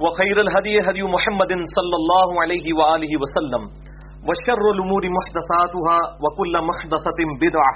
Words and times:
وخير 0.00 0.40
الهدي 0.40 0.74
هدي 0.88 1.02
محمد 1.02 1.52
صلى 1.76 1.96
الله 2.00 2.28
عليه 2.42 2.66
وآله 2.78 3.12
وسلم 3.22 3.62
وشر 4.28 4.64
الأمور 4.74 5.04
محدثاتها 5.18 5.98
وكل 6.24 6.54
محدثة 6.70 7.20
بدعة 7.44 7.72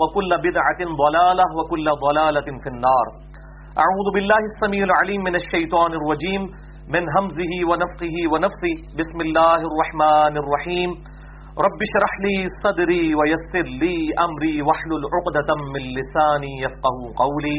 وكل 0.00 0.30
بدعة 0.46 0.80
ضلالة 1.04 1.46
وكل 1.58 1.86
ضلالة 2.06 2.48
في 2.62 2.68
النار. 2.74 3.06
أعوذ 3.82 4.08
بالله 4.14 4.42
السميع 4.52 4.82
العليم 4.90 5.20
من 5.28 5.34
الشيطان 5.42 5.90
الرجيم، 5.98 6.42
من 6.94 7.02
همزه 7.16 7.52
ونفقه 7.70 8.16
ونفسه. 8.32 8.74
بسم 9.00 9.18
الله 9.26 9.60
الرحمن 9.70 10.34
الرحيم. 10.42 10.90
رب 11.66 11.80
شرح 11.92 12.12
لي 12.24 12.36
صدري 12.64 13.14
ويسر 13.18 13.66
لي 13.82 13.96
أمري 14.26 14.56
واحلل 14.66 15.02
عقدة 15.14 15.50
من 15.74 15.82
لساني 15.98 16.52
يفقه 16.64 16.96
قولي. 17.22 17.58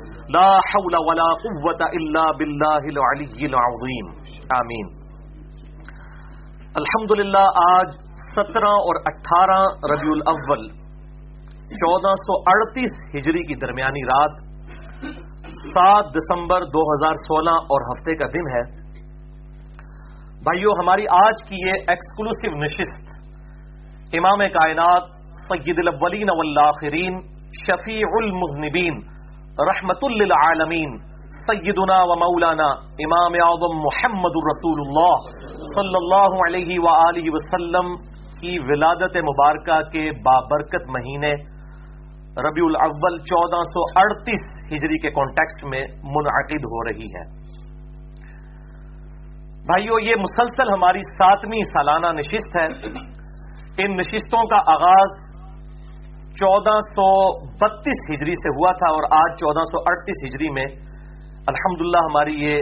لا 0.33 0.49
حول 0.71 0.95
ولا 1.05 1.29
قوة 1.43 1.87
إلا 1.99 2.25
بالله 2.39 2.89
العلي 2.89 3.45
العظيم. 3.45 4.09
آمين 4.57 4.89
الحمدللہ، 6.75 7.45
آج 7.63 7.95
سترہ 8.35 8.73
اور 8.81 8.99
اٹھارہ 9.05 9.59
ربیع 9.91 10.11
الاول، 10.11 10.67
چودہ 11.81 12.13
سو 12.13 12.37
اڑتیس 12.51 12.93
ہجری 13.15 13.43
کی 13.43 13.55
درمیانی 13.55 14.03
رات، 14.03 14.39
سات 15.73 16.05
دسمبر 16.15 16.65
دو 16.65 16.83
ہزار 16.93 17.13
سولہ 17.13 17.55
اور 17.73 17.87
ہفتے 17.89 18.15
کا 18.15 18.27
دن 18.27 18.47
ہے۔ 18.55 18.63
بھائیو، 20.43 20.69
ہماری 20.69 21.05
آج 21.07 21.43
کی 21.49 21.55
یہ 21.67 21.73
ایکسکلوسو 21.87 22.51
نشست، 22.63 23.11
امام 24.13 24.39
کائنات، 24.39 25.03
سید 25.49 25.75
الاولین 25.77 26.29
والآخرین، 26.29 27.21
شفیع 27.65 28.05
المذنبین 28.13 29.20
رحمت 29.59 30.03
للعالمین، 30.03 30.97
سیدنا 31.29 31.97
و 32.01 32.15
مولانا 32.15 32.67
امام 33.05 33.33
اعظم 33.33 33.73
محمد 33.77 34.37
الرسول 34.41 34.79
اللہ 34.83 35.25
صلی 35.55 35.97
اللہ 36.01 36.35
علیہ 36.47 36.79
وآلہ 36.79 37.23
وسلم 37.25 37.95
کی 38.41 38.59
ولادت 38.59 39.17
مبارکہ 39.17 39.81
کے 39.89 40.11
بابرکت 40.11 40.87
مہینے، 40.87 41.33
ربیع 42.43 42.65
الاول 42.65 43.17
چودہ 43.19 43.61
سو 43.61 43.83
اڑتیس 43.99 44.47
ہجری 44.71 44.97
کے 44.97 45.09
کانٹیکسٹ 45.09 45.65
میں 45.65 45.83
منعقد 46.03 46.65
ہو 46.65 46.83
رہی 46.83 47.05
ہے۔ 47.05 47.25
بھائیو، 49.65 49.99
یہ 49.99 50.15
مسلسل 50.15 50.73
ہماری 50.73 50.99
ساتویں 50.99 51.61
سالانہ 51.63 52.07
نشست 52.07 52.57
ہے۔ 52.57 52.65
ان 53.77 53.97
نشستوں 53.97 54.47
کا 54.47 54.55
آغاز 54.55 55.40
چودہ 56.31 56.79
سو 56.79 57.07
بتیس 57.45 57.99
ہجری 58.09 58.33
سے 58.33 58.49
ہوا 58.49 58.71
تھا 58.71 58.93
اور 58.93 59.03
آج 59.03 59.37
چودہ 59.37 59.63
سو 59.63 59.79
اڑتیس 59.79 60.19
ہجری 60.25 60.49
میں 60.49 60.65
الحمدللہ 61.47 61.97
ہماری 61.97 62.33
یہ 62.43 62.55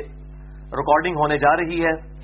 ریکارڈنگ 0.80 1.16
ہونے 1.20 1.38
جا 1.38 1.56
رہی 1.56 1.84
ہے۔ 1.86 2.20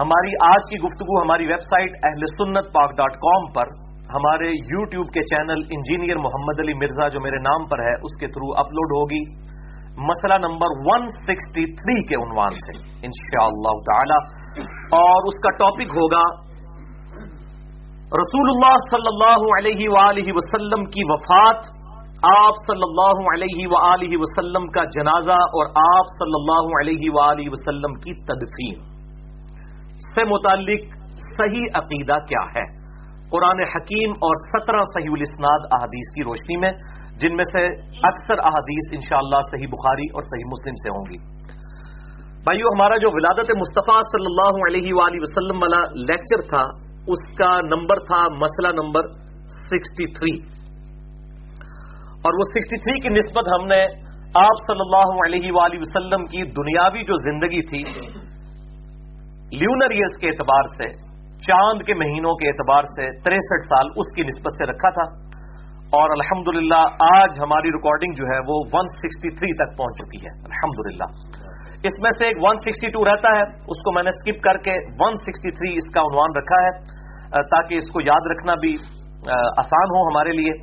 ہماری 0.00 0.32
آج 0.46 0.70
کی 0.70 0.76
گفتگو 0.78 1.22
ہماری 1.22 1.46
ویب 1.46 1.60
سائٹ 1.60 1.90
اہل 2.04 2.24
سنت 2.38 2.72
پاک 2.72 2.90
ڈاٹ 2.90 3.16
کام 3.16 3.52
پر، 3.52 3.66
ہمارے 4.14 4.48
یو 4.48 4.84
ٹیوب 4.84 5.06
کے 5.06 5.22
چینل 5.22 5.62
انجینئر 5.70 6.16
محمد 6.16 6.60
علی 6.60 6.74
مرزا 6.74 7.08
جو 7.08 7.20
میرے 7.20 7.36
نام 7.36 7.66
پر 7.66 7.78
ہے، 7.78 7.92
اس 7.92 8.20
کے 8.20 8.26
تھرو 8.26 8.52
اپلوڈ 8.56 8.92
ہوگی۔ 8.92 9.22
مسئلہ 9.96 10.34
نمبر 10.34 10.66
ون 10.86 11.08
سکسٹی 11.08 11.66
تھری 11.74 12.06
کے 12.06 12.14
عنوان 12.14 12.52
سے، 12.52 12.78
انشاءاللہ 13.06 13.74
تعالی۔ 13.90 14.18
اور 15.02 15.26
اس 15.26 15.40
کا 15.42 15.50
ٹاپک 15.50 15.96
ہوگا 15.96 16.53
رسول 18.18 18.48
اللہ 18.50 18.74
صلی 18.90 19.08
اللہ 19.10 19.44
علیہ 19.58 19.88
وآلہ 19.88 20.32
وسلم 20.34 20.84
کی 20.84 21.04
وفات، 21.04 21.64
آپ 22.22 22.58
صلی 22.66 22.84
اللہ 22.88 23.22
علیہ 23.30 23.66
وآلہ 23.70 24.16
وسلم 24.16 24.66
کا 24.66 24.84
جنازہ 24.84 25.38
اور 25.60 25.70
آپ 25.84 26.12
صلی 26.12 26.36
اللہ 26.36 26.68
علیہ 26.80 27.10
وآلہ 27.14 27.46
وسلم 27.46 27.94
کی 27.94 28.14
تدفین۔ 28.24 28.76
سے 30.00 30.24
متعلق 30.24 30.84
صحیح 31.38 31.66
عقیدہ 31.74 32.18
کیا 32.28 32.44
ہے؟ 32.50 32.64
قرآن 33.30 33.64
حکیم 33.74 34.10
اور 34.10 34.36
سترہ 34.44 34.84
صحیح 34.94 35.10
الاسناد 35.12 35.66
احادیث 35.72 36.14
کی 36.14 36.22
روشنی 36.22 36.56
میں، 36.56 36.72
جن 37.16 37.36
میں 37.36 37.48
سے 37.52 37.66
اکثر 38.12 38.44
احادیث 38.44 38.92
انشاءاللہ 38.92 39.42
صحیح 39.50 39.66
بخاری 39.66 40.08
اور 40.14 40.22
صحیح 40.22 40.46
مسلم 40.46 40.74
سے 40.74 40.88
ہوں 40.90 41.10
گی۔ 41.10 41.18
بھائیو، 42.44 42.66
ہمارا 42.68 42.96
جو 42.96 43.10
ولادت 43.10 43.50
مصطفیٰ 43.58 44.00
صلی 44.12 44.32
اللہ 44.32 44.64
علیہ 44.68 44.94
وآلہ 44.94 45.20
وسلم 45.20 45.62
والا 45.62 45.84
لیکچر 45.94 46.48
تھا 46.48 46.83
اس 47.06 47.36
کا 47.36 47.60
نمبر 47.60 47.98
تھا 47.98 48.28
مسئلہ 48.28 48.68
نمبر 48.82 49.02
سکسٹی 49.48 50.06
تھری۔ 50.06 50.54
اور 52.14 52.32
وہ 52.32 52.44
سکسٹی 52.44 52.76
تھری 52.76 53.00
کی 53.00 53.08
نسبت 53.08 53.60
ہم 53.60 53.66
نے 53.66 53.84
آپ 54.34 54.60
صلی 54.66 54.80
اللہ 54.80 55.26
علیہ 55.26 55.52
وآلہ 55.52 55.74
وسلم 55.80 56.26
کی 56.26 56.42
دنیاوی 56.42 56.98
جو 56.98 57.14
زندگی 57.14 57.62
تھی 57.62 57.82
لیونر 59.56 59.90
ایئرس 59.90 60.20
کے 60.20 60.28
اعتبار 60.28 60.66
سے، 60.66 60.96
چاند 61.42 61.82
کے 61.82 61.94
مہینوں 61.94 62.34
کے 62.34 62.48
اعتبار 62.48 62.82
سے 62.82 63.10
تریسٹھ 63.20 63.68
سال 63.68 63.86
اس 63.96 64.14
کی 64.14 64.22
نسبت 64.22 64.52
سے 64.58 64.64
رکھا 64.64 64.90
تھا۔ 64.90 65.24
اور 65.84 66.10
الحمدللہ، 66.10 66.86
آج 67.18 67.38
ہماری 67.38 67.68
ریکارڈنگ 67.68 68.12
جو 68.12 68.24
ہے 68.24 68.38
وہ 68.38 68.64
163 68.64 69.52
تک 69.54 69.78
پہنچ 69.78 69.98
چکی 69.98 70.26
ہے۔ 70.26 70.32
الحمدللہ۔ 70.44 71.08
اس 71.84 71.96
میں 72.02 72.10
سے 72.10 72.26
ایک 72.26 72.36
162 72.44 73.06
رہتا 73.06 73.30
ہے، 73.36 73.42
اس 73.42 73.80
کو 73.84 73.92
میں 73.92 74.02
نے 74.02 74.10
سکپ 74.10 74.42
کر 74.42 74.56
کے 74.56 74.74
163 75.00 75.72
اس 75.76 75.88
کا 75.94 76.02
عنوان 76.02 76.36
رکھا 76.36 76.60
ہے 76.64 76.70
تاکہ 77.42 77.74
اس 77.74 77.88
کو 77.92 78.00
یاد 78.00 78.30
رکھنا 78.30 78.54
بھی 78.54 78.76
آسان 79.62 79.92
ہو 79.96 80.06
ہمارے 80.08 80.32
لیے۔ 80.32 80.54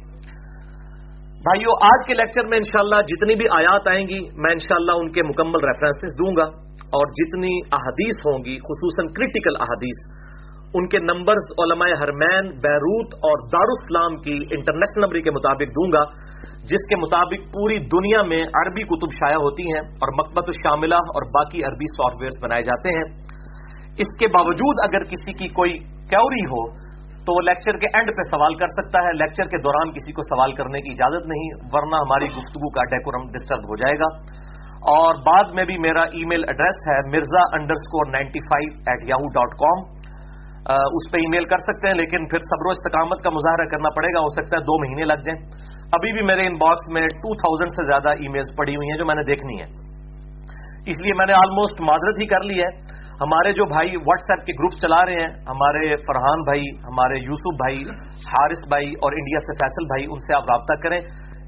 بھائیو، 1.45 1.71
آج 1.83 2.07
کے 2.07 2.13
لیکچر 2.13 2.47
میں 2.47 2.57
انشاءاللہ 2.57 3.01
جتنی 3.01 3.35
بھی 3.35 3.45
آیات 3.57 3.87
آئیں 3.89 4.07
گی، 4.07 4.19
میں 4.41 4.51
انشاءاللہ 4.51 4.97
ان 4.97 5.11
کے 5.11 5.23
مکمل 5.23 5.63
ریفرنسز 5.63 6.11
دوں 6.19 6.35
گا۔ 6.35 6.47
اور 6.97 7.11
جتنی 7.11 7.53
احادیث 7.71 8.17
ہوں 8.25 8.43
گی، 8.45 8.57
خصوصاً 8.67 9.07
کرٹیکل 9.07 9.55
احادیث، 9.59 9.99
ان 10.73 10.87
کے 10.87 10.99
نمبرز 10.99 11.47
علماء 11.63 11.87
حرمین، 12.01 12.51
بیروت 12.65 13.15
اور 13.29 13.47
دارالسلام 13.53 14.17
کی 14.17 14.35
انٹرنیشنل 14.57 15.03
نمبری 15.05 15.21
کے 15.21 15.31
مطابق 15.31 15.73
دوں 15.79 15.89
گا۔ 15.93 16.03
جس 16.69 16.83
کے 16.89 16.95
مطابق 16.95 17.45
پوری 17.53 17.77
دنیا 17.79 18.21
میں 18.21 18.43
عربی 18.61 18.83
کتب 18.83 19.11
شائع 19.11 19.35
ہوتی 19.35 19.63
ہیں 19.63 19.79
اور 19.79 20.13
مکبت 20.13 20.43
الشاملہ 20.47 20.95
اور 20.95 21.25
باقی 21.29 21.63
عربی 21.63 21.85
سافٹ 21.85 22.21
ویئرس 22.21 22.43
بنائے 22.43 22.61
جاتے 22.61 22.89
ہیں۔ 22.89 23.05
اس 23.97 24.11
کے 24.19 24.27
باوجود 24.27 24.75
اگر 24.83 25.03
کسی 25.03 25.33
کی 25.33 25.47
کوئی 25.47 25.77
کیوری 26.09 26.45
ہو، 26.45 26.61
تو 27.25 27.33
وہ 27.33 27.41
لیکچر 27.41 27.77
کے 27.77 27.87
اینڈ 27.93 28.11
پہ 28.17 28.21
سوال 28.31 28.55
کر 28.55 28.67
سکتا 28.67 28.99
ہے۔ 29.07 29.11
لیکچر 29.13 29.45
کے 29.45 29.57
دوران 29.57 29.91
کسی 29.91 30.13
کو 30.13 30.21
سوال 30.21 30.53
کرنے 30.53 30.81
کی 30.81 30.91
اجازت 30.91 31.27
نہیں، 31.27 31.49
ورنہ 31.73 31.95
ہماری 31.95 32.29
گفتگو 32.29 32.69
کا 32.69 32.83
ڈیکورم 32.83 33.27
ڈسٹرب 33.31 33.67
ہو 33.71 33.75
جائے 33.75 33.99
گا۔ 33.99 34.09
اور 34.93 35.15
بعد 35.15 35.51
میں 35.53 35.65
بھی 35.65 35.77
میرا 35.77 36.01
ای 36.01 36.23
میل 36.29 36.43
ایڈریس 36.47 36.79
ہے 36.87 36.99
Mirza 37.15 37.41
underscore 37.73 38.05
ninety 38.11 38.39
five 38.39 38.71
at 38.87 39.09
Yahoo 39.09 39.27
dot 39.33 39.51
com 39.63 39.83
اس 40.97 41.11
پہ 41.11 41.17
ای 41.17 41.27
میل 41.27 41.45
کر 41.45 41.57
سکتے 41.57 41.87
ہیں، 41.87 41.95
لیکن 41.95 42.25
پھر 42.27 42.39
صبر 42.39 42.65
و 42.65 42.69
استقامت 42.69 43.21
کا 43.23 43.29
مظاہرہ 43.29 43.65
کرنا 43.65 43.89
پڑے 43.89 44.13
گا، 44.13 44.19
ہو 44.19 44.29
سکتا 44.29 44.57
ہے 44.57 44.63
دو 44.63 44.79
مہینے 44.81 45.03
لگ 45.03 45.23
جائیں۔ 45.27 45.39
ابھی 45.95 46.11
بھی 46.13 46.21
میرے 46.27 46.47
ان 46.47 46.53
باکس 46.53 46.89
میں 46.93 47.01
ٹو 47.23 47.35
تھاؤزینڈ 47.35 47.71
سے 47.71 47.85
زیادہ 47.87 48.09
ای 48.09 48.27
میلز 48.27 48.49
پڑی 48.57 48.75
ہوئی 48.75 48.89
ہیں 48.89 48.97
جو 48.97 49.05
میں 49.05 49.15
نے 49.15 49.23
دیکھنی 49.23 49.55
ہے 49.61 49.65
اس 50.91 51.01
لیے 51.03 51.13
میں 51.13 51.25
نے 51.25 51.33
آلموسٹ 51.33 51.81
معذرت 51.81 52.21
ہی 52.21 52.27
کر 52.27 52.41
لی 52.41 52.61
ہے۔ 52.61 52.69
ہمارے 53.21 53.51
جو 53.53 53.65
بھائی 53.65 53.95
واٹس 53.95 54.29
ایپ 54.29 54.45
کے 54.45 54.53
گروپس 54.53 54.81
چلا 54.81 55.05
رہے 55.05 55.13
ہیں، 55.13 55.27
ہمارے 55.49 55.95
فرحان 55.95 56.41
بھائی، 56.43 56.63
ہمارے 56.85 57.19
یوسف 57.19 57.57
بھائی، 57.57 57.83
حارث 58.29 58.63
بھائی 58.67 58.89
اور 59.03 59.11
انڈیا 59.11 59.39
سے 59.39 59.57
فیصل 59.59 59.85
بھائی، 59.85 60.05
ان 60.05 60.19
سے 60.19 60.35
آپ 60.35 60.49
رابطہ 60.49 60.79
کریں۔ 60.83 60.99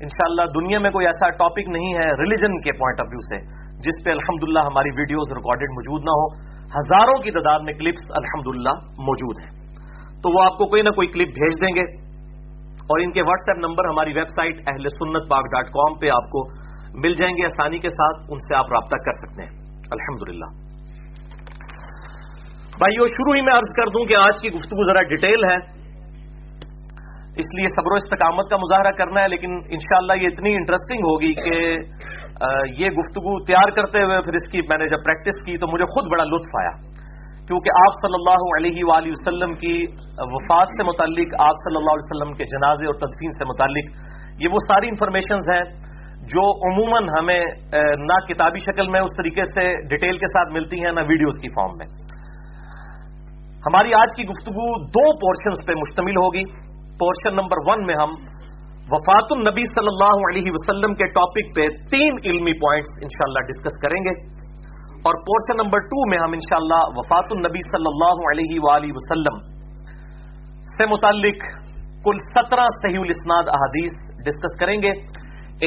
انشاءاللہ 0.02 0.46
دنیا 0.60 0.80
میں 0.80 0.92
کوئی 0.92 1.06
ایسا 1.06 1.30
ٹاپک 1.30 1.70
نہیں 1.70 1.94
ہے 1.94 2.12
ریلیجن 2.22 2.62
کے 2.62 2.78
پوائنٹ 2.78 3.02
آف 3.02 3.08
ویو 3.12 3.20
سے، 3.20 3.42
جس 3.80 4.06
پہ 4.06 4.10
الحمدللہ 4.10 4.60
ہماری 4.60 4.90
ویڈیوز 4.90 5.34
ریکارڈڈ 5.34 5.76
موجود 5.80 6.02
نہ 6.06 6.20
ہو 6.20 6.30
ہزاروں 6.78 7.18
کی 7.22 7.32
تعداد 7.32 7.60
میں 7.60 7.74
کلپس 7.74 8.12
الحمدللہ 8.12 8.78
موجود 9.10 9.44
ہیں۔ 9.44 9.52
تو 10.22 10.38
وہ 10.38 10.44
آپ 10.44 10.58
کو 10.58 10.70
کوئی 10.70 10.82
نہ 10.82 10.90
کوئی 10.90 11.08
کلپ 11.08 11.28
بھیج 11.28 11.62
دیں 11.62 11.76
گے۔ 11.76 12.03
اور 12.84 13.00
ان 13.00 13.12
کے 13.12 13.22
واٹس 13.24 13.50
ایپ 13.50 13.60
نمبر 13.60 13.88
ہماری 13.90 14.14
ویب 14.14 14.32
سائٹ 14.36 14.58
اہل 14.70 14.88
سنت 14.94 15.30
پاک 15.30 15.46
ڈاٹ 15.52 15.68
کام 15.76 15.94
پہ 16.00 16.10
آپ 16.14 16.26
کو 16.32 16.42
مل 17.04 17.14
جائیں 17.20 17.34
گے 17.38 17.46
آسانی 17.46 17.78
کے 17.84 17.92
ساتھ، 17.92 18.18
ان 18.32 18.42
سے 18.42 18.56
آپ 18.58 18.72
رابطہ 18.72 18.98
کر 19.06 19.16
سکتے 19.20 19.44
ہیں۔ 19.44 19.54
الحمد 19.92 20.26
للہ 20.30 20.50
بھائیو 22.80 23.08
شروع 23.14 23.36
ہی 23.36 23.42
میں 23.48 23.54
عرض 23.54 23.70
کر 23.78 23.92
دوں 23.96 24.04
کہ 24.06 24.16
آج 24.18 24.42
کی 24.42 24.52
گفتگو 24.52 24.86
ذرا 24.88 25.02
ڈیٹیل 25.10 25.46
ہے، 25.46 25.58
اس 27.42 27.50
لیے 27.58 27.68
صبر 27.74 27.92
و 27.92 28.00
استقامت 28.02 28.50
کا 28.50 28.58
مظاہرہ 28.64 28.92
کرنا 28.98 29.22
ہے، 29.22 29.28
لیکن 29.28 29.56
انشاءاللہ 29.78 30.16
یہ 30.22 30.34
اتنی 30.34 30.56
انٹرسٹنگ 30.56 31.08
ہوگی 31.10 31.34
کہ 31.40 31.56
یہ 32.80 32.98
گفتگو 32.98 33.34
تیار 33.46 33.72
کرتے 33.76 34.04
ہوئے 34.04 34.20
پھر 34.22 34.34
اس 34.36 34.52
کی 34.52 34.62
میں 34.70 34.78
نے 34.78 34.88
جب 34.94 35.04
پریکٹس 35.06 35.42
کی 35.46 35.58
تو 35.58 35.68
مجھے 35.74 35.86
خود 35.94 36.12
بڑا 36.12 36.24
لطف 36.30 36.56
آیا۔ 36.62 36.74
کیونکہ 37.48 37.80
آپ 37.80 37.96
صلی 38.02 38.18
اللہ 38.18 38.44
علیہ 38.58 38.84
وآلہ 38.90 39.14
وسلم 39.14 39.54
کی 39.62 39.74
وفات 40.34 40.76
سے 40.78 40.84
متعلق، 40.90 41.34
آپ 41.46 41.64
صلی 41.64 41.80
اللہ 41.80 41.96
علیہ 41.96 42.10
وسلم 42.10 42.34
کے 42.34 42.46
جنازے 42.52 42.86
اور 42.86 43.00
تدفین 43.02 43.32
سے 43.32 43.48
متعلق، 43.50 43.90
یہ 44.44 44.54
وہ 44.54 44.60
ساری 44.68 44.88
انفارمیشنز 44.90 45.50
ہیں 45.54 45.64
جو 46.34 46.44
عموماً 46.68 47.10
ہمیں 47.14 47.42
نہ 48.02 48.20
کتابی 48.28 48.62
شکل 48.66 48.90
میں 48.90 49.02
اس 49.02 49.16
طریقے 49.18 49.44
سے 49.50 49.66
ڈیٹیل 49.90 50.18
کے 50.18 50.30
ساتھ 50.34 50.54
ملتی 50.54 50.84
ہیں، 50.84 50.92
نہ 50.92 51.04
ویڈیوز 51.08 51.40
کی 51.42 51.50
فارم 51.58 51.78
میں۔ 51.78 51.88
ہماری 53.66 53.94
آج 54.02 54.16
کی 54.16 54.24
گفتگو 54.30 54.68
دو 54.96 55.04
پورشنز 55.20 55.66
پہ 55.68 55.74
مشتمل 55.80 56.18
ہوگی۔ 56.18 56.44
پورشن 57.02 57.36
نمبر 57.36 57.62
ون 57.68 57.86
میں 57.86 57.96
ہم 58.02 58.16
وفات 58.92 59.36
النبی 59.36 59.64
صلی 59.76 59.92
اللہ 59.92 60.24
علیہ 60.30 60.52
وسلم 60.52 60.96
کے 60.96 61.06
ٹاپک 61.18 61.52
پہ 61.56 61.68
تین 61.92 62.18
علمی 62.32 62.54
پوائنٹس 62.64 62.98
انشاءاللہ 63.02 63.44
ڈسکس 63.48 63.80
کریں 63.84 64.00
گے۔ 64.08 64.16
اور 65.08 65.14
پورشن 65.14 65.58
نمبر 65.58 65.80
ٹو 65.80 66.10
میں 66.10 66.18
ہم 66.18 66.32
انشاءاللہ 66.32 66.84
وفات 66.88 67.26
النبی 67.30 67.60
صلی 67.72 67.90
اللہ 67.94 68.20
علیہ 68.32 68.60
وآلہ 68.62 68.92
وسلم 68.92 69.36
سے 70.78 70.86
متعلق 70.86 71.44
کل 72.06 72.18
سترہ 72.36 72.66
صحیح 72.84 73.00
الاسناد 73.00 73.44
احادیث 73.48 73.92
ڈسکس 74.26 74.60
کریں 74.60 74.82
گے۔ 74.82 74.92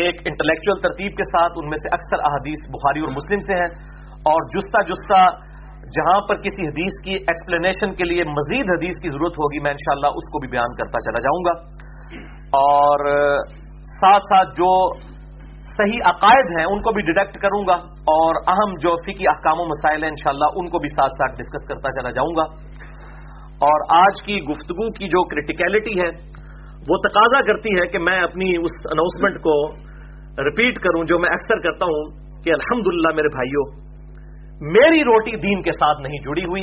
ایک 0.02 0.14
انٹلیکچل 0.24 0.80
ترتیب 0.82 1.16
کے 1.16 1.22
ساتھ 1.22 1.52
ان 1.56 1.64
میں 1.64 1.76
سے 1.76 1.94
اکثر 1.94 2.18
احادیث 2.18 2.68
بخاری 2.68 3.00
اور 3.00 3.08
مسلم 3.08 3.38
سے 3.38 3.54
ہیں۔ 3.54 3.70
اور 4.12 4.48
جستا 4.54 4.82
جستا 4.82 5.20
جہاں 5.86 6.20
پر 6.20 6.36
کسی 6.36 6.62
حدیث 6.62 7.04
کی 7.04 7.12
ایکسپلینیشن 7.12 7.94
کے 7.94 8.04
لیے 8.04 8.24
مزید 8.24 8.64
حدیث 8.70 8.98
کی 9.02 9.08
ضرورت 9.08 9.32
ہوگی، 9.32 9.58
میں 9.58 9.70
انشاءاللہ 9.70 10.06
اس 10.06 10.32
کو 10.32 10.38
بھی 10.38 10.48
بیان 10.48 10.74
کرتا 10.74 11.00
چلا 11.00 11.18
جاؤں 11.18 11.44
گا۔ 11.44 11.54
اور 12.46 12.98
ساتھ 13.82 14.22
ساتھ 14.22 14.48
جو 14.48 14.94
صحیح 15.78 15.98
عقائد 16.04 16.58
ہیں، 16.58 16.64
ان 16.64 16.82
کو 16.82 16.92
بھی 16.92 17.02
ڈیٹیکٹ 17.02 17.36
کروں 17.42 17.66
گا 17.66 17.74
اور 18.12 18.34
اہم 18.48 18.74
جو 18.74 18.94
فکی 18.96 19.28
احکام 19.28 19.60
و 19.60 19.64
مسائل 19.64 20.02
ہیں 20.02 20.10
انشاءاللہ 20.10 20.48
ان 20.54 20.66
کو 20.66 20.78
بھی 20.78 20.88
ساتھ 20.88 21.12
ساتھ 21.12 21.32
ڈسکس 21.32 21.68
کرتا 21.68 21.90
چلا 21.90 22.10
جاؤں 22.10 22.36
گا۔ 22.36 22.44
اور 23.66 23.84
آج 23.96 24.22
کی 24.22 24.40
گفتگو 24.42 24.92
کی 24.92 25.08
جو 25.08 25.24
کریٹیکلٹی 25.24 26.00
ہے، 26.00 26.08
وہ 26.88 26.96
تقاضا 27.08 27.40
کرتی 27.46 27.80
ہے 27.80 27.86
کہ 27.86 27.98
میں 27.98 28.20
اپنی 28.20 28.50
اس 28.56 28.74
اناؤنسمنٹ 28.90 29.40
کو 29.40 29.56
ریپیٹ 30.44 30.78
کروں 30.78 31.04
جو 31.04 31.18
میں 31.18 31.30
اکثر 31.30 31.58
کرتا 31.58 31.86
ہوں 31.86 32.10
کہ 32.42 32.50
الحمدللہ 32.50 33.08
میرے 33.16 33.28
بھائیوں 33.28 33.64
میری 34.72 35.00
روٹی 35.00 35.36
دین 35.36 35.62
کے 35.62 35.70
ساتھ 35.70 36.00
نہیں 36.02 36.18
جڑی 36.18 36.42
ہوئی۔ 36.42 36.62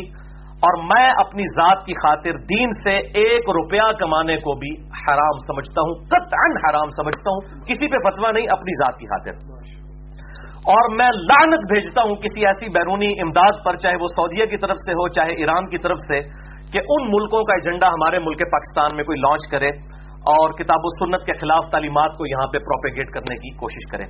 اور 0.63 0.83
میں 0.83 1.11
اپنی 1.17 1.43
ذات 1.43 1.85
کی 1.85 1.93
خاطر 1.93 2.31
دین 2.37 2.69
سے 2.69 2.95
ایک 2.97 3.49
روپیہ 3.49 3.91
کمانے 3.99 4.35
کو 4.35 4.59
بھی 4.59 4.71
حرام 4.81 5.37
سمجھتا 5.47 5.81
ہوں، 5.81 6.05
قطعا 6.05 6.45
حرام 6.63 6.89
سمجھتا 6.89 7.29
ہوں۔ 7.29 7.61
کسی 7.61 7.91
پہ 7.91 8.09
فتوا 8.09 8.31
نہیں، 8.31 8.47
اپنی 8.51 8.71
ذات 8.71 8.99
کی 8.99 9.05
خاطر۔ 9.05 9.63
اور 10.53 10.95
میں 10.95 11.07
لعنت 11.07 11.59
بھیجتا 11.59 12.01
ہوں 12.01 12.13
کسی 12.13 12.45
ایسی 12.45 12.69
بیرونی 12.69 13.21
امداد 13.21 13.51
پر، 13.65 13.75
چاہے 13.75 13.95
وہ 13.95 14.07
سعودیہ 14.07 14.45
کی 14.45 14.57
طرف 14.57 14.75
سے 14.85 14.93
ہو، 14.93 15.07
چاہے 15.07 15.31
ایران 15.31 15.69
کی 15.69 15.77
طرف 15.77 15.97
سے، 15.97 16.21
کہ 16.71 16.79
ان 16.79 17.07
ملکوں 17.07 17.43
کا 17.43 17.53
ایجنڈا 17.53 17.87
ہمارے 17.87 18.19
ملک 18.19 18.39
پاکستان 18.51 18.95
میں 18.95 19.03
کوئی 19.03 19.17
لانچ 19.19 19.51
کرے 19.51 19.69
اور 20.09 20.51
کتاب 20.51 20.79
و 20.83 21.05
سنت 21.05 21.25
کے 21.25 21.33
خلاف 21.33 21.71
تعلیمات 21.71 22.11
کو 22.17 22.25
یہاں 22.27 22.47
پہ 22.47 22.57
پروپیگیٹ 22.57 23.09
کرنے 23.09 23.35
کی 23.35 23.49
کوشش 23.57 23.91
کرے۔ 23.91 24.03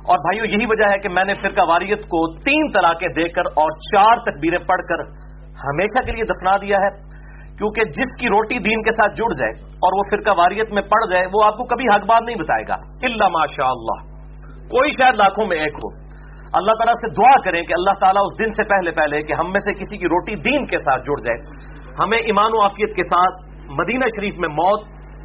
اور 0.00 0.18
بھائیو، 0.18 0.44
یہی 0.44 0.66
وجہ 0.66 0.90
ہے 0.90 0.98
کہ 0.98 1.08
میں 1.08 1.24
نے 1.24 1.32
فرقہ 1.34 1.60
واریت 1.60 2.02
کو 2.02 2.38
تین 2.38 2.72
طلاقیں 2.72 3.08
دے 3.08 3.28
کر 3.28 3.44
اور 3.44 3.70
چار 3.70 4.30
تکبیریں 4.30 4.58
پڑھ 4.58 4.82
کر 4.88 5.29
ہمیشہ 5.68 6.04
کے 6.04 6.12
لیے 6.12 6.24
دفنا 6.24 6.56
دیا 6.56 6.76
ہے، 6.76 6.90
کیونکہ 7.56 7.84
جس 7.84 8.20
کی 8.20 8.26
روٹی 8.28 8.58
دین 8.58 8.82
کے 8.82 8.90
ساتھ 8.90 9.12
جڑ 9.12 9.32
جائے 9.32 9.52
اور 9.74 9.92
وہ 9.96 10.02
فرقہ 10.10 10.30
واریت 10.38 10.72
میں 10.72 10.82
پڑ 10.82 11.06
جائے، 11.10 11.26
وہ 11.26 11.42
آپ 11.46 11.58
کو 11.58 11.64
کبھی 11.64 11.84
حق 11.84 12.04
بات 12.04 12.22
نہیں 12.22 12.36
بتائے 12.36 12.64
گا۔ 12.68 12.74
اللہ 13.02 13.28
ماشاء 13.28 13.70
اللہ 13.70 13.98
کوئی 14.68 14.90
شاید 14.90 15.14
لاکھوں 15.14 15.46
میں 15.46 15.56
ایک 15.56 15.72
ہو۔ 15.72 16.10
اللہ 16.52 16.72
تعالیٰ 16.72 16.92
سے 16.92 17.08
دعا 17.10 17.40
کریں 17.44 17.62
کہ 17.62 17.72
اللہ 17.72 17.92
تعالیٰ 18.00 18.22
اس 18.22 18.38
دن 18.40 18.52
سے 18.52 18.64
پہلے 18.64 18.90
پہلے 18.90 19.22
کہ 19.22 19.32
ہم 19.32 19.46
میں 19.46 19.58
سے 19.58 19.72
کسی 19.74 19.98
کی 19.98 20.06
روٹی 20.06 20.34
دین 20.34 20.66
کے 20.66 20.76
ساتھ 20.76 21.02
جڑ 21.02 21.22
جائے۔ 21.22 21.38
ہمیں 22.02 22.18
ایمان 22.18 22.50
و 22.54 22.62
عافیت 22.62 22.96
کے 22.96 23.04
ساتھ 23.04 23.48
مدینہ 23.66 24.04
شریف 24.04 24.34
میں 24.40 24.48
موت، 24.48 24.80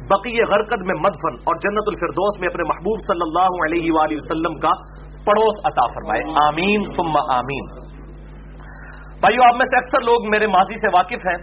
بقی 0.08 0.38
غرقد 0.42 0.86
میں 0.86 0.94
مدفن 0.94 1.34
اور 1.46 1.54
جنت 1.54 1.86
الفردوس 1.86 2.40
میں 2.40 2.48
اپنے 2.48 2.62
محبوب 2.62 2.98
صلی 3.08 3.20
اللہ 3.26 3.50
علیہ 3.64 3.90
وآلہ 3.94 4.14
وسلم 4.14 4.54
کا 4.54 4.70
پڑوس 5.24 5.60
عطا 5.64 5.86
فرمائے۔ 5.86 6.22
آمین، 6.46 6.84
ثم 6.96 7.16
آمین۔ 7.34 7.95
بھائیو، 9.20 9.42
آپ 9.42 9.54
میں 9.54 9.64
سے 9.64 9.76
اکثر 9.76 10.00
لوگ 10.00 10.30
میرے 10.30 10.46
ماضی 10.46 10.74
سے 10.74 10.88
واقف 10.92 11.26
ہیں۔ 11.26 11.36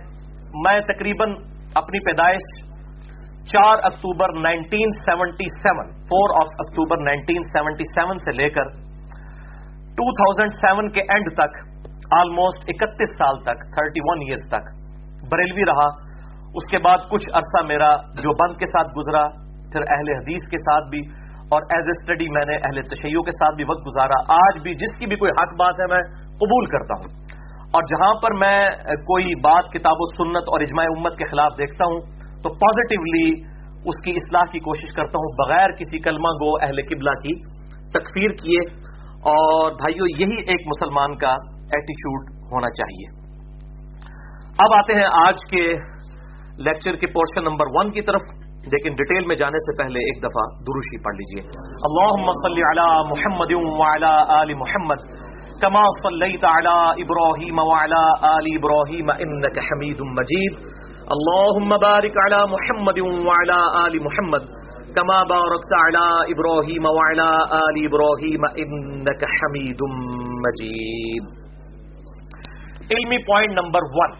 میں 0.65 0.79
تقریباً 0.81 1.31
اپنی 1.75 1.99
پیدائش 1.99 2.43
چار 3.45 3.77
October 3.83 4.33
nineteen 4.41 4.91
seventy 5.05 5.45
seven, 5.63 5.89
four 6.03 6.33
of 6.41 6.51
October 6.59 6.97
nineteen 6.97 7.41
seventy 7.43 7.83
seven 7.95 8.17
سے 8.17 8.31
لے 8.31 8.49
کر 8.49 8.69
ٹو 9.97 10.11
تھاؤزینڈ 10.11 10.53
سیون 10.53 10.91
کے 10.91 11.01
اینڈ 11.01 11.33
تک، 11.33 11.57
آلموسٹ 12.11 12.69
اکتیس 12.69 13.17
سال 13.17 13.41
تک، 13.41 13.65
تھرٹی 13.73 13.99
ون 14.03 14.21
ایئرس 14.21 14.47
تک 14.49 14.71
بریلوی 15.33 15.65
رہا۔ 15.65 15.89
اس 16.55 16.71
کے 16.71 16.77
بعد 16.77 16.97
کچھ 17.09 17.29
عرصہ 17.33 17.65
میرا 17.65 17.89
جو 18.21 18.33
بند 18.33 18.57
کے 18.57 18.65
ساتھ 18.65 18.87
گزرا، 18.97 19.23
پھر 19.73 19.81
اہل 19.89 20.09
حدیث 20.09 20.49
کے 20.51 20.57
ساتھ 20.57 20.89
بھی، 20.89 21.01
اور 21.53 21.61
ایز 21.61 21.85
اے 21.85 21.99
اسٹڈی 21.99 22.29
میں 22.29 22.45
نے 22.47 22.55
اہل 22.55 22.81
تشیعوں 22.81 23.23
کے 23.23 23.31
ساتھ 23.31 23.55
بھی 23.55 23.63
وقت 23.63 23.87
گزارا۔ 23.87 24.21
آج 24.35 24.63
بھی 24.63 24.75
جس 24.75 24.99
کی 24.99 25.05
بھی 25.05 25.15
کوئی 25.15 25.31
حق 25.31 25.53
بات 25.59 25.73
ہے، 25.79 25.87
میں 25.87 26.03
قبول 26.37 26.65
کرتا 26.65 26.93
ہوں۔ 26.93 27.22
اور 27.73 27.81
جہاں 27.81 28.13
پر 28.13 28.33
میں 28.33 28.69
کوئی 28.95 29.39
بات 29.41 29.63
کتاب 29.73 29.95
و 29.99 30.05
سنت 30.17 30.43
اور 30.47 30.59
اجماع 30.59 30.85
امت 30.97 31.17
کے 31.17 31.25
خلاف 31.25 31.51
دیکھتا 31.59 31.85
ہوں، 31.85 31.99
تو 32.43 32.49
پازیٹیولی 32.49 33.41
اس 33.85 34.05
کی 34.05 34.11
اصلاح 34.11 34.51
کی 34.51 34.59
کوشش 34.59 34.93
کرتا 34.93 35.17
ہوں، 35.17 35.47
بغیر 35.47 35.69
کسی 35.71 35.99
کلمہ 35.99 36.27
گو 36.27 36.55
اہل 36.55 36.81
قبلہ 36.81 37.09
کی 37.09 37.41
تکفیر 37.89 38.31
کیے۔ 38.31 38.93
اور 39.13 39.71
بھائیو، 39.71 40.05
یہی 40.07 40.35
ایک 40.35 40.67
مسلمان 40.67 41.17
کا 41.17 41.31
ایٹیچیوڈ 41.49 42.29
ہونا 42.31 42.69
چاہیے۔ 42.69 43.23
اب 44.47 44.73
آتے 44.73 44.97
ہیں 44.97 45.27
آج 45.27 45.35
کے 45.49 45.71
لیکچر 46.57 46.95
کے 46.95 47.07
پورشن 47.07 47.43
نمبر 47.43 47.65
ون 47.69 47.91
کی 47.91 48.01
طرف۔ 48.01 48.21
لیکن 48.63 48.93
ڈیٹیل 48.93 49.25
میں 49.25 49.35
جانے 49.35 49.57
سے 49.57 49.83
پہلے 49.83 49.99
ایک 49.99 50.17
دفعہ 50.17 50.61
دروشی 50.61 51.03
پڑھ 51.03 51.15
لیجیے۔ 51.15 51.47
اللہم 51.73 52.31
صلی 52.31 52.61
علی 52.61 53.09
محمد 53.09 53.79
وعلا 53.79 54.41
آل 54.41 54.53
محمد۔ 54.53 54.95
کما 55.63 55.81
صلیت 56.03 56.45
علی 56.45 57.03
ابراہیم 57.03 57.59
وعلا 57.59 58.05
آل 58.29 58.47
ابراہیم 58.51 59.09
انکا 59.09 59.61
حمید 59.61 60.01
مجید 60.01 60.55
اللہم 61.15 61.69
بارک 61.69 62.17
علی 62.23 62.41
محمد 62.51 62.99
وعلا 63.27 63.59
آل 63.83 63.99
محمد. 63.99 64.49
کما 64.95 65.23
بارکت 65.23 65.73
علی 65.73 66.33
ابراہیم 66.33 66.85
وعلا 66.85 67.29
آل 67.59 67.79
ابراہیم 67.83 68.43
انکا 68.55 69.29
حمید 69.35 69.83
مجید 70.47 71.31
علمی 72.91 73.17
پوائنٹ 73.17 73.51
نمبر 73.51 73.79
ون 73.91 74.11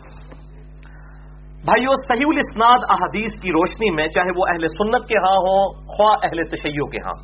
بھائیو، 1.65 1.91
صحیح 2.09 2.25
الاسناد 2.27 2.85
احادیث 2.89 3.41
کی 3.41 3.51
روشنی 3.51 3.89
میں، 3.95 4.07
چاہے 4.07 4.31
وہ 4.37 4.45
اہل 4.49 4.67
سنت 4.67 5.07
کے 5.07 5.17
ہاں 5.17 5.35
ہوں، 5.35 5.75
خواہ 5.87 6.15
اہل 6.23 6.43
تشیعوں 6.43 6.87
کے 6.87 6.97
ہاں۔ 7.05 7.17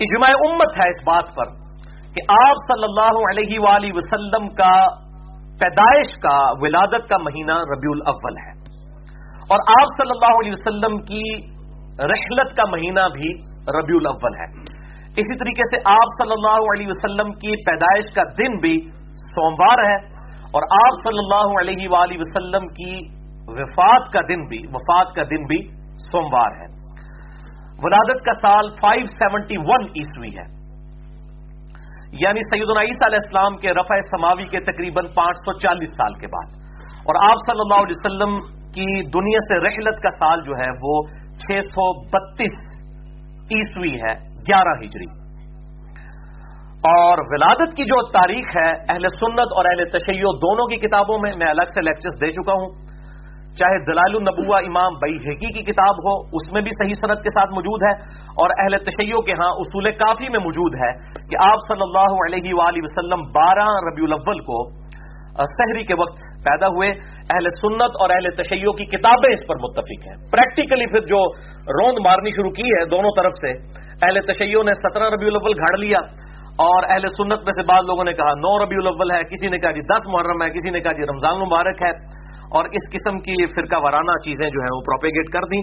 اجماع 0.00 0.30
امت 0.50 0.78
ہے 0.80 0.88
اس 0.88 1.02
بات 1.06 1.24
پر۔ 1.36 1.65
کہ 2.16 2.22
آپ 2.32 2.56
صلی 2.68 2.84
اللہ 2.88 3.18
علیہ 3.30 3.60
وآلہ 3.60 3.86
وسلم 3.94 4.48
کا 4.48 4.72
پیدائش 5.60 6.18
کا 6.22 6.38
ولادت 6.60 7.08
کا 7.08 7.16
مہینہ 7.18 7.52
ربیع 7.52 7.92
الاول 7.92 8.36
ہے۔ 8.46 8.52
اور 9.50 9.58
آپ 9.58 9.86
صلی 9.98 10.10
اللہ 10.10 10.38
علیہ 10.40 10.52
وسلم 10.52 10.98
کی 10.98 11.56
رحلت 12.12 12.56
کا 12.56 12.70
مہینہ 12.70 13.00
بھی 13.12 13.34
ربیع 13.78 13.96
الاول 13.96 14.34
ہے۔ 14.34 14.60
اسی 15.16 15.38
طریقے 15.38 15.76
سے 15.76 15.92
آپ 15.92 16.08
صلی 16.22 16.32
اللہ 16.32 16.72
علیہ 16.72 16.86
وسلم 16.88 17.32
کی 17.32 17.64
پیدائش 17.66 18.14
کا 18.14 18.22
دن 18.22 18.58
بھی 18.58 18.90
سوموار 19.16 19.78
ہے۔ 19.78 19.96
اور 20.46 20.62
آپ 20.86 20.92
صلی 21.04 21.18
اللہ 21.18 21.60
علیہ 21.60 21.88
وآلہ 21.88 22.14
وسلم 22.18 22.68
کی 22.68 22.98
وفات 23.48 24.12
کا 24.12 24.20
دن 24.20 24.46
بھی، 24.46 24.58
وفات 24.58 25.14
کا 25.14 25.22
دن 25.22 25.46
بھی 25.46 25.68
سوموار 25.98 26.50
ہے۔ 26.60 26.76
ولادت 27.84 28.24
کا 28.24 28.32
سال 28.32 28.70
571 28.70 29.84
عیسوی 29.84 30.28
ہے۔ 30.28 30.65
یعنی 32.20 32.40
سیدنا 32.40 32.80
عیسیٰ 32.80 33.08
علیہ 33.08 33.18
السلام 33.22 33.56
کے 33.56 33.70
رفع 33.70 34.00
سماوی 34.00 34.44
کے 34.44 34.60
تقریباً 34.60 35.06
پانچ 35.14 35.36
سو 35.36 35.58
چالیس 35.58 35.88
سال 35.88 36.14
کے 36.14 36.26
بعد۔ 36.26 36.66
اور 37.08 37.30
آپ 37.30 37.36
صلی 37.46 37.60
اللہ 37.60 37.86
علیہ 37.86 37.96
وسلم 37.96 38.56
کی 38.68 39.08
دنیا 39.10 39.38
سے 39.38 39.66
رحلت 39.66 40.02
کا 40.02 40.10
سال 40.10 40.40
جو 40.46 40.52
ہے 40.52 40.70
وہ 40.82 41.02
چھ 41.38 41.66
سو 41.66 42.02
بتیس 42.06 42.82
عیسوی 43.50 43.94
ہے، 43.94 44.14
گیارہ 44.40 44.84
ہجری۔ 44.84 45.26
اور 46.76 47.18
ولادت 47.18 47.76
کی 47.76 47.84
جو 47.84 48.10
تاریخ 48.10 48.56
ہے، 48.56 48.70
اہل 48.70 49.08
سنت 49.08 49.48
اور 49.56 49.64
اہل 49.64 49.84
تشیع، 49.84 50.22
دونوں 50.22 50.66
کی 50.66 50.76
کتابوں 50.76 51.18
میں 51.18 51.32
میں 51.36 51.46
الگ 51.50 51.64
سے 51.64 51.80
لیکچرز 51.80 52.12
دے 52.14 52.32
چکا 52.32 52.52
ہوں۔ 52.52 52.95
چاہے 53.58 53.76
دلائل 53.84 54.16
النبوہ 54.16 54.56
امام 54.68 54.96
بئی 55.02 55.14
ہیکی 55.26 55.50
کی 55.52 55.62
کتاب 55.66 56.00
ہو، 56.06 56.14
اس 56.38 56.48
میں 56.54 56.62
بھی 56.62 56.72
صحیح 56.78 56.98
صنعت 57.02 57.22
کے 57.26 57.34
ساتھ 57.36 57.54
موجود 57.54 57.84
ہے 57.86 57.92
اور 58.42 58.56
اہل 58.56 58.78
تشیعوں 58.88 59.22
کے 59.28 59.36
ہاں 59.38 59.52
اصول 59.62 59.90
کافی 60.00 60.32
میں 60.32 60.40
موجود 60.46 60.80
ہے 60.80 60.90
کہ 61.30 61.36
آپ 61.44 61.62
صلی 61.68 61.84
اللہ 61.86 62.18
علیہ 62.24 62.54
وآلہ 62.54 62.82
وسلم 62.86 63.22
بارہ 63.36 63.68
ربیع 63.86 64.08
الاول 64.08 64.42
کو 64.50 64.58
سحری 65.52 65.84
کے 65.88 65.94
وقت 66.00 66.20
پیدا 66.44 66.68
ہوئے۔ 66.74 66.88
اہل 67.32 67.48
سنت 67.54 67.96
اور 68.02 68.10
اہل 68.10 68.28
تشیعوں 68.36 68.72
کی 68.76 68.84
کتابیں 68.92 69.30
اس 69.30 69.42
پر 69.48 69.58
متفق 69.64 70.06
ہیں۔ 70.08 70.14
پریکٹیکلی 70.30 70.86
پھر 70.92 71.02
جو 71.10 71.18
روند 71.78 71.98
مارنی 72.06 72.30
شروع 72.36 72.52
کی 72.58 72.68
ہے 72.68 72.84
دونوں 72.92 73.10
طرف 73.16 73.34
سے، 73.40 73.50
اہل 74.02 74.20
تشیعوں 74.28 74.62
نے 74.64 74.76
سترہ 74.78 75.10
ربیع 75.14 75.28
الاول 75.28 75.58
گھڑ 75.58 75.72
لیا 75.78 76.00
اور 76.64 76.88
اہل 76.88 77.08
سنت 77.16 77.44
میں 77.44 77.54
سے 77.56 77.66
بعض 77.68 77.90
لوگوں 77.90 78.04
نے 78.04 78.12
کہا 78.12 78.32
نو 78.44 78.52
ربیع 78.64 78.80
الاول 78.80 79.10
ہے، 79.10 79.22
کسی 79.32 79.48
نے 79.48 79.58
کہا 79.58 79.72
جی 79.72 79.84
دس 79.90 80.08
محرم 80.14 80.42
ہے، 80.42 80.48
کسی 80.50 80.70
نے 80.70 80.80
کہا 80.80 80.92
جی 80.92 81.10
رمضان 81.12 81.36
مبارک 81.40 81.84
ہے۔ 81.86 81.92
اور 82.50 82.64
اس 82.64 82.84
قسم 82.92 83.18
کی 83.20 83.46
فرقہ 83.46 83.76
وارانہ 83.76 84.14
چیزیں 84.24 84.50
جو 84.50 84.60
ہیں 84.62 84.72
وہ 84.74 84.80
پروپیگیٹ 84.80 85.26
کر 85.32 85.46
دیں۔ 85.52 85.60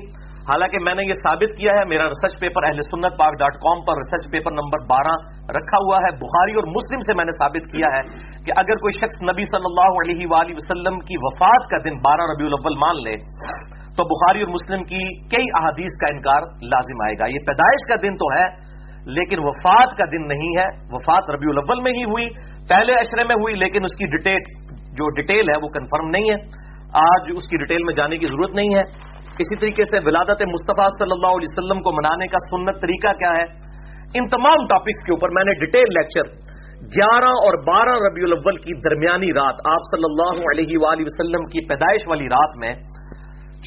حالانکہ 0.49 0.77
میں 0.79 0.95
نے 0.95 1.03
یہ 1.03 1.13
ثابت 1.13 1.51
کیا 1.59 1.71
ہے، 1.71 1.83
میرا 1.85 2.05
research 2.05 2.39
paper 2.39 2.63
Ahle 2.63 2.81
Sunnat 2.81 3.13
Pak 3.17 3.33
dot 3.39 3.53
com 3.53 3.81
پر 3.81 3.93
ریسرچ 3.95 4.31
پیپر 4.31 4.51
نمبر 4.51 4.79
بارہ 4.87 5.13
رکھا 5.49 5.77
ہوا 5.77 5.97
ہے۔ 5.97 6.11
بخاری 6.23 6.53
اور 6.53 6.63
مسلم 6.63 6.99
سے 6.99 7.13
میں 7.13 7.25
نے 7.25 7.31
ثابت 7.31 7.71
کیا 7.71 7.87
ہے 7.87 8.01
کہ 8.45 8.51
اگر 8.55 8.75
کوئی 8.75 8.97
شخص 8.99 9.15
نبی 9.29 9.43
صلی 9.43 9.69
اللہ 9.71 10.01
علیہ 10.03 10.27
وآلہ 10.29 10.53
وسلم 10.53 10.99
کی 10.99 11.15
وفات 11.17 11.69
کا 11.69 11.77
دن 11.85 11.97
بارہ 11.97 12.27
ربیع 12.31 12.47
الاول 12.47 12.75
مان 12.77 13.03
لے، 13.03 13.15
تو 13.97 14.05
بخاری 14.05 14.41
اور 14.41 14.49
مسلم 14.49 14.83
کی 14.83 15.01
کئی 15.27 15.47
احادیث 15.55 15.95
کا 16.01 16.07
انکار 16.07 16.41
لازم 16.41 17.01
آئے 17.05 17.15
گا۔ 17.19 17.25
یہ 17.25 17.39
پیدائش 17.47 17.87
کا 17.87 17.95
دن 17.95 18.17
تو 18.17 18.31
ہے، 18.35 18.45
لیکن 19.05 19.39
وفات 19.39 19.95
کا 19.97 20.05
دن 20.05 20.27
نہیں 20.27 20.57
ہے۔ 20.57 20.67
وفات 20.91 21.29
ربیع 21.29 21.49
الاول 21.49 21.81
میں 21.81 21.91
ہی 21.91 22.03
ہوئی، 22.03 22.27
پہلے 22.69 22.93
اشرے 22.93 23.23
میں 23.23 23.35
ہوئی، 23.35 23.55
لیکن 23.55 23.83
اس 23.83 23.95
کی 23.97 24.05
ڈیٹیل 24.05 24.39
جو 24.97 25.09
ڈیٹیل 25.09 25.49
ہے 25.49 25.57
وہ 25.63 25.67
کنفرم 25.67 26.09
نہیں 26.09 26.29
ہے۔ 26.29 26.35
آج 27.01 27.31
اس 27.33 27.47
کی 27.50 27.57
ڈیٹیل 27.57 27.83
میں 27.83 27.93
جانے 27.93 28.17
کی 28.17 28.27
ضرورت 28.27 28.55
نہیں 28.55 28.75
ہے۔ 28.75 28.83
اسی 29.43 29.55
طریقے 29.59 29.83
سے 29.83 30.01
ولادت 30.05 30.41
مصطفیٰ 30.47 30.88
صلی 30.95 31.15
اللہ 31.15 31.35
علیہ 31.38 31.51
وسلم 31.51 31.79
کو 31.85 31.91
منانے 31.91 32.27
کا 32.33 32.41
سنت 32.45 32.81
طریقہ 32.81 33.13
کیا 33.21 33.31
ہے؟ 33.35 33.45
ان 34.17 34.27
تمام 34.29 34.65
ٹاپکس 34.67 35.05
کے 35.05 35.13
اوپر 35.13 35.35
میں 35.38 35.43
نے 35.43 35.53
ڈیٹیل 35.59 35.93
لیکچر 35.93 36.29
گیارہ 36.95 37.31
اور 37.43 37.57
بارہ 37.67 37.93
ربیع 38.03 38.25
الاول 38.25 38.57
کی 38.63 38.73
درمیانی 38.85 39.31
رات، 39.33 39.62
آپ 39.73 39.85
صلی 39.85 40.07
اللہ 40.07 40.41
علیہ 40.51 40.81
وآلہ 40.83 41.07
وسلم 41.09 41.45
کی 41.53 41.63
پیدائش 41.67 42.07
والی 42.07 42.27
رات 42.33 42.57
میں 42.63 42.73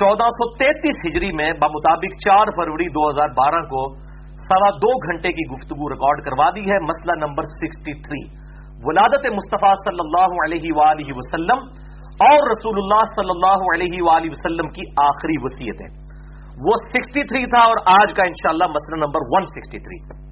چودہ 0.00 0.28
سو 0.34 0.48
تینتیس 0.56 0.98
ہجری 1.04 1.30
میں 1.36 1.50
بمطابق 1.60 2.16
چار 2.24 2.52
فروری 2.56 2.88
دو 2.96 3.08
ہزار 3.08 3.34
بارہ 3.36 3.62
کو 3.70 3.82
سوا 4.42 4.68
دو 4.82 4.90
گھنٹے 5.06 5.32
کی 5.32 5.46
گفتگو 5.52 5.88
ریکارڈ 5.90 6.24
کروا 6.24 6.48
دی 6.56 6.64
ہے 6.66 6.78
مسئلہ 6.86 7.16
نمبر 7.20 7.48
سکسٹی 7.52 7.94
تھری 8.02 8.22
ولادت 8.84 9.28
مصطفیٰ 9.34 9.72
صلی 9.78 10.02
اللہ 10.04 10.36
علیہ 10.44 10.72
وآلہ 10.76 11.16
وسلم 11.16 11.62
اور 12.24 12.50
رسول 12.50 12.74
اللہ 12.78 13.02
صلی 13.16 13.30
اللہ 13.34 13.60
علیہ 13.74 14.02
وآلہ 14.02 14.26
وسلم 14.30 14.68
کی 14.68 14.82
آخری 14.96 15.36
وصیت 15.42 15.76
ہے۔ 15.82 16.06
وہ 16.66 16.72
سکسٹی 16.92 17.22
تھری 17.22 17.46
تھا 17.46 17.62
اور 17.62 17.76
آج 18.02 18.14
کا 18.14 18.22
انشاءاللہ 18.22 18.64
مسئلہ 18.64 18.96
نمبر 18.96 19.20
ون 19.30 19.44
سکسٹی 19.46 19.78
تھری۔ 19.78 20.26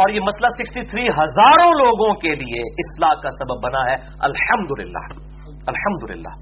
اور 0.00 0.08
یہ 0.08 0.20
مسئلہ 0.20 0.48
سکسٹی 0.48 0.82
تھری 0.86 1.08
ہزاروں 1.08 1.70
لوگوں 1.84 2.14
کے 2.14 2.34
لیے 2.34 2.60
اصلاح 2.60 3.14
کا 3.22 3.30
سبب 3.30 3.64
بنا 3.64 3.80
ہے۔ 3.90 3.96
الحمد 4.20 4.78
للہ 4.78 5.04
الحمد 5.66 6.10
للہ 6.10 6.32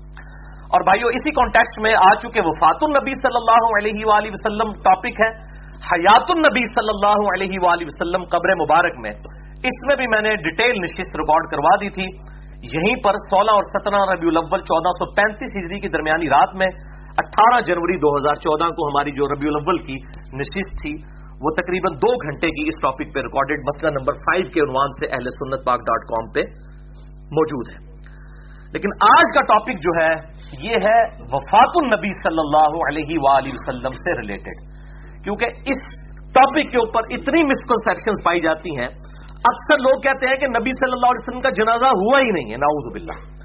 اور 0.72 0.80
بھائیو، 0.80 1.06
اسی 1.06 1.30
کانٹیکسٹ 1.30 1.80
میں 1.80 1.94
آ 1.94 2.14
چکے 2.14 2.40
وفات 2.40 2.78
النبی 2.82 3.12
صلی 3.12 3.38
اللہ 3.38 3.64
علیہ 3.78 4.06
وآلہ 4.06 4.28
وسلم 4.32 4.72
ٹاپک 4.72 5.20
ہے۔ 5.20 5.30
حیات 5.76 6.26
النبی 6.28 6.64
صلی 6.64 6.90
اللہ 6.94 7.28
علیہ 7.34 7.58
وآلہ 7.62 7.84
وسلم 7.84 8.20
قبر 8.20 8.54
مبارک 8.54 8.94
میں۔ 8.98 9.10
اس 9.64 9.86
میں 9.86 9.96
بھی 9.96 10.06
میں 10.06 10.20
نے 10.20 10.36
ڈیٹیل 10.36 10.76
نشست 10.80 11.16
ریکارڈ 11.16 11.50
کروا 11.50 11.76
دی 11.80 11.90
تھی۔ 11.90 12.35
یہیں 12.68 13.00
پر 13.04 13.18
سولہ 13.22 13.54
اور 13.58 13.66
سترہ 13.68 14.02
ربیع 14.10 14.30
الاول 14.30 14.62
چودہ 14.68 14.92
سو 14.98 15.08
پینتیس 15.14 15.52
ہجری 15.56 15.80
کی 15.80 15.88
درمیانی 15.88 16.28
رات 16.28 16.54
میں 16.54 16.68
اٹھارہ 17.22 17.60
جنوری 17.66 17.96
دو 17.98 18.12
ہزار 18.14 18.40
چودہ 18.44 18.68
کو 18.78 18.88
ہماری 18.88 19.14
جو 19.18 19.28
ربیع 19.28 19.50
الاول 19.50 19.78
کی 19.84 19.96
نشست 20.40 20.78
تھی، 20.82 20.92
وہ 21.40 21.52
تقریباً 21.56 21.96
دو 22.02 22.12
گھنٹے 22.18 22.50
کی 22.56 22.66
اس 22.68 22.80
ٹاپک 22.82 23.12
پہ 23.14 23.24
ریکارڈڈ 23.26 23.66
مسئلہ 23.66 23.92
نمبر 23.96 24.22
فائیو 24.22 24.48
کے 24.54 24.60
عنوان 24.60 24.96
سے 24.98 25.10
اہل 25.10 25.34
سنت 25.34 25.66
پاک 25.66 25.84
ڈاٹ 25.86 26.06
کام 26.06 26.30
پہ 26.34 26.44
موجود 27.32 27.74
ہے۔ 27.74 27.78
لیکن 28.72 28.94
آج 29.08 29.34
کا 29.34 29.44
ٹاپک 29.48 29.82
جو 29.82 29.94
ہے، 29.98 30.10
یہ 30.62 30.86
ہے 30.86 30.98
وفات 31.30 31.78
النبی 31.82 32.12
صلی 32.22 32.42
اللہ 32.42 32.78
علیہ 32.88 33.18
وآلہ 33.22 33.52
وسلم 33.52 33.98
سے 34.00 34.16
ریلیٹڈ 34.20 34.64
کیونکہ 35.24 35.72
اس 35.72 35.84
ٹاپک 36.34 36.70
کے 36.70 36.78
اوپر 36.78 37.12
اتنی 37.16 37.42
مسکنسپشن 37.44 38.22
پائی 38.24 38.40
جاتی 38.40 38.76
ہیں 38.76 38.88
اکثر 39.48 39.78
لوگ 39.78 40.00
کہتے 40.00 40.26
ہیں 40.26 40.36
کہ 40.36 40.46
نبی 40.46 40.70
صلی 40.70 40.92
اللہ 40.92 41.10
علیہ 41.10 41.24
وسلم 41.26 41.40
کا 41.40 41.50
جنازہ 41.50 41.86
ہوا 41.86 42.20
ہی 42.20 42.30
نہیں 42.30 42.52
ہے 42.52 42.56
ناؤز 42.56 42.92
باللہ۔ 42.92 43.36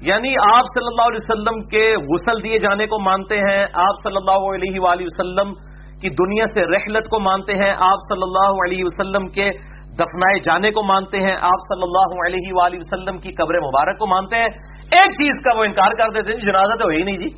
یعنی 0.00 0.56
آپ 0.56 0.64
صلی 0.64 0.88
اللہ 0.90 1.06
علیہ 1.08 1.22
وسلم 1.22 1.62
کے 1.68 1.84
غسل 1.96 2.44
دیے 2.44 2.58
جانے 2.58 2.86
کو 2.86 3.10
مانتے 3.10 3.34
ہیں، 3.34 3.62
آپ 3.62 3.94
صلی 4.02 4.16
اللہ 4.16 4.48
علیہ 4.54 4.80
وآلہ 4.80 5.02
وسلم 5.02 5.54
کی 6.00 6.08
دنیا 6.10 6.44
سے 6.44 6.66
رحلت 6.66 7.06
کو 7.06 7.20
مانتے 7.20 7.54
ہیں، 7.54 7.70
آپ 7.70 8.02
صلی 8.08 8.22
اللہ 8.22 8.50
علیہ 8.64 8.84
وسلم 8.84 9.28
کے 9.28 9.50
دفنائے 9.94 10.38
جانے 10.38 10.70
کو 10.70 10.82
مانتے 10.82 11.16
ہیں، 11.18 11.32
آپ 11.32 11.60
صلی 11.68 11.82
اللہ 11.82 12.26
علیہ 12.26 12.52
وآلہ 12.52 12.76
وسلم 12.76 13.18
کی 13.18 13.32
قبر 13.32 13.60
مبارک 13.60 13.98
کو 13.98 14.06
مانتے 14.06 14.38
ہیں۔ 14.38 14.48
ایک 14.80 15.10
چیز 15.10 15.42
کا 15.44 15.58
وہ 15.58 15.64
انکار 15.64 15.92
کر 15.92 16.08
دیتے 16.08 16.32
ہیں، 16.32 16.40
جنازہ 16.40 16.74
تو 16.82 16.90
ہے 16.90 16.96
ہی 16.96 17.02
نہیں 17.02 17.18
جی۔ 17.18 17.30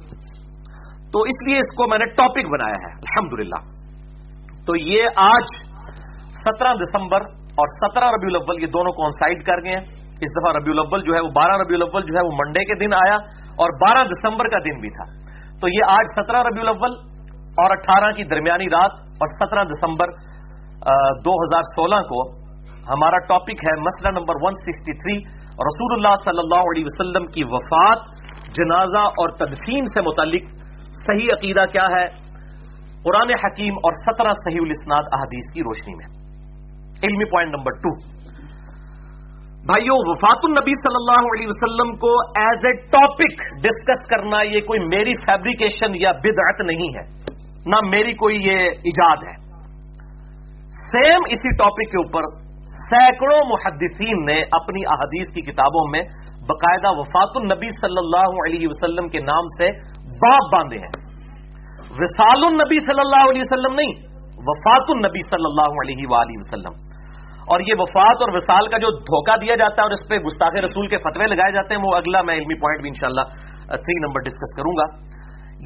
تو 1.13 1.23
اس 1.23 1.49
لیے 1.49 1.59
اس 1.59 1.77
کو 1.77 1.89
میں 1.89 1.99
نے 1.99 2.05
ٹاپک 2.05 2.47
بنایا 2.47 2.79
ہے، 2.85 2.93
الحمدللہ۔ 2.99 3.61
تو 4.67 4.77
یہ 4.77 5.05
آج 5.17 5.57
سترہ 6.33 6.75
دسمبر 6.75 7.46
اور 7.61 7.73
سترہ 7.75 8.11
ربیع 8.15 8.31
الاول 8.31 8.63
یہ 8.63 8.71
دونوں 8.73 8.93
کونسائڈ 8.93 9.45
کر 9.47 9.63
گئے 9.65 9.75
ہیں۔ 9.77 9.85
اس 10.25 10.31
دفعہ 10.37 10.53
ربیع 10.57 10.73
الاول 10.73 11.03
جو 11.07 11.15
ہے 11.15 11.21
وہ 11.21 11.33
بارہ 11.37 11.57
ربیع 11.63 11.77
الاول 11.77 12.05
جو 12.09 12.17
ہے 12.19 12.25
وہ 12.27 12.33
منڈے 12.37 12.65
کے 12.65 12.75
دن 12.81 12.95
آیا 12.95 13.17
اور 13.65 13.75
بارہ 13.83 14.07
دسمبر 14.13 14.49
کا 14.49 14.59
دن 14.67 14.81
بھی 14.81 14.91
تھا۔ 14.97 15.07
تو 15.61 15.69
یہ 15.69 15.93
آج 15.97 16.11
سترہ 16.17 16.43
ربیع 16.47 16.63
الاول 16.63 16.97
اور 17.63 17.71
اٹھارہ 17.71 18.11
کی 18.17 18.25
درمیانی 18.25 18.69
رات 18.71 18.99
اور 19.21 19.33
سترہ 19.35 19.65
دسمبر 19.65 20.11
دو 21.25 21.35
ہزار 21.43 21.63
سولہ 21.69 22.01
کو 22.09 22.25
ہمارا 22.89 23.19
ٹاپک 23.29 23.63
ہے 23.69 23.73
مسئلہ 23.81 24.11
نمبر 24.19 24.43
ون 24.43 24.55
سکسٹی 24.55 24.95
تھری 24.99 25.15
رسول 25.69 25.95
اللہ 25.95 26.15
صلی 26.25 26.43
اللہ 26.43 26.69
علیہ 26.73 26.85
وسلم 26.85 27.27
کی 27.27 27.43
وفات 27.51 28.05
جنازہ 28.59 29.07
اور 29.23 29.29
تدفین 29.39 29.87
سے 29.87 30.01
متعلق 30.01 30.53
صحیح 30.99 31.33
عقیدہ 31.33 31.65
کیا 31.73 31.87
ہے؟ 31.95 32.05
قرآن 33.03 33.33
حکیم 33.45 33.81
اور 33.89 33.93
سترہ 33.93 34.33
صحیح 34.45 34.63
الاسناد 34.63 35.11
احادیث 35.13 35.53
کی 35.55 35.61
روشنی 35.63 35.95
میں۔ 35.95 36.26
علمی 37.03 37.31
پوائنٹ 37.31 37.55
نمبر 37.55 37.73
ٹو 37.79 37.93
بھائیو، 39.67 39.95
وفات 40.09 40.45
النبی 40.45 40.75
صلی 40.83 40.99
اللہ 40.99 41.25
علیہ 41.29 41.47
وسلم 41.47 41.89
کو 42.03 42.11
ایز 42.41 42.67
اے 42.67 42.73
ٹاپک 42.91 43.41
ڈسکس 43.63 44.05
کرنا 44.11 44.43
یہ 44.43 44.61
کوئی 44.67 44.81
میری 44.93 45.15
فیبریکیشن 45.23 45.97
یا 46.01 46.13
بدعت 46.27 46.63
نہیں 46.67 46.95
ہے، 46.97 47.05
نہ 47.67 47.81
میری 47.89 48.15
کوئی 48.15 48.37
یہ 48.43 48.87
ایجاد 48.91 49.27
ہے۔ 49.29 49.35
سیم 50.93 51.27
اسی 51.29 51.55
ٹاپک 51.57 51.91
کے 51.91 52.03
اوپر 52.03 52.31
سینکڑوں 52.77 53.41
محدثین 53.49 54.25
نے 54.27 54.39
اپنی 54.61 54.87
احادیث 54.93 55.35
کی 55.35 55.43
کتابوں 55.43 55.85
میں 55.91 56.03
باقاعدہ 56.49 56.95
وفات 56.99 57.37
النبی 57.37 57.75
صلی 57.81 58.01
اللہ 58.05 58.41
علیہ 58.47 58.69
وسلم 58.69 59.09
کے 59.09 59.21
نام 59.25 59.53
سے 59.59 59.71
باپ 60.25 60.53
باندھے 60.53 60.79
ہیں۔ 60.79 60.95
وسال 61.99 62.45
النبی 62.45 62.79
صلی 62.87 63.03
اللہ 63.05 63.31
علیہ 63.31 63.47
وسلم 63.47 63.75
نہیں، 63.75 63.95
وفات 64.49 64.91
النبی 64.91 65.29
صلی 65.31 65.49
اللہ 65.51 65.81
علیہ 65.83 66.11
وآلہ 66.11 66.37
وسلم۔ 66.37 66.86
اور 67.47 67.61
یہ 67.61 67.75
وفات 67.79 68.23
اور 68.23 68.31
وصال 68.35 68.69
کا 68.69 68.79
جو 68.79 68.89
دھوکہ 69.01 69.37
دیا 69.37 69.57
جاتا 69.57 69.83
ہے 69.83 69.83
اور 69.83 69.91
اس 69.91 70.09
پہ 70.09 70.17
گستاخ 70.19 70.57
رسول 70.57 70.89
کے 70.89 70.99
فتوے 70.99 71.27
لگائے 71.27 71.53
جاتے 71.53 71.75
ہیں، 71.75 71.83
وہ 71.83 71.97
اگلا 71.97 72.23
میں 72.23 72.35
علمی 72.35 72.57
پوائنٹ 72.61 72.81
بھی 72.81 72.89
انشاءاللہ 72.89 73.25
تھری 73.85 73.99
نمبر 74.07 74.21
ڈسکس 74.21 74.55
کروں 74.57 74.73
گا۔ 74.73 74.87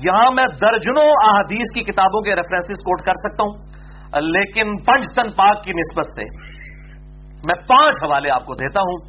یہاں 0.06 0.30
میں 0.30 0.44
درجنوں 0.62 1.06
احادیث 1.28 1.72
کی 1.74 1.84
کتابوں 1.84 2.20
کے 2.22 2.34
ریفرنسز 2.34 2.82
کوٹ 2.88 3.06
کر 3.06 3.14
سکتا 3.14 3.46
ہوں 3.46 4.28
لیکن 4.28 4.76
پنج 4.76 5.08
تن 5.16 5.32
پاک 5.32 5.64
کی 5.64 5.72
نسبت 5.72 6.12
سے 6.16 6.28
میں 7.46 7.54
پانچ 7.54 8.04
حوالے 8.04 8.30
آپ 8.30 8.44
کو 8.44 8.54
دیتا 8.54 8.80
ہوں۔ 8.80 9.00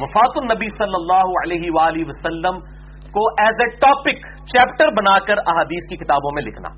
وفات 0.00 0.36
النبی 0.36 0.66
صلی 0.66 0.96
اللہ 1.00 1.34
علیہ 1.42 1.70
وآلہ 1.74 2.04
وسلم 2.06 2.58
کو 3.10 3.26
ایز 3.42 3.60
اے 3.60 3.68
ٹاپک 3.76 4.24
چیپٹر 4.44 4.94
بنا 4.96 5.18
کر 5.18 5.44
احادیث 5.46 5.88
کی 5.90 5.96
کتابوں 5.96 6.30
میں 6.34 6.42
لکھنا۔ 6.42 6.68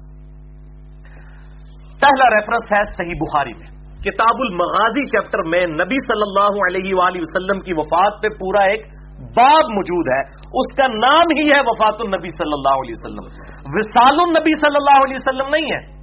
پہلا 2.00 2.30
ریفرنس 2.30 2.72
ہے 2.72 2.82
صحیح 2.92 3.18
بخاری 3.20 3.54
میں۔ 3.54 3.73
کتاب 4.04 4.36
المغازی 4.38 5.04
چیپٹر 5.04 5.42
میں 5.48 5.66
نبی 5.66 5.96
صلی 6.08 6.24
اللہ 6.26 6.52
علیہ 6.66 6.90
وآلہ 6.92 7.18
وسلم 7.20 7.60
کی 7.60 7.72
وفات 7.72 8.22
پہ 8.22 8.28
پورا 8.28 8.64
ایک 8.64 8.80
باب 9.20 9.64
موجود 9.64 10.06
ہے۔ 10.12 10.22
اس 10.60 10.76
کا 10.76 10.86
نام 10.88 11.26
ہی 11.38 11.48
ہے 11.48 11.60
وفات 11.66 11.94
النبی 12.00 12.28
صلی 12.28 12.52
اللہ 12.52 12.74
علیہ 12.74 12.94
وسلم۔ 12.98 13.24
وسال 13.64 14.16
النبی 14.20 14.60
صلی 14.60 14.76
اللہ 14.76 15.04
علیہ 15.04 15.14
وسلم 15.14 15.46
نہیں 15.50 15.72
ہے۔ 15.72 15.94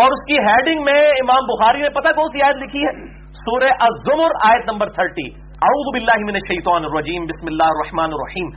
اور 0.00 0.04
اس 0.04 0.22
کی 0.28 0.36
ہیڈنگ 0.38 0.82
میں 0.84 1.00
امام 1.00 1.46
بخاری 1.46 1.78
نے 1.78 1.90
پتہ 1.90 2.08
کون 2.08 2.28
سی 2.28 2.42
آیت 2.42 2.56
لکھی 2.56 2.80
ہے؟ 2.80 3.20
سورہ 3.32 3.70
الزمر 3.80 4.30
آیت 4.44 4.72
نمبر 4.72 4.90
تھرٹی۔ 4.90 5.26
اعوذ 5.40 5.92
باللہ 5.92 6.18
من 6.18 6.34
الشیطان 6.34 6.84
الرجیم، 6.84 7.22
بسم 7.24 7.46
اللہ 7.50 7.68
الرحمن 7.68 8.10
الرحیم۔ 8.12 8.48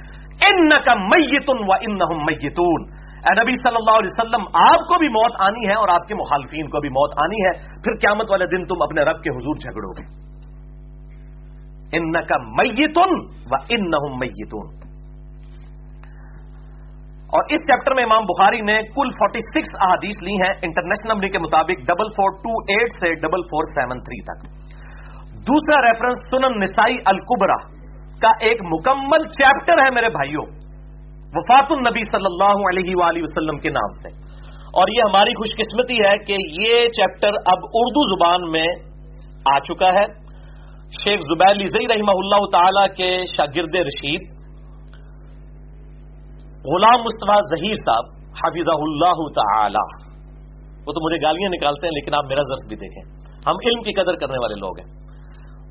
انکا 0.49 0.93
میتن 0.93 1.57
و 1.67 1.73
انہم 1.73 2.25
میتون۔ 2.25 3.02
اے 3.23 3.43
نبی 3.43 3.53
صلی 3.53 3.75
اللہ 3.75 3.99
علیہ 3.99 4.09
وسلم، 4.11 4.41
آپ 4.69 4.79
کو 4.79 4.99
بھی 4.99 5.07
موت 5.07 5.31
آنی 5.39 5.69
ہے 5.69 5.73
اور 5.73 5.87
آپ 5.89 6.07
کے 6.07 6.15
مخالفین 6.15 6.69
کو 6.69 6.79
بھی 6.79 6.89
موت 6.89 7.11
آنی 7.23 7.45
ہے، 7.45 7.51
پھر 7.53 7.95
قیامت 7.95 8.31
والے 8.31 8.45
دن 8.45 8.63
تم 8.63 8.81
اپنے 8.81 9.01
رب 9.01 9.23
کے 9.23 9.29
حضور 9.29 9.55
جھگڑو 9.55 9.91
گے۔ 9.91 10.23
ان 11.97 12.11
کا 12.11 12.37
میتن 12.37 13.13
و 13.51 13.55
ان 13.69 14.17
میتون۔ 14.19 14.83
اور 17.23 17.43
اس 17.49 17.59
چیپٹر 17.59 17.95
میں 17.95 18.03
امام 18.03 18.23
بخاری 18.23 18.61
نے 18.61 18.81
کل 18.81 19.09
فورٹی 19.09 19.39
سکس 19.39 19.77
احادیث 19.81 20.23
لی 20.23 20.31
ہیں، 20.31 20.53
انٹرنیشنل 20.61 21.13
نمبر 21.13 21.27
کے 21.27 21.39
مطابق 21.39 21.79
ڈبل 21.79 22.09
فور 22.09 22.37
ٹو 22.37 22.49
ایٹ 22.49 22.91
سے 22.91 23.15
ڈبل 23.15 23.41
فور 23.41 23.63
سیون 23.63 23.99
تھری 23.99 24.21
تک۔ 24.21 24.63
دوسرا 25.47 25.91
ریفرنس 25.91 26.17
سنن 26.31 26.59
نسائی 26.59 26.95
القبرا 27.05 27.83
کا 28.21 28.31
ایک 28.39 28.57
مکمل 28.61 29.27
چیپٹر 29.27 29.85
ہے 29.85 29.89
میرے 29.89 30.09
بھائیوں۔ 30.11 30.62
وفات 31.35 31.71
النبی 31.71 32.01
صلی 32.11 32.25
اللہ 32.25 32.53
علیہ 32.53 32.93
وآلہ 32.95 33.19
وسلم 33.21 33.59
کے 33.59 33.69
نام 33.69 33.91
سے۔ 33.91 34.33
اور 34.63 34.87
یہ 34.87 35.01
ہماری 35.09 35.33
خوش 35.33 35.55
قسمتی 35.57 35.93
ہے 35.93 36.17
کہ 36.17 36.33
یہ 36.61 36.87
چیپٹر 36.87 37.33
اب 37.45 37.57
اردو 37.73 38.15
زبان 38.15 38.51
میں 38.51 38.67
آ 39.55 39.59
چکا 39.59 39.93
ہے۔ 39.93 40.23
شیخ 41.03 41.19
زبیر 41.19 41.65
زئی 41.65 41.87
رحمہ 41.87 42.11
اللہ 42.11 42.49
تعالی 42.51 42.95
کے 42.95 43.23
شاگرد 43.37 43.75
رشید، 43.75 44.21
غلام 46.73 46.99
مصطفیٰ 46.99 47.37
ظہیر 47.37 47.73
صاحب 47.75 48.05
حافظ 48.27 48.67
اللہ 48.67 49.33
تعالی۔ 49.33 50.03
وہ 50.79 50.91
تو 50.91 51.05
مجھے 51.05 51.27
گالیاں 51.27 51.49
نکالتے 51.49 51.87
ہیں، 51.87 51.93
لیکن 51.93 52.11
آپ 52.17 52.25
میرا 52.25 52.41
ضرف 52.41 52.67
بھی 52.67 52.75
دیکھیں۔ 52.75 53.23
ہم 53.47 53.55
علم 53.65 53.81
کی 53.81 53.93
قدر 53.93 54.15
کرنے 54.15 54.37
والے 54.37 54.55
لوگ 54.55 54.79
ہیں۔ 54.79 55.03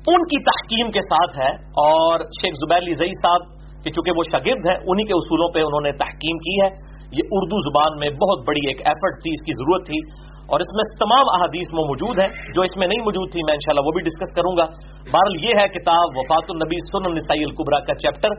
ان 0.07 0.23
کی 0.25 0.43
تحکیم 0.43 0.85
کے 0.85 1.01
ساتھ 1.01 1.39
ہے 1.39 1.51
اور 1.65 2.19
شیخ 2.19 2.53
زبیر 2.53 2.93
زئی 2.93 3.11
صاحب 3.11 3.62
کہ 3.83 3.91
چونکہ 3.91 4.11
وہ 4.17 4.23
شاگرد 4.31 4.63
ہیں، 4.69 4.77
انہی 4.87 5.03
کے 5.03 5.13
اصولوں 5.13 5.49
پہ 5.53 5.59
انہوں 5.59 5.83
نے 5.83 5.91
تحکیم 5.91 6.37
کی 6.37 6.55
ہے۔ 6.61 6.69
یہ 7.11 7.23
اردو 7.31 7.57
زبان 7.59 7.99
میں 7.99 8.09
بہت 8.09 8.39
بڑی 8.47 8.67
ایک 8.67 8.79
ایفرٹ 8.87 9.13
تھی، 9.23 9.31
اس 9.31 9.43
کی 9.45 9.51
ضرورت 9.51 9.85
تھی۔ 9.85 9.99
اور 10.43 10.59
اس 10.59 10.67
میں 10.73 10.97
تمام 10.99 11.25
احادیث 11.33 11.67
میں 11.73 11.83
موجود 11.83 12.19
ہیں، 12.19 12.27
جو 12.27 12.61
اس 12.61 12.77
میں 12.77 12.87
نہیں 12.87 13.03
موجود 13.03 13.31
تھی 13.31 13.39
میں 13.43 13.53
انشاءاللہ 13.53 13.85
وہ 13.85 13.91
بھی 13.91 14.01
ڈسکس 14.01 14.35
کروں 14.35 14.57
گا۔ 14.57 14.65
بہرحال 15.13 15.45
یہ 15.45 15.53
ہے 15.59 15.67
کتاب 15.67 16.05
وفات 16.15 16.43
النبی 16.49 16.77
سن 16.77 17.05
النسائی 17.05 17.43
القبرا 17.43 17.79
کا 17.79 17.93
چیپٹر 17.93 18.29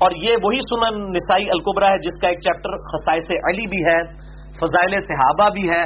اور 0.00 0.10
یہ 0.22 0.36
وہی 0.42 0.58
سنن 0.58 1.00
نسائی 1.10 1.50
القبرا 1.50 1.88
ہے، 1.88 1.98
جس 1.98 2.20
کا 2.20 2.28
ایک 2.28 2.38
چیپٹر 2.40 2.70
خصائص 2.70 3.30
علی 3.30 3.66
بھی 3.66 3.78
ہے، 3.78 3.98
فضائل 4.50 4.98
صحابہ 4.98 5.50
بھی 5.50 5.64
ہے، 5.70 5.82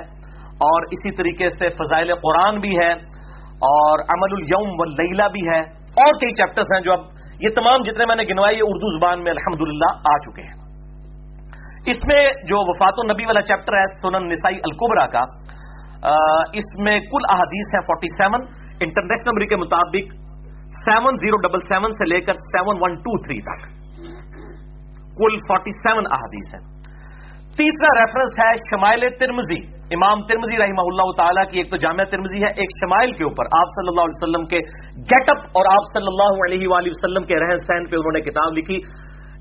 اور 0.69 0.83
اسی 0.83 1.11
طریقے 1.11 1.49
سے 1.49 1.69
فضائل 1.69 2.15
قرآن 2.15 2.61
بھی 2.61 2.79
ہے، 2.79 2.93
اور 3.69 3.99
عمل 3.99 4.33
الیوم 4.33 4.69
و 4.71 4.85
بھی 5.29 5.41
ہے۔ 5.41 5.61
اور 5.89 6.13
کئی 6.13 6.35
چیپٹرز 6.35 6.67
ہیں 6.75 6.81
جو 6.81 6.93
اب 6.93 7.01
یہ 7.41 7.49
تمام 7.57 7.83
جتنے 7.83 8.07
میں 8.07 8.17
نے 8.17 8.23
گنوائے 8.23 8.55
یہ 8.55 8.63
اردو 8.67 8.99
زبان 8.99 9.23
میں 9.25 9.33
الحمد 9.33 9.61
آ 10.13 10.17
چکے 10.19 10.43
ہیں۔ 10.43 10.57
اس 11.91 12.01
میں 12.07 12.23
جو 12.43 12.63
وفات 12.71 12.95
النبی 12.97 13.25
والا 13.25 13.43
چیپٹر 13.43 13.73
ہے 13.73 13.85
سنن 14.03 14.29
نسائی 14.29 14.57
القبرا 14.57 15.07
کا 15.07 15.21
اس 16.53 16.67
میں 16.81 17.01
کل 17.01 17.29
احادیث 17.31 17.75
ہیں 17.75 17.81
فورٹی 17.81 18.09
سیون 18.19 18.47
انٹرنیشنل 18.81 19.31
نمبر 19.31 19.47
کے 19.47 19.57
مطابق 19.57 20.11
سیون 20.85 21.17
زیرو 21.17 21.37
ڈبل 21.37 21.61
سیون 21.69 21.91
سے 21.91 22.15
لے 22.15 22.21
کر 22.21 22.35
سیون 22.35 22.77
ون 22.81 22.97
ٹو 23.07 23.17
تھری 23.23 23.41
تک۔ 23.49 23.65
کل 25.17 25.37
فورٹی 25.49 25.71
سیون 25.71 26.05
احادیث 26.11 26.55
ہیں۔ 26.55 26.63
تیسرا 27.57 27.95
ریفرنس 28.01 28.39
ہے 28.39 28.51
شمائل 28.71 29.09
ترمزی 29.21 29.78
امام 29.91 30.23
ترمزی 30.23 30.59
رحمہ 30.59 30.81
اللہ 30.81 31.09
تعالیٰ 31.17 31.51
کی 31.51 31.59
ایک 31.59 31.71
تو 31.71 31.77
جامعہ 31.77 32.05
ترمزی 32.05 32.39
ہے، 32.39 32.51
ایک 32.57 32.71
شمائل 32.81 33.13
کے 33.13 33.25
اوپر۔ 33.25 33.45
آپ 33.45 33.69
صلی 33.69 33.89
اللہ 33.89 34.01
علیہ 34.01 34.23
وسلم 34.23 34.47
کے 34.47 34.59
گیٹ 34.99 35.31
اپ 35.31 35.39
اور 35.39 35.65
آپ 35.65 35.85
صلی 35.95 36.07
اللہ 36.07 36.33
علیہ 36.47 36.69
وآلہ 36.69 36.89
وسلم 36.89 37.25
کے 37.25 37.35
رہن 37.41 37.57
سہن 37.57 37.87
پہ 37.87 37.97
انہوں 37.97 38.13
نے 38.13 38.21
کتاب 38.21 38.53
لکھی۔ 38.53 38.81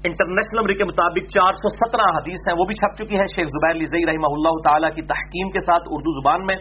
انٹرنیشنل 0.03 0.59
نمبر 0.59 0.73
کے 0.73 0.83
مطابق 0.83 1.29
چار 1.29 1.51
سو 1.51 1.69
سترہ 1.69 2.17
حدیث 2.17 2.47
ہیں، 2.47 2.55
وہ 2.59 2.65
بھی 2.65 2.75
چھپ 2.75 2.93
چکی 2.95 3.19
ہے 3.19 3.25
شیخ 3.35 3.47
زبیر 3.47 3.73
لزئی 3.73 4.05
رحمہ 4.05 4.31
اللہ 4.31 4.55
تعالیٰ 4.65 4.95
کی 4.95 5.01
تحکیم 5.01 5.49
کے 5.49 5.59
ساتھ 5.59 5.83
اردو 5.85 6.11
زبان 6.21 6.45
میں۔ 6.45 6.55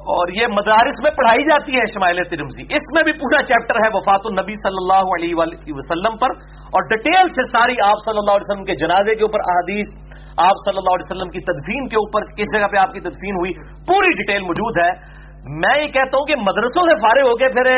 اور 0.00 0.28
یہ 0.28 0.46
مدارس 0.46 1.02
میں 1.02 1.10
پڑھائی 1.10 1.44
جاتی 1.44 1.76
ہے 1.76 1.86
شمائل 1.94 2.16
ترمزی 2.30 2.62
اس 2.62 2.86
میں 2.94 3.02
بھی 3.02 3.12
پورا 3.12 3.42
چیپٹر 3.42 3.76
ہے 3.76 3.88
وفات 3.92 4.20
النبی 4.24 4.54
صلی 4.54 4.80
اللہ 4.82 5.04
علیہ 5.16 5.34
وسلم 5.66 6.16
پر۔ 6.16 6.30
اور 6.60 6.82
ڈیٹیل 6.82 7.28
سے 7.28 7.42
ساری 7.52 7.74
آپ 7.80 7.96
صلی 8.04 8.18
اللہ 8.18 8.30
علیہ 8.30 8.50
وسلم 8.50 8.64
کے 8.64 8.74
جنازے 8.74 9.14
کے 9.14 9.22
اوپر 9.22 9.40
احادیث 9.40 10.10
آپ 10.46 10.56
صلی 10.64 10.78
اللہ 10.78 10.94
علیہ 10.94 11.08
وسلم 11.10 11.30
کی 11.30 11.40
تدفین 11.40 11.88
کے 11.88 11.96
اوپر 11.96 12.24
کس 12.24 12.58
جگہ 12.58 12.66
پہ 12.72 12.76
آپ 12.76 12.92
کی 12.92 13.00
تدفین 13.00 13.34
ہوئی؟ 13.34 13.52
پوری 13.86 14.12
ڈیٹیل 14.16 14.42
موجود 14.42 14.84
ہے۔ 14.84 15.20
میں 15.66 15.82
یہ 15.82 15.86
کہتا 15.86 16.18
ہوں 16.18 16.26
کہ 16.26 16.36
مدرسوں 16.36 16.82
سے 16.82 16.96
فارغ 16.96 17.28
ہو 17.28 17.36
کے 17.36 17.48
پھر 17.48 17.74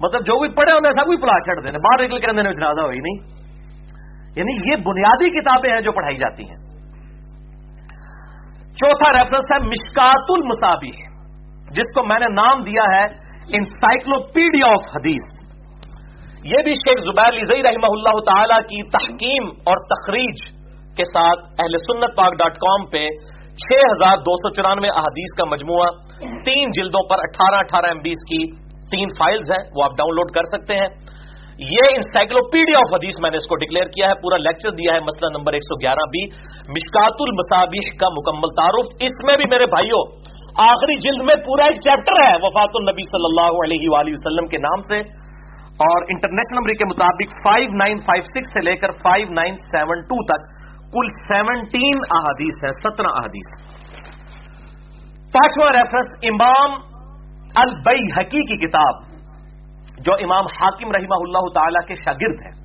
مطلب 0.00 0.20
جو 0.20 0.40
بھی 0.40 0.48
پڑھے 0.48 0.74
ہونے 0.74 0.90
سب 0.90 1.04
کوئی 1.04 1.16
پلا 1.16 1.38
چھڑ 1.38 1.60
دینے۔ 1.60 1.78
باہر 1.78 2.08
نکل 2.08 2.18
کے 2.18 2.30
اندر 2.30 2.52
جنازہ 2.52 2.86
ہوئی 2.86 2.98
نہیں۔ 2.98 3.42
یعنی 4.36 4.70
یہ 4.70 4.76
بنیادی 4.76 5.40
کتابیں 5.40 5.70
ہیں 5.70 5.80
جو 5.80 5.92
پڑھائی 5.92 6.16
جاتی 6.16 6.44
ہیں۔ 6.44 6.56
چوتھا 8.72 9.12
ریفرنس 9.12 9.52
ہے 9.52 9.58
مشکات 9.58 10.24
المسابی 10.28 10.90
جس 11.70 11.94
کو 11.94 12.02
میں 12.02 12.18
نے 12.20 12.42
نام 12.42 12.60
دیا 12.60 12.82
ہے 12.82 13.04
انسائکلوپیڈیا 13.56 14.66
آف 14.66 14.82
حدیث 14.96 15.52
یہ 16.44 16.62
بھی 16.62 16.74
شیخ 16.74 17.00
زبیر 17.00 17.44
زئی 17.44 17.62
رحمہ 17.62 17.90
اللہ 17.90 18.20
تعالی 18.20 18.62
کی 18.62 18.90
تحکیم 18.90 19.48
اور 19.48 19.76
تخریج۔ 19.84 20.61
کے 20.96 21.04
ساتھ 21.04 21.44
اہل 21.58 21.76
سنت 21.76 22.16
پاک 22.16 22.32
ڈاٹ 22.32 22.56
کام 22.56 22.86
پہ 22.86 23.08
چھ 23.62 23.72
ہزار 23.72 24.16
دو 24.16 24.34
سو 24.34 24.50
چورانوے 24.50 24.88
احادیث 24.88 25.32
کا 25.38 25.44
مجموعہ، 25.44 25.88
تین 26.44 26.70
جلدوں 26.70 27.08
پر 27.08 27.18
اٹھارہ 27.18 27.54
اٹھارہ 27.54 27.86
ایم 27.86 27.96
بیس 27.96 28.22
کی 28.30 28.42
تین 28.86 29.08
فائلز 29.18 29.50
ہیں، 29.50 29.64
وہ 29.76 29.84
آپ 29.84 29.96
ڈاؤن 29.96 30.14
لوڈ 30.14 30.30
کر 30.30 30.42
سکتے 30.52 30.74
ہیں۔ 30.74 30.88
یہ 31.58 31.94
انسائکلوپیڈیا 31.94 32.78
آف 32.78 32.94
حدیث 32.94 33.20
میں 33.20 33.30
نے 33.30 33.36
اس 33.36 33.48
کو 33.48 33.56
ڈکلیئر 33.56 33.84
کیا 33.84 34.08
ہے، 34.08 34.14
پورا 34.14 34.36
لیکچر 34.36 34.70
دیا 34.70 34.94
ہے 34.94 35.00
مسئلہ 35.00 35.30
نمبر 35.38 35.52
ایک 35.52 35.62
سو 35.62 35.74
گیارہ 35.82 36.06
بی، 36.10 36.26
مشکات 36.68 37.20
المسابیح 37.20 37.90
کا 38.00 38.08
مکمل 38.08 38.54
تعارف۔ 38.54 38.86
اس 39.00 39.20
میں 39.26 39.36
بھی 39.36 39.44
میرے 39.50 39.66
بھائیوں 39.66 40.02
آخری 40.58 40.96
جلد 40.96 41.22
میں 41.26 41.34
پورا 41.34 41.64
ایک 41.64 41.78
چیپٹر 41.80 42.24
ہے، 42.26 42.32
وفات 42.42 42.70
النبی 42.74 43.02
صلی 43.02 43.28
اللہ 43.28 43.60
علیہ 43.64 43.90
وآلہ 43.90 44.10
وسلم 44.12 44.48
کے 44.48 44.58
نام 44.58 44.82
سے۔ 44.82 44.98
اور 45.72 46.02
انٹرنیشنل 46.02 46.58
نمبر 46.58 46.72
کے 46.72 46.84
مطابق 46.84 47.30
فائیو 47.44 47.68
نائن 47.78 47.96
فائیو 47.96 48.22
سکس 48.22 48.46
سے 48.46 48.64
لے 48.64 48.76
کر 48.76 48.90
فائیو 48.90 49.26
نائن 49.34 49.54
سیون 49.56 50.00
ٹو 50.00 50.16
تک 50.24 50.71
کل 50.92 51.08
سیونٹین 51.28 52.00
احادیث 52.14 52.64
ہے 52.64 52.70
سترہ 52.70 53.06
احادیث۔ 53.06 53.72
پانچواں 55.32 55.72
ریفرنس 55.72 56.06
امام 56.22 56.70
البئی 57.56 58.12
حقی 58.16 58.44
کی 58.46 58.66
کتاب، 58.66 58.94
جو 59.98 60.12
امام 60.12 60.44
حاکم 60.44 60.92
رحمہ 60.92 61.14
اللہ 61.14 61.52
تعالی 61.54 61.86
کے 61.86 61.94
شاگرد 61.94 62.42
ہیں۔ 62.46 62.62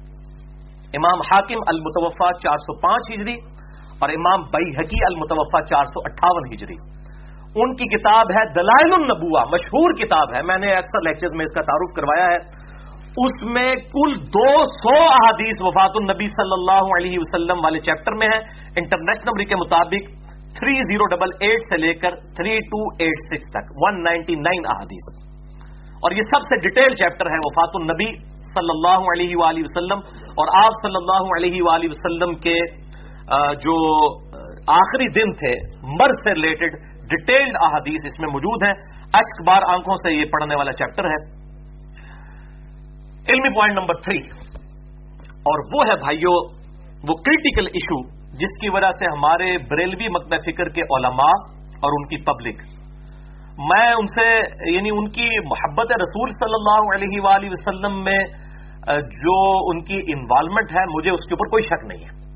امام 0.93 1.19
حاکم 1.19 1.59
المتوفا 1.67 2.33
چار 2.33 2.57
سو 2.57 2.79
پانچ 2.79 3.11
ہجری 3.11 3.35
اور 3.99 4.09
امام 4.09 4.41
بئی 4.41 4.71
حقی 4.71 5.05
المتوفا 5.05 5.65
چار 5.65 5.85
سو 5.85 5.99
اٹھاون 5.99 6.53
ہجری۔ 6.53 6.75
ان 7.55 7.75
کی 7.75 7.97
کتاب 7.97 8.31
ہے 8.31 8.53
دلائل 8.53 8.93
النبوہ، 8.93 9.39
مشہور 9.51 9.93
کتاب 9.93 10.29
ہے۔ 10.29 10.43
میں 10.43 10.57
نے 10.57 10.71
اکثر 10.71 11.01
لیکچرز 11.01 11.35
میں 11.35 11.43
اس 11.43 11.55
کا 11.55 11.61
تعارف 11.61 11.95
کروایا 11.95 12.25
ہے۔ 12.25 12.67
اس 13.21 13.45
میں 13.53 13.69
کل 13.91 14.11
دو 14.33 14.49
سو 14.71 14.95
احادیث 14.95 15.61
وفات 15.61 15.95
النبی 15.95 16.25
صلی 16.31 16.53
اللہ 16.55 16.89
علیہ 16.97 17.19
وسلم 17.19 17.63
والے 17.63 17.79
چیپٹر 17.87 18.17
میں 18.17 18.27
ہے 18.33 18.37
انٹرنیشنل 18.81 19.29
نمبر 19.29 19.47
کے 19.51 19.55
مطابق 19.61 20.09
تھری 20.57 20.75
زیرو 20.89 21.07
ڈبل 21.13 21.31
ایٹ 21.39 21.63
سے 21.69 21.79
لے 21.81 21.93
کر 22.03 22.17
تھری 22.39 22.57
ٹو 22.73 22.81
ایٹ 23.05 23.23
سکس 23.23 23.49
تک 23.55 23.71
ون 23.83 23.97
نائنٹی 23.99 24.35
نائن 24.41 24.67
احادیث۔ 24.73 25.07
اور 26.01 26.11
یہ 26.11 26.27
سب 26.33 26.45
سے 26.49 26.59
ڈیٹیل 26.67 26.95
چیپٹر 26.95 27.29
ہے 27.31 27.39
وفات 27.45 27.79
النبی 27.79 28.07
صلی 28.57 28.73
اللہ 28.73 29.07
علیہ 29.13 29.39
وآلہ 29.39 29.63
وسلم۔ 29.63 30.03
اور 30.41 30.51
آپ 30.63 30.77
صلی 30.83 30.99
اللہ 30.99 31.33
علیہ 31.37 31.63
وآلہ 31.69 31.89
وسلم 31.89 32.35
کے 32.45 32.57
جو 33.65 33.79
آخری 34.75 35.07
دن 35.17 35.33
تھے 35.41 35.55
مرض 36.01 36.21
سے 36.27 36.33
ریلیٹڈ 36.33 36.77
ڈیٹیلڈ 37.15 37.57
احادیث 37.61 38.05
اس 38.05 38.19
میں 38.19 38.31
موجود 38.33 38.63
ہیں۔ 38.65 38.73
اشک 39.21 39.43
بار 39.47 39.67
آنکھوں 39.73 39.95
سے 39.95 40.13
یہ 40.13 40.25
پڑھنے 40.25 40.55
والا 40.55 40.71
چیپٹر 40.71 41.09
ہے۔ 41.09 41.36
علمی 43.29 43.53
پوائنٹ 43.53 43.73
نمبر 43.73 43.93
تھری 43.93 44.19
اور 45.31 45.59
وہ 45.59 45.87
ہے 45.87 45.95
بھائیوں 45.95 46.35
وہ 47.09 47.13
کریٹیکل 47.13 47.67
ایشو 47.67 48.17
جس 48.31 48.61
کی 48.61 48.69
وجہ 48.69 48.91
سے 48.91 49.05
ہمارے 49.05 49.57
بریلوی 49.57 50.07
مکب 50.07 50.35
فکر 50.45 50.69
کے 50.69 50.81
علماء 50.81 51.57
اور 51.57 52.01
ان 52.01 52.07
کی 52.07 52.17
پبلک 52.17 52.61
میں 53.59 53.87
ان 53.87 54.05
سے 54.05 54.27
یعنی 54.75 54.89
ان 54.89 55.09
کی 55.09 55.39
محبت 55.39 55.91
رسول 55.91 56.29
صلی 56.29 56.53
اللہ 56.53 56.95
علیہ 56.95 57.21
وآلہ 57.21 57.49
وسلم 57.49 58.03
میں 58.03 58.19
جو 58.97 59.69
ان 59.69 59.83
کی 59.83 59.93
انوالومنٹ 59.93 60.71
ہے، 60.71 60.85
مجھے 60.95 61.11
اس 61.11 61.19
کے 61.19 61.33
اوپر 61.33 61.49
کوئی 61.49 61.61
شک 61.61 61.85
نہیں 61.85 61.99
ہے۔ 61.99 62.27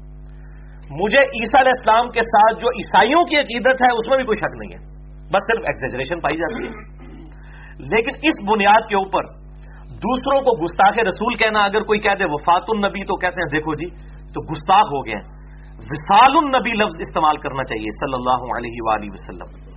مجھے 0.89 1.19
عیسیٰ 1.19 1.61
علیہ 1.61 1.71
السلام 1.77 2.11
کے 2.11 2.21
ساتھ 2.21 2.59
جو 2.59 2.69
عیسائیوں 2.69 3.23
کی 3.23 3.37
عقیدت 3.37 3.81
ہے، 3.81 3.93
اس 3.93 4.07
میں 4.09 4.17
بھی 4.17 4.25
کوئی 4.25 4.41
شک 4.41 4.55
نہیں 4.55 4.71
ہے۔ 4.71 4.85
بس 5.27 5.41
صرف 5.41 5.59
ایکزیجریشن 5.63 6.19
پائی 6.19 6.37
جاتی 6.37 6.67
ہے۔ 6.67 7.01
لیکن 7.77 8.15
اس 8.23 8.49
بنیاد 8.49 8.81
کے 8.89 8.95
اوپر 8.95 9.40
دوسروں 10.03 10.41
کو 10.41 10.65
گستاخ 10.65 10.97
رسول 10.97 11.35
کہنا، 11.35 11.63
اگر 11.63 11.81
کوئی 11.81 11.99
کہہ 11.99 12.15
دے 12.19 12.25
وفات 12.25 12.63
النبی 12.67 13.03
تو 13.03 13.15
کہتے 13.15 13.41
ہیں، 13.41 13.49
دیکھو 13.53 13.75
جی 13.75 13.89
تو 14.33 14.51
گستاخ 14.51 14.87
ہو 14.93 15.05
گئے 15.05 15.41
وسال 15.77 16.31
النبی 16.35 16.71
لفظ 16.71 16.95
استعمال 16.99 17.37
کرنا 17.37 17.63
چاہیے، 17.63 17.91
صلی 17.91 18.13
اللہ 18.13 18.57
علیہ 18.57 18.77
وآلہ 18.81 19.09
وسلم۔ 19.09 19.71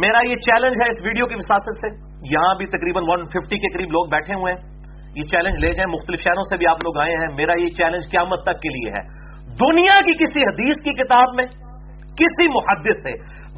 میرا 0.00 0.30
یہ 0.30 0.34
چیلنج 0.34 0.82
ہے 0.82 0.88
اس 0.88 1.04
ویڈیو 1.04 1.26
کی 1.26 1.34
وساطت 1.34 1.80
سے۔ 1.80 2.10
یہاں 2.22 2.54
بھی 2.54 2.66
تقریباً 2.66 3.04
ون 3.06 3.24
ففٹی 3.24 3.58
کے 3.58 3.68
قریب 3.68 3.90
لوگ 3.90 4.06
بیٹھے 4.06 4.34
ہوئے 4.34 4.52
ہیں۔ 4.52 4.80
یہ 5.16 5.22
چیلنج 5.22 5.64
لے 5.64 5.72
جائیں، 5.72 5.92
مختلف 5.92 6.18
شہروں 6.24 6.42
سے 6.42 6.56
بھی 6.56 6.66
آپ 6.66 6.76
لوگ 6.76 6.96
آئے 6.96 7.12
ہیں۔ 7.12 7.34
میرا 7.34 7.52
یہ 7.60 7.66
چیلنج 7.66 8.10
قیامت 8.10 8.42
تک 8.42 8.60
کے 8.60 8.68
لیے 8.68 8.90
ہے۔ 8.90 9.30
دنیا 9.46 10.00
کی 10.00 10.14
کسی 10.14 10.40
حدیث 10.40 10.74
کی 10.84 11.04
کتاب 11.04 11.34
میں 11.34 11.44
کسی 12.18 12.48
محدث 12.48 13.02
سے 13.02 13.12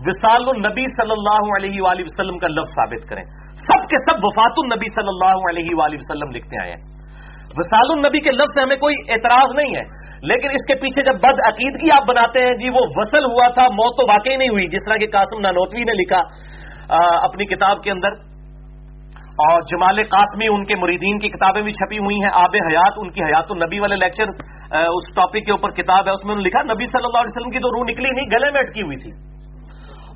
وسال 0.07 0.49
النبی 0.49 0.85
صلی 0.93 1.15
اللہ 1.15 1.51
علیہ 1.57 1.83
وآلہ 1.83 2.07
وسلم 2.07 2.39
کا 2.39 2.49
لفظ 2.53 2.73
ثابت 2.77 3.05
کریں۔ 3.11 3.23
سب 3.63 3.85
کے 3.91 4.01
سب 4.07 4.25
وفات 4.25 4.59
النبی 4.63 4.89
صلی 4.97 5.13
اللہ 5.13 5.45
علیہ 5.51 5.77
وآلہ 5.81 6.01
وسلم 6.01 6.35
لکھتے 6.37 6.61
آئے 6.63 6.73
ہیں۔ 6.73 6.81
وسال 7.59 7.93
النبی 7.93 8.21
کے 8.21 8.31
لفظ 8.31 8.55
سے 8.57 8.63
ہمیں 8.63 8.81
کوئی 8.83 8.97
اعتراض 9.15 9.55
نہیں 9.57 9.75
ہے، 9.77 9.85
لیکن 10.29 10.59
اس 10.59 10.67
کے 10.69 10.75
پیچھے 10.83 11.03
جب 11.09 11.17
بد 11.23 11.41
عقیدگی 11.49 11.95
آپ 11.97 12.05
بناتے 12.09 12.45
ہیں 12.45 12.53
جی 12.61 12.69
وہ 12.77 12.85
وصل 12.97 13.25
ہوا 13.25 13.49
تھا، 13.57 13.65
موت 13.79 13.97
تو 13.99 14.07
واقعی 14.11 14.37
نہیں 14.37 14.53
ہوئی، 14.53 14.67
جس 14.75 14.87
طرح 14.87 15.01
کہ 15.03 15.09
قاسم 15.17 15.41
نانوتوی 15.47 15.83
نے 15.89 15.97
لکھا 16.03 16.21
اپنی 17.27 17.47
کتاب 17.47 17.83
کے 17.83 17.91
اندر۔ 17.91 18.17
اور 19.43 19.63
جمال 19.69 19.99
قاسمی، 20.13 20.47
ان 20.55 20.65
کے 20.71 20.77
مریدین 20.77 21.19
کی 21.19 21.29
کتابیں 21.29 21.61
بھی 21.67 21.73
چھپی 21.73 21.99
ہوئی 21.99 22.17
ہیں، 22.23 22.33
آب 22.41 22.57
حیات، 22.65 22.99
ان 23.03 23.11
کی 23.11 23.23
حیات 23.23 23.53
النبی 23.55 23.79
والے 23.81 23.97
لیکچر 23.97 24.33
اس 24.87 25.07
ٹاپک 25.17 25.47
کے 25.47 25.53
اوپر 25.53 25.71
کتاب 25.79 26.09
ہے، 26.09 26.13
اس 26.13 26.25
میں 26.25 26.33
انہوں 26.33 26.43
نے 26.43 26.49
لکھا، 26.49 26.63
نبی 26.73 26.89
صلی 26.91 27.07
اللہ 27.09 27.21
علیہ 27.23 27.35
وسلم 27.35 27.53
کی 27.55 27.63
تو 27.67 27.71
روح 27.77 27.85
نکلی 27.91 28.11
نہیں، 28.11 28.29
گلے 28.33 28.51
میں 28.51 28.61
اٹکی 28.61 28.83
ہوئی 28.83 28.99
تھی۔ 29.05 29.13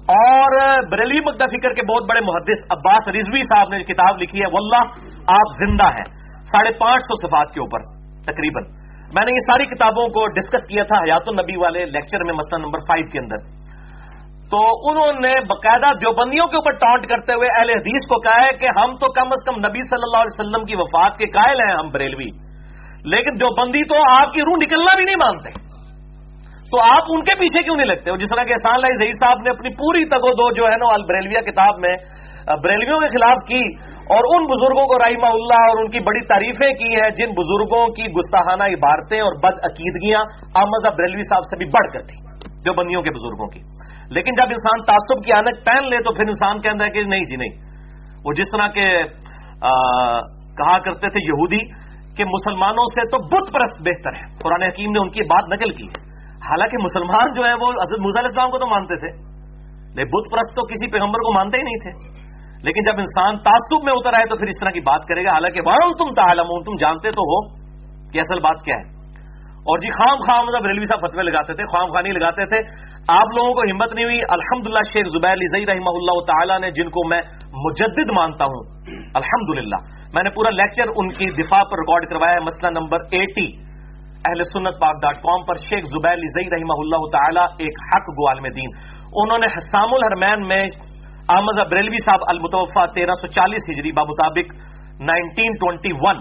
اور 0.06 0.80
بریلی 0.92 1.20
مقدہ 1.20 1.44
فکر 1.44 1.72
کے 1.72 1.92
بہت 1.92 2.02
بڑے 2.02 2.20
محدث 2.24 2.66
عباس 2.70 3.08
رضوی 3.08 3.42
صاحب 3.42 3.68
نے 3.68 3.84
کتاب 3.84 4.22
لکھی 4.22 4.40
ہے، 4.40 4.46
واللہ 4.46 4.82
آپ 5.26 5.66
زندہ 5.66 5.84
ہیں۔ 5.84 6.04
ساڑھے 6.44 6.70
پانچ 6.70 7.02
سو 7.02 7.28
صفات 7.28 7.50
کے 7.54 7.60
اوپر، 7.60 7.80
تقریباً۔ 8.22 8.64
میں 9.14 9.24
نے 9.24 9.32
یہ 9.32 9.38
ساری 9.38 9.66
کتابوں 9.66 10.08
کو 10.08 10.28
ڈسکس 10.28 10.68
کیا 10.68 10.82
تھا 10.82 10.98
حیات 10.98 11.22
النبی 11.26 11.56
والے 11.56 11.84
لیکچر 11.84 12.24
میں 12.24 12.32
مسئلہ 12.32 12.62
نمبر 12.62 12.78
فائیو 12.78 13.06
کے 13.06 13.18
اندر۔ 13.18 13.36
تو 14.50 14.90
انہوں 14.90 15.12
نے 15.12 15.40
باقاعدہ 15.40 15.94
دیوبندیوں 15.94 16.46
کے 16.46 16.56
اوپر 16.56 16.70
ٹانٹ 16.70 17.06
کرتے 17.06 17.32
ہوئے 17.32 17.48
اہل 17.58 17.70
حدیث 17.70 18.08
کو 18.08 18.20
کہا 18.20 18.40
ہے 18.40 18.56
کہ 18.56 18.66
ہم 18.66 18.96
تو 18.96 19.12
کم 19.12 19.28
از 19.30 19.44
کم 19.46 19.54
نبی 19.68 19.84
صلی 19.90 20.02
اللہ 20.02 20.22
علیہ 20.22 20.40
وسلم 20.40 20.64
کی 20.64 20.76
وفات 20.76 21.16
کے 21.16 21.26
قائل 21.26 21.60
ہیں، 21.60 21.76
ہم 21.78 21.88
بریلوی۔ 21.88 22.46
لیکن 23.04 23.30
دیوبندی 23.40 23.84
تو 23.84 24.22
آپ 24.22 24.32
کی 24.32 24.40
روح 24.40 24.56
نکلنا 24.62 24.96
بھی 24.96 25.04
نہیں 25.04 25.16
مانتے۔ 25.16 25.65
تو 26.76 26.82
آپ 26.92 27.04
ان 27.08 27.20
کے 27.24 27.34
پیچھے 27.34 27.62
کیوں 27.62 27.76
نہیں 27.76 27.86
لگتے 27.86 28.10
جس 28.16 28.28
طرح 28.28 28.44
کہ 28.44 28.52
احسان 28.52 28.80
لائی 28.80 28.96
ظہیر 29.00 29.12
صاحب 29.12 29.38
نے 29.42 29.50
اپنی 29.50 29.70
پوری 29.70 30.08
تگو 30.08 30.32
دو 30.32 30.54
جو 30.54 30.64
ہے 30.64 30.76
نا 30.76 30.88
البریلویا 30.92 31.40
کتاب 31.50 31.78
میں 31.78 31.94
بریلویوں 32.62 33.00
کے 33.00 33.08
خلاف 33.08 33.38
کی 33.48 33.64
اور 34.14 34.22
ان 34.34 34.44
بزرگوں 34.44 34.86
کو 34.86 34.98
رحمہ 34.98 35.26
اللہ 35.26 35.62
اور 35.70 35.84
ان 35.84 35.90
کی 35.90 35.98
بڑی 35.98 36.26
تعریفیں 36.26 36.72
کی 36.72 36.94
ہیں 36.94 37.10
جن 37.10 37.30
بزرگوں 37.32 37.86
کی 37.86 38.02
گستاحانہ 38.02 38.62
عبارتیں 38.62 39.20
اور 39.20 39.32
بد 39.38 39.64
عقیدگیاں 39.64 40.20
احمد 40.56 40.84
بریلوی 40.98 41.22
صاحب 41.22 41.44
سے 41.44 41.56
بھی 41.56 41.66
بڑھ 41.66 41.92
کر 41.92 42.06
تھیں، 42.06 42.20
جو 42.64 42.72
بندیوں 42.72 43.02
کے 43.02 43.10
بزرگوں 43.10 43.48
کی۔ 43.48 43.60
لیکن 44.14 44.32
جب 44.32 44.54
انسان 44.56 44.84
تعصب 44.84 45.24
کی 45.24 45.32
آنک 45.32 45.64
پہن 45.66 45.90
لے 45.90 45.96
تو 45.96 46.12
پھر 46.12 46.24
انسان 46.28 46.60
کہتا 46.60 46.84
ہے 46.84 46.90
کہ 46.90 47.02
نہیں 47.02 47.24
جی 47.24 47.36
نہیں۔ 47.36 47.54
وہ 48.24 48.32
جس 48.32 48.50
طرح 48.52 48.68
کے 48.68 48.88
کہا 50.58 50.78
کرتے 50.78 51.08
تھے 51.08 51.20
یہودی 51.22 51.62
کہ 52.16 52.24
مسلمانوں 52.24 52.84
سے 52.84 53.08
تو 53.08 53.18
بت 53.26 53.54
پرست 53.54 53.78
بہتر 53.80 54.14
ہے۔ 54.14 54.26
قرآن 54.42 54.62
حکیم 54.62 54.90
نے 54.92 54.98
ان 54.98 55.10
کی 55.10 55.22
بات 55.22 55.52
نقل 55.52 55.70
کی۔ 55.70 55.84
ہے 55.84 56.04
حالانکہ 56.44 56.76
مسلمان 56.76 57.32
جو 57.32 57.42
ہے 57.44 57.54
وہ 57.54 57.66
حضرت 57.72 58.00
علیہ 58.00 58.28
السلام 58.28 58.50
کو 58.50 58.58
تو 58.58 58.66
مانتے 58.66 58.96
تھے۔ 58.96 59.36
لیکن 59.94 60.10
بت 60.10 60.32
پرست 60.32 60.56
تو 60.56 60.66
کسی 60.66 60.90
پیغمبر 60.90 61.18
کو 61.18 61.34
مانتے 61.34 61.58
ہی 61.58 61.62
نہیں 61.62 61.76
تھے۔ 61.76 62.16
لیکن 62.64 62.80
جب 62.86 62.94
انسان 62.98 63.38
تعصب 63.38 63.84
میں 63.84 63.92
اتر 63.92 64.12
آئے 64.12 64.28
تو 64.28 64.36
پھر 64.36 64.46
اس 64.46 64.54
طرح 64.60 64.70
کی 64.70 64.80
بات 64.80 65.00
کرے 65.08 65.24
گا۔ 65.24 65.30
حالانکہ 65.30 65.60
وارو 65.66 65.94
تم 65.96 66.14
تعلم 66.14 66.58
تم 66.64 66.76
جانتے 66.80 67.10
تو 67.10 67.20
ہو 67.20 67.54
کہ 68.10 68.18
اصل 68.18 68.40
بات 68.40 68.64
کیا 68.64 68.76
ہے۔ 68.76 68.96
اور 69.56 69.78
جی 69.78 69.90
خام 69.90 70.18
خام 70.26 70.46
مطلب 70.46 70.66
ریلوی 70.66 70.84
صاحب 70.84 71.00
فتوے 71.00 71.22
لگاتے 71.22 71.54
تھے، 71.54 71.64
خام 71.64 71.90
خانی 71.90 72.10
لگاتے 72.10 72.46
تھے۔ 72.46 72.58
آپ 73.08 73.26
لوگوں 73.36 73.54
کو 73.54 73.60
ہمت 73.60 73.94
نہیں 73.94 74.04
ہوئی۔ 74.04 74.16
الحمد 74.28 74.66
للہ 74.66 74.82
شیخ 74.92 75.06
زبیر 75.06 75.32
علی 75.32 75.66
رحمہ 75.66 75.90
اللہ 75.90 76.20
تعالیٰ 76.24 76.60
نے 76.60 76.70
جن 76.70 76.90
کو 76.90 77.08
میں 77.08 77.22
مجدد 77.54 78.12
مانتا 78.16 78.44
ہوں 78.44 78.76
الحمد 79.14 79.72
میں 80.14 80.22
نے 80.22 80.30
پورا 80.30 80.50
لیکچر 80.50 80.84
ان 80.96 81.08
کی 81.08 81.30
دفاع 81.30 81.62
پر 81.62 81.78
ریکارڈ 81.78 82.08
کروایا 82.08 82.34
ہے۔ 82.34 82.40
مسئلہ 82.40 82.78
نمبر 82.78 82.98
ایٹی۔ 83.00 83.65
اہل 84.26 84.42
سنت 84.42 84.80
پاک 84.80 85.02
ڈاٹ 85.02 85.16
کام 85.16 85.44
پر 85.44 85.54
شیخ 85.54 85.84
زبیر 85.84 86.16
زئی 86.16 86.46
رحمہ 86.50 86.78
اللہ 86.78 87.02
تعالی 87.12 87.66
ایک 87.66 87.78
حق 87.94 88.08
گو 88.08 88.28
عالم 88.28 88.46
دین۔ 88.48 88.70
انہوں 89.12 89.38
نے 89.38 89.46
حسام 89.46 89.94
الحرمین 89.94 90.48
میں 90.48 90.66
احمد 91.28 91.70
بریلوی 91.70 91.96
صاحب 92.06 92.20
المتوفا 92.28 92.86
تیرہ 92.86 93.14
سو 93.20 93.28
چالیس 93.28 93.62
ہجری 93.70 93.92
با 93.92 94.02
نائنٹین 95.00 95.52
ٹوینٹی 95.52 95.92
ون 95.92 96.16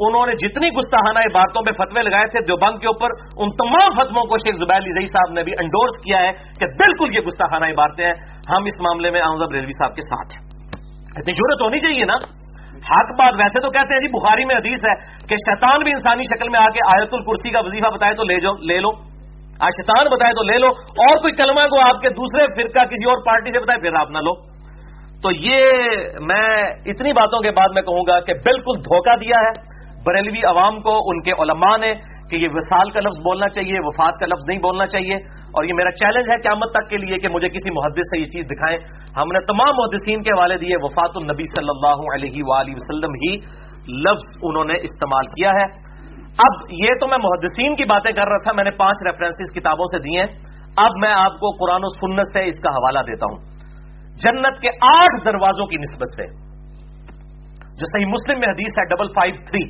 انہوں 0.00 0.26
نے 0.26 0.34
جتنی 0.34 0.68
گستاحانہ 0.68 1.18
عبارتوں 1.18 1.62
میں 1.62 1.72
فتوے 1.72 2.02
لگائے 2.02 2.26
تھے 2.26 2.40
دیوبند 2.40 2.78
کے 2.80 2.86
اوپر، 2.86 3.08
ان 3.36 3.50
تمام 3.50 3.90
فتووں 3.96 4.26
کو 4.26 4.36
شیخ 4.36 4.54
زبیر 4.54 4.80
زئی 4.80 5.04
صاحب 5.04 5.32
نے 5.32 5.42
بھی 5.42 5.52
انڈورس 5.58 6.02
کیا 6.04 6.18
ہے 6.18 6.32
کہ 6.60 6.66
بالکل 6.66 7.14
یہ 7.14 7.20
گستاحانہ 7.20 7.64
عبارتیں 7.64 8.06
ہیں۔ 8.06 8.14
ہم 8.50 8.64
اس 8.64 8.80
معاملے 8.80 9.10
میں 9.10 9.20
احمد 9.20 9.48
بریلوی 9.48 9.70
صاحب 9.70 9.94
کے 9.94 10.00
ساتھ 10.00 10.34
ہیں۔ 10.34 10.46
اتنی 11.16 11.34
ضرورت 11.34 11.62
ہونی 11.62 11.78
چاہیے 11.78 12.04
نا۔ 12.04 12.41
حق 12.90 13.12
بات 13.18 13.32
ویسے 13.38 13.62
تو 13.62 13.70
کہتے 13.70 13.94
ہیں 13.94 14.00
جی 14.00 14.08
بخاری 14.08 14.44
میں 14.44 14.56
حدیث 14.56 14.78
ہے 14.78 14.94
کہ 15.28 15.36
شیطان 15.36 15.82
بھی 15.82 15.92
انسانی 15.92 16.22
شکل 16.22 16.48
میں 16.48 16.60
آ 16.60 16.66
کے 16.66 16.78
آیت 16.96 17.08
الکرسی 17.12 17.50
کا 17.50 17.60
وظیفہ 17.64 17.90
بتائے 17.90 18.14
تو 18.14 18.24
لے 18.24 18.40
جاؤ 18.40 18.54
لے 18.54 18.78
لو۔ 18.78 18.88
آج 19.60 19.70
شیطان 19.80 20.06
بتائے 20.12 20.32
تو 20.32 20.42
لے 20.42 20.58
لو۔ 20.58 20.66
اور 20.68 21.20
کوئی 21.20 21.32
کلمہ 21.32 21.68
کو 21.68 21.80
آپ 21.82 22.02
کے 22.02 22.08
دوسرے 22.08 22.40
فرقہ 22.40 22.78
کسی 22.78 23.04
اور 23.04 23.24
پارٹی 23.26 23.52
سے 23.52 23.60
بتائے، 23.60 23.78
پھر 23.78 23.90
آپ 24.00 24.10
نہ 24.10 24.18
لو۔ 24.18 24.52
تو 25.22 25.32
یہ 25.32 25.60
میں 26.20 26.62
اتنی 26.86 27.12
باتوں 27.12 27.40
کے 27.40 27.50
بعد 27.50 27.68
میں 27.74 27.82
کہوں 27.82 28.02
گا 28.08 28.20
کہ 28.20 28.34
بالکل 28.34 28.80
دھوکہ 28.80 29.16
دیا 29.16 29.40
ہے۔ 29.40 29.72
بریلوی 30.06 30.50
عوام 30.50 30.80
کو، 30.80 30.92
ان 30.94 31.22
کے 31.22 31.32
علماء 31.32 31.76
نے 31.76 31.94
کہ 32.32 32.38
یہ 32.40 32.52
وصال 32.52 32.90
کا 32.90 33.00
لفظ 33.00 33.18
بولنا 33.20 33.48
چاہیے، 33.48 33.80
وفات 33.86 34.20
کا 34.20 34.26
لفظ 34.26 34.44
نہیں 34.50 34.60
بولنا 34.66 34.86
چاہیے، 34.86 35.16
اور 35.56 35.64
یہ 35.64 35.76
میرا 35.80 35.90
چیلنج 35.92 36.30
ہے 36.32 36.36
قیامت 36.42 36.70
تک 36.76 36.88
کے 36.90 36.96
لیے 36.96 37.18
کہ 37.18 37.28
مجھے 37.28 37.48
کسی 37.48 37.70
محدث 37.70 38.12
سے 38.12 38.20
یہ 38.20 38.30
چیز 38.34 38.46
دکھائیں۔ 38.50 38.76
ہم 39.18 39.32
نے 39.36 39.42
تمام 39.46 39.72
محدثین 39.78 40.22
کے 40.22 40.30
حوالے 40.30 40.56
دیے، 40.56 40.78
وفات 40.82 41.18
النبی 41.22 41.48
صلی 41.50 41.72
اللہ 41.74 42.04
علیہ 42.14 42.46
وآلہ 42.50 42.76
وسلم 42.76 43.18
ہی 43.24 43.32
لفظ 44.06 44.30
انہوں 44.42 44.64
نے 44.64 44.78
استعمال 44.82 45.26
کیا 45.26 45.50
ہے۔ 45.50 45.66
اب 46.44 46.62
یہ 46.70 46.94
تو 47.00 47.08
میں 47.08 47.18
محدثین 47.18 47.74
کی 47.74 47.84
باتیں 47.84 48.12
کر 48.12 48.28
رہا 48.28 48.42
تھا، 48.44 48.52
میں 48.52 48.64
نے 48.64 48.70
پانچ 48.70 49.04
ریفرنسز 49.06 49.54
کتابوں 49.54 49.84
سے 49.84 49.98
دیے۔ 49.98 50.22
اب 50.76 50.96
میں 51.00 51.12
آپ 51.12 51.32
کو 51.32 51.50
قرآن 51.56 51.84
و 51.84 51.88
سنت 51.88 52.32
سے 52.34 52.44
اس 52.44 52.62
کا 52.64 52.70
حوالہ 52.70 52.98
دیتا 52.98 53.26
ہوں۔ 53.32 53.38
جنت 54.24 54.60
کے 54.62 54.68
آٹھ 54.88 55.20
دروازوں 55.24 55.66
کی 55.66 55.76
نسبت 55.76 56.16
سے، 56.16 56.26
جو 57.76 57.86
صحیح 57.92 58.06
مسلم 58.06 58.40
میں 58.40 58.48
حدیث 58.48 58.78
ہے 58.78 58.84
ڈبل 58.88 59.08
فائیو 59.16 59.34
تھری 59.46 59.62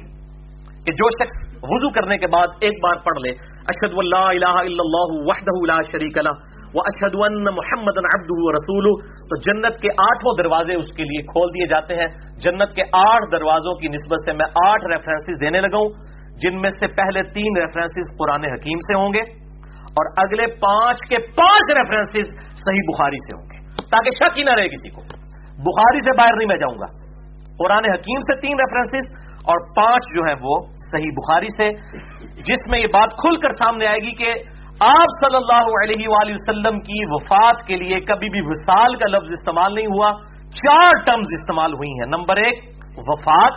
کہ 0.87 0.93
جو 0.93 1.09
شخص 1.11 1.55
وضو 1.63 1.91
کرنے 1.91 2.19
کے 2.19 2.27
بعد 2.27 2.49
ایک 2.61 2.73
بار 2.83 2.95
پڑھ 2.95 3.19
لے 3.23 3.31
اشد 3.73 3.95
اللہ 3.97 4.17
الہ 4.17 4.57
الا 4.65 4.83
اللہ 4.83 5.11
وحدہ 5.11 5.67
لا 5.67 5.81
شریک 5.93 6.19
لہ 6.19 6.35
و 6.75 6.81
اشد 6.81 7.15
ان 7.15 7.45
محمد 7.45 7.99
عبدہ 7.99 8.53
رسول 8.53 8.85
تو 9.03 9.37
جنت 9.37 9.81
کے 9.81 9.89
آٹھوں 9.89 10.33
دروازے 10.39 10.75
اس 10.75 10.93
کے 10.97 11.05
لیے 11.05 11.23
کھول 11.23 11.49
دیے 11.49 11.67
جاتے 11.67 11.95
ہیں۔ 11.95 12.07
جنت 12.37 12.75
کے 12.75 12.83
آٹھ 12.93 13.33
دروازوں 13.33 13.75
کی 13.75 13.89
نسبت 13.89 14.21
سے 14.25 14.33
میں 14.33 14.47
آٹھ 14.69 14.87
ریفرنسز 14.87 15.41
دینے 15.41 15.61
لگا 15.61 15.77
ہوں، 15.77 15.91
جن 16.39 16.61
میں 16.61 16.71
سے 16.71 16.87
پہلے 16.87 17.23
تین 17.23 17.57
ریفرنسز 17.57 18.19
قرآن 18.19 18.45
حکیم 18.45 18.79
سے 18.79 18.99
ہوں 18.99 19.13
گے 19.15 19.21
اور 19.83 20.07
اگلے 20.25 20.47
پانچ 20.47 20.99
کے 21.09 21.19
پانچ 21.19 21.79
ریفرنسز 21.79 22.27
صحیح 22.39 22.85
بخاری 22.93 23.17
سے 23.17 23.37
ہوں 23.37 23.47
گے۔ 23.51 23.59
تاکہ 23.77 24.11
شک 24.11 24.39
ہی 24.39 24.43
نہ 24.43 24.51
رہے 24.51 24.69
کسی 24.69 24.89
کو۔ 24.89 25.01
بخاری 25.59 26.01
سے 26.01 26.17
باہر 26.19 26.37
نہیں 26.37 26.49
میں 26.49 26.57
جاؤں 26.57 26.79
گا۔ 26.79 27.03
قرآن 27.59 27.85
حکیم 27.85 28.19
سے 28.19 28.41
تین 28.41 28.57
ریفرنسز 28.59 29.32
اور 29.43 29.75
پانچ 29.77 30.05
جو 30.15 30.23
ہے 30.29 30.35
وہ 30.41 30.67
صحیح 30.77 31.11
بخاری 31.17 31.47
سے، 31.47 31.71
جس 32.43 32.73
میں 32.73 32.81
یہ 32.81 32.87
بات 32.87 33.09
کھل 33.11 33.37
کر 33.37 33.49
سامنے 33.49 33.87
آئے 33.87 33.99
گی 33.99 34.13
کہ 34.13 34.35
آپ 34.81 35.27
صلی 35.27 35.37
اللہ 35.37 35.67
علیہ 35.83 36.09
وآلہ 36.09 36.33
وسلم 36.33 36.81
کی 36.81 37.05
وفات 37.05 37.67
کے 37.67 37.77
لیے 37.77 38.01
کبھی 38.01 38.31
بھی 38.31 38.41
وصال 38.41 38.97
کا 38.97 39.09
لفظ 39.09 39.31
استعمال 39.31 39.75
نہیں 39.75 39.87
ہوا۔ 39.87 40.13
چار 40.51 41.05
ٹرمز 41.05 41.27
استعمال 41.41 41.73
ہوئی 41.73 41.89
ہیں۔ 41.89 42.07
نمبر 42.07 42.37
ایک، 42.37 42.65
وفات، 42.97 43.53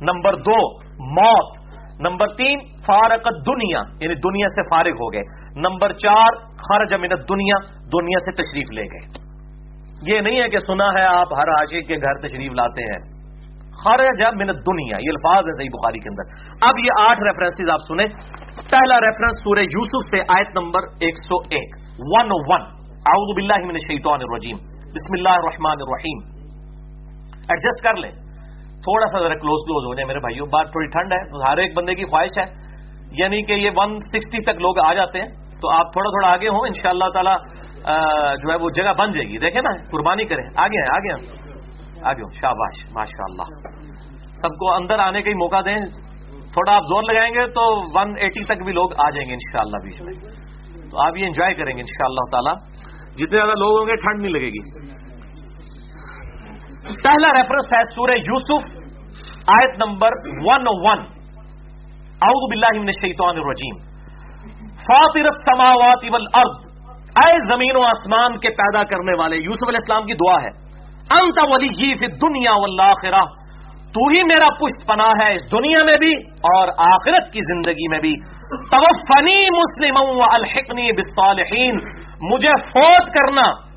نمبر 0.00 0.34
دو، 0.34 0.76
موت، 1.14 1.68
نمبر 2.00 2.26
تین 2.26 2.58
فارقت 2.86 3.46
دنیا 3.46 3.78
یعنی 3.78 4.14
دنیا 4.14 4.46
سے 4.48 4.62
فارغ 4.70 4.90
ہو 4.90 5.12
گئے۔ 5.12 5.22
نمبر 5.56 5.92
چار، 5.92 6.34
خرج 6.36 6.94
منت 6.94 7.28
دنیا 7.28 7.72
دنیا 7.72 8.18
سے 8.18 8.32
تشریف 8.32 8.68
لے 8.74 8.82
گئے۔ 8.82 9.28
یہ 10.14 10.20
نہیں 10.20 10.42
ہے 10.42 10.48
کہ 10.48 10.58
سنا 10.58 10.84
ہے 10.84 11.04
آپ 11.04 11.32
ہر 11.32 11.48
عاشق 11.48 11.88
کے 11.88 11.96
گھر 11.96 12.28
تشریف 12.28 12.52
لاتے 12.52 12.82
ہیں۔ 12.82 13.17
خارج 13.84 14.22
من 14.22 14.46
دنیا 14.46 14.96
یہ 14.98 15.10
الفاظ 15.10 15.44
ہے 15.46 15.52
صحیح 15.52 15.68
بخاری 15.68 15.98
کے 15.98 16.08
اندر۔ 16.08 16.22
اب 16.68 16.78
یہ 16.78 17.10
آٹھ 17.10 17.18
ریفرنسز 17.18 17.70
آپ 17.70 17.78
سنیں۔ 17.88 18.06
پہلا 18.70 19.00
ریفرنس 19.00 19.36
سورہ 19.44 19.60
یوسف 19.60 20.08
سے 20.14 20.20
آیت 20.20 20.56
نمبر 20.56 20.80
ایک 21.00 21.14
سو 21.16 21.36
ایک۔ 21.36 21.76
ون 21.98 22.26
ون 22.30 22.62
اعوذ 22.94 23.34
باللہ 23.34 23.58
من 23.58 23.74
الشیطان 23.74 24.20
الرجیم۔ 24.22 24.56
بسم 24.82 25.12
اللہ 25.12 25.28
الرحمن 25.28 25.70
الرحیم۔ 25.70 26.18
ایڈجسٹ 27.34 27.84
کر 27.84 27.96
لیں۔ 27.96 28.10
تھوڑا 28.78 29.06
سا 29.06 29.18
ذرا 29.18 29.34
کلوز 29.34 29.60
کلوز 29.66 29.86
ہو 29.86 29.94
جائے 29.94 30.06
میرے 30.06 30.18
بھائیوں 30.18 30.46
بات 30.46 30.66
تھوڑی 30.66 30.86
ٹھنڈ 30.86 31.12
ہے۔ 31.12 31.52
ہر 31.52 31.56
ایک 31.56 31.76
بندے 31.76 31.94
کی 31.94 32.04
خواہش 32.04 32.38
ہے۔ 32.38 32.44
یعنی 33.10 33.42
کہ 33.42 33.52
یہ 33.52 33.70
ون 33.76 33.90
سکسٹی 34.00 34.42
تک 34.42 34.60
لوگ 34.60 34.78
آ 34.78 34.94
جاتے 34.94 35.20
ہیں۔ 35.20 35.28
تو 35.28 35.70
آپ 35.70 35.92
تھوڑا 35.92 36.10
تھوڑا 36.10 36.28
آگے 36.28 36.48
ہوں۔ 36.48 36.60
ان 36.60 36.72
شاء 36.82 36.90
اللہ 36.90 37.04
تعالی 37.04 37.58
جو 38.42 38.52
ہے 38.52 38.56
وہ 38.56 38.70
جگہ 38.70 38.92
بن 38.98 39.12
جائے 39.12 39.28
گی۔ 39.28 39.38
دیکھیں 39.38 39.62
نا، 39.62 39.76
قربانی 39.90 40.24
کریں۔ 40.24 40.44
آگے 40.56 40.82
ہیں 40.82 40.96
آگے 40.96 41.12
ہیں۔ 41.12 41.47
آگے 42.04 42.40
شاباش 42.40 42.92
ماشاء 42.92 43.24
اللہ 43.24 43.68
سب 44.32 44.48
کو 44.48 44.72
اندر 44.74 44.98
آنے 44.98 45.22
کا 45.22 45.28
ہی 45.28 45.34
موقع 45.34 45.60
دیں۔ 45.64 45.78
تھوڑا 46.52 46.74
آپ 46.74 46.82
زور 46.82 47.02
لگائیں 47.12 47.34
گے 47.34 47.46
تو 47.46 47.76
ون 47.98 48.14
ایٹی 48.18 48.44
تک 48.44 48.62
بھی 48.62 48.72
لوگ 48.72 48.90
آ 48.98 49.10
جائیں 49.10 49.28
گے 49.28 49.34
انشاءاللہ 49.34 49.76
بیچ 49.84 50.02
میں۔ 50.02 50.14
تو 50.90 51.06
آپ 51.06 51.16
یہ 51.16 51.26
انجوائے 51.26 51.54
کریں 51.54 51.76
گے 51.76 51.80
انشاءاللہ 51.80 52.24
شاء 52.32 52.40
تعالی۔ 52.40 52.78
جتنے 53.14 53.38
زیادہ 53.38 53.50
لوگ 53.50 53.78
ہوں 53.78 53.86
گے 53.86 53.96
ٹھنڈ 53.96 54.22
نہیں 54.22 54.32
لگے 54.32 54.48
گی۔ 54.48 54.88
پہلا 57.02 57.32
ریفرنس 57.32 57.72
ہے 57.72 57.82
سورہ 57.94 58.10
یوسف 58.10 58.76
آیت 59.46 59.84
نمبر 59.84 60.08
ون 60.28 60.66
ون 60.66 60.98
اعوذ 62.22 62.50
باللہ 62.50 62.80
من 62.80 62.86
الشیطان 62.86 63.36
الرجیم۔ 63.36 63.76
فاطر 64.74 65.24
السماوات 65.24 66.04
والارض۔ 66.12 66.68
اے 67.16 67.54
زمین 67.54 67.76
و 67.76 67.82
آسمان 67.82 68.38
کے 68.38 68.50
پیدا 68.50 68.82
کرنے 68.82 69.18
والے 69.18 69.36
یوسف 69.36 69.68
علیہ 69.68 69.78
السلام 69.82 70.06
کی 70.06 70.12
دعا 70.14 70.42
ہے۔ 70.42 70.67
انت 71.10 71.38
ولی 71.50 71.68
جی 71.68 71.94
فی 71.94 72.06
دنیا 72.06 72.52
والآخرہ۔ 72.52 73.48
تو 73.88 74.08
ہی 74.08 74.22
میرا 74.22 74.54
پشت 74.54 74.86
پناہ 74.86 75.28
ہے 75.28 75.34
اس 75.34 75.52
دنیا 75.52 75.78
میں 75.84 75.96
بھی 76.00 76.14
اور 76.26 76.68
آخرت 76.68 77.32
کی 77.32 77.40
زندگی 77.42 77.88
میں 77.88 77.98
بھی۔ 77.98 78.12
توفنی 78.70 79.50
مسلم 79.50 80.22
الحقنی 80.22 80.92
بالصالحین۔ 80.92 81.74
مجھے 82.20 82.60
فوت 82.60 83.14
کرنا۔ 83.14 83.68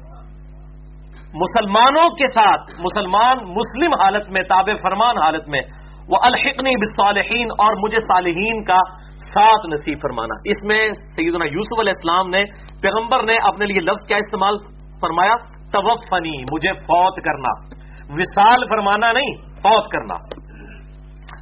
مسلمانوں 1.34 2.10
کے 2.10 2.28
ساتھ، 2.28 2.72
مسلمان 2.72 3.38
مسلم 3.38 3.94
حالت 3.94 4.30
میں 4.30 4.44
تاب 4.44 4.65
فرمان 4.65 5.17
حالت 5.17 5.50
میں۔ 5.50 5.62
وہ 6.10 6.17
الحقنی 6.24 6.76
بالصالحین 6.76 7.48
اور 7.52 7.84
مجھے 7.84 7.98
صالحین 7.98 8.63
کا 8.63 8.78
ساتھ 9.17 9.65
نصیب 9.65 9.98
فرمانا۔ 10.02 10.34
اس 10.46 10.63
میں 10.65 10.91
سیدنا 10.91 11.46
یوسف 11.46 11.80
علیہ 11.80 11.94
السلام 11.98 12.30
نے، 12.30 12.44
پیغمبر 12.82 13.24
نے 13.24 13.36
اپنے 13.44 13.65
لیے 13.65 13.80
لفظ 13.80 14.08
کیا 14.08 14.17
استعمال 14.17 14.58
فرمایا۔ 15.02 15.61
توفنی 15.71 16.43
مجھے 16.43 16.73
فوت 16.73 17.15
کرنا۔ 17.25 17.81
وصال 18.10 18.63
فرمانا 18.65 19.12
نہیں، 19.12 19.36
فوت 19.36 19.91
کرنا۔ 19.91 20.13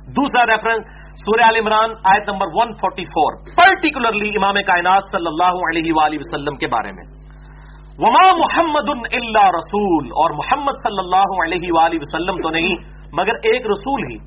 دوسرا 0.10 0.46
ریفرنس 0.46 0.84
سورہ 1.26 1.46
عال 1.46 1.56
عمران، 1.56 1.90
آیت 1.90 2.30
نمبر 2.30 2.48
144 2.48 3.56
پرٹیکولرلی 3.56 4.30
امام 4.30 4.54
کائنات 4.68 5.04
صلی 5.12 5.26
اللہ 5.26 5.56
علیہ 5.70 5.92
وآلہ 5.96 6.16
وسلم 6.16 6.56
کے 6.56 6.68
بارے 6.68 6.92
میں۔ 6.92 7.06
وما 7.98 8.36
محمد 8.38 8.90
اللہ 9.14 9.50
رسول، 9.50 10.06
اور 10.06 10.32
محمد 10.32 10.72
صلی 10.72 11.00
اللہ 11.00 11.46
علیہ 11.46 11.70
وآلہ 11.72 11.96
وسلم 11.96 12.42
تو 12.42 12.50
نہیں، 12.50 12.76
مگر 13.14 13.34
ایک 13.34 13.68
رسول 13.68 14.04
ہی۔ 14.12 14.18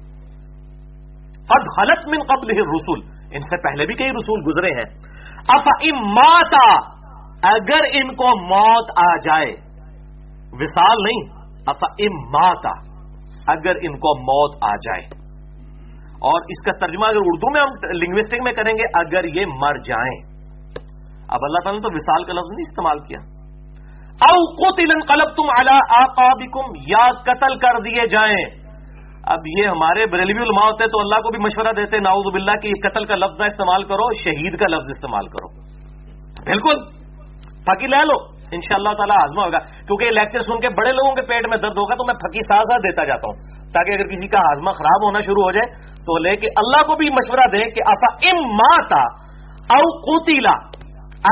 قد 1.42 1.64
خلط 1.76 2.08
من 2.08 2.18
قبل 2.18 2.60
رسول 2.60 3.00
ان 3.32 3.40
سے 3.40 3.62
پہلے 3.62 3.86
بھی 3.86 3.94
کئی 3.94 4.10
رسول 4.10 4.40
گزرے 4.46 4.70
ہیں۔ 4.70 4.90
اف 5.48 5.68
اماتا 5.82 6.76
اگر 7.44 7.80
ان 7.92 8.14
کو 8.14 8.46
موت 8.46 8.90
آ 9.02 9.16
جائے 9.16 9.71
وصال 10.52 10.96
نہیں 11.02 11.42
اف 11.66 11.84
اماتا 11.98 12.92
اگر 13.52 13.76
ان 13.82 13.92
کو 13.92 14.18
موت 14.18 14.56
آ 14.62 14.76
جائے۔ 14.76 15.22
اور 16.12 16.40
اس 16.40 16.64
کا 16.64 16.86
ترجمہ 16.86 17.04
اگر 17.04 17.16
اردو 17.16 17.52
میں 17.52 17.60
ہم 17.60 17.90
لنگوسٹک 17.96 18.42
میں 18.42 18.52
کریں 18.52 18.72
گے، 18.72 18.82
اگر 18.82 19.24
یہ 19.24 19.46
مر 19.46 19.78
جائیں۔ 19.78 20.32
اب 21.28 21.38
اللہ 21.42 21.58
تعالیٰ 21.64 21.72
نے 21.72 21.80
تو 21.80 21.88
وصال 21.92 22.24
کا 22.24 22.32
لفظ 22.32 22.52
نہیں 22.52 22.68
استعمال 22.68 22.98
کیا۔ 22.98 23.18
او 24.12 24.54
قتل 24.54 24.88
قلب 25.08 25.34
تم 25.36 25.44
اعلی 25.58 26.02
یا 26.92 27.08
قتل 27.22 27.58
کر 27.58 27.78
دیے 27.84 28.08
جائیں۔ 28.08 28.62
اب 29.22 29.38
یہ 29.46 29.66
ہمارے 29.66 30.06
بریلوی 30.06 30.42
علماء 30.42 30.62
ہوتے 30.62 30.86
تو 30.86 31.00
اللہ 31.00 31.14
کو 31.14 31.30
بھی 31.30 31.38
مشورہ 31.38 31.72
دیتے 31.72 31.98
ناؤز 31.98 32.32
باللہ 32.32 32.60
کہ 32.62 32.88
قتل 32.88 33.04
کا 33.04 33.14
لفظ 33.14 33.42
استعمال 33.44 33.84
کرو، 33.84 34.12
شہید 34.12 34.58
کا 34.58 34.66
لفظ 34.68 34.88
استعمال 34.88 35.26
کرو۔ 35.26 35.48
بالکل 36.46 36.84
پھکی 37.66 37.86
لے 37.86 38.04
لو۔ 38.04 38.32
ان 38.52 38.60
شاء 38.60 38.76
اللہ 38.76 38.88
تعالیٰ 38.88 39.22
آزما 39.22 39.44
ہوگا۔ 39.44 39.58
کیونکہ 39.58 40.04
یہ 40.04 40.10
لیکچر 40.10 40.40
سن 40.40 40.60
کے 40.60 40.68
بڑے 40.68 40.92
لوگوں 40.92 41.14
کے 41.14 41.22
پیٹ 41.22 41.46
میں 41.46 41.56
درد 41.56 41.76
ہوگا 41.78 41.94
تو 41.94 42.04
میں 42.06 42.14
پھکی 42.14 42.40
ساتھ 42.40 42.62
ساتھ 42.62 42.82
دیتا 42.82 43.04
جاتا 43.04 43.28
ہوں۔ 43.28 43.36
تاکہ 43.72 43.90
اگر 43.90 44.06
کسی 44.06 44.26
کا 44.26 44.38
ہاضمہ 44.38 44.70
خراب 44.70 45.06
ہونا 45.06 45.20
شروع 45.20 45.42
ہو 45.42 45.52
جائے 45.52 45.70
تو 45.86 46.18
لے 46.18 46.36
کے 46.36 46.46
اللہ 46.46 46.86
کو 46.86 46.96
بھی 46.96 47.10
مشورہ 47.10 47.46
دیں 47.52 47.66
کہ 47.66 47.80
افا 47.86 48.28
ام 48.30 48.40
ماتا 48.42 49.02
او 49.62 50.00
قوتیلا 50.00 50.54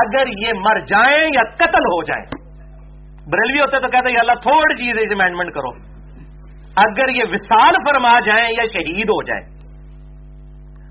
اگر 0.03 0.27
یہ 0.27 0.53
مر 0.53 0.79
جائیں 0.79 1.33
یا 1.33 1.41
قتل 1.55 1.79
ہو 1.79 2.03
جائیں۔ 2.03 2.25
بریلوی 3.31 3.59
ہوتے 3.59 3.79
تو 3.79 3.87
کہتے 3.87 4.09
ہیں 4.09 4.15
اللہ 4.19 4.31
تھوڑی 4.31 4.75
جی 4.75 4.85
چیز 4.85 5.11
اس 5.11 5.11
امینڈمنٹ 5.11 5.53
کرو۔ 5.53 5.69
اگر 6.77 7.09
یہ 7.09 7.23
وصال 7.31 7.73
فرما 7.73 8.19
جائیں 8.19 8.49
یا 8.49 8.63
شہید 8.73 9.05
ہو 9.05 9.23
جائیں۔ 9.23 9.61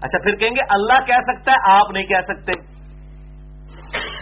اچھا 0.03 0.23
پھر 0.23 0.37
کہیں 0.37 0.51
گے، 0.51 0.61
اللہ 0.63 1.07
کہہ 1.07 1.21
سکتا 1.21 1.53
ہے، 1.53 1.71
آپ 1.71 1.91
نہیں 1.91 2.07
کہہ 2.07 2.21
سکتے۔ 2.21 2.53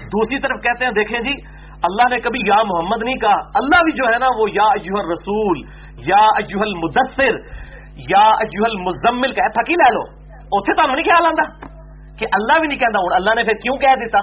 دوسری 0.06 0.38
طرف 0.38 0.62
کہتے 0.62 0.84
ہیں، 0.84 0.92
دیکھیں 0.92 1.20
جی 1.20 1.57
اللہ 1.82 2.08
نے 2.10 2.20
کبھی 2.20 2.40
یا 2.46 2.62
محمد 2.62 3.04
نہیں 3.04 3.16
کہا، 3.16 3.36
اللہ 3.54 3.82
بھی 3.84 3.92
جو 3.92 4.12
ہے 4.12 4.18
نا 4.18 4.26
وہ 4.38 4.46
یا 4.50 4.66
اجوہ 4.72 5.02
رسول 5.10 5.58
یا 6.06 6.24
اجوہ 6.38 6.62
المدثر، 6.62 7.36
یا 7.96 8.28
اجوہ 8.28 8.64
المزمل 8.64 9.32
کہ 9.32 9.48
تھکی 9.48 9.74
لے 9.74 9.94
لو؟ 9.94 10.02
اتنے 10.52 10.74
تو 10.74 10.86
نہیں 10.86 11.02
خیال 11.02 11.26
آتا 11.26 11.68
کہ 12.18 12.26
اللہ 12.34 12.52
بھی 12.60 12.68
نہیں 12.68 12.78
کہتا 12.78 12.98
ہوں 12.98 13.08
اللہ 13.14 13.34
نے 13.34 13.42
پھر 13.42 13.52
کیوں 13.52 13.76
کہہ 13.76 13.94
دیتا؟ 13.94 14.18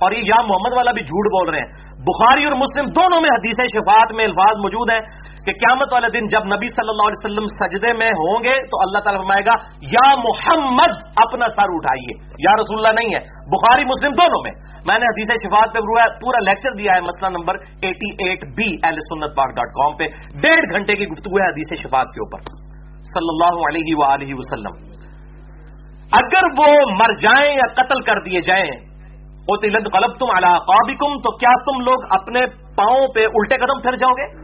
اور 0.00 0.12
یہ 0.12 0.18
یا 0.18 0.42
محمد 0.42 0.76
والا 0.76 0.92
بھی 0.92 1.02
جھوٹ 1.02 1.26
بول 1.26 1.48
رہے 1.48 1.58
ہیں۔ 1.58 1.68
بخاری 1.98 2.44
اور 2.44 2.56
مسلم 2.56 2.86
دونوں 2.86 3.20
میں 3.20 3.30
حدیث 3.30 3.56
شفاعت 3.74 4.12
میں 4.12 4.24
الفاظ 4.24 4.58
موجود 4.58 4.90
ہیں۔ 4.92 5.00
کہ 5.44 5.52
قیامت 5.52 5.92
والے 5.92 6.08
دن 6.08 6.26
جب 6.26 6.44
نبی 6.44 6.66
صلی 6.66 6.88
اللہ 6.88 7.02
علیہ 7.02 7.22
وسلم 7.24 7.46
سجدے 7.46 7.92
میں 7.92 8.10
ہوں 8.10 8.44
گے 8.44 8.54
تو 8.66 8.80
اللہ 8.80 8.98
تعالیٰ 8.98 9.20
فرمائے 9.22 9.44
گا، 9.46 9.54
یا 9.82 10.16
محمد 10.16 10.92
اپنا 11.16 11.48
سر 11.48 11.64
اٹھائیے۔ 11.68 12.34
یا 12.38 12.52
رسول 12.54 12.76
اللہ 12.78 13.00
نہیں 13.00 13.14
ہے، 13.14 13.20
بخاری، 13.50 13.82
مسلم 13.84 14.12
دونوں 14.12 14.42
میں۔ 14.42 14.50
میں 14.86 14.98
نے 14.98 15.04
حدیث 15.04 15.46
شفاعت 15.46 15.74
پہ 15.74 15.78
پورا 16.20 16.40
لیکچر 16.40 16.70
دیا 16.72 16.94
ہے 16.94 17.00
مسئلہ 17.00 17.30
نمبر 17.30 17.54
ایٹی 17.82 18.28
ایٹ 18.28 18.44
بی 18.56 18.70
ایل 18.72 18.98
سنت 19.00 19.36
پاک 19.36 19.48
ڈاٹ 19.50 19.68
کام 19.68 19.96
پہ۔ 19.96 20.06
ڈیڑھ 20.40 20.72
گھنٹے 20.72 20.96
کی 20.96 21.06
گفتگو 21.06 21.36
ہے 21.36 21.48
حدیث 21.48 21.86
شفاعت 21.86 22.06
کے 22.06 22.20
اوپر۔ 22.20 22.40
صلی 23.04 23.28
اللہ 23.28 23.66
علیہ 23.68 23.94
وآلہ 23.96 24.34
وسلم۔ 24.34 24.94
اگر 26.12 26.46
وہ 26.58 26.90
مر 26.90 27.12
جائیں 27.22 27.54
یا 27.54 27.72
قتل 27.72 28.00
کر 28.00 28.20
دیے 28.20 28.40
جائیں 28.40 28.94
تلد 29.62 29.86
غلب 29.94 30.18
تم 30.18 30.26
اللہ 30.30 30.58
تو 30.98 31.36
کیا 31.36 31.50
تم 31.64 31.80
لوگ 31.80 32.04
اپنے 32.10 32.46
پاؤں 32.46 33.08
پہ 33.08 33.20
الٹے 33.20 33.56
قدم 33.56 33.80
پھر 33.80 33.92
جاؤ 33.92 34.10
گے؟ 34.10 34.43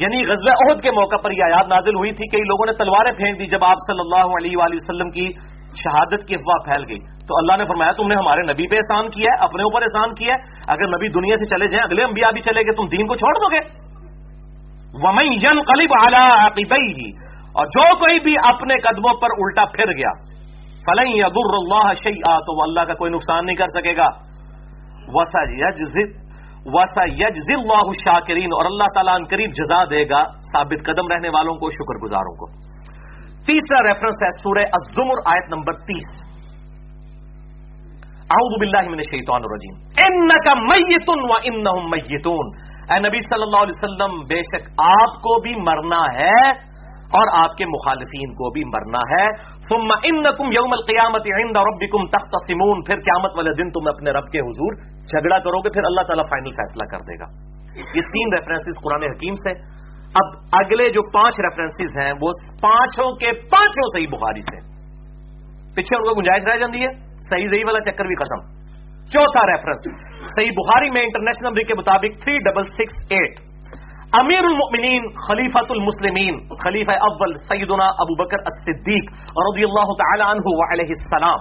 یعنی 0.00 0.24
غزل 0.24 0.48
عہد 0.48 0.80
کے 0.80 0.90
موقع 0.90 1.16
پر 1.16 1.30
یہ 1.30 1.42
آیات 1.46 1.68
نازل 1.68 1.94
ہوئی 1.94 2.12
تھی 2.12 2.26
کئی 2.26 2.42
لوگوں 2.42 2.66
نے 2.66 2.72
تلواریں 2.72 3.12
پھینک 3.12 3.38
دی 3.38 3.46
جب 3.46 3.64
آپ 3.64 3.76
صلی 3.86 4.00
اللہ 4.00 4.36
علیہ 4.38 4.56
وآلہ 4.56 4.74
وسلم 4.74 5.10
کی 5.10 5.26
شہادت 5.82 6.26
کی 6.28 6.34
افواہ 6.34 6.64
پھیل 6.64 6.84
گئی۔ 6.88 6.98
تو 6.98 7.36
اللہ 7.38 7.56
نے 7.56 7.64
فرمایا، 7.64 7.92
تم 7.92 8.08
نے 8.08 8.14
ہمارے 8.14 8.42
نبی 8.42 8.68
پہ 8.68 8.76
احسان 8.76 9.10
کیا 9.10 9.26
ہے، 9.30 9.44
اپنے 9.44 9.62
اوپر 9.62 9.82
احسان 9.82 10.14
کیا 10.14 10.34
ہے۔ 10.34 10.64
اگر 10.68 10.88
نبی 10.88 11.08
دنیا 11.08 11.36
سے 11.36 11.46
چلے 11.46 11.66
جائیں، 11.66 11.84
اگلے 11.84 12.02
انبیاء 12.02 12.30
بھی 12.30 12.40
چلے 12.40 12.60
گئے، 12.60 12.74
تم 12.76 12.86
دین 12.86 13.06
کو 13.06 13.14
چھوڑ 13.14 13.32
دو 13.34 13.50
گے۔ 13.52 13.92
ومن 15.04 15.32
ین 15.32 15.62
قلیب 15.62 15.92
اعلی 16.02 17.10
اور 17.52 17.66
جو 17.66 17.96
کوئی 17.96 18.20
بھی 18.20 18.34
اپنے 18.44 18.74
قدموں 18.80 19.14
پر 19.14 19.28
الٹا 19.38 19.64
پھر 19.64 19.92
گیا، 19.92 20.12
فلن 20.86 21.06
یضر 21.06 21.54
اللہ 21.54 21.92
شیئا 21.92 22.38
تو 22.38 22.56
وہ 22.56 22.62
اللہ 22.62 22.80
کا 22.80 22.94
کوئی 22.94 23.12
نقصان 23.12 23.46
نہیں 23.46 23.56
کر 23.56 23.66
سکے 23.66 23.96
گا۔ 23.96 24.08
وسا 25.08 25.42
وسا 26.66 27.04
یجز 27.04 27.48
اللہ 27.48 27.92
شاکرین 28.04 28.52
اور 28.52 28.64
اللہ 28.64 28.84
تعالیٰ 28.94 29.14
ان 29.14 29.24
قریب 29.24 29.50
جزا 29.50 29.84
دے 29.84 30.08
گا 30.08 30.22
ثابت 30.22 30.84
قدم 30.86 31.08
رہنے 31.12 31.28
والوں 31.28 31.54
کو 31.54 31.70
شکر 31.70 31.94
گزاروں 32.02 32.36
کو۔ 32.36 32.46
تیسرا 33.46 33.80
ریفرنس 33.82 34.22
ہے 34.22 34.30
سورہ 34.42 34.64
الزمر، 34.72 35.18
آیت 35.26 35.48
نمبر 35.48 35.72
تیس۔ 35.72 36.32
اعوذ 38.22 38.58
باللہ 38.60 38.82
من 38.82 39.00
الشیطان 39.04 39.40
الرجیم۔ 39.44 39.74
انکا 40.06 40.54
میتن 40.54 41.20
و 41.20 41.32
انہم 41.44 41.90
میتون 41.90 42.46
اے 42.90 42.98
نبی 42.98 43.18
صلی 43.18 43.42
اللہ 43.42 43.62
علیہ 43.62 43.78
وسلم، 43.78 44.20
بے 44.20 44.42
شک 44.42 44.68
آپ 44.78 45.14
کو 45.14 45.40
بھی 45.40 45.54
مرنا 45.56 46.02
ہے 46.14 46.71
اور 47.12 47.44
آپ 47.44 47.56
کے 47.56 47.66
مخالفین 47.66 48.34
کو 48.34 48.50
بھی 48.50 48.64
مرنا 48.64 49.02
ہے۔ 49.12 49.26
ثم 49.60 49.92
انکم 50.02 50.52
یوم 50.52 50.72
القیامت 50.72 51.22
عند 51.26 51.56
ربکم 51.56 52.06
تختصمون۔ 52.06 52.82
پھر 52.82 52.94
قیامت 52.94 53.30
والے 53.36 53.62
دن 53.62 53.70
تم 53.70 53.88
اپنے 53.88 54.10
رب 54.10 54.26
کے 54.32 54.38
حضور 54.38 54.72
جھگڑا 55.04 55.38
کرو 55.38 55.60
گے، 55.60 55.68
پھر 55.68 55.84
اللہ 55.84 56.00
تعالیٰ 56.00 56.24
فائنل 56.24 56.50
فیصلہ 56.50 56.88
کر 56.90 56.98
دے 56.98 57.20
گا۔ 57.20 57.26
یہ 57.76 58.02
تین 58.02 58.34
ریفرنسز 58.34 58.84
قرآن 58.84 59.02
حکیم 59.02 59.34
سے۔ 59.34 59.50
اب 60.14 60.44
اگلے 60.52 60.88
جو 60.88 61.10
پانچ 61.10 61.34
ریفرنسز 61.38 61.98
ہیں، 62.00 62.12
وہ 62.20 62.30
پانچوں 62.62 63.16
کے 63.16 63.32
پانچوں 63.32 63.88
صحیح 63.94 64.06
بخاری 64.12 64.40
سے۔ 64.40 64.60
پیچھے 65.74 65.96
ان 65.96 66.02
کو 66.02 66.14
گنجائش 66.14 66.42
رہ 66.52 66.56
جاتی 66.56 66.84
ہے؟ 66.84 66.92
صحیح 67.30 67.48
صحیح 67.48 67.64
والا 67.66 67.80
چکر 67.80 68.04
بھی 68.04 68.14
ختم۔ 68.14 68.62
چوتھا 69.02 69.46
ریفرنس 69.46 69.78
صحیح 70.36 70.50
بخاری 70.50 70.90
میں 70.90 71.00
انٹرنیشنل 71.02 71.48
نمبر 71.48 71.62
کے 71.62 71.74
مطابق 71.74 72.22
تھری 72.22 72.38
ڈبل 72.38 72.64
سکس 72.64 73.06
ایٹ 73.10 73.51
امیر 74.18 74.44
المؤمنین 74.44 75.04
خلیفۃ 75.26 75.70
المسلمین، 75.70 76.38
خلیفہ 76.48 76.92
اول 76.92 77.34
سیدنا 77.34 77.84
ابو 78.04 78.14
بکر 78.14 78.40
الصدیق 78.44 79.12
رضی 79.44 79.62
اللہ 79.64 79.92
تعالی 80.00 80.24
عنہ 80.30 80.50
علیہ 80.64 80.88
السلام 80.88 81.38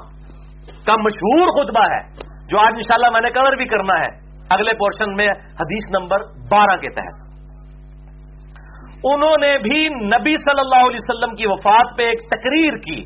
کا 0.86 0.96
مشہور 1.02 1.52
خطبہ 1.52 1.84
ہے، 1.92 2.00
جو 2.52 2.60
آج 2.60 2.72
انشاءاللہ 2.74 3.10
میں 3.10 3.22
نے 3.22 3.30
کور 3.30 3.58
بھی 3.58 3.66
کرنا 3.66 4.00
ہے۔ 4.00 4.08
اگلے 4.50 4.74
پورشن 4.74 5.16
میں 5.16 5.28
حدیث 5.32 5.90
نمبر 5.92 6.18
بارہ 6.52 6.78
کے 6.78 6.90
تحت۔ 6.90 7.20
انہوں 9.04 9.36
نے 9.42 9.58
بھی 9.58 9.88
نبی 9.90 10.38
صلی 10.38 10.60
اللہ 10.60 10.88
علیہ 10.88 11.04
وسلم 11.04 11.36
کی 11.36 11.48
وفات 11.48 11.98
پہ 11.98 12.04
ایک 12.04 12.20
تقریر 12.30 12.78
کی۔ 12.78 13.04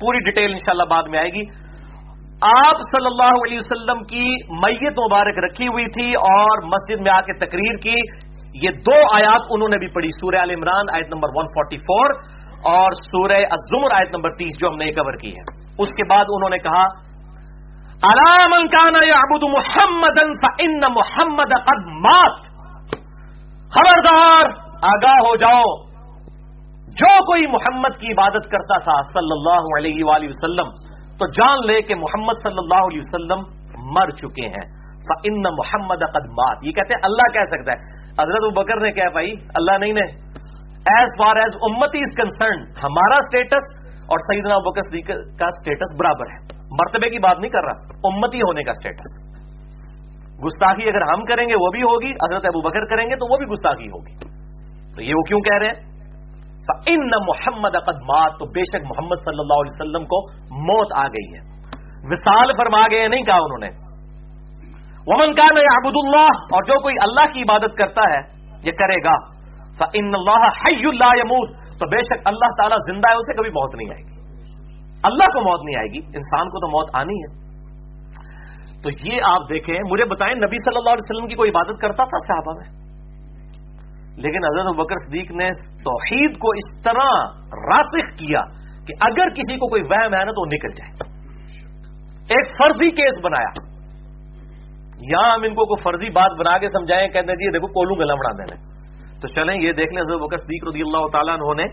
پوری 0.00 0.18
ڈیٹیل 0.18 0.50
انشاءاللہ 0.50 0.84
بعد 0.84 1.02
میں 1.02 1.18
آئے 1.18 1.28
گی۔ 1.28 1.44
آپ 2.42 2.76
صلی 2.76 3.06
اللہ 3.06 3.34
علیہ 3.46 3.58
وسلم 3.62 4.02
کی 4.02 4.26
میت 4.48 4.98
مبارک 4.98 5.44
رکھی 5.44 5.68
ہوئی 5.68 5.84
تھی 5.84 6.10
اور 6.12 6.62
مسجد 6.66 7.06
میں 7.06 7.12
آ 7.12 7.20
کے 7.20 7.32
تقریر 7.32 7.76
کی۔ 7.76 8.29
یہ 8.54 8.70
دو 8.70 9.00
آیات 9.16 9.40
انہوں 9.50 9.68
نے 9.68 9.78
بھی 9.78 9.88
پڑھی، 9.88 10.08
سورہ 10.08 10.36
عال 10.36 10.50
عمران 10.50 10.84
آیت 10.94 11.06
نمبر 11.14 11.28
144 11.28 12.10
اور 12.62 12.92
سورہ 12.92 13.36
الزمر 13.36 13.90
آیت 13.90 14.14
نمبر 14.14 14.30
تیس 14.30 14.60
جو 14.60 14.68
ہم 14.68 14.76
نے 14.76 14.92
کور 14.92 15.16
کی 15.16 15.30
ہے 15.36 15.60
اس 15.78 15.88
کے 15.88 16.08
بعد 16.08 16.24
انہوں 16.28 16.50
نے 16.50 16.58
کہا 16.58 17.10
علام 18.02 18.68
کانا 18.68 19.06
یعبد 19.06 19.42
محمد 19.42 20.18
ان 20.58 20.80
محمد 20.80 21.50
قد 21.64 21.86
مات. 21.86 22.40
خبردار، 23.70 24.44
آگاہ 24.82 25.12
ہو 25.12 25.36
جاؤ۔ 25.36 25.90
جو 26.88 27.24
کوئی 27.24 27.46
محمد 27.46 28.00
کی 28.00 28.12
عبادت 28.12 28.50
کرتا 28.50 28.78
تھا 28.78 29.02
صلی 29.02 29.32
اللہ 29.32 29.78
علیہ 29.78 30.04
وآلہ 30.04 30.26
وسلم، 30.28 30.68
تو 31.12 31.26
جان 31.30 31.72
لے 31.72 31.82
کہ 31.82 31.94
محمد 31.94 32.32
صلی 32.42 32.56
اللہ 32.56 32.86
علیہ 32.86 32.98
وسلم 32.98 33.60
مر 33.92 34.10
چکے 34.10 34.46
ہیں۔ 34.46 34.80
ان 35.24 35.42
محمد 35.42 36.02
مات۔ 36.16 36.58
یہ 36.62 36.72
کہتے 36.72 36.94
ہیں، 36.94 37.00
اللہ 37.04 37.32
کہہ 37.32 37.44
سکتا 37.44 37.72
ہے۔ 37.72 37.99
حضرت 38.20 38.52
بکر 38.56 38.80
نے 38.80 38.92
کہا 38.92 39.08
بھائی، 39.08 39.32
اللہ 39.54 39.78
نہیں 39.78 39.92
نے۔ 39.92 40.12
ایز 40.74 41.08
فار 41.18 41.36
ایز 41.36 41.54
امتی 41.54 41.98
از 41.98 42.16
کنسرن 42.16 42.62
ہمارا 42.62 43.14
اسٹیٹس 43.14 43.90
اور 44.00 44.18
سیدنا 44.18 44.58
بکر 44.58 44.80
صدیق 44.80 45.06
کا 45.38 45.46
اسٹیٹس 45.46 46.00
برابر 46.00 46.30
ہے۔ 46.30 46.66
مرتبے 46.70 47.10
کی 47.10 47.18
بات 47.18 47.36
نہیں 47.36 47.52
کر 47.52 47.64
رہا، 47.64 47.72
امتی 48.04 48.38
ہونے 48.38 48.62
کا 48.62 48.70
اسٹیٹس 48.70 49.30
گستاخی 50.44 50.88
اگر 50.88 51.00
ہم 51.00 51.24
کریں 51.24 51.48
گے، 51.48 51.54
وہ 51.54 51.70
بھی 51.70 51.82
ہوگی، 51.82 52.10
حضرت 52.10 52.44
ابو 52.44 52.68
بکر 52.68 52.84
کریں 52.84 53.10
گے 53.10 53.16
تو 53.16 53.32
وہ 53.32 53.36
بھی 53.36 53.46
گستاخی 53.46 53.86
ہوگی۔ 53.86 54.14
تو 54.96 55.02
یہ 55.02 55.14
وہ 55.14 55.22
کیوں 55.22 55.40
کہہ 55.40 55.58
رہے 55.58 55.66
ہیں؟ 55.66 55.90
ان 56.86 57.10
محمد 57.26 57.74
اقدمات 57.74 58.32
تو 58.38 58.46
بے 58.46 58.60
شک 58.60 58.84
محمد 58.84 59.14
صلی 59.24 59.40
اللہ 59.40 59.54
علیہ 59.54 59.80
وسلم 59.80 60.04
کو 60.04 60.30
موت 60.50 60.86
آ 60.98 61.06
گئی 61.06 61.36
ہے۔ 61.36 61.40
وصال 62.02 62.52
فرما 62.52 62.86
گئے 62.90 63.08
نہیں 63.08 63.22
کہا 63.22 63.36
انہوں 63.36 63.58
نے۔ 63.58 63.89
ومن 65.06 65.34
کا 65.34 65.54
نیا 65.54 65.88
اللہ، 65.88 66.26
اور 66.26 66.62
جو 66.62 66.82
کوئی 66.82 66.94
اللہ 67.00 67.32
کی 67.32 67.42
عبادت 67.42 67.76
کرتا 67.76 68.00
ہے، 68.00 68.18
یہ 68.64 68.72
کرے 68.72 68.96
گا۔ 68.96 69.40
ان 69.94 70.04
اللہ 70.04 70.46
حی 70.46 70.86
اللہ 70.86 71.18
یموت 71.18 71.50
تو 71.50 71.86
بے 71.86 71.96
شک 71.96 72.22
اللہ 72.24 72.46
تعالیٰ 72.58 72.76
زندہ 72.88 73.08
ہے، 73.08 73.14
اسے 73.14 73.36
کبھی 73.36 73.50
موت 73.50 73.74
نہیں 73.74 73.88
آئے 73.88 74.04
گی۔ 74.04 74.20
اللہ 75.02 75.32
کو 75.32 75.40
موت 75.40 75.60
نہیں 75.64 75.76
آئے 75.76 75.86
گی، 75.86 75.98
انسان 75.98 76.48
کو 76.48 76.60
تو 76.60 76.68
موت 76.68 76.90
آنی 76.94 77.14
ہے۔ 77.14 77.40
تو 78.82 78.90
یہ 78.90 79.20
آپ 79.24 79.48
دیکھیں، 79.48 79.74
مجھے 79.92 80.04
بتائیں، 80.04 80.34
نبی 80.34 80.56
صلی 80.56 80.76
اللہ 80.76 80.90
علیہ 80.90 81.10
وسلم 81.10 81.28
کی 81.28 81.34
کوئی 81.34 81.50
عبادت 81.50 81.80
کرتا 81.80 82.04
تھا 82.04 82.18
صحابہ 82.18 82.58
میں؟ 82.58 82.80
لیکن 84.16 84.44
حضرت 84.44 84.76
بکر 84.76 84.94
صدیق 85.08 85.30
نے 85.30 85.50
توحید 85.84 86.38
کو 86.38 86.50
اس 86.50 86.82
طرح 86.82 87.08
راسخ 87.52 88.18
کیا 88.18 88.42
کہ 88.86 88.94
اگر 89.00 89.28
کسی 89.30 89.56
کو 89.56 89.68
کوئی 89.68 89.82
وہم 89.82 90.14
ہے 90.14 90.24
نا 90.24 90.30
تو 90.30 90.40
وہ 90.40 90.46
نکل 90.46 90.68
جائے۔ 90.68 90.92
ایک 92.14 92.48
فرضی 92.48 92.90
کیس 92.90 93.24
بنایا۔ 93.24 93.69
یہاں 95.08 95.34
ہم 95.34 95.42
ان 95.42 95.54
کو 95.54 95.66
کوئی 95.66 95.82
فرضی 95.82 96.10
بات 96.10 96.30
بنا 96.38 96.58
کے 96.58 96.66
سمجھائیں، 96.66 97.08
کہتے 97.08 97.28
ہیں 97.28 97.36
جی 97.36 97.52
دیکھو 97.52 97.66
کولو 97.66 97.94
گلا 97.94 98.14
بنا 98.14 98.44
دینا 98.44 98.70
تو 99.20 99.28
چلیں، 99.28 99.54
یہ 99.54 99.72
دیکھ 99.72 99.94
لیں 99.94 100.02
حضرت 100.02 100.40
صدیق 100.40 100.64
رضی 100.64 100.80
اللہ 100.80 101.06
تعالیٰ 101.06 101.34
انہوں 101.34 101.54
نے۔ 101.56 101.64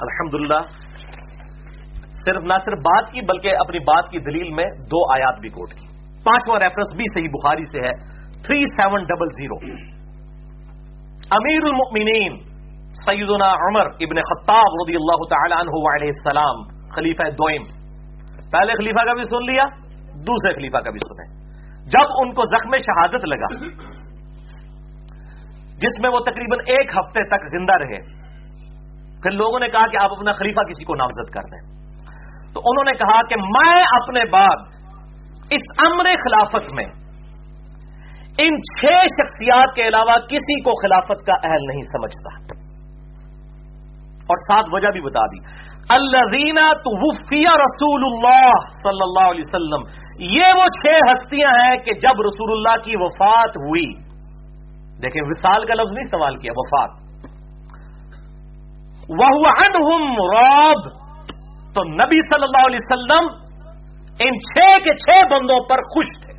الحمد 0.00 0.66
صرف 2.26 2.42
نہ 2.42 2.54
صرف 2.64 2.78
بات 2.78 3.12
کی، 3.12 3.20
بلکہ 3.20 3.50
اپنی 3.58 3.78
بات 3.78 4.08
کی 4.10 4.18
دلیل 4.18 4.50
میں 4.50 4.64
دو 4.64 5.12
آیات 5.12 5.40
بھی 5.40 5.48
کوٹ 5.48 5.70
کی۔ 5.70 5.86
پانچواں 6.24 6.60
ریفرنس 6.60 6.96
بھی 6.96 7.04
صحیح 7.14 7.28
بخاری 7.28 7.62
سے 7.62 7.78
ہے۔ 7.78 8.20
تھری 8.42 8.64
سیون 8.64 9.04
ڈبل 9.04 9.26
زیرو 9.26 9.54
امیر 11.32 11.64
المؤمنین، 11.64 12.38
سیدنا 12.90 13.52
عمر 13.52 13.86
ابن 13.86 14.20
خطاب 14.20 14.66
رضی 14.66 14.94
اللہ 14.94 15.28
تعالی 15.28 15.54
عنہ 15.54 15.96
علیہ 15.96 16.10
السلام، 16.14 16.88
خلیفہ 16.88 17.30
دوئم۔ 17.30 17.62
پہلے 18.52 18.72
خلیفہ 18.72 19.04
کا 19.04 19.12
بھی 19.12 19.22
سن 19.22 19.52
لیا، 19.52 19.64
دوسرے 20.14 20.54
خلیفہ 20.54 20.78
کا 20.78 20.90
بھی 20.90 20.98
سنیں۔ 20.98 21.39
جب 21.90 22.06
ان 22.18 22.34
کو 22.34 22.42
زخم 22.42 22.76
شہادت 22.76 23.24
لگا، 23.24 23.68
جس 25.76 26.00
میں 26.00 26.10
وہ 26.10 26.18
تقریباً 26.18 26.58
ایک 26.66 26.90
ہفتے 26.90 27.24
تک 27.28 27.58
زندہ 27.58 27.72
رہے، 27.72 28.20
پھر 29.22 29.30
لوگوں 29.30 29.60
نے 29.60 29.68
کہا 29.68 29.86
کہ 29.86 29.96
آپ 29.96 30.10
اپنا 30.12 30.32
خلیفہ 30.32 30.60
کسی 30.60 30.84
کو 30.84 30.94
نامزد 30.94 31.32
کر 31.32 31.40
دیں۔ 31.40 31.80
تو 32.54 32.60
انہوں 32.64 32.84
نے 32.84 32.92
کہا 32.92 33.22
کہ 33.26 33.36
میں 33.36 33.82
اپنے 33.82 34.24
بعد 34.30 34.56
اس 35.50 35.62
امر 35.78 36.04
خلافت 36.04 36.72
میں 36.72 36.84
ان 38.38 38.62
چھ 38.62 38.84
شخصیات 38.94 39.74
کے 39.74 39.88
علاوہ 39.88 40.18
کسی 40.18 40.62
کو 40.62 40.70
خلافت 40.82 41.26
کا 41.26 41.48
اہل 41.48 41.66
نہیں 41.68 41.82
سمجھتا۔ 41.82 42.60
اور 44.20 44.36
ساتھ 44.36 44.68
وجہ 44.72 44.88
بھی 44.88 45.00
بتا 45.00 45.26
دی۔ 45.26 45.69
اللہ 45.88 46.72
تو 46.72 47.12
رسول 47.56 48.04
اللہ 48.04 48.50
صلی 48.70 49.02
اللہ 49.02 49.30
علیہ 49.30 49.42
وسلم۔ 49.46 50.10
یہ 50.18 50.44
وہ 50.54 50.66
چھ 50.82 51.12
ہستیاں 51.12 51.50
ہیں 51.50 51.76
کہ 51.76 51.92
جب 51.94 52.20
رسول 52.20 52.52
اللہ 52.52 52.82
کی 52.84 52.96
وفات 52.96 53.48
ہوئی۔ 53.48 53.94
دیکھیں، 55.02 55.22
وصال 55.24 55.64
کا 55.64 55.74
لفظ 55.74 55.92
نہیں 55.92 56.10
سوال 56.10 56.36
کیا، 56.36 56.52
وفات۔ 56.56 56.90
وہ 59.08 59.52
راب 60.34 60.84
تو 61.74 61.84
نبی 61.84 62.20
صلی 62.20 62.42
اللہ 62.42 62.66
علیہ 62.66 62.78
وسلم 62.80 63.24
ان 64.20 64.38
چھ 64.38 64.78
کے 64.84 64.94
چھ 64.94 65.32
بندوں 65.32 65.60
پر 65.60 65.76
خوش 65.76 66.06
تھے۔ 66.24 66.32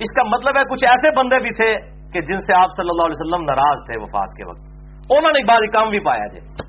اس 0.00 0.14
کا 0.14 0.22
مطلب 0.22 0.56
ہے، 0.56 0.62
کچھ 0.70 0.84
ایسے 0.84 1.16
بندے 1.16 1.38
بھی 1.38 1.50
تھے 1.50 1.76
کہ 2.12 2.20
جن 2.20 2.38
سے 2.38 2.54
آپ 2.54 2.66
صلی 2.76 2.88
اللہ 2.90 3.06
علیہ 3.06 3.20
وسلم 3.20 3.44
ناراض 3.44 3.78
تھے 3.78 4.00
وفات 4.00 4.36
کے 4.36 4.48
وقت۔ 4.48 4.60
انہوں 5.10 5.32
نے 5.32 5.38
ایک 5.38 5.48
بار 5.48 5.58
کام 5.72 5.90
بھی 5.90 6.00
پایا 6.00 6.26
تھے 6.26 6.67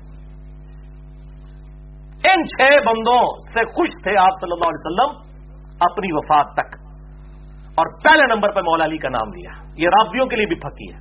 ان 2.24 2.46
چھ 2.46 2.62
بندوں 2.62 3.22
سے 3.54 3.64
خوش 3.64 3.88
تھے 4.02 4.16
آپ 4.16 4.32
صلی 4.40 4.52
اللہ 4.52 4.68
علیہ 4.68 4.84
وسلم 4.84 5.30
اپنی 5.80 6.12
وفات 6.12 6.46
تک۔ 6.54 6.90
اور 7.70 7.98
پہلے 8.02 8.34
نمبر 8.34 8.52
پہ 8.52 8.60
مولا 8.60 8.84
علی 8.84 8.98
کا 8.98 9.08
نام 9.08 9.32
لیا۔ 9.32 9.62
یہ 9.76 9.88
رابطیوں 9.88 10.26
کے 10.26 10.36
لیے 10.36 10.46
بھی 10.46 10.54
پھکی 10.54 10.94
ہے۔ 10.94 10.98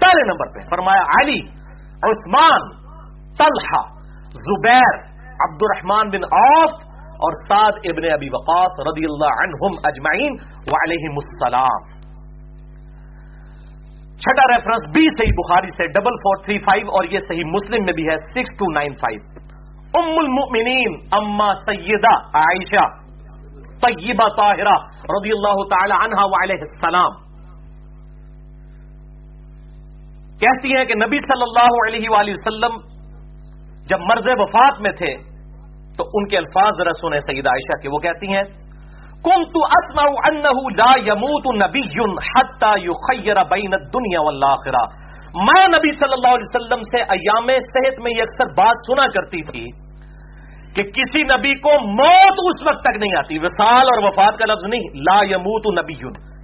پہلے 0.00 0.26
نمبر 0.26 0.46
پہ 0.46 0.68
فرمایا 0.70 1.02
علی، 1.02 1.40
عثمان، 2.02 2.70
طلحہ، 3.38 3.82
زبیر 4.30 5.10
عبد 5.26 5.62
الرحمان 5.62 6.10
بن 6.10 6.24
عوف 6.24 6.70
اور 7.04 7.32
سعد 7.48 7.72
ابن 7.84 8.12
ابی 8.12 8.28
وقاص 8.28 8.80
رضی 8.80 9.04
اللہ 9.10 9.42
عنہم 9.42 9.78
اجمعین 9.84 10.32
وعلیہم 10.72 11.16
السلام۔ 11.16 12.00
چھٹا 14.16 14.56
ریفرنس 14.56 14.88
بی 14.94 15.02
صحیح 15.02 15.34
بخاری 15.34 15.66
سے 15.66 15.86
ڈبل 15.86 16.16
فور 16.16 16.44
تھری 16.44 16.58
فائیو 16.58 16.88
اور 16.88 17.04
یہ 17.04 17.18
صحیح 17.18 17.44
مسلم 17.44 17.84
میں 17.84 17.92
بھی 17.92 18.08
ہے 18.08 18.16
سکس 18.16 18.54
ٹو 18.54 18.72
نائن 18.72 18.92
فائیو 18.92 19.39
ام 19.98 20.10
المؤمنین 20.18 20.92
اما 21.18 21.46
سیدہ 21.62 22.10
عائشہ 22.40 22.82
طیبہ 23.84 24.28
طاہرہ 24.36 24.74
رضی 25.12 25.32
اللہ 25.36 25.62
تعالی 25.70 25.96
عنہ 25.96 26.26
وعلیہ 26.32 26.64
السلام. 26.66 27.16
کہتی 30.42 30.76
ہیں 30.76 30.84
کہ 30.90 30.94
نبی 30.98 31.18
صلی 31.22 31.44
اللہ 31.46 31.78
علیہ 31.86 32.10
وآلہ 32.10 32.36
وسلم 32.36 32.78
جب 33.90 34.06
مرض 34.10 34.28
وفات 34.40 34.80
میں 34.80 34.92
تھے، 35.00 35.12
تو 35.96 36.04
ان 36.14 36.28
کے 36.28 36.36
الفاظ 36.38 36.78
ذرا 36.78 36.92
سنے 37.00 37.20
سید 37.20 37.46
عائشہ 37.52 37.80
کے، 37.82 37.88
وہ 37.94 37.98
کہتی 38.06 38.32
ہیں 38.34 38.44
کم 39.24 39.42
تو 39.54 39.62
اسما 39.76 40.04
لا 40.76 40.90
یموت 41.06 41.46
نبی 41.62 41.82
حتى 42.28 42.72
يخير 42.84 43.40
بین 43.50 43.74
الدنيا 43.74 44.20
والآخرہ 44.26 44.84
میں 45.48 45.64
نبی 45.72 45.92
صلی 45.98 46.12
اللہ 46.12 46.32
علیہ 46.36 46.48
وسلم 46.48 46.82
سے 46.92 47.02
ایام 47.16 47.50
صحت 47.66 48.00
میں 48.04 48.12
یہ 48.16 48.22
اکثر 48.22 48.52
بات 48.60 48.86
سنا 48.86 49.06
کرتی 49.16 49.42
تھی 49.50 49.64
کہ 50.76 50.82
کسی 50.96 51.22
نبی 51.22 51.52
کو 51.66 51.74
موت 51.98 52.40
اس 52.44 52.64
وقت 52.66 52.82
تک 52.82 52.96
نہیں 52.96 53.16
آتی، 53.18 53.38
وصال 53.38 53.92
اور 53.92 54.02
وفات 54.02 54.38
کا 54.38 54.52
لفظ 54.52 54.66
نہیں، 54.66 54.84
لا 55.08 55.16
یموت 55.30 55.66
نبی. 55.78 55.94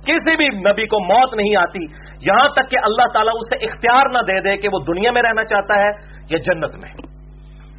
کسی 0.06 0.36
بھی 0.36 0.48
نبی 0.58 0.86
کو 0.86 1.00
موت 1.04 1.36
نہیں 1.36 1.56
آتی، 1.56 1.84
یہاں 2.26 2.48
تک 2.56 2.70
کہ 2.70 2.78
اللہ 2.82 3.12
تعالیٰ 3.12 3.34
اسے 3.40 3.56
اختیار 3.66 4.10
نہ 4.10 4.22
دے 4.22 4.40
دے 4.40 4.56
کہ 4.56 4.68
وہ 4.68 4.80
دنیا 4.88 5.10
میں 5.10 5.22
رہنا 5.22 5.44
چاہتا 5.44 5.78
ہے 5.82 5.90
یا 6.30 6.42
جنت 6.48 6.76
میں۔ 6.82 6.92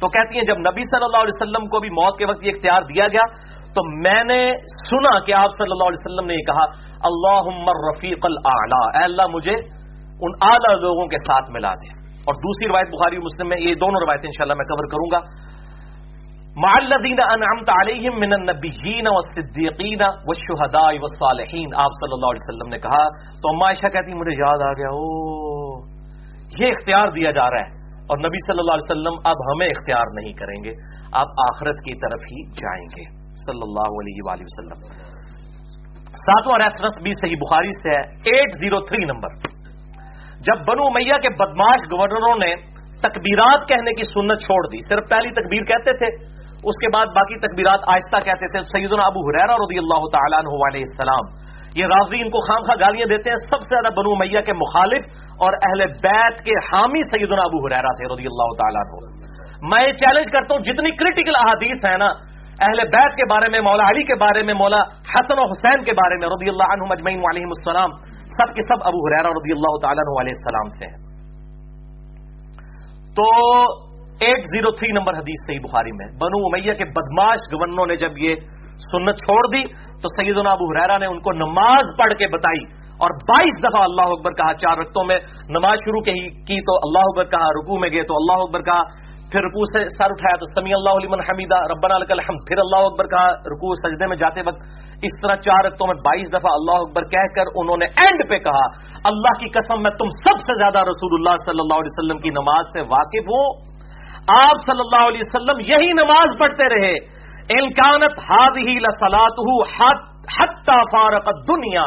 تو 0.00 0.08
کہتی 0.08 0.38
ہیں، 0.38 0.44
جب 0.44 0.58
نبی 0.58 0.82
صلی 0.90 1.04
اللہ 1.04 1.22
علیہ 1.22 1.36
وسلم 1.36 1.68
کو 1.68 1.80
بھی 1.80 1.88
موت 1.90 2.18
کے 2.18 2.26
وقت 2.26 2.44
یہ 2.44 2.52
اختیار 2.54 2.82
دیا 2.82 3.06
گیا 3.08 3.24
تو 3.74 4.04
میں 4.04 4.24
نے 4.24 4.52
سنا 4.90 5.20
کہ 5.20 5.32
آپ 5.32 5.50
صلی 5.50 5.70
اللہ 5.70 5.84
علیہ 5.84 6.00
وسلم 6.00 6.26
نے 6.26 6.34
یہ 6.34 6.44
کہا 6.44 6.64
اللہ 7.04 7.54
عمر 7.54 7.90
رفیق 7.90 8.26
اے 8.26 9.04
اللہ، 9.04 9.26
مجھے 9.26 9.54
ان 10.20 10.30
اعلی 10.42 10.80
لوگوں 10.80 11.08
کے 11.08 11.16
ساتھ 11.16 11.50
ملا 11.50 11.70
دے۔ 11.70 11.98
اور 12.18 12.34
دوسری 12.34 12.68
روایت 12.68 12.88
بخاری 12.88 13.18
مسلم 13.18 13.48
میں 13.48 13.56
یہ 13.60 13.74
دونوں 13.74 14.00
روایتیں 14.00 14.28
انشاءاللہ 14.28 14.54
میں 14.54 14.64
کور 14.64 14.86
کروں 14.86 15.10
گا۔ 15.12 15.48
معلدین 16.56 17.20
انعمت 17.20 17.70
علیہم 17.70 18.20
من 18.20 18.32
النبیین 18.32 19.06
والصدیقین 19.06 20.02
والشہداء 20.02 20.92
والصالحین۔ 20.92 21.68
آپ 21.76 21.90
صلی 21.90 22.12
اللہ 22.12 22.26
علیہ 22.26 22.48
وسلم 22.48 22.68
نے 22.68 22.78
کہا، 22.78 23.08
تو 23.42 23.48
اما 23.48 23.66
عائشہ 23.66 23.88
کہتی، 23.88 24.14
مجھے 24.14 24.46
یاد 24.46 24.62
آ 24.62 24.72
گیا 24.72 24.88
او 24.88 25.28
یہ 26.60 26.66
اختیار 26.66 27.08
دیا 27.08 27.30
جا 27.30 27.50
رہا 27.50 27.66
ہے۔ 27.66 27.78
اور 27.96 28.18
نبی 28.18 28.46
صلی 28.46 28.58
اللہ 28.58 28.72
علیہ 28.72 28.90
وسلم 28.90 29.14
اب 29.24 29.52
ہمیں 29.52 29.66
اختیار 29.66 30.04
نہیں 30.14 30.32
کریں 30.32 30.64
گے 30.64 30.72
آپ 31.12 31.26
آخرت 31.54 31.76
کی 31.76 31.94
طرف 31.94 32.20
ہی 32.20 32.46
جائیں 32.50 32.86
گے۔ 32.86 33.17
صلی 33.46 33.62
اللہ 33.62 33.88
علیہ 34.00 34.20
وآلہ 34.24 34.44
وسلم۔ 34.44 34.78
ساتواں 36.08 36.58
ریفرنس 36.58 37.02
بھی 37.02 37.10
صحیح 37.10 37.36
بخاری 37.36 37.70
سے 37.82 37.90
ہے۔ 37.90 38.00
Eight 38.00 38.48
zero 38.62 38.80
three 38.80 39.04
number. 39.04 39.28
جب 40.40 40.60
بنو 40.60 40.90
میاں 40.90 41.18
کے 41.22 41.28
بدماش 41.28 41.80
گورنروں 41.92 42.34
نے 42.44 42.78
تکبیرات 43.02 43.68
کہنے 43.68 43.92
کی 43.94 44.02
سنت 44.02 44.40
چھوڑ 44.40 44.66
دی، 44.66 44.78
صرف 44.88 45.08
پہلی 45.08 45.30
تکبیر 45.30 45.64
کہتے 45.64 45.92
تھے، 45.92 46.24
اس 46.64 46.76
کے 46.80 46.88
بعد 46.94 47.06
باقی 47.06 47.48
تکبیرات 47.48 47.80
آہستہ 47.88 48.16
کہتے 48.16 48.46
تھے، 48.48 48.60
سیدنا 48.60 49.02
ابو 49.06 49.20
حریرہ 49.28 49.52
رضی 49.52 49.78
اللہ 49.78 50.02
تعالیٰ 50.12 50.38
عنہ 50.38 50.48
علیہ 50.48 50.80
السلام۔ 50.80 51.48
یہ 51.76 51.86
راضی 51.86 52.20
ان 52.20 52.30
کو 52.30 52.38
خام 52.38 52.62
خواہ 52.62 52.80
گالیاں 52.80 53.06
دیتے 53.06 53.30
ہیں۔ 53.30 53.36
سب 53.36 53.60
سے 53.60 53.68
زیادہ 53.70 53.94
بنو 53.94 54.14
میاں 54.14 54.42
کے 54.42 54.52
مخالف 54.52 55.04
اور 55.38 55.52
اہل 55.52 55.86
بیت 55.86 56.40
کے 56.44 56.50
حامی 56.50 57.02
سیدنا 57.02 57.42
ابو 57.42 57.66
حریرا 57.66 57.92
تھے 57.92 58.14
رضی 58.14 58.26
اللہ 58.26 58.50
تعالیٰ 58.58 58.82
عنہ۔ 58.86 59.28
میں 59.70 59.86
یہ 59.86 59.92
چیلنج 59.92 60.24
کرتا 60.32 60.54
ہوں، 60.54 60.62
جتنی 60.62 60.90
کریٹیکل 60.90 61.36
احادیث 61.36 61.84
ہے 61.84 61.96
نا 61.96 62.08
اہل 62.66 62.80
بیت 62.92 63.12
کے 63.16 63.24
بارے 63.30 63.48
میں، 63.48 63.60
مولا 63.64 63.88
علی 63.88 64.02
کے 64.04 64.14
بارے 64.20 64.42
میں، 64.46 64.54
مولا 64.60 64.78
حسن 65.08 65.40
و 65.40 65.44
حسین 65.50 65.82
کے 65.84 65.92
بارے 65.98 66.16
میں 66.20 66.28
رضی 66.28 66.48
اللہ 66.48 66.72
عنہ 66.76 66.88
مجمعین 66.88 67.20
علیہ 67.30 67.50
السلام، 67.50 67.92
سب 68.32 68.54
کے 68.54 68.64
سب 68.68 68.86
ابو 68.90 69.02
حریرہ 69.04 69.30
رضی 69.36 69.52
اللہ 69.52 69.76
تعالیٰ 69.84 70.06
عنہ 70.06 70.16
علیہ 70.22 70.34
السلام 70.36 70.72
سے 70.78 70.88
ہیں۔ 70.88 70.98
تو 73.18 73.28
ایٹ 74.26 74.48
زیرو 74.52 74.70
تھری 74.78 74.90
نمبر 74.92 75.18
حدیث 75.18 75.46
صحیح 75.46 75.60
بخاری 75.62 75.92
میں، 75.92 76.08
بنو 76.20 76.40
امیہ 76.46 76.74
کے 76.80 76.86
بدماش 76.96 77.46
گورنروں 77.52 77.86
نے 77.86 77.96
جب 77.96 78.18
یہ 78.18 78.34
سنت 78.86 79.16
چھوڑ 79.18 79.40
دی، 79.52 79.62
تو 80.02 80.08
سیدنا 80.08 80.50
ابو 80.50 80.66
حریرہ 80.70 80.98
نے 80.98 81.06
ان 81.06 81.20
کو 81.20 81.32
نماز 81.38 81.96
پڑھ 81.98 82.14
کے 82.18 82.26
بتائی 82.34 82.62
اور 83.04 83.14
بائیس 83.26 83.60
دفعہ 83.64 83.82
اللہ 83.82 84.12
اکبر 84.12 84.32
کہا، 84.34 84.52
چار 84.62 84.76
رقطوں 84.78 85.04
میں 85.04 85.18
نماز 85.56 85.84
شروع 85.84 86.00
کی 86.02 86.58
تو 86.68 86.76
اللہ 86.78 87.10
اکبر 87.10 87.30
کہا 87.34 87.48
رکو 87.56 87.78
میں 87.80 87.90
گئے 87.90 88.02
تو 88.02 88.14
اللہ 88.14 88.42
اکبر 88.44 88.62
کہا 88.62 88.82
پھر 89.32 89.42
رکوع 89.44 89.64
سے 89.70 89.80
سر 89.94 90.12
اٹھایا 90.12 90.36
تو 90.40 90.46
سمی 90.50 90.72
اللہ 90.74 90.98
علیہ 90.98 91.16
حمیدہ، 91.30 91.56
ربنا 91.70 91.96
لک 91.98 92.10
الحمد. 92.10 92.44
پھر 92.48 92.58
اللہ 92.58 92.84
اکبر 92.88 93.08
کہا، 93.08 93.32
رکوع 93.48 93.72
سجدے 93.80 94.06
میں 94.08 94.16
جاتے 94.16 94.44
وقت 94.46 94.60
اس 95.08 95.16
طرح 95.22 95.36
چار 95.46 95.64
رقطوں 95.64 95.86
میں 95.86 95.96
بائیس 96.06 96.30
دفعہ 96.32 96.52
اللہ 96.52 96.84
اکبر 96.84 97.08
کہہ 97.10 97.28
کر 97.34 97.50
انہوں 97.54 97.82
نے 97.82 97.88
اینڈ 98.04 98.24
پہ 98.30 98.38
کہا، 98.46 98.64
اللہ 99.10 99.36
کی 99.40 99.48
قسم 99.56 99.82
میں 99.82 99.92
تم 99.98 100.14
سب 100.18 100.40
سے 100.46 100.56
زیادہ 100.58 100.84
رسول 100.88 101.16
اللہ 101.18 101.36
صلی 101.44 101.62
اللہ 101.64 101.82
علیہ 101.82 101.94
وسلم 101.94 102.22
کی 102.24 102.30
نماز 102.30 102.72
سے 102.72 102.86
واقف 102.94 103.32
ہوں 103.32 103.46
آپ 104.36 104.64
صلی 104.64 104.82
اللہ 104.84 105.04
علیہ 105.08 105.26
وسلم 105.26 105.60
یہی 105.66 105.92
نماز 105.98 106.38
پڑھتے 106.38 106.68
رہے۔ 106.68 106.94
انکانت 107.56 108.18
حاض 108.24 108.58
ہی 108.66 108.78
لسلات 108.86 109.38
حتی 110.32 110.78
فارق 110.92 111.28
دنیا 111.48 111.84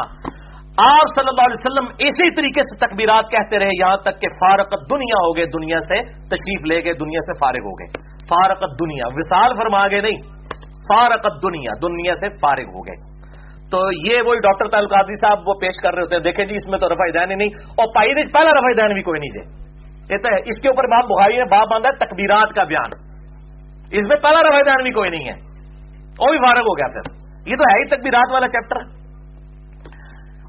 آپ 0.80 1.08
صلی 1.14 1.28
اللہ 1.28 1.44
علیہ 1.44 1.60
وسلم 1.60 1.88
اسی 2.00 2.26
طریقے 2.36 2.62
سے 2.62 2.76
تکبیرات 2.76 3.26
کہتے 3.30 3.58
رہے، 3.58 3.72
یہاں 3.78 3.96
تک 4.04 4.20
کہ 4.20 4.28
فارقت 4.36 4.84
دنیا 4.90 5.18
ہو 5.24 5.36
گئے، 5.36 5.44
دنیا 5.46 5.80
سے 5.88 5.98
تشریف 6.28 6.64
لے 6.66 6.78
گئے، 6.84 6.92
دنیا 6.92 7.20
سے 7.26 7.34
فارغ 7.40 7.66
ہو 7.66 7.72
گئے۔ 7.80 7.88
فارقت 8.28 8.78
دنیا 8.80 9.10
وصال 9.16 9.54
فرما 9.54 9.82
گئے 9.88 10.00
نہیں 10.00 10.22
فارقت 10.88 11.42
دنیا 11.42 11.74
دنیا 11.82 12.14
سے 12.14 12.30
فارغ 12.36 12.70
ہو 12.76 12.84
گئے۔ 12.86 12.96
تو 13.70 13.82
یہ 14.06 14.22
وہی 14.26 14.38
ڈاکٹر 14.38 14.68
تعلقاتی 14.68 15.18
صاحب 15.20 15.48
وہ 15.48 15.54
پیش 15.60 15.82
کر 15.82 15.94
رہے 15.94 16.02
ہوتے 16.02 16.16
ہیں، 16.16 16.22
دیکھیں 16.22 16.44
جی 16.44 16.54
اس 16.54 16.68
میں 16.68 16.78
تو 16.78 16.88
رفا 16.88 17.10
دین 17.14 17.30
ہی 17.30 17.36
نہیں، 17.36 17.52
اور 17.76 17.92
پائی 17.94 18.24
پہلا 18.30 18.50
رفا 18.50 18.72
دین 18.80 18.94
بھی 18.94 19.02
کوئی 19.02 19.20
نہیں 19.20 19.36
دے۔ 19.36 19.44
یہ 20.14 20.24
تو 20.24 20.34
ہے، 20.34 20.40
اس 20.46 20.62
کے 20.62 20.68
اوپر 20.68 20.84
امام 20.84 21.06
بخاری 21.06 21.36
نے 21.36 21.44
باپ 21.44 21.68
باندھا 21.70 21.94
تکبیرات 22.04 22.56
کا 22.56 22.64
بیان۔ 22.64 22.98
اس 23.92 24.08
میں 24.08 24.16
پہلا 24.16 24.48
رفا 24.48 24.64
دین 24.66 24.82
بھی 24.82 24.92
کوئی 24.92 25.10
نہیں 25.10 25.28
ہے، 25.28 25.36
وہ 26.18 26.32
بھی 26.32 26.38
فارغ 26.38 26.72
ہو 26.72 26.76
گیا 26.78 26.88
پھر۔ 26.88 27.14
یہ 27.46 27.56
تو 27.56 27.70
ہے 27.70 27.78
ہی 27.78 27.88
تکبیرات 27.96 28.28
والا 28.32 28.48
چیپٹر۔ 28.48 29.01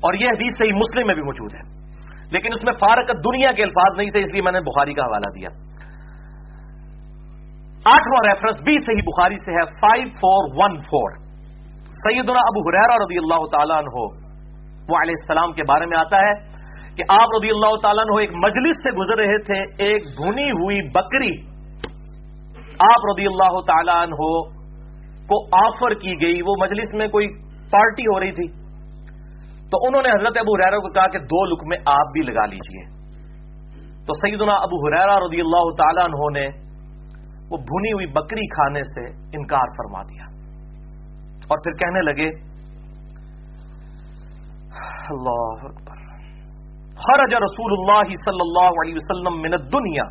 اور 0.04 0.14
یہ 0.14 0.28
حدیث 0.28 0.58
صحیح 0.58 0.74
مسلم 0.74 1.08
میں 1.08 1.16
بھی 1.16 1.24
موجود 1.24 1.54
ہے۔ 1.54 1.62
لیکن 2.32 2.50
اس 2.56 2.66
میں 2.66 2.74
فارق 2.74 3.10
دنیا 3.10 3.52
کے 3.52 3.64
الفاظ 3.64 3.98
نہیں 3.98 4.12
تھے، 4.12 4.20
اس 4.20 4.34
لیے 4.34 4.42
میں 4.42 4.52
نے 4.52 4.60
بخاری 4.60 4.94
کا 4.94 5.04
حوالہ 5.06 5.30
دیا۔ 5.36 5.50
آٹھواں 7.92 8.22
ریفرنس 8.28 8.64
بھی 8.64 8.74
صحیح 8.74 9.02
بخاری 9.06 9.36
سے 9.36 9.52
ہے 9.52 9.66
فائیو 9.82 10.08
فور 10.08 10.64
ون 10.64 10.80
فور 10.80 11.12
سیدنا 11.84 12.40
ابو 12.40 12.60
حریرا 12.60 12.96
رضی 12.96 13.18
اللہ 13.18 13.46
تعالیٰ 13.46 13.78
عنہ 13.78 13.96
وہ 14.90 15.02
علیہ 15.02 15.16
السلام 15.22 15.54
کے 15.54 15.62
بارے 15.62 15.86
میں 15.86 15.98
آتا 15.98 16.18
ہے 16.18 16.34
کہ 16.96 17.04
آپ 17.10 17.28
رضی 17.38 17.50
اللہ 17.50 17.76
تعالیٰ 17.84 18.04
عنہ 18.04 18.20
ایک 18.20 18.32
مجلس 18.34 18.76
سے 18.84 18.92
گزر 18.92 19.18
رہے 19.18 19.38
تھے، 19.38 19.84
ایک 19.90 20.04
بھنی 20.06 20.52
ہوئی 20.52 20.82
بکری 20.82 21.54
آپ 22.92 23.06
رضی 23.12 23.26
اللہ 23.26 23.62
تعالیٰ 23.62 23.96
عنہ 23.96 24.16
کو 25.28 25.66
آفر 25.68 25.94
کی 25.94 26.22
گئی۔ 26.22 26.42
وہ 26.42 26.56
مجلس 26.60 26.94
میں 26.94 27.08
کوئی 27.08 27.28
پارٹی 27.72 28.04
ہو 28.04 28.20
رہی 28.20 28.32
تھی۔ 28.32 28.63
تو 29.74 29.88
انہوں 29.88 30.02
نے 30.02 30.10
حضرت 30.10 30.38
ابو 30.40 30.56
حریرا 30.56 30.78
کو 30.78 30.90
کہا 30.90 31.08
کہ 31.08 31.20
دو 31.20 31.46
لکمے 31.46 31.78
آپ 31.86 32.12
بھی 32.14 32.22
لگا 32.22 32.46
لیجیے۔ 32.46 32.84
تو 34.08 34.14
سیدنا 34.14 34.54
ابو 34.54 34.78
حریرا 34.86 35.16
رضی 35.16 35.42
اللہ 35.42 35.74
تعالیٰ 35.78 36.06
عنہ 36.06 36.40
نے 36.40 36.46
وہ 37.52 37.58
بھنی 37.58 37.92
ہوئی 37.92 38.06
بکری 38.06 38.48
کھانے 38.48 38.84
سے 38.84 39.06
انکار 39.38 39.72
فرما 39.78 40.02
دیا۔ 40.02 40.26
اور 41.44 41.60
پھر 41.60 41.72
کہنے 41.72 42.02
لگے، 42.02 42.30
اللہ 45.14 45.66
اکبر۔ 45.66 46.04
خرج 47.06 47.34
رسول 47.34 47.72
اللہ 47.72 48.14
صلی 48.26 48.42
اللہ 48.42 48.82
علیہ 48.82 48.96
وسلم 48.96 49.42
من 49.42 49.54
الدنیا 49.54 50.06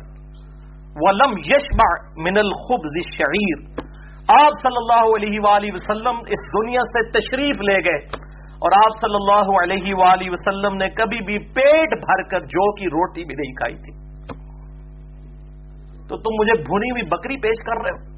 ولم 0.95 1.37
یشبع 1.37 1.89
من 2.17 2.37
الخبز 2.37 2.97
الشعیر۔ 3.05 3.83
آپ 4.27 4.51
صلی 4.61 4.77
اللہ 4.77 5.15
علیہ 5.15 5.39
وآلہ 5.39 5.71
وسلم 5.73 6.17
اس 6.17 6.43
دنیا 6.59 6.81
سے 6.81 7.09
تشریف 7.09 7.61
لے 7.61 7.77
گئے۔ 7.77 8.32
اور 8.63 8.71
آپ 8.71 8.89
صلی 9.01 9.15
اللہ 9.15 9.63
علیہ 9.63 9.95
وآلہ 9.95 10.29
وسلم 10.29 10.77
نے 10.77 10.89
کبھی 10.89 11.25
بھی 11.25 11.39
پیٹ 11.39 11.89
بھر 11.89 12.23
کر 12.23 12.39
جو 12.39 12.75
کی 12.75 12.85
روٹی 12.85 13.23
بھی 13.23 13.35
نہیں 13.35 13.53
کھائی 13.53 13.75
تھی۔ 13.75 14.13
تو 16.07 16.17
تم 16.17 16.31
مجھے 16.39 16.53
بھنی 16.53 16.91
ہوئی 16.91 17.01
بکری 17.03 17.37
پیش 17.37 17.65
کر 17.65 17.81
رہے 17.81 17.91
ہو۔ 17.91 18.13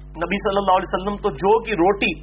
نبی 0.00 0.36
صلی 0.36 0.56
اللہ 0.56 0.72
علیہ 0.72 0.94
وسلم 0.94 1.16
تو 1.16 1.30
جو 1.30 1.62
کی 1.62 1.72
روٹی، 1.72 2.20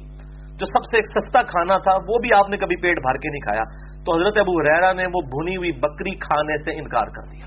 جو 0.48 0.64
سب 0.64 0.84
سے 0.84 0.96
ایک 0.96 1.06
سستا 1.06 1.42
کھانا 1.42 1.78
تھا، 1.78 1.94
وہ 1.94 2.18
بھی 2.18 2.32
آپ 2.32 2.50
نے 2.50 2.56
کبھی 2.56 2.76
پیٹ 2.76 2.96
بھر 2.96 3.16
کے 3.16 3.28
نہیں 3.28 3.40
کھایا۔ 3.40 3.92
تو 4.04 4.14
حضرت 4.14 4.38
ابو 4.38 4.62
ریرا 4.62 4.92
نے 4.92 5.04
وہ 5.06 5.20
بھنی 5.20 5.56
ہوئی 5.56 5.72
بکری 5.72 6.14
کھانے 6.14 6.56
سے 6.56 6.78
انکار 6.78 7.06
کر 7.06 7.26
دیا۔ 7.26 7.44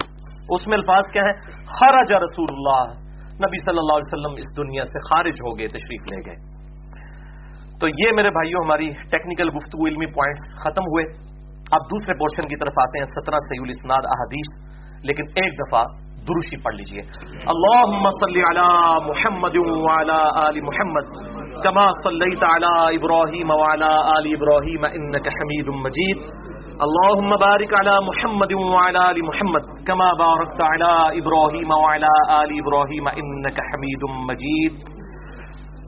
اس 0.50 0.68
میں 0.68 0.78
الفاظ 0.78 1.04
کیا 1.14 1.24
ہے 1.24 1.34
خراج 1.66 2.14
رسول 2.14 2.48
اللہ۔ 2.50 2.94
نبی 3.34 3.58
صلی 3.58 3.78
اللہ 3.78 3.94
علیہ 3.94 4.14
وسلم 4.14 4.36
اس 4.38 4.58
دنیا 4.58 4.84
سے 4.84 5.00
خارج 5.00 5.34
ہو 5.34 5.60
گئے، 5.60 5.68
تشریف 5.68 6.02
لے 6.12 6.18
گئے۔ 6.18 6.55
تو 7.82 7.88
یہ 7.88 8.12
میرے 8.16 8.30
بھائیوں 8.30 8.62
ہماری 8.66 8.90
ٹیکنیکل 8.90 9.50
گفتگو 9.50 9.88
علمی 9.88 10.06
پوائنٹس 10.06 10.64
ختم 10.64 10.82
ہوئے۔ 10.82 11.06
اب 11.72 11.82
دوسرے 11.86 12.14
پورشن 12.14 12.48
کی 12.48 12.56
طرف 12.56 12.74
آتے 12.82 13.00
ہیں، 13.00 13.06
سترہ 13.06 13.38
سعید 13.38 13.70
اسناد 13.70 14.02
احادیث۔ 14.06 14.76
لیکن 15.04 15.24
ایک 15.24 15.54
دفعہ 15.54 15.84
دروشی 16.16 16.58
پڑھ 16.58 16.76
لیجیے۔ 16.76 17.02
اللہم 17.46 18.10
صلی 18.10 18.42
علی 18.42 18.68
محمد 19.06 19.58
وعلا 19.58 20.48
آل 20.48 20.62
محمد، 20.62 21.06
کما 21.64 21.92
صلیت 22.04 22.44
علی 22.56 22.96
ابراہیم 22.96 23.52
وعلا 23.52 24.18
آل 24.18 24.26
ابراہیم، 24.26 24.86
انکا 24.86 25.30
حمید 25.30 25.68
مجید۔ 25.68 26.18
اللہم 26.80 27.26
بارک 27.26 27.74
علی 27.80 28.06
محمد 28.06 28.54
وعلا 28.54 29.10
آل 29.10 29.22
محمد، 29.22 29.88
کما 29.88 30.14
بارکت 30.14 30.62
علی 30.62 31.20
ابراہیم 31.20 31.72
وعلا 31.72 32.38
آل 32.38 32.50
ابراہیم، 32.50 33.08
انکا 33.08 33.64
حمید 33.74 34.32
مجید۔ 34.32 35.05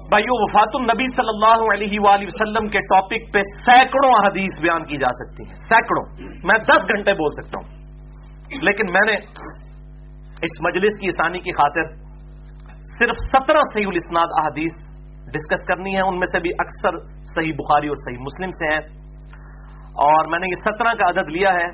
بھائیو 0.09 0.43
وفات 0.43 0.69
النبی 0.73 1.15
صلی 1.15 1.29
اللہ 1.29 1.73
علیہ 1.73 1.99
وآلہ 1.99 2.25
وسلم 2.25 2.67
کے 2.67 2.79
ٹاپک 2.79 3.33
پہ 3.33 3.41
سینکڑوں 3.41 4.13
حدیث 4.13 4.61
بیان 4.61 4.85
کی 4.85 4.97
جا 4.97 5.07
سکتی 5.07 5.43
ہیں، 5.47 5.55
سینکڑوں۔ 5.55 6.05
میں 6.43 6.57
دس 6.65 6.81
گھنٹے 6.81 7.13
بول 7.13 7.31
سکتا 7.31 7.59
ہوں۔ 7.59 7.77
لیکن 8.61 8.93
میں 8.93 9.05
نے 9.05 9.15
اس 10.41 10.63
مجلس 10.65 10.99
کی 10.99 11.07
آسانی 11.07 11.39
کی 11.39 11.51
خاطر 11.51 11.95
صرف 12.99 13.15
سترہ 13.15 13.61
صحیح 13.73 13.87
الاسناد 13.87 14.27
احادیث 14.39 14.97
ڈسکس 15.33 15.67
کرنی 15.67 15.95
ہے 15.95 16.01
ان 16.01 16.15
میں 16.15 16.25
سے 16.31 16.39
بھی 16.39 16.49
اکثر 16.49 16.97
صحیح 17.23 17.53
بخاری 17.53 17.87
اور 17.87 17.95
صحیح 17.95 18.17
مسلم 18.17 18.51
سے 18.51 18.73
ہیں۔ 18.73 19.07
اور 19.83 20.25
میں 20.25 20.39
نے 20.39 20.47
یہ 20.47 20.61
سترہ 20.61 20.97
کا 20.97 21.09
عدد 21.09 21.31
لیا 21.31 21.53
ہے۔ 21.53 21.67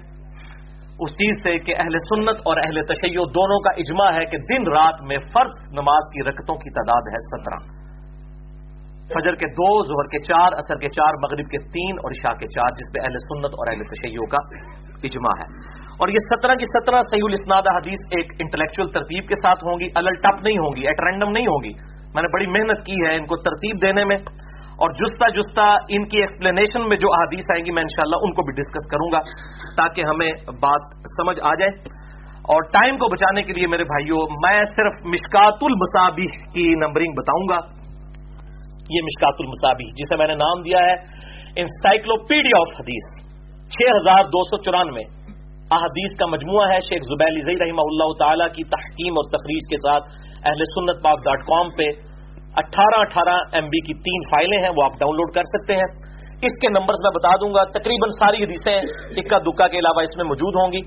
اس 0.99 1.11
چیز 1.11 1.43
سے 1.43 1.59
کہ 1.59 1.75
اہل 1.77 1.97
سنت 1.97 2.37
اور 2.37 2.57
اہل 2.57 2.85
تشیع 2.85 3.21
دونوں 3.21 3.59
کا 3.59 3.69
اجماع 3.77 4.11
ہے 4.11 4.25
کہ 4.25 4.37
دن 4.37 4.71
رات 4.71 5.03
میں 5.03 5.17
فرض 5.33 5.51
نماز 5.71 6.01
کی 6.13 6.21
رکتوں 6.21 6.55
کی 6.55 6.69
تعداد 6.69 7.01
ہے 7.01 7.41
سترہ۔ 7.41 7.83
فجر 9.07 9.35
کے 9.35 9.45
دو، 9.45 9.83
ظہر 9.83 10.07
کے 10.07 10.19
چار 10.21 10.51
اثر 10.51 10.75
کے 10.75 10.89
چار، 10.89 11.13
مغرب 11.13 11.49
کے 11.51 11.57
تین 11.57 11.95
اور 12.03 12.11
عشاء 12.11 12.37
کے 12.39 12.47
چار، 12.47 12.69
جس 12.75 12.93
پہ 12.93 12.99
اہل 13.03 13.17
سنت 13.17 13.53
اور 13.53 13.67
اہل 13.67 13.83
تشیعوں 13.83 14.27
کا 14.27 14.57
اجماع 15.03 15.35
ہے۔ 15.41 15.47
اور 15.93 16.07
یہ 16.07 16.17
سترہ 16.17 16.51
کی 16.51 16.63
سترہ 16.63 16.99
صحیح 16.99 17.25
الاسناد 17.25 17.61
حدیث 17.75 17.99
ایک 18.11 18.33
انٹلیکچل 18.39 18.91
ترتیب 18.91 19.27
کے 19.27 19.35
ساتھ 19.35 19.63
ہوں 19.63 19.79
گی 19.79 19.87
الل 19.95 20.15
ٹپ 20.15 20.43
نہیں 20.43 20.57
ہوں 20.57 20.75
گی، 20.75 20.87
ایٹ 20.87 21.01
رینڈم 21.01 21.31
نہیں 21.31 21.47
ہوں 21.47 21.63
گی۔ 21.63 21.73
میں 22.13 22.21
نے 22.21 22.27
بڑی 22.33 22.45
محنت 22.45 22.85
کی 22.85 22.95
ہے 23.05 23.15
ان 23.15 23.25
کو 23.25 23.35
ترتیب 23.35 23.75
دینے 23.81 24.05
میں۔ 24.05 24.17
اور 24.73 24.89
جستا 24.91 25.29
جستا 25.29 25.73
ان 25.89 26.07
کی 26.07 26.19
ایکسپلینیشن 26.19 26.81
میں 26.89 26.97
جو 26.97 27.13
احادیث 27.13 27.43
آئیں 27.51 27.65
گی، 27.65 27.71
میں 27.71 27.81
انشاءاللہ 27.81 28.15
ان 28.21 28.33
کو 28.33 28.41
بھی 28.41 28.51
ڈسکس 28.51 28.89
کروں 28.91 29.09
گا 29.13 29.19
تاکہ 29.77 30.01
ہمیں 30.09 30.31
بات 30.47 30.81
سمجھ 30.93 31.37
آ 31.43 31.55
جائے۔ 31.55 31.71
اور 32.33 32.61
ٹائم 32.61 32.97
کو 32.97 33.05
بچانے 33.05 33.43
کے 33.43 33.53
لیے 33.53 33.67
میرے 33.67 33.83
بھائیوں 33.83 34.17
میں 34.17 34.63
صرف 34.63 35.05
مشکات 35.05 35.53
المصابی 35.61 36.25
کی 36.25 36.67
نمبرنگ 36.67 37.13
بتاؤں 37.17 37.45
گا۔ 37.49 37.82
یہ 38.89 39.01
مشکات 39.01 39.33
المصابی 39.39 39.85
جسے 39.95 40.15
میں 40.15 40.27
نے 40.27 40.35
نام 40.35 40.61
دیا 40.61 40.79
ہے 40.85 40.95
انسائکلوپیڈیا 41.55 42.59
آف 42.59 42.71
حدیث 42.79 43.05
چھ 43.69 43.91
ہزار 43.95 44.23
دو 44.23 44.43
سو 44.43 44.57
چورانوے 44.57 45.03
احادیث 45.71 46.19
کا 46.19 46.25
مجموعہ 46.25 46.65
ہے۔ 46.71 46.79
شیخ 46.79 47.01
زبیل 47.01 47.39
زئی 47.41 47.55
رحمہ 47.55 47.81
اللہ 47.81 48.13
تعالی 48.19 48.49
کی 48.55 48.63
تحکیم 48.63 49.11
اور 49.11 49.29
تخریج 49.29 49.69
کے 49.69 49.75
ساتھ 49.75 50.09
اہل 50.45 50.63
سنت 50.63 51.03
پاک 51.03 51.19
ڈاٹ 51.19 51.39
کام 51.39 51.69
پہ 51.69 51.87
اٹھارہ 52.55 52.99
اٹھارہ 52.99 53.37
ایم 53.53 53.65
بی 53.65 53.79
کی 53.79 53.93
تین 53.93 54.21
فائلیں 54.21 54.63
ہیں، 54.63 54.69
وہ 54.77 54.83
آپ 54.83 54.99
ڈاؤن 54.99 55.15
لوڈ 55.15 55.31
کر 55.33 55.43
سکتے 55.43 55.73
ہیں۔ 55.73 55.87
اس 56.41 56.59
کے 56.61 56.69
نمبرز 56.69 56.99
میں 57.03 57.11
بتا 57.15 57.35
دوں 57.35 57.53
گا، 57.53 57.63
تقریباً 57.63 58.09
ساری 58.09 58.43
حدیثیں 58.43 58.77
اکا 59.17 59.37
دکا 59.37 59.67
کے 59.67 59.79
علاوہ 59.79 60.01
اس 60.01 60.17
میں 60.17 60.25
موجود 60.25 60.55
ہوں 60.55 60.73
گی۔ 60.73 60.81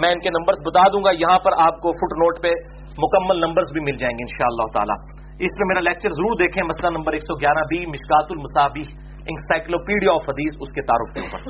میں 0.00 0.10
ان 0.12 0.20
کے 0.20 0.30
نمبرز 0.30 0.56
بتا 0.66 0.88
دوں 0.88 1.04
گا، 1.04 1.10
یہاں 1.10 1.38
پر 1.38 1.52
آپ 1.58 1.80
کو 1.80 1.92
فٹ 1.92 2.16
نوٹ 2.22 2.42
پہ 2.42 2.50
مکمل 2.98 3.40
نمبرز 3.40 3.72
بھی 3.72 3.84
مل 3.84 3.96
جائیں 3.96 4.18
گے 4.18 4.22
انشاءاللہ 4.22 4.66
تعالی۔ 4.74 5.25
اس 5.44 5.52
میں 5.58 5.66
میرا 5.68 5.80
لیکچر 5.80 6.10
ضرور 6.10 6.34
دیکھیں. 6.34 6.62
مسئلہ 6.62 6.90
نمبر 6.90 7.12
ایک 7.12 7.22
سو 7.22 7.34
گیارہ 7.40 7.64
بی 7.70 7.78
مشکات 7.86 8.26
المسابی 8.30 8.84
انسائکلوپیڈیا 9.32 10.12
آف 10.12 10.28
حدیث 10.28 10.52
اس 10.60 10.70
کے 10.74 10.82
تعارف 10.82 11.10
کے 11.14 11.20
اوپر۔ 11.20 11.40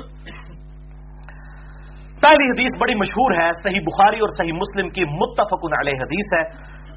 پہلی 2.21 2.45
حدیث 2.51 2.73
بڑی 2.79 2.95
مشہور 2.95 3.31
ہے، 3.41 3.51
صحیح 3.63 3.83
بخاری 3.85 4.19
اور 4.19 4.29
صحیح 4.37 4.53
مسلم 4.53 4.89
کی 4.89 5.03
متفق 5.11 5.65
علیہ 5.79 6.01
حدیث 6.01 6.33
ہے۔ 6.37 6.43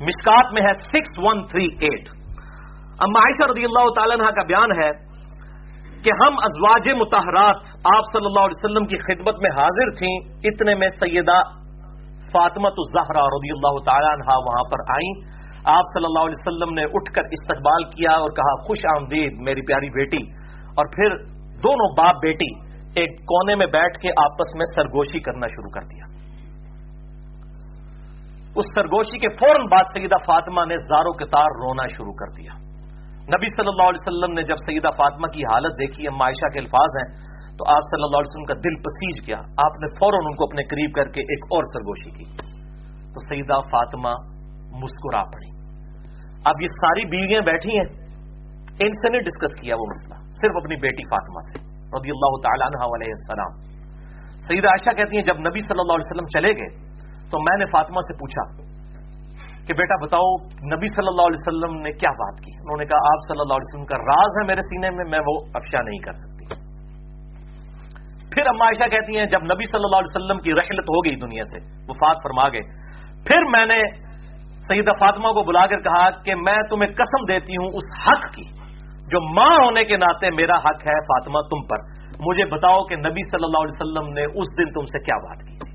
مشکات 0.01 0.53
میں 0.53 0.63
ہے 0.63 0.73
سکس 0.73 1.19
ون 1.19 1.47
تھری 1.47 1.67
ایٹ 1.81 2.09
اما 3.07 3.19
عائشہ 3.19 3.49
رضی 3.51 3.63
اللہ 3.63 3.89
تعالیٰ 3.97 4.21
عنہ 4.21 4.31
کا 4.31 4.43
بیان 4.43 4.71
ہے 4.83 4.91
کہ 6.05 6.11
ہم 6.21 6.39
ازواج 6.43 6.89
متحرات 6.99 7.61
آپ 7.97 8.05
صلی 8.13 8.27
اللہ 8.27 8.45
علیہ 8.47 8.59
وسلم 8.59 8.87
کی 8.87 8.99
خدمت 8.99 9.37
میں 9.43 9.51
حاضر 9.51 9.91
تھیں۔ 9.99 10.15
اتنے 10.45 10.75
میں 10.75 10.89
سیدہ 11.01 11.43
فاطمہ 12.33 12.69
الزہرا 12.77 13.25
رضی 13.35 13.51
اللہ 13.51 13.79
تعالیٰ 13.85 14.13
عنہ 14.13 14.39
وہاں 14.47 14.65
پر 14.71 14.81
آئیں۔ 14.97 15.13
آپ 15.65 15.85
صلی 15.95 16.05
اللہ 16.05 16.19
علیہ 16.19 16.39
وسلم 16.39 16.71
نے 16.77 16.85
اٹھ 16.85 17.13
کر 17.13 17.23
استقبال 17.31 17.85
کیا 17.85 18.11
اور 18.11 18.31
کہا، 18.31 18.67
خوش 18.67 18.79
آمدید 18.97 19.33
میری 19.41 19.63
پیاری 19.63 19.91
بیٹی. 19.91 20.31
اور 20.71 20.87
پھر 20.87 21.25
دونوں 21.59 21.95
باپ 21.97 22.17
بیٹی 22.23 22.71
ایک 23.01 23.19
کونے 23.19 23.55
میں 23.55 23.67
بیٹھ 23.67 23.99
کے 23.99 24.09
آپس 24.09 24.57
میں 24.57 24.65
سرگوشی 24.65 25.21
کرنا 25.21 25.47
شروع 25.47 25.71
کر 25.71 25.81
دیا۔ 25.81 26.21
اس 28.57 28.65
سرگوشی 28.75 29.19
کے 29.19 29.29
فوراً 29.29 29.67
بعد 29.71 29.85
سیدہ 29.85 30.15
فاطمہ 30.27 30.65
نے 30.65 30.77
زاروں 30.77 31.13
کے 31.13 31.25
تار 31.25 31.47
رونا 31.47 31.87
شروع 31.87 32.13
کر 32.13 32.33
دیا۔ 32.33 32.53
نبی 33.37 33.47
صلی 33.47 33.69
اللہ 33.69 33.83
علیہ 33.83 34.09
وسلم 34.09 34.35
نے 34.35 34.43
جب 34.43 34.57
سیدہ 34.57 34.89
فاطمہ 34.89 35.27
کی 35.27 35.43
حالت 35.43 35.73
دیکھی 35.79 36.07
اما 36.07 36.25
عائشہ 36.25 36.49
کے 36.53 36.59
الفاظ 36.59 36.97
ہیں، 36.97 37.31
تو 37.57 37.75
آپ 37.75 37.81
صلی 37.81 38.03
اللہ 38.03 38.17
علیہ 38.17 38.31
وسلم 38.31 38.43
کا 38.43 38.55
دل 38.55 38.77
پسیج 38.77 39.29
گیا۔ 39.29 39.39
آپ 39.39 39.79
نے 39.81 39.87
فوراً 39.87 40.21
ان 40.25 40.37
کو 40.37 40.45
اپنے 40.45 40.63
قریب 40.63 40.95
کر 40.95 41.09
کے 41.09 41.21
ایک 41.21 41.45
اور 41.45 41.63
سرگوشی 41.63 42.11
کی۔ 42.11 42.25
تو 43.13 43.35
سیدہ 43.35 43.61
فاطمہ 43.73 44.41
مسکرا 44.79 45.25
پڑی۔ 45.25 45.50
اب 46.45 46.61
یہ 46.61 46.67
ساری 46.67 47.05
بیویاں 47.05 47.41
بیٹھی 47.41 47.79
ہیں۔ 47.79 47.89
ان 48.81 48.93
سے 48.93 49.09
نے 49.09 49.19
ڈسکس 49.21 49.61
کیا 49.61 49.75
وہ 49.77 49.87
مسئلہ، 49.87 50.15
صرف 50.31 50.57
اپنی 50.57 50.77
بیٹی 50.77 51.05
فاطمہ 51.05 51.41
سے، 51.41 51.59
رضی 51.97 52.11
اللہ 52.11 52.37
تعالیٰ 52.43 52.67
عنہ 52.67 52.95
علیہ 52.95 53.09
السلام۔ 53.09 53.53
سعید 54.41 54.65
عائشہ 54.65 54.97
کہتی 54.97 55.17
ہیں، 55.17 55.25
جب 55.25 55.35
نبی 55.35 55.59
صلی 55.59 55.81
اللہ 55.81 55.93
علیہ 55.93 56.09
وسلم 56.11 56.27
چلے 56.27 56.53
گئے، 56.57 56.69
تو 57.31 57.39
میں 57.39 57.57
نے 57.57 57.65
فاطمہ 57.65 58.01
سے 58.01 58.13
پوچھا 58.13 58.71
کہ 59.67 59.75
بیٹا 59.75 59.95
بتاؤ، 60.03 60.35
نبی 60.47 60.87
صلی 60.87 61.07
اللہ 61.07 61.23
علیہ 61.23 61.41
وسلم 61.41 61.83
نے 61.83 61.93
کیا 61.93 62.11
بات 62.11 62.41
کی؟ 62.41 62.53
انہوں 62.61 62.77
نے 62.77 62.85
کہا، 62.85 62.99
آپ 62.99 63.29
صلی 63.29 63.41
اللہ 63.41 63.55
علیہ 63.55 63.69
وسلم 63.73 63.85
کا 63.85 63.97
راز 63.97 64.31
ہے 64.41 64.47
میرے 64.47 64.61
سینے 64.61 64.91
میں 64.91 65.05
میں 65.05 65.19
وہ 65.19 65.41
افشا 65.55 65.83
نہیں 65.83 65.99
کر 65.99 66.13
سکتی۔ 66.13 66.45
پھر 68.33 68.47
اما 68.47 68.65
عائشہ 68.65 68.89
کہتی 68.91 69.19
ہیں، 69.19 69.27
جب 69.27 69.39
نبی 69.45 69.65
صلی 69.65 69.85
اللہ 69.85 69.97
علیہ 69.97 70.17
وسلم 70.17 70.39
کی 70.39 70.53
رحلت 70.53 70.85
ہو 70.85 71.05
گئی 71.05 71.17
دنیا 71.17 71.43
سے، 71.43 71.59
وفات 71.89 72.17
فرما 72.25 72.49
گئے۔ 72.49 72.61
پھر 73.27 73.45
میں 73.45 73.67
نے 73.67 74.10
سیدہ 74.71 74.91
فاطمہ 74.91 75.29
کو 75.29 75.43
بلا 75.43 75.67
کر 75.67 75.81
کہا 75.81 76.11
کہ 76.11 76.35
میں 76.35 76.59
تمہیں 76.71 76.91
قسم 76.93 77.25
دیتی 77.29 77.53
ہوں 77.53 77.69
اس 77.69 78.09
حق 78.09 78.35
کی 78.35 78.45
جو 79.11 79.35
ماں 79.35 79.57
ہونے 79.57 79.85
کے 79.85 79.95
ناطے 79.95 80.31
میرا 80.31 80.57
حق 80.57 80.87
ہے 80.87 80.99
فاطمہ 81.01 81.41
تم 81.41 81.67
پر۔ 81.67 81.79
مجھے 82.27 82.45
بتاؤ 82.45 82.85
کہ 82.85 82.97
نبی 82.97 83.23
صلی 83.31 83.45
اللہ 83.45 83.59
علیہ 83.59 83.79
وسلم 83.81 84.13
نے 84.13 84.25
اس 84.25 84.59
دن 84.59 84.73
تم 84.73 84.85
سے 84.85 84.99
کیا 85.05 85.17
بات 85.17 85.39
کی 85.39 85.59
تھی۔ 85.59 85.71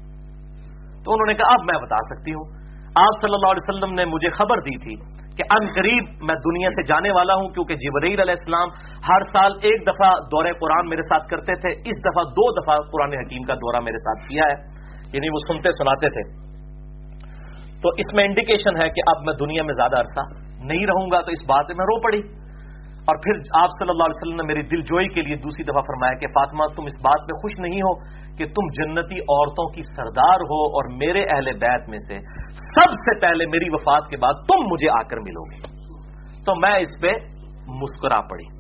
تو 1.04 1.14
انہوں 1.14 1.28
نے 1.28 1.34
کہا، 1.34 1.48
اب 1.48 1.60
میں 1.72 1.80
بتا 1.82 1.96
سکتی 1.96 2.32
ہوں۔ 2.32 2.66
آپ 2.96 3.22
صلی 3.22 3.34
اللہ 3.34 3.52
علیہ 3.52 3.70
وسلم 3.70 3.94
نے 3.94 4.06
مجھے 4.06 4.30
خبر 4.30 4.58
دی 4.58 4.78
تھی 4.78 4.96
کہ 5.38 5.44
ان 5.52 5.72
قریب 5.72 6.04
میں 6.04 6.36
دنیا 6.36 6.70
سے 6.70 6.84
جانے 6.84 7.12
والا 7.12 7.34
ہوں 7.34 7.50
کیونکہ 7.50 7.76
جبرائیل 7.76 8.20
علیہ 8.20 8.36
السلام 8.40 8.68
ہر 9.10 9.22
سال 9.22 9.52
ایک 9.62 9.82
دفعہ 9.82 10.10
دورہ 10.32 10.52
قرآن 10.62 10.90
میرے 10.90 11.02
ساتھ 11.02 11.28
کرتے 11.28 11.56
تھے۔ 11.56 11.72
اس 11.90 11.98
دفعہ 12.00 12.24
دو 12.24 12.62
دفعہ 12.62 12.78
قرآن 12.78 13.14
حکیم 13.14 13.42
کا 13.42 13.54
دورہ 13.54 13.80
میرے 13.80 13.98
ساتھ 13.98 14.30
کیا 14.30 14.44
ہے۔ 14.44 14.86
یعنی 15.14 15.30
وہ 15.30 15.38
سنتے 15.48 15.72
سناتے 15.72 16.10
تھے۔ 16.10 16.55
تو 17.82 17.90
اس 17.90 18.16
میں 18.16 18.24
انڈیکیشن 18.24 18.82
ہے 18.82 18.90
کہ 18.90 19.02
اب 19.08 19.24
میں 19.26 19.34
دنیا 19.40 19.64
میں 19.64 19.74
زیادہ 19.74 19.98
عرصہ 19.98 20.24
نہیں 20.66 20.86
رہوں 20.86 21.08
گا 21.12 21.22
تو 21.22 21.32
اس 21.32 21.50
بات 21.50 21.66
میں 21.70 21.86
رو 21.86 22.02
پڑی۔ 22.02 22.46
اور 23.08 23.16
پھر 23.16 23.62
آپ 23.62 23.70
صلی 23.70 23.90
اللہ 23.90 24.04
علیہ 24.04 24.20
وسلم 24.22 24.46
نے 24.46 24.54
میری 24.54 24.68
دل 24.68 24.82
جوئی 24.82 25.08
کے 25.08 25.22
لیے 25.22 25.36
دوسری 25.36 25.64
دفعہ 25.64 25.82
فرمایا 25.82 26.14
کہ 26.14 26.28
فاطمہ، 26.28 26.64
تم 26.76 26.84
اس 26.84 26.98
بات 27.02 27.20
میں 27.20 27.38
خوش 27.42 27.60
نہیں 27.60 27.82
ہو 27.82 27.94
کہ 28.38 28.46
تم 28.46 28.68
جنتی 28.74 29.20
عورتوں 29.20 29.68
کی 29.74 29.82
سردار 29.82 30.40
ہو 30.40 30.62
اور 30.64 30.98
میرے 30.98 31.24
اہل 31.24 31.46
بیت 31.46 31.90
میں 31.90 31.98
سے 31.98 32.16
سب 32.50 32.92
سے 32.92 33.20
پہلے 33.20 33.46
میری 33.46 33.70
وفات 33.70 34.10
کے 34.10 34.18
بعد 34.18 34.34
تم 34.34 34.64
مجھے 34.72 34.90
آ 34.90 35.02
کر 35.02 35.18
ملو 35.18 35.44
گے۔ 35.44 35.60
تو 36.46 36.56
میں 36.56 36.78
اس 36.80 37.02
پہ 37.02 37.14
مسکرا 37.68 38.22
پڑی۔ 38.22 38.56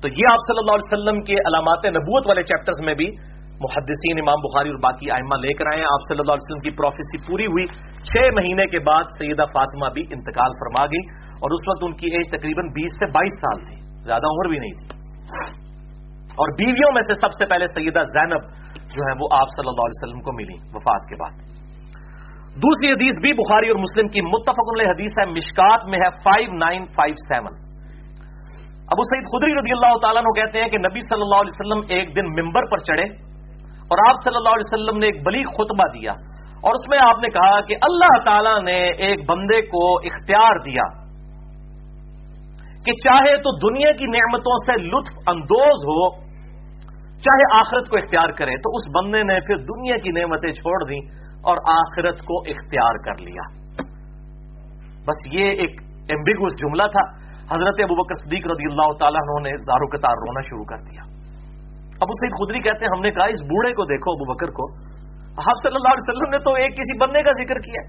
تو 0.00 0.08
یہ 0.08 0.26
آپ 0.30 0.38
صلی 0.38 0.58
اللہ 0.58 0.72
علیہ 0.72 0.92
وسلم 0.92 1.22
کے 1.22 1.34
علامات 1.34 1.84
نبوت 1.84 2.26
والے 2.26 2.42
چیپٹرز 2.42 2.84
میں 2.84 2.94
بھی 2.94 3.10
محدثین 3.60 4.18
امام 4.18 4.40
بخاری 4.40 4.68
اور 4.68 4.78
باقی 4.78 5.10
آئمہ 5.10 5.36
لے 5.36 5.52
کر 5.52 5.66
آئے 5.66 5.78
ہیں۔ 5.78 5.86
آپ 5.86 6.02
صلی 6.08 6.20
اللہ 6.20 6.32
علیہ 6.32 6.46
وسلم 6.46 6.60
کی 6.60 6.70
پروفیسی 6.70 7.16
پوری 7.26 7.46
ہوئی۔ 7.46 7.66
چھ 8.02 8.34
مہینے 8.34 8.66
کے 8.66 8.78
بعد 8.78 9.04
سیدہ 9.18 9.42
فاطمہ 9.42 9.88
بھی 9.94 10.02
انتقال 10.10 10.50
فرما 10.52 10.84
گئی 10.86 11.04
اور 11.42 11.50
اس 11.50 11.68
وقت 11.68 11.84
ان 11.84 11.92
کی 11.96 12.06
ایج 12.06 12.26
تقریباً 12.28 12.68
بیس 12.68 12.94
سے 12.94 13.06
بائیس 13.10 13.32
سال 13.32 13.64
تھی۔ 13.64 13.76
زیادہ 14.04 14.26
عمر 14.26 14.48
بھی 14.48 14.58
نہیں 14.58 14.72
تھی۔ 14.72 14.88
اور 16.40 16.48
بیویوں 16.48 16.92
میں 16.92 17.00
سے 17.00 17.14
سب 17.14 17.32
سے 17.32 17.46
پہلے 17.46 17.66
سیدہ 17.66 18.02
زینب 18.02 18.42
جو 18.76 19.02
ہے 19.04 19.12
وہ 19.20 19.28
آپ 19.32 19.48
صلی 19.56 19.68
اللہ 19.68 19.84
علیہ 19.84 20.02
وسلم 20.02 20.20
کو 20.20 20.32
ملی 20.32 20.58
وفات 20.74 21.08
کے 21.08 21.16
بعد۔ 21.16 21.56
دوسری 22.62 22.92
حدیث 22.92 23.20
بھی 23.20 23.32
بخاری 23.32 23.68
اور 23.68 23.76
مسلم 23.78 24.08
کی 24.08 24.20
متفق 24.20 24.68
علیہ 24.74 24.88
حدیث 24.88 25.18
ہے۔ 25.18 25.24
مشکات 25.24 25.86
میں 25.86 25.98
ہے 25.98 26.10
five 26.10 26.52
nine 26.52 26.84
five 26.84 27.14
seven 27.14 27.66
Abu 28.92 29.02
Saeed 29.02 29.24
Khudri 29.24 29.52
رضی 29.52 29.70
اللہ 29.70 29.98
تعالیٰ 29.98 30.22
کہتے 30.22 30.60
ہیں 30.60 30.68
کہ 30.68 30.78
نبی 30.78 31.00
صلی 31.00 31.22
اللہ 31.22 31.34
علیہ 31.34 31.54
وسلم 31.60 31.96
ایک 31.96 32.16
دن 32.16 32.26
ممبر 32.26 32.62
پر 32.70 32.76
چڑھے۔ 32.76 33.35
اور 33.90 33.98
آپ 34.08 34.14
صلی 34.24 34.36
اللہ 34.36 34.48
علیہ 34.48 34.74
وسلم 34.74 34.98
نے 34.98 35.06
ایک 35.06 35.26
بلی 35.26 35.44
خطبہ 35.44 35.92
دیا 35.92 36.10
اور 36.56 36.74
اس 36.74 36.88
میں 36.88 36.98
آپ 36.98 37.18
نے 37.18 37.28
کہا 37.28 37.60
کہ 37.60 37.74
اللہ 37.74 38.30
تعالی 38.30 38.62
نے 38.62 38.90
ایک 38.90 39.30
بندے 39.30 39.62
کو 39.62 39.98
اختیار 39.98 40.58
دیا 40.58 41.06
کہ 42.84 42.92
چاہے 42.92 43.36
تو 43.36 43.70
دنیا 43.70 43.92
کی 43.92 44.04
نعمتوں 44.04 44.56
سے 44.66 44.82
لطف 44.82 45.18
اندوز 45.28 45.84
ہو، 45.84 46.20
چاہے 47.16 47.58
آخرت 47.58 47.88
کو 47.88 47.96
اختیار 47.96 48.28
کرے، 48.28 48.56
تو 48.56 48.70
اس 48.74 48.88
بندے 48.96 49.22
نے 49.22 49.40
پھر 49.40 49.56
دنیا 49.56 49.96
کی 49.96 50.08
نعمتیں 50.08 50.52
چھوڑ 50.52 50.88
دیں 50.88 51.00
اور 51.42 51.56
آخرت 51.68 52.18
کو 52.18 52.38
اختیار 52.38 52.94
کر 53.04 53.22
لیا۔ 53.22 53.66
بس 55.02 55.34
یہ 55.34 55.44
ایک 55.44 55.70
ایمبیگوس 55.82 56.52
جملہ 56.52 56.82
تھا۔ 56.82 57.26
حضرت 57.54 57.74
ابو 57.78 58.02
بکر 58.02 58.14
صدیق 58.14 58.46
رضی 58.46 58.64
اللہ 58.64 58.92
تعالیٰ 58.92 59.42
نے 59.42 59.56
زارو 59.56 59.86
کتار 59.86 60.12
رونا 60.12 60.40
شروع 60.40 60.64
کر 60.64 60.76
دیا۔ 60.76 61.25
ابو 61.96 62.12
سعید 62.12 62.32
خدری 62.32 62.60
کہتے 62.60 62.84
ہیں، 62.84 62.92
ہم 62.96 63.02
نے 63.02 63.10
کہا، 63.10 63.24
اس 63.24 63.42
بوڑھے 63.42 63.72
کو 63.72 63.84
دیکھو، 63.84 64.12
ابو 64.12 64.34
بکر 64.34 64.50
کو۔ 64.50 64.64
آپ 65.36 65.56
صلی 65.62 65.74
اللہ 65.74 65.88
علیہ 65.88 66.06
وسلم 66.08 66.30
نے 66.30 66.38
تو 66.38 66.52
ایک 66.54 66.72
کسی 66.72 66.98
بندے 66.98 67.22
کا 67.22 67.32
ذکر 67.32 67.58
کیا 67.58 67.80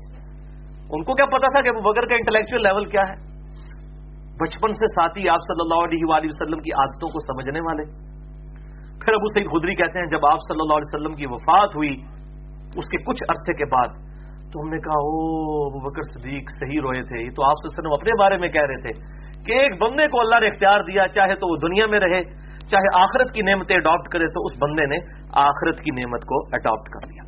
ان 0.89 1.03
کو 1.03 1.13
کیا 1.13 1.25
پتا 1.25 1.47
تھا 1.47 1.61
کہ 1.61 1.69
ابو 1.69 1.91
بکر 1.91 2.05
کا 2.05 2.15
انٹلیکچوئل 2.15 2.63
لیول 2.63 2.85
کیا 2.85 3.01
ہے؟ 3.01 3.15
بچپن 4.39 4.73
سے 4.73 4.85
ساتھی 4.85 5.29
آپ 5.29 5.39
صلی 5.39 5.61
اللہ 5.61 5.85
علیہ 5.85 5.99
وآلہ 6.03 6.25
وسلم 6.25 6.59
کی 6.59 6.71
عادتوں 6.71 7.09
کو 7.09 7.19
سمجھنے 7.19 7.59
والے۔ 7.59 7.83
پھر 9.05 9.13
ابو 9.13 9.33
سعید 9.33 9.47
خدری 9.47 9.75
کہتے 9.75 9.99
ہیں، 9.99 10.05
جب 10.05 10.25
آپ 10.25 10.37
صلی 10.47 10.57
اللہ 10.61 10.73
علیہ 10.73 10.95
وسلم 10.95 11.15
کی 11.15 11.25
وفات 11.25 11.75
ہوئی، 11.75 11.93
اس 12.75 12.85
کے 12.85 12.97
کچھ 12.97 13.23
عرصے 13.29 13.53
کے 13.53 13.65
بعد، 13.65 13.87
تو 14.51 14.61
ہم 14.61 14.69
نے 14.69 14.79
کہا، 14.79 14.99
او، 14.99 15.13
ابو 15.67 15.89
بکر 15.89 16.01
صدیق 16.01 16.51
صحیح 16.51 16.79
روئے 16.81 17.01
تھے۔ 17.01 17.23
یہ 17.23 17.29
تو 17.29 17.43
آپ 17.43 17.53
صلی 17.53 17.67
اللہ 17.67 17.79
علیہ 17.79 17.79
وسلم 17.79 17.93
اپنے 17.93 18.11
بارے 18.19 18.37
میں 18.37 18.49
کہہ 18.49 18.61
رہے 18.61 18.77
تھے 18.77 18.91
کہ 19.43 19.51
ایک 19.51 19.81
بندے 19.81 20.07
کو 20.07 20.19
اللہ 20.19 20.39
نے 20.39 20.47
اختیار 20.47 20.79
دیا، 20.79 21.07
چاہے 21.07 21.35
تو 21.35 21.51
وہ 21.51 21.57
دنیا 21.57 21.85
میں 21.85 21.99
رہے 21.99 22.46
چاہے 22.71 22.89
آخرت 23.01 23.33
کی 23.33 23.41
نعمتیں 23.41 23.75
اڈاپٹ 23.75 24.07
کرے 24.07 24.27
تو 24.27 24.43
اس 24.45 24.57
بندے 24.59 24.85
نے 24.85 24.97
آخرت 25.41 25.81
کی 25.81 25.91
نعمت 25.91 26.25
کو 26.25 26.39
اڈاپٹ 26.55 26.89
کر 26.89 27.07
لیا۔ 27.07 27.23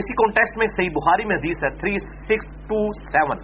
اسی 0.00 0.14
کانٹیکس 0.14 0.56
میں 0.56 0.66
صحیح 0.66 0.90
بخاری 0.90 1.24
میں 1.24 1.36
حدیث 1.36 1.64
ہے 1.64 1.70
تھری 1.78 1.96
سکس 2.04 2.54
ٹو 2.68 2.80
سیون 3.00 3.42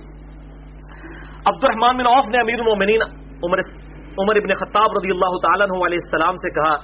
عبد 1.46 1.64
الرحمان 1.64 1.96
بن 1.96 2.06
عوف 2.06 2.30
نے 2.30 2.38
امیر 2.38 2.58
المومنین 2.58 3.02
عمر 3.44 3.60
عمر 4.18 4.36
ابن 4.36 4.54
خطاب 4.54 4.96
رضی 4.96 5.10
اللہ 5.10 5.34
تعالیٰ 5.42 5.66
علیہ 5.86 6.00
السلام 6.02 6.34
سے 6.34 6.50
کہا 6.50 6.74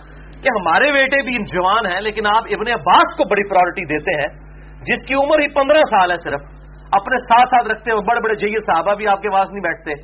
کہ 0.43 0.53
ہمارے 0.59 0.91
بیٹے 0.93 1.23
بھی 1.23 1.37
جوان 1.53 1.87
ہیں، 1.87 2.01
لیکن 2.01 2.27
آپ 2.27 2.45
ابن 2.51 2.69
عباس 2.69 3.15
کو 3.17 3.25
بڑی 3.29 3.49
پرائرٹی 3.49 3.85
دیتے 3.85 4.17
ہیں، 4.21 4.29
جس 4.87 5.05
کی 5.09 5.15
عمر 5.15 5.41
ہی 5.41 5.49
پندرہ 5.49 5.83
سال 5.91 6.11
ہے 6.11 6.17
صرف۔ 6.17 6.43
اپنے 6.93 7.17
ساتھ 7.17 7.49
ساتھ 7.49 7.69
رکھتے 7.69 7.91
ہیں 7.91 8.01
بڑے 8.01 8.21
بڑے 8.21 8.35
جیے 8.35 8.61
صحابہ 8.67 8.95
بھی 8.95 9.07
آپ 9.07 9.23
کے 9.23 9.31
پاس 9.31 9.51
نہیں 9.51 9.63
بیٹھتے۔ 9.63 9.95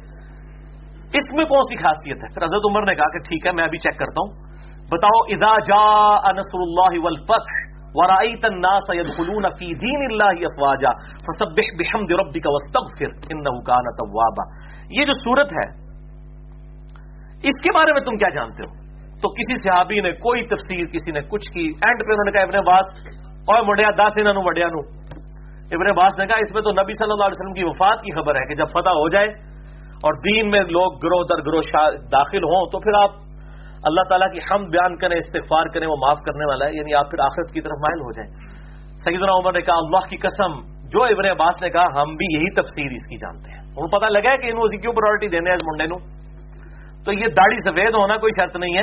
اس 1.18 1.32
میں 1.32 1.44
کون 1.44 1.62
سی 1.62 1.76
خاصیت 1.76 2.16
ہے؟ 2.16 2.28
پھر 2.34 2.44
حضرت 2.44 2.66
عمر 2.70 2.82
نے 2.82 2.94
کہا 2.94 3.08
کہ 3.12 3.18
ٹھیک 3.18 3.46
ہے، 3.46 3.52
میں 3.52 3.64
ابھی 3.64 3.78
چیک 3.78 3.98
کرتا 3.98 4.22
ہوں۔ 4.22 4.30
بتاؤ، 4.92 5.18
اذا 5.28 5.52
جا 5.68 6.32
نصر 6.32 6.60
اللہ 6.60 6.98
والفتح 7.04 7.58
ورائیت 7.94 8.44
الناس 8.44 8.90
يدخلون 8.94 9.48
فی 9.58 9.68
دین 9.74 10.04
اللہ 10.10 10.44
افواجا 10.48 10.92
فسبح 11.26 11.70
بحمد 11.78 12.12
ربک 12.12 12.46
واستغفر 12.46 13.10
انہو 13.30 13.60
کان 13.60 13.88
توابا. 14.00 14.44
یہ 14.90 15.04
جو 15.04 15.12
صورت 15.12 15.52
ہے، 15.52 15.66
اس 17.48 17.60
کے 17.62 17.72
بارے 17.72 17.92
میں 17.92 18.00
تم 18.00 18.16
کیا 18.16 18.28
جانتے 18.34 18.62
ہو؟ 18.62 18.72
تو 19.22 19.28
کسی 19.34 19.54
صحابی 19.62 20.00
نے 20.00 20.12
کوئی 20.12 20.46
تفسیر، 20.46 20.86
کسی 20.86 21.10
نے 21.10 21.20
کچھ 21.20 21.52
کی۔ 21.52 21.66
اینڈ 21.82 22.06
پہ 22.06 22.12
انہوں 22.12 22.24
نے 22.24 22.32
کہا، 22.32 22.42
ابن 22.42 22.64
باس 22.64 22.86
اور 23.48 23.62
مڈیا 23.62 23.90
دس 23.90 24.18
انہوں 24.20 24.44
وڈیا 24.44 24.66
نو 24.66 24.80
ابن 25.76 25.94
باس 25.94 26.18
نے 26.18 26.26
کہا، 26.26 26.38
اس 26.38 26.54
میں 26.54 26.62
تو 26.62 26.70
نبی 26.72 26.92
صلی 26.92 27.12
اللہ 27.12 27.24
علیہ 27.24 27.38
وسلم 27.40 27.54
کی 27.54 27.64
وفات 27.64 27.98
کی 28.00 28.12
خبر 28.12 28.34
ہے 28.34 28.46
کہ 28.46 28.54
جب 28.54 28.68
فتح 28.68 29.00
ہو 29.00 29.08
جائے 29.08 29.49
اور 30.00 30.12
دین 30.14 30.50
میں 30.50 30.60
لوگ 30.60 30.94
گروہ 30.94 31.24
در 31.24 31.42
گروہ 31.42 31.60
داخل 32.12 32.38
ہوں 32.38 32.66
تو 32.66 32.80
پھر 32.80 33.02
آپ 33.02 33.10
اللہ 33.82 34.00
تعالیٰ 34.08 34.32
کی 34.32 34.38
ہم 34.50 34.64
بیان 34.64 34.96
کریں، 34.96 35.16
استغفار 35.16 35.66
کریں، 35.74 35.86
وہ 35.86 35.96
معاف 35.96 36.18
کرنے 36.26 36.44
والا 36.48 36.64
ہے 36.66 36.70
یعنی 36.72 36.94
آپ 36.94 37.10
پھر 37.10 37.18
آخرت 37.18 37.52
کی 37.52 37.60
طرف 37.60 37.78
مائل 37.78 38.00
ہو 38.00 38.12
جائیں۔ 38.12 38.30
سیدنا 39.04 39.32
عمر 39.32 39.52
نے 39.52 39.60
کہا، 39.60 39.74
اللہ 39.74 40.08
کی 40.08 40.16
قسم، 40.16 40.80
جو 40.88 41.04
ابن 41.04 41.24
عباس 41.24 41.62
نے 41.62 41.70
کہا، 41.70 41.84
ہم 41.84 42.16
بھی 42.16 42.34
یہی 42.34 42.54
تفسیر 42.54 42.84
اس 42.84 43.06
کی 43.06 43.16
جانتے 43.16 43.52
ہیں۔ 43.52 43.60
انہوں 43.60 43.88
پتا 43.88 44.08
لگا 44.08 44.32
ہے 44.32 44.38
کہ 44.38 44.46
انہوں 44.46 44.80
کیوں 44.80 44.92
پرائرٹی 44.92 45.28
دینے 45.28 45.50
ہیں 45.50 45.56
اس 45.56 45.62
منڈے 45.66 45.86
نو۔ 45.86 46.20
تو 47.04 47.12
یہ 47.12 47.26
داڑھی 47.26 47.56
سفید 47.70 47.94
ہونا 47.94 48.16
کوئی 48.16 48.40
شرط 48.40 48.56
نہیں 48.56 48.76
ہے۔ 48.76 48.82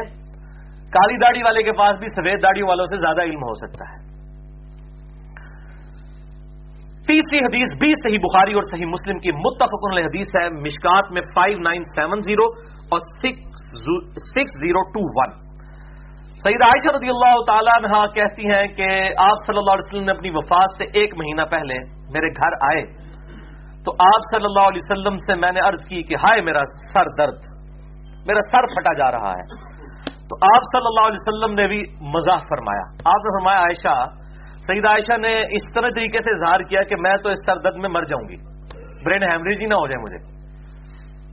کالی 0.89 1.15
داڑھی 1.15 1.43
والے 1.43 1.63
کے 1.63 1.71
پاس 1.71 1.97
بھی 1.97 2.07
سفید 2.07 2.43
داڑھی 2.43 2.61
والوں 2.61 2.85
سے 2.85 2.97
زیادہ 2.97 3.21
علم 3.21 3.43
ہو 3.43 3.53
سکتا 3.53 3.85
ہے۔ 3.91 4.16
تیسری 7.07 7.39
حدیث 7.39 7.75
بھی 7.79 7.91
صحیح 8.03 8.17
بخاری 8.17 8.53
اور 8.53 8.61
صحیح 8.61 8.85
مسلم 8.85 9.19
کی 9.19 9.31
متفق 9.31 9.83
حدیث 9.97 10.27
ہے، 10.41 10.49
مشکات 10.49 11.11
میں 11.11 11.21
فائیو 11.21 11.57
نائن 11.57 11.83
سیون 11.83 12.21
زیرو 12.21 12.47
اور 12.91 12.99
سکس 12.99 14.55
زیرو 14.63 14.83
ٹو 14.89 15.03
ون 15.17 15.35
سعید 16.43 16.61
عائشہ 16.61 16.95
رضی 16.95 17.09
اللہ 17.09 17.35
تعالیٰ 17.47 17.73
عنہ 17.77 18.05
کہتی 18.13 18.45
ہیں 18.51 18.67
کہ 18.67 18.87
آپ 19.17 19.37
صلی 19.47 19.57
اللہ 19.57 19.71
علیہ 19.71 19.87
وسلم 19.87 20.03
نے 20.03 20.11
اپنی 20.11 20.29
وفات 20.29 20.75
سے 20.77 20.99
ایک 20.99 21.15
مہینہ 21.17 21.41
پہلے 21.41 21.79
میرے 22.11 22.27
گھر 22.27 22.53
آئے۔ 22.61 22.83
تو 23.83 23.91
آپ 23.91 24.27
صلی 24.31 24.45
اللہ 24.45 24.67
علیہ 24.67 24.83
وسلم 24.83 25.15
سے 25.15 25.35
میں 25.35 25.51
نے 25.51 25.59
عرض 25.59 25.87
کی 25.89 26.03
کہ 26.03 26.15
ہائے 26.23 26.41
میرا 26.41 26.61
سر 26.93 27.03
درد، 27.17 27.39
میرا 28.27 28.39
سر 28.51 28.67
پھٹا 28.67 28.93
جا 28.93 29.11
رہا 29.11 29.31
ہے۔ 29.31 29.43
تو 30.29 30.35
آپ 30.55 30.61
صلی 30.71 30.87
اللہ 30.87 31.07
علیہ 31.07 31.21
وسلم 31.21 31.53
نے 31.53 31.67
بھی 31.67 31.81
مزاح 32.01 32.35
فرمایا۔ 32.35 32.85
آپ 32.89 33.25
نے 33.25 33.39
فرمایا، 33.39 33.59
عائشہ 33.59 33.95
سعید 34.67 34.85
عائشہ 34.85 35.17
نے 35.17 35.41
اس 35.41 35.73
طرح 35.73 35.89
طریقے 35.95 36.17
سے 36.17 36.31
اظہار 36.31 36.59
کیا 36.59 36.81
کہ 36.81 36.95
میں 36.95 37.17
تو 37.23 37.29
اس 37.29 37.37
سر 37.45 37.57
درد 37.57 37.75
میں 37.75 37.89
مر 37.89 38.03
جاؤں 38.03 38.29
گی۔ 38.29 38.35
برین 39.05 39.23
ہیمریج 39.23 39.57
ہی 39.61 39.67
نہ 39.67 39.73
ہو 39.73 39.87
جائے 39.87 40.03
مجھے۔ 40.03 40.37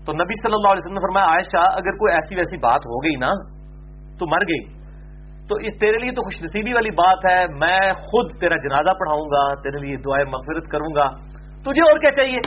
تو 0.06 0.12
نبی 0.12 0.42
صلی 0.42 0.54
اللہ 0.54 0.68
علیہ 0.68 0.82
وسلم 0.84 0.94
نے 0.94 1.00
فرمایا، 1.00 1.26
عائشہ، 1.26 1.56
اگر 1.56 1.92
کوئی 1.92 2.14
ایسی 2.14 2.36
ویسی 2.36 2.56
بات 2.56 2.80
ہو 2.86 3.04
گئی 3.04 3.16
نا، 3.16 3.54
تو 4.18 4.26
مر 4.26 4.38
گئی۔ 4.38 4.64
تو 5.48 5.56
اس 5.56 5.80
تیرے 5.80 5.98
لیے 5.98 6.10
تو 6.10 6.22
خوش 6.22 6.42
نصیبی 6.42 6.72
والی 6.72 6.90
بات 6.90 7.18
ہے، 7.30 7.46
میں 7.46 7.92
خود 7.92 8.40
تیرا 8.40 8.56
جنازہ 8.56 8.98
پڑھاؤں 8.98 9.26
گا، 9.26 9.62
تیرے 9.62 9.86
لیے 9.86 9.96
دعائیں 9.96 10.26
مغفرت 10.26 10.64
کروں 10.72 10.94
گا۔ 10.94 11.08
تجھے 11.62 11.82
اور 11.82 11.98
کیا 11.98 12.12
چاہیے؟ 12.12 12.40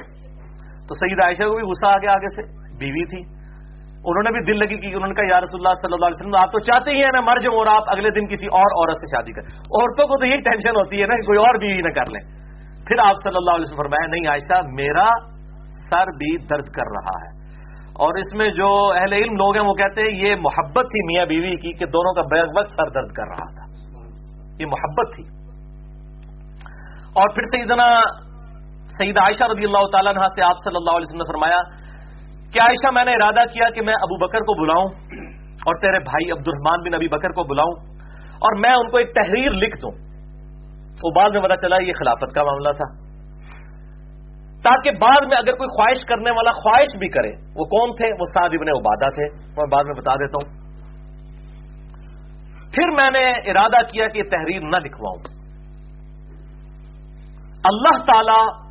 تو 0.88 0.94
سعید 0.94 1.20
عائشہ 1.24 1.44
کو 1.44 1.56
بھی 1.56 1.64
غصہ 1.64 1.86
آ 1.86 1.98
گیا 1.98 2.12
آگے 2.12 2.42
سے۔ 2.42 2.68
بیوی 2.78 3.06
تھی۔ 3.06 3.37
انہوں 4.08 4.24
نے 4.24 4.32
بھی 4.32 4.54
دل 4.54 4.60
لگی 4.60 4.78
کی 4.78 4.88
انہوں 4.88 5.08
نے 5.08 5.14
کہا، 5.14 5.36
یا 5.36 5.42
رسول 5.42 5.60
اللہ 5.60 5.74
صلی 5.82 5.94
اللہ 5.94 6.06
علیہ 6.06 6.20
وسلم، 6.20 6.42
آپ 6.42 6.52
تو 6.52 6.60
چاہتے 6.60 6.92
ہی 6.92 6.96
ہیں 6.96 7.12
میں 7.14 7.22
مر 7.22 7.38
جاؤں 7.40 7.58
اور 7.58 7.68
آپ 7.68 7.84
اگلے 7.88 8.10
دن 8.10 8.28
کسی 8.28 8.46
اور 8.46 8.70
عورت 8.78 8.94
سے 8.94 9.18
شادی 9.18 9.34
کریں. 9.34 9.60
عورتوں 9.60 10.08
کو 10.08 10.18
تو 10.18 10.28
یہی 10.28 10.42
ٹینشن 10.42 10.76
ہوتی 10.76 11.02
ہے 11.02 11.08
نا 11.08 11.16
کہ 11.16 11.22
کوئی 11.22 11.40
اور 11.40 11.56
بیوی 11.60 11.82
نہ 11.82 11.90
کر 11.90 12.12
لیں۔ 12.12 12.24
پھر 12.88 13.00
آپ 13.00 13.16
صلی 13.16 13.38
اللہ 13.38 13.52
علیہ 13.52 13.66
وسلم 13.66 13.84
فرمایا، 13.84 14.08
نہیں 14.08 14.28
عائشہ، 14.28 14.62
میرا 14.82 15.08
سر 15.68 16.06
بھی 16.06 16.38
درد 16.38 16.68
کر 16.76 16.88
رہا 16.92 17.18
ہے۔ 17.18 17.38
اور 17.94 18.18
اس 18.18 18.36
میں 18.36 18.50
جو 18.52 18.94
اہل 18.94 19.14
علم 19.14 19.34
لوگ 19.34 19.58
ہیں 19.58 19.64
وہ 19.64 19.74
کہتے 19.74 20.02
ہیں، 20.02 20.10
یہ 20.10 20.36
محبت 20.36 20.86
تھی 20.86 21.06
میاں 21.06 21.26
بیوی 21.26 21.56
کی 21.56 21.74
کہ 21.74 21.86
دونوں 21.86 22.14
کا 22.14 22.22
بیگ 22.22 22.58
وقت 22.58 22.70
سر 22.70 22.90
درد 22.90 23.12
کر 23.12 23.28
رہا 23.28 23.52
تھا۔ 23.52 23.68
یہ 24.60 24.66
محبت 24.66 25.16
تھی۔ 25.16 25.24
اور 27.08 27.30
پھر 27.30 27.44
سیدنا 27.44 27.84
سعید 29.00 29.18
عائشہ 29.18 29.44
رضی 29.44 29.64
اللہ 29.66 29.88
تعالیٰ 29.92 30.14
سے 30.14 30.44
آپ 30.44 30.56
صلی 30.64 30.76
اللہ 30.76 30.92
علیہ 30.92 31.06
وسلم 31.10 31.22
نے 31.22 31.32
فرمایا 31.32 31.87
کہ 32.54 32.60
عائشہ 32.60 32.92
میں 32.92 33.06
نے 33.06 33.12
ارادہ 33.12 33.46
کیا 33.54 33.70
کہ 33.70 33.82
میں 33.82 33.94
ابو 33.94 34.28
بکر 34.28 34.40
کو 34.40 34.64
بلاؤں 34.64 34.86
اور 35.58 35.76
تیرے 35.76 36.00
بھائی 36.00 36.32
عبد 36.32 36.48
الرحمان 36.48 36.80
بن 36.80 36.94
ابی 36.94 37.08
بکر 37.08 37.30
کو 37.30 37.44
بلاؤں 37.44 37.72
اور 38.34 38.56
میں 38.56 38.74
ان 38.74 38.90
کو 38.90 38.98
ایک 38.98 39.14
تحریر 39.16 39.52
لکھ 39.52 39.82
دوں؟ 39.82 39.92
وہ 41.04 41.12
بعد 41.16 41.30
میں 41.34 41.42
پتا 41.42 41.56
چلا 41.56 41.76
یہ 41.84 41.94
خلافت 42.00 42.36
کا 42.36 42.44
معاملہ 42.44 42.72
تھا۔ 42.72 43.08
تاکہ 44.64 44.92
بعد 44.92 45.22
میں 45.30 45.38
اگر 45.38 45.54
کوئی 45.54 45.68
خواہش 45.68 46.06
کرنے 46.06 46.32
والا 46.32 46.52
خواہش 46.52 46.98
بھی 46.98 47.10
کرے، 47.10 47.32
وہ 47.56 47.66
کون 47.66 47.96
تھے؟ 47.96 48.12
وہ 48.12 48.26
سعد 48.34 48.50
ابن 48.54 48.70
عبادہ 48.70 49.10
تھے۔ 49.10 49.54
میں 49.58 49.68
بعد 49.72 49.84
میں 49.84 49.94
بتا 49.94 50.16
دیتا 50.16 50.48
ہوں۔ 50.48 50.68
پھر 52.76 52.88
میں 52.88 53.22
نے 53.22 53.32
ارادہ 53.32 53.82
کیا 53.92 54.08
کہ 54.08 54.18
یہ 54.18 54.24
تحریر 54.24 54.62
نہ 54.62 54.78
لکھواؤں۔ 54.78 55.38
اللہ 57.64 58.04
تعالی 58.04 58.67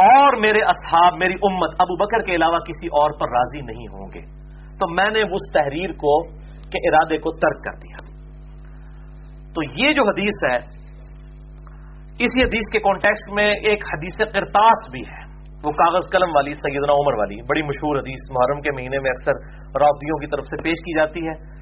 اور 0.00 0.40
میرے 0.40 0.60
اصحاب، 0.60 1.14
میری 1.14 1.34
امت 1.34 1.70
ابو 1.78 1.96
بکر 1.96 2.22
کے 2.22 2.34
علاوہ 2.34 2.58
کسی 2.58 2.86
اور 2.86 3.10
پر 3.10 3.28
راضی 3.28 3.60
نہیں 3.60 3.88
ہوں 3.92 4.08
گے۔ 4.14 4.40
تو 4.78 4.94
میں 4.94 5.10
نے 5.10 5.22
اس 5.22 5.52
تحریر 5.52 5.90
کو 5.90 6.22
کے 6.70 6.88
ارادے 6.88 7.18
کو 7.18 7.32
ترک 7.32 7.64
کر 7.64 7.78
دیا۔ 7.78 8.10
تو 9.54 9.62
یہ 9.82 9.92
جو 9.92 10.02
حدیث 10.02 10.50
ہے 10.50 10.80
اسی 12.18 12.42
حدیث 12.42 12.72
کے 12.72 12.78
کانٹیکسٹ 12.78 13.32
میں 13.32 13.50
ایک 13.50 13.84
حدیث 13.84 14.34
کرتاس 14.34 14.90
بھی 14.90 15.00
ہے۔ 15.00 15.30
وہ 15.64 15.72
کاغذ 15.72 16.02
قلم 16.12 16.28
والی 16.34 16.50
سیدنا 16.50 16.92
عمر 16.92 17.18
والی، 17.18 17.42
بڑی 17.42 17.62
مشہور 17.62 17.98
حدیث، 17.98 18.30
محرم 18.30 18.60
کے 18.60 18.70
مہینے 18.70 18.98
میں 18.98 19.10
اکثر 19.10 19.32
رابطیوں 19.80 20.18
کی 20.18 20.26
طرف 20.26 20.44
سے 20.44 20.62
پیش 20.62 20.72
کی 20.72 20.96
جاتی 20.96 21.20
ہے۔ 21.20 21.60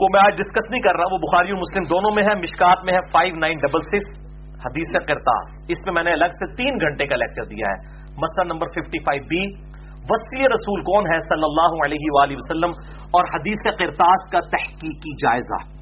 وہ 0.00 0.08
میں 0.12 0.20
آج 0.20 0.36
ڈسکس 0.36 0.70
نہیں 0.70 0.80
کر 0.80 0.94
رہا، 0.96 1.12
وہ 1.12 1.18
بخاری 1.18 1.50
اور 1.50 1.58
مسلم 1.58 1.82
دونوں 1.82 2.10
میں 2.14 2.22
ہے، 2.22 2.34
مشکات 2.34 2.84
میں 2.84 2.94
ہے 2.94 2.98
فائیو 3.12 3.34
نائن 3.40 3.58
ڈبل 3.58 3.80
سکس 3.80 4.25
حدیث 4.66 5.08
کرتاس 5.08 5.46
اس 5.68 5.78
میں 5.84 5.92
میں 5.92 6.02
نے 6.02 6.12
الگ 6.12 6.24
سے 6.24 6.54
تین 6.54 6.74
گھنٹے 6.80 7.06
کا 7.06 7.16
لیکچر 7.16 7.44
دیا 7.44 7.66
ہے۔ 7.66 7.78
مسئلہ 8.16 8.52
نمبر 8.52 8.66
ففٹی 8.66 8.98
فائیو 8.98 9.22
بی 9.22 9.76
وسیع 10.10 10.46
رسول 10.46 10.82
کون 10.82 11.06
ہے 11.06 11.18
صلی 11.18 11.44
اللہ 11.44 11.84
علیہ 11.84 12.06
وآلہ 12.10 12.32
وسلم؟ 12.32 12.70
اور 13.02 13.24
حدیث 13.24 13.78
کرتاس 13.78 14.30
کا 14.30 14.40
تحقیقی 14.40 15.14
جائزہ۔ 15.14 15.76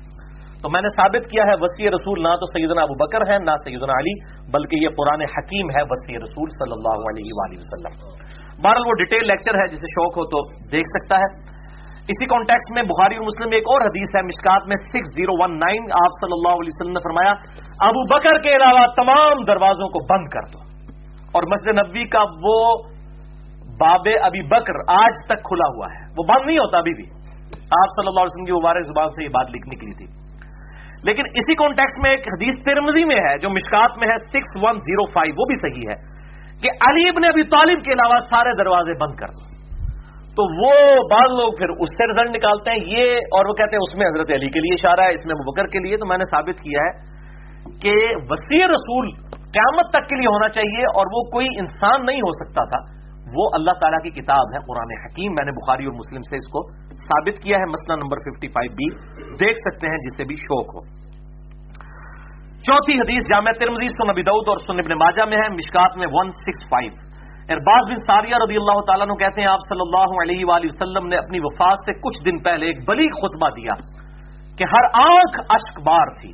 تو 0.62 0.70
میں 0.70 0.82
نے 0.82 0.89
ثابت 0.89 1.30
کیا 1.30 1.43
ہے 1.49 1.55
وسیع 1.61 1.91
رسول 1.91 2.22
نہ 2.22 2.28
تو 2.28 2.47
سیدنا 2.47 2.82
ابو 2.82 2.95
بکر 2.95 3.32
ہے 3.32 3.39
نہ 3.39 3.51
سیدنا 3.51 3.93
علی، 3.93 4.14
بلکہ 4.51 4.76
یہ 4.76 4.89
قرآن 4.89 5.20
حکیم 5.20 5.70
ہے 5.70 5.82
وسیع 5.82 6.18
رسول 6.18 6.49
صلی 6.49 6.72
اللہ 6.72 6.97
علیہ 7.11 7.30
وآلہ 7.32 7.59
وسلم۔ 7.59 8.24
بہرحال 8.62 8.82
وہ 8.87 8.93
ڈیٹیل 8.93 9.26
لیکچر 9.26 9.55
ہے، 9.55 9.66
جسے 9.66 9.87
شوق 9.87 10.18
ہو 10.18 10.24
تو 10.24 10.70
دیکھ 10.70 10.89
سکتا 10.89 11.16
ہے۔ 11.16 11.63
اسی 12.09 12.26
کانٹیکس 12.26 12.74
میں 12.74 12.82
بخاری 12.82 13.16
اور 13.16 13.24
مسلم 13.24 13.48
ایک 13.52 13.62
اور 13.66 13.80
حدیث 13.80 14.16
ہے، 14.16 14.22
مشکات 14.22 14.62
میں 14.66 14.76
سکس 14.88 15.16
زیرو 15.16 15.32
ون 15.42 15.50
نائن، 15.50 15.82
آپ 15.82 16.12
صلی 16.20 16.32
اللہ 16.32 16.52
علیہ 16.61 16.72
وسلم 16.72 16.92
نے 16.92 16.98
فرمایا، 16.98 17.34
ابو 17.88 18.14
بکر 18.14 18.42
کے 18.42 18.57
علاوہ 18.57 18.86
تمام 18.86 19.44
دروازوں 19.48 19.88
کو 19.88 20.14
بند 20.14 20.26
کر 20.28 20.40
دو۔ 20.52 20.74
اور 21.32 21.42
مسجد 21.42 21.78
نبی 21.78 22.05
کا 22.09 22.22
وہ 22.22 22.82
باب 23.78 24.09
ابی 24.22 24.42
بکر 24.42 24.74
آج 24.88 25.12
تک 25.28 25.44
کھلا 25.44 25.68
ہوا 25.76 25.86
ہے۔ 25.86 26.05
وہ 26.18 26.24
بند 26.28 26.46
نہیں 26.46 26.59
ہوتا 26.59 26.78
ابھی 26.78 26.94
بھی۔ 26.94 27.11
آپ 27.55 27.88
صلی 27.88 28.07
اللہ 28.07 28.20
علیہ 28.20 28.32
وسلم 28.32 28.44
کی 28.44 28.52
مبارک 28.52 28.82
زبان 28.82 29.09
سے 29.11 29.24
یہ 29.24 29.28
بات 29.28 29.46
لکھ 29.50 29.68
نکلی 29.68 29.92
تھی۔ 29.92 30.07
لیکن 31.05 31.22
اسی 31.34 31.55
کانٹیکس 31.55 31.98
میں 32.02 32.11
ایک 32.11 32.20
حدیث 32.20 32.55
ترمزی 32.64 33.05
میں 33.05 33.16
ہے، 33.16 33.38
جو 33.38 33.48
مشکات 33.50 33.90
میں 34.00 34.09
ہے، 34.09 34.16
سکس 34.16 34.62
ون 34.62 34.74
زیرو 34.74 35.07
فائیو، 35.07 35.34
وہ 35.38 35.44
بھی 35.44 35.55
صحیح 35.55 35.92
ہے 35.92 35.96
کہ 36.62 36.70
علی 36.90 37.09
ابن 37.09 37.24
ابی 37.24 37.42
طالب 37.42 37.84
کے 37.84 37.92
علاوہ 37.92 38.20
سارے 38.20 38.52
دروازے 38.59 38.98
بند 38.98 39.14
کر 39.14 39.26
دو۔ 39.26 39.53
تو 40.37 40.45
وہ 40.61 40.70
بعض 41.11 41.32
لوگ 41.41 41.53
پھر 41.59 41.68
اس 41.68 41.89
سے 41.99 42.07
رزلٹ 42.07 42.37
نکالتے 42.37 42.70
ہیں، 42.70 42.78
یہ 42.87 43.16
اور 43.16 43.47
وہ 43.49 43.53
کہتے 43.53 43.76
ہیں 43.76 43.82
اس 43.82 43.99
میں 43.99 44.07
حضرت 44.07 44.30
علی 44.30 44.47
کے 44.47 44.61
لیے 44.61 44.72
اشارہ 44.72 45.01
ہے، 45.01 45.11
اس 45.11 45.26
میں 45.26 45.35
مبکر 45.35 45.66
کے 45.66 45.78
لیے، 45.78 45.97
تو 45.97 46.07
میں 46.07 46.18
نے 46.18 46.24
ثابت 46.24 46.62
کیا 46.62 46.80
ہے 46.80 46.93
کہ 47.82 47.95
وسیع 48.30 48.66
رسول 48.66 49.12
قیامت 49.30 49.91
تک 49.91 50.09
کے 50.09 50.14
لیے 50.14 50.26
ہونا 50.26 50.49
چاہیے 50.49 50.85
اور 50.85 51.07
وہ 51.12 51.22
کوئی 51.30 51.47
انسان 51.59 52.07
نہیں 52.07 52.20
ہو 52.20 52.32
سکتا 52.32 52.64
تھا۔ 52.64 52.95
وہ 53.37 53.51
اللہ 53.55 53.72
تعالیٰ 53.80 54.03
کی 54.03 54.11
کتاب 54.11 54.45
ہے، 54.55 54.59
قرآن 54.59 54.91
حکیم، 55.05 55.32
میں 55.32 55.45
نے 55.45 55.53
بخاری 55.53 55.85
اور 55.85 55.95
مسلم 55.95 56.22
سے 56.22 56.37
اس 56.37 56.49
کو 56.49 56.62
ثابت 57.05 57.43
کیا 57.45 57.59
ہے، 57.59 57.64
مسئلہ 57.64 57.97
نمبر 57.97 58.16
55 58.16 58.68
بی 58.74 58.89
دیکھ 59.37 59.59
سکتے 59.59 59.89
ہیں، 59.89 59.99
جسے 59.99 60.24
بھی 60.24 60.35
شوق 60.35 60.76
ہو۔ 60.76 60.82
چوتھی 62.62 62.95
حدیث 62.95 63.22
جامع 63.22 63.51
ترمزی 63.61 63.89
سن 63.89 64.11
نبی 64.11 64.22
دعود 64.22 64.49
اور 64.49 64.59
سن 64.59 64.78
ابن 64.78 64.99
ماجہ 64.99 65.24
میں 65.24 65.39
ہے، 65.39 65.49
مشکات 65.49 65.97
میں 65.97 66.07
165 66.07 66.93
ارباز 67.53 67.88
بن 67.90 67.99
ساریہ 68.01 68.36
رضی 68.42 68.57
اللہ 68.57 68.78
تعالیٰ 68.88 69.07
نے 69.07 69.14
کہتے 69.20 69.40
ہیں، 69.40 69.49
آپ 69.49 69.64
صلی 69.68 69.82
اللہ 69.84 70.12
علیہ 70.22 70.45
وآلہ 70.49 70.66
وسلم 70.66 71.09
نے 71.09 71.16
اپنی 71.16 71.40
وفات 71.45 71.82
سے 71.86 71.92
کچھ 72.01 72.18
دن 72.26 72.38
پہلے 72.42 72.66
ایک 72.66 72.78
بلی 72.88 73.09
خطبہ 73.16 73.51
دیا 73.57 73.74
کہ 74.59 74.64
ہر 74.64 74.88
آنکھ 75.03 75.36
اشک 75.57 75.80
بار 75.88 76.14
تھی۔ 76.20 76.32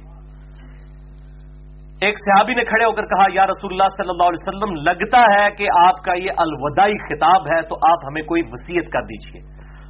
ایک 2.07 2.19
صحابی 2.19 2.55
نے 2.55 2.65
کھڑے 2.65 2.85
ہو 2.85 2.93
کر 2.93 3.07
کہا، 3.07 3.27
یا 3.33 3.45
رسول 3.47 3.73
اللہ 3.73 3.91
صلی 3.97 4.09
اللہ 4.09 4.31
علیہ 4.33 4.43
وسلم، 4.43 4.77
لگتا 4.85 5.25
ہے 5.33 5.51
کہ 5.59 5.67
آپ 5.81 5.99
کا 6.05 6.15
یہ 6.21 6.45
الوداعی 6.45 6.97
خطاب 7.09 7.51
ہے 7.53 7.61
تو 7.69 7.83
آپ 7.91 8.07
ہمیں 8.07 8.23
کوئی 8.31 8.43
وسیعت 8.53 8.93
کر 8.93 9.11
دیجیے 9.11 9.43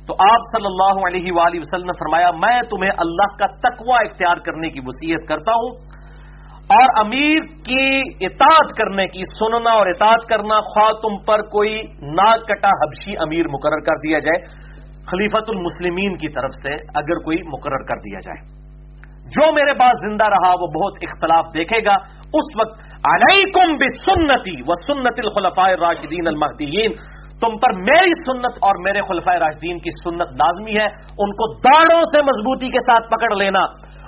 تو 0.08 0.14
آپ 0.26 0.50
صلی 0.52 0.66
اللہ 0.66 1.06
علیہ 1.06 1.32
وآلہ 1.32 1.58
وسلم 1.58 1.86
نے 1.86 1.98
فرمایا، 2.00 2.30
میں 2.44 2.58
تمہیں 2.70 2.90
اللہ 3.04 3.36
کا 3.40 3.46
تقوی 3.68 3.98
اختیار 3.98 4.36
کرنے 4.46 4.70
کی 4.70 4.80
وسیعت 4.86 5.28
کرتا 5.28 5.52
ہوں۔ 5.54 5.99
اور 6.70 7.00
امیر 7.00 7.38
کی 7.38 8.00
اطاعت 8.20 8.78
کرنے 8.78 9.06
کی 9.06 9.22
سننا 9.22 9.70
اور 9.70 9.86
اطاعت 9.86 10.28
کرنا 10.28 10.60
خواہ 10.60 10.92
تم 10.92 11.22
پر 11.26 11.42
کوئی 11.42 11.82
نا 12.02 12.36
کٹا 12.36 12.68
حبشی 12.68 13.16
امیر 13.16 13.48
مقرر 13.48 13.80
کر 13.80 13.96
دیا 13.96 14.18
جائے 14.18 14.42
خلیفت 15.06 15.48
المسلمین 15.48 16.16
کی 16.16 16.28
طرف 16.28 16.50
سے 16.62 16.74
اگر 16.74 17.18
کوئی 17.18 17.38
مقرر 17.42 17.82
کر 17.82 17.96
دیا 17.96 18.18
جائے۔ 18.18 18.60
جو 19.24 19.52
میرے 19.52 19.74
پاس 19.74 20.10
زندہ 20.10 20.24
رہا 20.24 20.50
وہ 20.50 20.66
بہت 20.66 20.92
اختلاف 21.02 21.44
دیکھے 21.54 21.84
گا۔ 21.84 21.94
اس 22.34 22.60
وقت 22.60 22.82
علیکم 23.04 23.72
بسنتی 23.72 24.62
و 24.62 24.74
سنت 24.86 25.18
الخلفاء 25.18 25.86
راشدین 25.86 26.26
المحدین 26.26 26.92
تم 27.40 27.56
پر 27.56 27.72
میری 27.72 28.12
سنت 28.26 28.58
اور 28.62 28.74
میرے 28.84 29.00
خلفۂ 29.02 29.36
راشدین 29.38 29.78
کی 29.78 29.90
سنت 30.04 30.28
لازمی 30.30 30.76
ہے۔ 30.76 30.86
ان 31.18 31.32
کو 31.32 31.54
داڑوں 31.54 32.02
سے 32.12 32.22
مضبوطی 32.22 32.66
کے 32.66 32.78
ساتھ 32.78 33.06
پکڑ 33.06 33.36
لینا۔ 33.38 33.64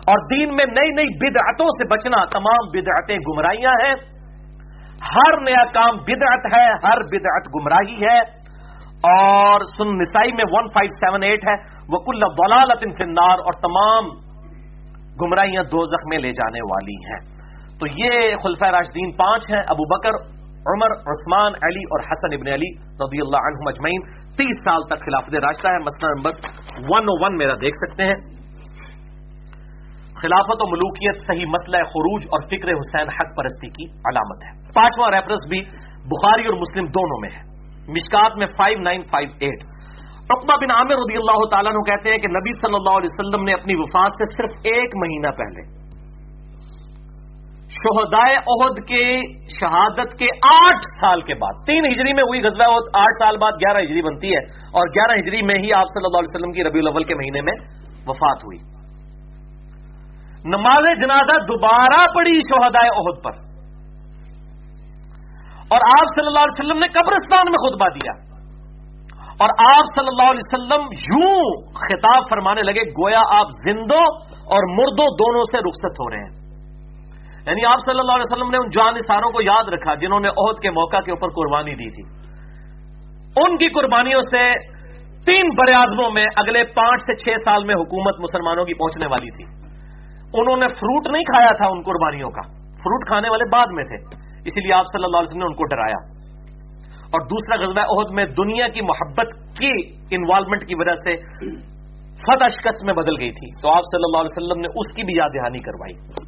اور 0.06 0.18
دین 0.18 0.56
میں 0.56 0.64
نئی 0.64 0.90
نئی 0.90 1.18
بدعتوں 1.18 1.66
سے 1.66 1.84
بچنا 1.84 2.24
تمام 2.24 2.68
بدعتیں 2.72 3.16
گمراہیاں 3.16 3.86
ہیں۔ 3.86 3.94
ہر 5.16 5.40
نیا 5.40 5.64
کام 5.64 5.96
بدعت 5.96 6.46
ہے، 6.56 6.68
ہر 6.68 7.02
بدعت 7.12 7.42
گمراہی 7.54 7.96
ہے۔ 7.96 8.20
اور 9.04 9.60
سن 9.60 9.98
نسائی 9.98 10.32
میں 10.32 10.44
ون 10.50 10.66
فائیو 10.66 10.88
سیون 10.88 11.22
ایٹ 11.22 11.46
ہے۔ 11.46 11.54
وہ 11.88 11.98
کل 11.98 12.24
ولالت 12.24 12.98
فنار 12.98 13.38
اور 13.38 13.52
تمام 13.52 14.04
گمراہیاں 15.20 15.62
دو 15.62 15.78
میں 16.08 16.18
لے 16.18 16.30
جانے 16.30 16.60
والی 16.62 16.94
ہیں۔ 16.94 17.42
تو 17.78 17.86
یہ 17.86 18.36
خلفۂ 18.36 18.68
راشدین 18.68 19.16
پانچ 19.16 19.42
ہیں، 19.50 19.58
ابو 19.58 19.98
بکر، 19.98 20.42
عمر، 20.72 20.90
عثمان، 20.90 21.52
علی 21.54 21.80
اور 21.80 22.00
حسن 22.00 22.34
ابن 22.34 22.48
علی 22.48 22.70
رضی 22.78 23.20
اللہ 23.20 23.36
عنہ 23.36 23.56
مجمعین 23.66 24.02
تیس 24.36 24.64
سال 24.64 24.80
تک 24.90 25.04
خلافت 25.06 25.36
راستہ 25.36 25.68
ہے 25.68 25.78
مسئلہ 25.78 26.10
نمبر 26.16 26.30
ون 26.90 27.02
او 27.02 27.24
ون 27.24 27.36
میرا 27.36 27.54
دیکھ 27.54 27.90
سکتے 27.90 28.06
ہیں۔ 28.06 28.41
خلافت 30.20 30.62
و 30.62 30.66
ملوکیت 30.70 31.16
صحیح 31.26 31.46
مسئلہ 31.46 31.82
خروج 31.92 32.26
اور 32.30 32.40
فکر 32.50 32.72
حسین 32.72 33.08
حق 33.18 33.30
پرستی 33.36 33.68
کی 33.68 33.84
علامت 34.10 34.44
ہے۔ 34.44 34.52
پانچواں 34.74 35.10
ریفرنس 35.10 35.44
بھی 35.50 35.60
بخاری 36.12 36.44
اور 36.46 36.54
مسلم 36.54 36.86
دونوں 36.86 37.20
میں 37.20 37.30
ہے۔ 37.36 37.42
مشکات 37.88 38.36
میں 38.36 38.46
فائیو 38.46 38.80
نائن 38.80 39.02
فائیو 39.02 39.30
ایٹ 39.40 39.62
اقبا 40.30 40.56
بن 40.60 40.70
عامر 40.70 40.96
رضی 40.96 41.16
اللہ 41.16 41.44
تعالیٰ 41.50 41.72
کہتے 41.86 42.10
ہیں 42.10 42.18
کہ 42.18 42.28
نبی 42.28 42.52
صلی 42.60 42.74
اللہ 42.74 42.98
علیہ 42.98 43.12
وسلم 43.12 43.42
نے 43.44 43.52
اپنی 43.52 43.74
وفات 43.74 44.12
سے 44.18 44.24
صرف 44.36 44.68
ایک 44.72 44.96
مہینہ 44.96 45.32
پہلے 45.38 45.64
شہدائے 47.76 48.34
عہد 48.52 48.78
کے 48.88 49.04
شہادت 49.60 50.18
کے 50.18 50.26
آٹھ 50.48 50.86
سال 51.00 51.22
کے 51.22 51.34
بعد، 51.34 51.62
تین 51.66 51.86
ہجری 51.86 52.12
میں 52.12 52.22
ہوئی 52.22 52.42
غزوہ 52.42 52.66
عہد 52.74 52.90
آٹھ 52.94 53.16
سال 53.24 53.36
بعد 53.36 53.52
گیارہ 53.52 53.82
ہجری 53.82 54.02
بنتی 54.02 54.28
ہے 54.28 54.42
اور 54.78 54.88
گیارہ 54.88 55.18
ہجری 55.18 55.42
میں 55.46 55.54
ہی 55.54 55.72
آپ 55.72 55.94
صلی 55.94 56.04
اللہ 56.04 56.18
علیہ 56.18 56.32
وسلم 56.34 56.52
کی 56.52 56.64
ربیع 56.64 56.82
الاول 56.82 57.04
کے 57.04 57.14
مہینے 57.14 57.40
میں 57.40 57.54
وفات 58.06 58.44
ہوئی۔ 58.44 58.58
نماز 60.44 61.00
جنازہ 61.00 61.42
دوبارہ 61.42 62.14
پڑی 62.14 62.32
شہدائے 62.34 62.88
عہد 62.88 63.24
پر۔ 63.24 63.30
اور 65.70 65.80
آپ 65.86 66.06
صلی 66.14 66.26
اللہ 66.26 66.38
علیہ 66.38 66.60
وسلم 66.60 66.78
نے 66.78 66.88
قبرستان 66.88 67.50
میں 67.50 67.70
خطبہ 67.70 67.88
دیا۔ 67.88 68.32
اور 69.40 69.48
آپ 69.48 69.84
صلی 69.96 70.08
اللہ 70.08 70.30
علیہ 70.30 70.52
وسلم 70.52 70.86
یوں 70.92 71.62
خطاب 71.66 72.22
فرمانے 72.30 72.62
لگے، 72.62 72.82
گویا 72.82 73.20
آپ 73.40 73.46
زندوں 73.66 74.04
اور 74.30 74.76
مردوں 74.76 75.06
دونوں 75.06 75.42
سے 75.42 75.58
رخصت 75.58 76.00
ہو 76.00 76.10
رہے 76.10 76.18
ہیں۔ 76.18 76.42
یعنی 77.46 77.60
آپ 77.72 77.78
صلی 77.78 78.00
اللہ 78.00 78.12
علیہ 78.12 78.34
وسلم 78.34 78.50
نے 78.50 78.56
ان 78.56 78.70
جان 78.70 78.94
اشاروں 78.94 79.30
کو 79.30 79.42
یاد 79.42 79.68
رکھا 79.68 79.94
جنہوں 79.94 80.20
نے 80.20 80.28
عہد 80.28 80.62
کے 80.62 80.70
موقع 80.70 80.96
کے 80.96 81.10
اوپر 81.10 81.28
قربانی 81.28 81.74
دی 81.74 81.90
تھی۔ 81.90 82.18
ان 83.44 83.56
کی 83.56 83.68
قربانیوں 83.68 84.20
سے 84.20 84.52
تین 85.26 85.48
بر 85.48 85.72
اعظموں 85.72 86.10
میں 86.14 86.26
اگلے 86.36 86.64
پانچ 86.64 87.00
سے 87.00 87.14
چھ 87.14 87.28
سال 87.44 87.64
میں 87.64 87.74
حکومت 87.74 88.14
مسلمانوں 88.18 88.64
کی 88.64 88.74
پہنچنے 88.74 89.06
والی 89.06 89.30
تھی۔ 89.30 89.61
انہوں 90.34 90.56
نے 90.56 90.68
فروٹ 90.68 91.12
نہیں 91.12 91.22
کھایا 91.22 91.52
تھا 91.52 91.66
ان 91.66 91.82
قربانیوں 91.82 92.30
کا۔ 92.30 92.52
فروٹ 92.52 93.08
کھانے 93.08 93.28
والے 93.28 93.44
بعد 93.52 93.66
میں 93.70 93.84
تھے۔ 93.84 94.16
اسی 94.44 94.60
لیے 94.60 94.72
آپ 94.72 94.84
صلی 94.84 95.04
اللہ 95.04 95.16
علیہ 95.16 95.30
وسلم 95.30 95.38
نے 95.38 95.44
ان 95.44 95.54
کو 95.54 95.64
ڈرایا۔ 95.64 96.22
اور 97.04 97.20
دوسرا 97.26 97.62
غزبہ 97.62 97.80
عہد 97.80 98.10
میں 98.14 98.24
دنیا 98.24 98.68
کی 98.68 98.80
محبت 98.80 99.58
کی 99.58 99.94
انوالومنٹ 100.10 100.62
کی 100.62 100.74
وجہ 100.74 100.94
سے 100.94 101.16
فتح 102.14 102.46
شکست 102.48 102.84
میں 102.84 102.94
بدل 102.94 103.20
گئی 103.20 103.30
تھی۔ 103.30 103.62
تو 103.62 103.70
آپ 103.70 103.82
صلی 103.82 104.02
اللہ 104.04 104.16
علیہ 104.16 104.36
وسلم 104.36 104.60
نے 104.60 104.68
اس 104.68 104.96
کی 104.96 105.02
بھی 105.02 105.14
یاد 105.16 105.34
دہانی 105.34 105.58
کروائی۔ 105.58 106.22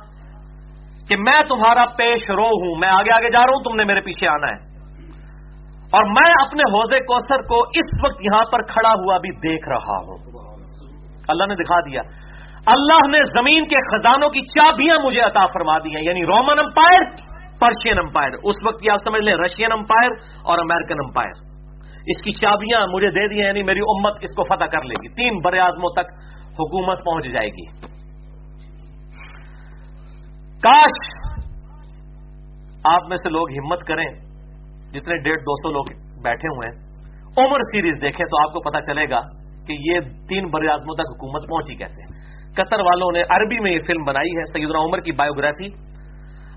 کہ 1.09 1.17
میں 1.17 1.49
تمہارا 1.49 1.85
پیش 1.87 2.31
رو 2.31 2.47
ہوں، 2.47 2.79
میں 2.79 2.89
آگے 2.89 3.15
آگے 3.15 3.31
جا 3.31 3.39
رہا 3.47 3.55
ہوں، 3.55 3.65
تم 3.65 3.77
نے 3.77 3.85
میرے 3.85 4.01
پیچھے 4.01 4.29
آنا 4.29 4.47
ہے۔ 4.47 4.77
اور 5.87 6.05
میں 6.05 6.47
اپنے 6.47 6.63
حوضے 6.63 6.99
کوثر 6.99 7.43
کو 7.43 7.61
اس 7.61 8.05
وقت 8.05 8.25
یہاں 8.25 8.45
پر 8.53 8.63
کھڑا 8.63 8.93
ہوا 8.93 9.19
بھی 9.19 9.31
دیکھ 9.31 9.69
رہا 9.69 9.77
ہوں۔ 9.77 10.36
اللہ 11.29 11.45
نے 11.47 11.55
دکھا 11.55 11.81
دیا۔ 11.81 12.01
اللہ 12.67 13.09
نے 13.09 13.19
زمین 13.25 13.63
کے 13.65 13.77
خزانوں 13.77 14.31
کی 14.31 14.41
چابیاں 14.41 14.97
مجھے 15.05 15.21
عطا 15.21 15.47
فرما 15.47 15.79
دی 15.79 15.97
ہیں 15.97 16.05
یعنی 16.05 16.27
رومن 16.27 16.59
امپائر، 16.59 17.05
پرشین 17.61 17.99
امپائر۔ 17.99 18.33
اس 18.43 18.55
وقت 18.67 18.87
یہ 18.87 18.91
آپ 18.91 18.99
سمجھ 19.05 19.23
لیں، 19.23 19.35
رشین 19.35 19.73
امپائر 19.73 20.11
اور 20.43 20.59
امریکن 20.59 20.95
امپائر۔ 21.05 21.47
اس 22.07 22.23
کی 22.23 22.31
چابیاں 22.31 22.87
مجھے 22.87 23.11
دے 23.11 23.29
دی 23.29 23.41
ہیں 23.41 23.47
یعنی 23.47 23.63
میری 23.63 23.81
امت 23.81 24.13
اس 24.23 24.31
کو 24.37 24.43
فتح 24.43 24.65
کر 24.65 24.83
لے 24.83 24.95
گی۔ 25.03 25.09
تین 25.09 25.39
بر 25.39 25.53
اعظموں 25.53 25.91
تک 25.91 26.13
حکومت 26.53 27.05
پہنچ 27.05 27.25
جائے 27.25 27.49
گی۔ 27.49 27.67
کاش 30.63 31.27
آپ 32.85 33.09
میں 33.09 33.17
سے 33.17 33.29
لوگ 33.29 33.51
ہمت 33.51 33.81
کریں، 33.81 34.09
جتنے 34.91 35.23
ڈیڑھ 35.23 35.41
دو 35.41 35.55
سو 35.55 35.73
لوگ 35.73 35.85
بیٹھے 36.23 36.49
ہوئے 36.49 36.69
ہیں۔ 36.69 36.87
عمر 37.39 37.61
سیریز 37.73 37.95
دیکھیں 38.03 38.27
تو 38.31 38.49
آپ 38.49 38.53
کو 38.53 38.61
پتا 38.61 38.81
چلے 38.81 39.11
گا 39.11 39.21
کہ 39.67 39.73
یہ 39.73 40.01
تین 40.29 40.51
بر 40.51 40.65
اعظموں 40.65 40.95
تک 40.95 41.09
حکومت 41.11 41.43
پہنچی 41.49 41.75
کیسے 41.75 42.03
قطر 42.53 42.81
والوں 42.81 43.13
نے 43.13 43.23
عربی 43.23 43.59
میں 43.59 43.73
یہ 43.73 43.79
فلم 43.87 44.05
بنائی 44.05 44.31
ہے، 44.37 44.45
سیدنا 44.45 44.79
عمر 44.79 45.01
کی 45.01 45.13
بایوگرافی 45.13 45.67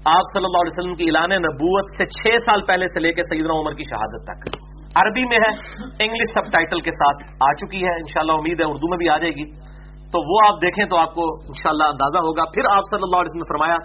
آپ 0.05 0.25
صلی 0.33 0.45
اللہ 0.45 0.61
علیہ 0.61 0.79
وسلم 0.79 0.93
کی 0.93 1.03
اعلان 1.03 1.41
نبوت 1.41 1.97
سے 1.97 2.05
چھ 2.05 2.35
سال 2.45 2.61
پہلے 2.61 2.85
سے 2.87 2.99
لے 2.99 3.13
کے 3.13 3.23
سیدنا 3.23 3.59
عمر 3.59 3.73
کی 3.73 3.83
شہادت 3.83 4.23
تک۔ 4.23 4.57
عربی 4.95 5.25
میں 5.25 5.37
ہے، 5.37 5.49
انگلش 5.83 6.29
سب 6.33 6.51
ٹائٹل 6.51 6.79
کے 6.81 6.91
ساتھ 6.91 7.23
آ 7.49 7.53
چکی 7.53 7.83
ہے، 7.83 7.91
انشاءاللہ 7.91 8.31
امید 8.31 8.59
ہے 8.59 8.65
اردو 8.65 8.89
میں 8.89 8.97
بھی 8.97 9.09
آ 9.09 9.17
جائے 9.17 9.31
گی۔ 9.31 9.49
تو 10.11 10.17
وہ 10.31 10.53
آپ 10.53 10.61
دیکھیں 10.61 10.85
تو 10.85 10.97
آپ 10.97 11.15
کو 11.15 11.23
انشاءاللہ 11.33 11.83
اندازہ 11.83 12.17
ہوگا۔ 12.17 12.43
پھر 12.43 12.65
آپ 12.65 12.81
صلی 12.91 13.03
اللہ 13.03 13.15
علیہ 13.15 13.31
وسلم 13.31 13.41
نے 13.41 13.49
فرمایا، 13.49 13.77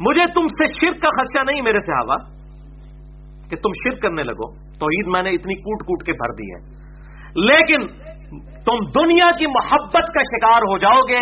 مجھے 0.00 0.26
تم 0.34 0.46
سے 0.46 0.64
شرک 0.80 1.02
کا 1.02 1.08
خدشہ 1.08 1.44
نہیں 1.44 1.62
میرے 1.62 1.78
صحابہ 1.78 2.16
کہ 3.50 3.56
تم 3.56 3.70
شرک 3.84 4.02
کرنے 4.02 4.22
لگو۔ 4.22 4.54
تو 4.54 4.86
عید 4.86 5.06
میں 5.06 5.22
نے 5.22 5.30
اتنی 5.30 5.54
کوٹ 5.54 5.86
کوٹ 5.86 6.06
کے 6.06 6.12
بھر 6.12 6.32
دی 6.32 6.54
ہے۔ 6.54 6.83
لیکن 7.34 8.04
تم 8.66 9.00
دنیا 9.00 9.26
کی 9.38 9.46
محبت 9.46 10.06
کا 10.06 10.22
شکار 10.22 10.62
ہو 10.62 10.78
جاؤ 10.78 11.00
گے، 11.00 11.18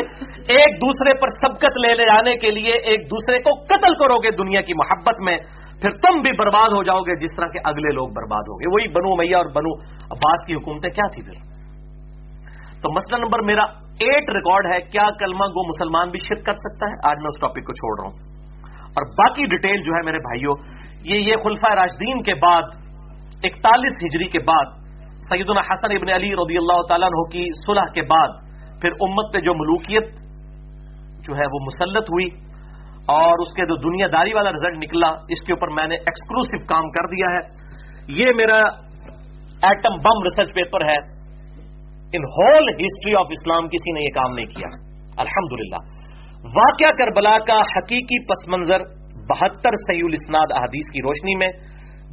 ایک 0.58 0.76
دوسرے 0.76 1.20
پر 1.20 1.28
سبقت 1.28 1.78
لے 1.86 1.88
لے 1.88 2.06
جانے 2.06 2.36
کے 2.36 2.50
لیے 2.50 2.72
ایک 2.72 3.06
دوسرے 3.06 3.38
کو 3.38 3.50
قتل 3.62 3.94
کرو 3.94 4.22
گے 4.22 4.30
دنیا 4.30 4.60
کی 4.60 4.72
محبت 4.74 5.20
میں، 5.20 5.38
پھر 5.82 5.90
تم 5.90 6.20
بھی 6.20 6.32
برباد 6.32 6.68
ہو 6.72 6.82
جاؤ 6.82 6.98
گے 6.98 7.16
جس 7.16 7.36
طرح 7.36 7.46
کے 7.46 7.58
اگلے 7.64 7.94
لوگ 7.94 8.08
برباد 8.08 8.40
ہو 8.40 8.56
گے۔ 8.56 8.66
وہی 8.72 8.88
بنو 8.88 9.16
میاں 9.16 9.38
اور 9.38 9.46
بنو 9.46 9.80
عباس 10.04 10.46
کی 10.46 10.54
حکومتیں 10.54 10.90
کیا 10.90 11.08
تھی 11.12 11.22
پھر؟ 11.22 11.52
تو 12.82 12.92
مسئلہ 12.92 13.20
نمبر 13.24 13.42
میرا 13.42 13.62
ایٹ 14.00 14.30
ریکارڈ 14.30 14.66
ہے، 14.72 14.80
کیا 14.80 15.04
کلمہ 15.20 15.44
گو 15.44 15.68
مسلمان 15.68 16.10
بھی 16.10 16.18
شرک 16.18 16.44
کر 16.44 16.52
سکتا 16.52 16.86
ہے؟ 16.86 16.92
آج 17.10 17.16
میں 17.18 17.26
اس 17.26 17.40
ٹاپک 17.40 17.66
کو 17.66 17.72
چھوڑ 17.72 18.00
رہا 18.00 18.08
ہوں۔ 18.08 18.32
اور 18.84 19.06
باقی 19.12 19.44
ڈیٹیل 19.46 19.82
جو 19.82 19.92
ہے 19.92 20.04
میرے 20.04 20.18
بھائیوں، 20.18 20.54
یہ 21.04 21.14
یہ 21.14 21.36
خلفہ 21.36 21.72
راشدین 21.72 22.22
کے 22.22 22.34
بعد، 22.34 22.62
اکتالیس 23.44 23.92
ہجری 23.92 24.28
کے 24.28 24.38
بعد 24.38 24.82
سیدنا 25.29 25.61
حسن 25.61 25.93
ابن 25.93 26.09
علی 26.09 26.33
رضی 26.33 26.57
اللہ 26.57 26.83
تعالیٰ 26.89 27.09
عنہ 27.09 27.23
کی 27.33 27.45
صلح 27.66 27.93
کے 27.95 28.03
بعد 28.03 28.29
پھر 28.81 28.91
امت 29.01 29.33
پہ 29.33 29.41
جو 29.41 29.55
ملوکیت 29.55 30.05
جو 31.23 31.35
ہے 31.35 31.47
وہ 31.53 31.59
مسلط 31.64 32.03
ہوئی 32.03 32.29
اور 33.07 33.39
اس 33.39 33.55
کے 33.55 33.66
جو 33.66 33.77
دنیا 33.77 34.07
داری 34.12 34.35
والا 34.35 34.51
رزلٹ 34.51 34.79
نکلا، 34.79 35.09
اس 35.09 35.47
کے 35.47 35.53
اوپر 35.53 35.68
میں 35.68 35.87
نے 35.87 35.95
ایکسکلوسو 35.95 36.66
کام 36.66 36.91
کر 36.91 37.07
دیا 37.07 37.35
ہے۔ 37.35 37.49
یہ 38.09 38.33
میرا 38.37 38.59
ایٹم 39.62 39.95
بم 39.95 40.23
ریسرچ 40.23 40.55
پیپر 40.55 40.81
ہے۔ 40.81 40.99
In 42.12 42.25
whole 42.25 42.68
history 42.68 43.14
of 43.14 43.27
Islam 43.31 43.68
کسی 43.68 43.93
نے 43.93 44.01
یہ 44.01 44.09
کام 44.09 44.35
نہیں 44.35 44.47
کیا۔ 44.47 44.68
الحمد 45.18 45.53
للہ 45.53 45.77
واقعہ 46.45 46.97
کربلا 46.99 47.39
کا 47.39 47.61
حقیقی 47.61 48.25
پس 48.25 48.49
منظر 48.49 48.79
بہتر 49.29 49.70
سعید 49.70 50.12
اسناد 50.12 50.47
احادیث 50.51 50.91
کی 50.93 51.03
روشنی 51.03 51.37
میں 51.37 51.49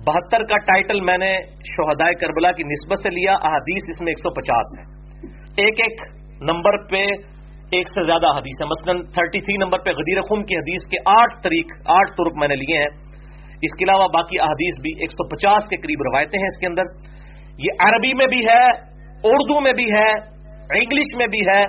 بہتر 0.07 0.43
کا 0.43 0.57
ٹائٹل 0.57 1.01
میں 1.01 1.17
نے 1.17 1.37
شہدائے 1.47 2.13
کربلا 2.13 2.51
کی 2.51 2.63
نسبت 2.63 2.97
سے 2.97 3.09
لیا، 3.09 3.33
احادیث 3.33 3.83
اس 3.87 4.01
میں 4.01 4.11
ایک 4.11 4.17
سو 4.17 4.29
پچاس 4.33 4.79
ہے 4.79 4.83
ایک 5.65 5.79
ایک 5.79 6.01
نمبر 6.41 6.77
پہ 6.85 7.05
ایک 7.71 7.87
سے 7.87 8.05
زیادہ 8.05 8.27
حدیث 8.27 8.61
ہے 8.61 8.65
مثلا 8.65 8.93
تھرٹی 9.13 9.41
تھری 9.41 9.57
نمبر 9.57 9.79
پہ 9.79 9.89
غدیر 9.89 10.21
خم 10.21 10.43
کی 10.43 10.55
حدیث 10.55 10.89
کے 10.91 10.97
آٹھ 11.05 11.43
طریق، 11.43 11.65
آٹھ 11.85 12.11
ترک 12.11 12.33
میں 12.35 12.47
نے 12.47 12.55
لیے 12.55 12.77
ہیں۔ 12.77 12.89
اس 13.61 13.77
کے 13.77 13.83
علاوہ 13.83 14.07
باقی 14.07 14.39
احادیث 14.39 14.81
بھی 14.81 14.91
ایک 14.99 15.11
سو 15.11 15.27
پچاس 15.27 15.69
کے 15.69 15.77
قریب 15.77 16.01
روایتیں 16.01 16.39
ہیں 16.39 16.47
اس 16.47 16.59
کے 16.59 16.67
اندر۔ 16.67 16.83
یہ 17.57 17.69
عربی 17.79 18.13
میں 18.13 18.27
بھی 18.27 18.39
ہے، 18.39 18.65
اردو 19.23 19.59
میں 19.59 19.73
بھی 19.73 19.91
ہے، 19.91 20.11
انگلش 20.79 21.17
میں 21.17 21.27
بھی 21.27 21.39
ہے 21.39 21.63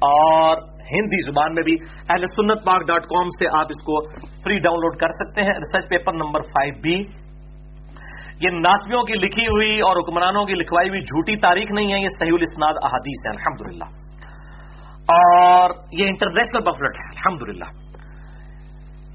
اور 0.00 0.56
ہندی 0.92 1.26
زبان 1.26 1.54
میں 1.54 1.62
بھی۔ 1.62 1.76
اہل 2.10 2.26
سنت 2.26 2.64
پاک 2.66 2.82
ڈاٹ 2.86 3.02
کام 3.02 3.24
سے 3.24 3.46
آپ 3.52 3.66
اس 3.68 3.84
کو 3.84 4.10
فری 4.44 4.58
ڈاؤن 4.58 4.76
لوڈ 4.76 4.96
کر 4.96 5.08
سکتے 5.10 5.44
ہیں۔ 5.44 5.52
Research 5.52 5.90
paper 5.90 6.12
number 6.12 6.40
five 6.40 6.74
B. 6.82 7.19
یہ 8.40 8.50
ناسبیوں 8.50 9.02
کی 9.02 9.12
لکھی 9.12 9.46
ہوئی 9.46 9.80
اور 9.80 9.96
حکمرانوں 9.96 10.44
کی 10.44 10.54
لکھوائی 10.54 10.88
ہوئی 10.88 11.00
جھوٹی 11.00 11.36
تاریخ 11.36 11.70
نہیں 11.70 11.92
ہے، 11.92 11.98
یہ 11.98 12.08
صحیح 12.08 12.32
الاسناد 12.32 12.74
احادیث 12.82 13.26
ہے 13.26 13.30
الحمد 13.30 13.82
اور 15.08 15.70
یہ 15.92 16.06
انٹرنیشنل 16.06 16.64
پفلٹ 16.64 16.96
ہے 16.96 17.08
الحمد 17.08 17.42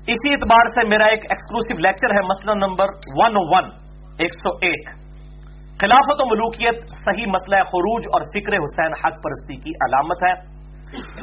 اسی 0.07 0.29
اعتبار 0.29 0.65
سے 0.65 0.87
میرا 0.87 1.05
ایک 1.05 1.19
ایکسکلوسو 1.19 1.77
لیکچر 1.77 2.09
ہے، 2.09 2.21
مسئلہ 2.21 2.65
نمبر 2.65 2.85
ون 3.17 3.35
ون 3.35 3.63
oh 3.63 4.15
ایک 4.19 4.33
سو 4.33 4.49
ایک۔ 4.49 4.89
خلافت 5.81 6.21
و 6.21 6.25
ملوکیت 6.25 6.75
صحیح 6.89 7.25
مسئلہ 7.27 7.63
خروج 7.63 8.03
اور 8.07 8.21
فکر 8.21 8.53
حسین 8.53 8.93
حق 8.93 9.23
پرستی 9.23 9.55
کی 9.55 9.71
علامت 9.71 10.23
ہے۔ 10.23 10.33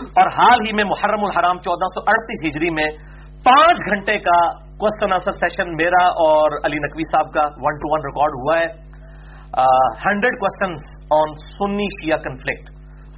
اور 0.03 0.27
حال 0.27 0.67
ہی 0.67 0.71
میں 0.77 0.85
محرم 0.85 1.25
الحرام 1.25 1.59
چودہ 1.59 1.87
سو 1.87 2.01
اڑتیس 2.09 2.45
ہجری 2.47 2.71
میں 2.71 2.91
پانچ 3.45 3.79
گھنٹے 3.91 4.19
کا 4.19 4.51
کوشچن 4.83 5.12
آنسر 5.12 5.35
سیشن 5.39 5.68
میرا 5.76 6.03
اور 6.20 6.55
علی 6.62 6.78
نقوی 6.83 7.05
صاحب 7.07 7.28
کا 7.35 7.43
ون 7.64 7.76
ٹو 7.83 7.91
ون 7.91 8.07
ریکارڈ 8.07 8.39
ہوا 8.39 8.55
ہے 8.57 8.70
hundred 10.03 10.39
question 10.39 10.74
on 11.16 11.35
Sunni 11.43 11.87
Shia 11.93 12.18
conflict 12.24 12.70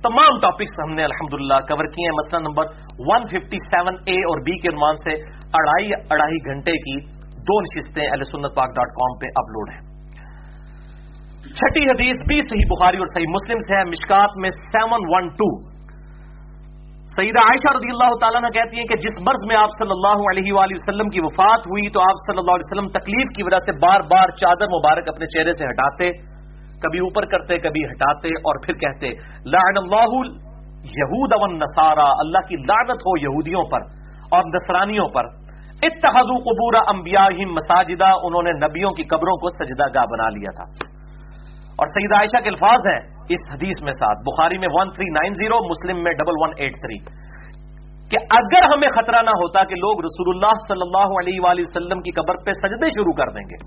تمام 0.05 0.41
ٹاپکس 0.41 0.75
ہم 0.79 0.93
نے 0.95 1.05
الحمدللہ 1.05 1.59
کور 1.69 1.89
کیے 1.93 2.07
ہیں 2.07 2.17
مسئلہ 2.17 2.41
number 2.43 2.75
one 3.05 3.27
fifty 3.29 3.61
seven 3.65 4.01
A 4.07 4.17
اور 4.25 4.43
بی 4.45 4.57
کے 4.61 4.73
عنوان 4.73 5.01
سے 5.03 5.15
اڑائی 5.55 5.93
اڑائی 6.09 6.41
گھنٹے 6.45 6.75
کی 6.83 6.97
دو 7.47 7.61
نشستیں 7.63 8.05
سنت 8.27 8.57
پاک 8.57 8.75
ڈاٹ 8.77 8.97
کام 8.97 9.19
پہ 9.23 9.31
اپلوڈ 9.37 9.71
ہیں 9.71 9.83
چھٹی 11.53 11.87
حدیث 11.87 12.21
بھی 12.29 12.43
صحیح 12.45 12.69
بخاری 12.69 12.99
اور 12.99 13.11
صحیح 13.11 13.33
مسلم 13.33 13.65
سے 13.65 13.77
ہے 13.77 13.85
مشکات 13.89 14.37
میں 14.45 14.53
seven 14.59 15.09
one 15.11 15.33
two 15.39 15.49
Syeda 17.13 17.41
Aisha 17.47 17.71
رضی 17.77 17.91
اللہ 17.93 18.13
تعالیٰ 18.21 18.41
نے 18.43 18.51
کہتی 18.53 18.79
ہیں 18.79 18.85
کہ 18.91 18.97
جس 19.01 19.19
مرض 19.25 19.43
میں 19.49 19.57
آپ 19.57 19.73
صلی 19.79 19.93
اللہ 19.95 20.23
علیہ 20.29 20.53
وآلہ 20.53 20.77
وسلم 20.77 21.09
کی 21.17 21.25
وفات 21.25 21.67
ہوئی 21.73 21.91
تو 21.97 22.01
آپ 22.05 22.21
صلی 22.21 22.41
اللہ 22.43 22.57
علیہ 22.59 22.69
وسلم 22.69 22.87
تکلیف 22.95 23.33
کی 23.37 23.45
وجہ 23.49 23.59
سے 23.65 23.75
بار 23.83 24.05
بار 24.13 24.33
چادر 24.43 24.71
مبارک 24.75 25.11
اپنے 25.13 25.29
چہرے 25.35 25.53
سے 25.59 25.69
ہٹاتے، 25.71 26.09
کبھی 26.85 27.03
اوپر 27.09 27.27
کرتے، 27.35 27.59
کبھی 27.67 27.85
ہٹاتے 27.91 28.33
اور 28.49 28.61
پھر 28.65 28.79
کہتے، 28.85 29.11
لعن 29.57 29.81
اللہ 29.83 30.17
یہود 30.95 31.37
و 31.37 31.43
اللہ 31.45 32.49
کی 32.49 32.57
لعنت 32.73 33.07
ہو 33.09 33.17
یہودیوں 33.19 33.65
پر 33.75 33.87
اور 34.31 34.51
نصرانیوں 34.55 35.09
پر۔ 35.09 35.31
اتخذوا 35.83 36.41
قبور 36.49 36.81
انبیاء 36.87 37.29
مساجدہ، 37.53 38.11
انہوں 38.25 38.43
نے 38.43 38.59
نبیوں 38.59 38.97
کی 38.97 39.05
قبروں 39.09 39.37
کو 39.45 39.55
سجدہ 39.55 39.93
گاہ 39.95 40.11
بنا 40.13 40.29
لیا 40.37 40.57
تھا۔ 40.59 40.67
اور 41.79 41.87
سید 41.89 42.13
عائشہ 42.17 42.41
کے 42.43 42.51
الفاظ 42.51 42.89
ہیں 42.89 43.01
اس 43.35 43.41
حدیث 43.51 43.79
میں 43.85 43.93
ساتھ۔ 43.95 44.19
بخاری 44.25 44.59
میں 44.59 44.69
one 44.73 44.91
three 44.97 45.07
nine 45.13 45.39
zero 45.39 45.59
Muslim 45.67 46.03
میں 46.05 46.13
ڈبل 46.19 46.37
ون 46.41 46.53
ایٹ 46.59 46.75
تھری 46.83 46.99
کہ 48.11 48.21
اگر 48.39 48.67
ہمیں 48.73 48.89
خطرہ 48.97 49.23
نہ 49.23 49.35
ہوتا 49.37 49.65
کہ 49.65 49.77
لوگ 49.77 50.03
رسول 50.05 50.29
اللہ 50.31 50.61
صلی 50.65 50.85
اللہ 50.87 51.15
علیہ 51.21 51.41
وآلہ 51.45 51.65
وسلم 51.67 52.03
کی 52.03 52.13
قبر 52.19 52.41
پہ 52.47 52.55
سجدے 52.57 52.91
شروع 52.97 53.15
کر 53.21 53.33
دیں 53.37 53.45
گے، 53.51 53.59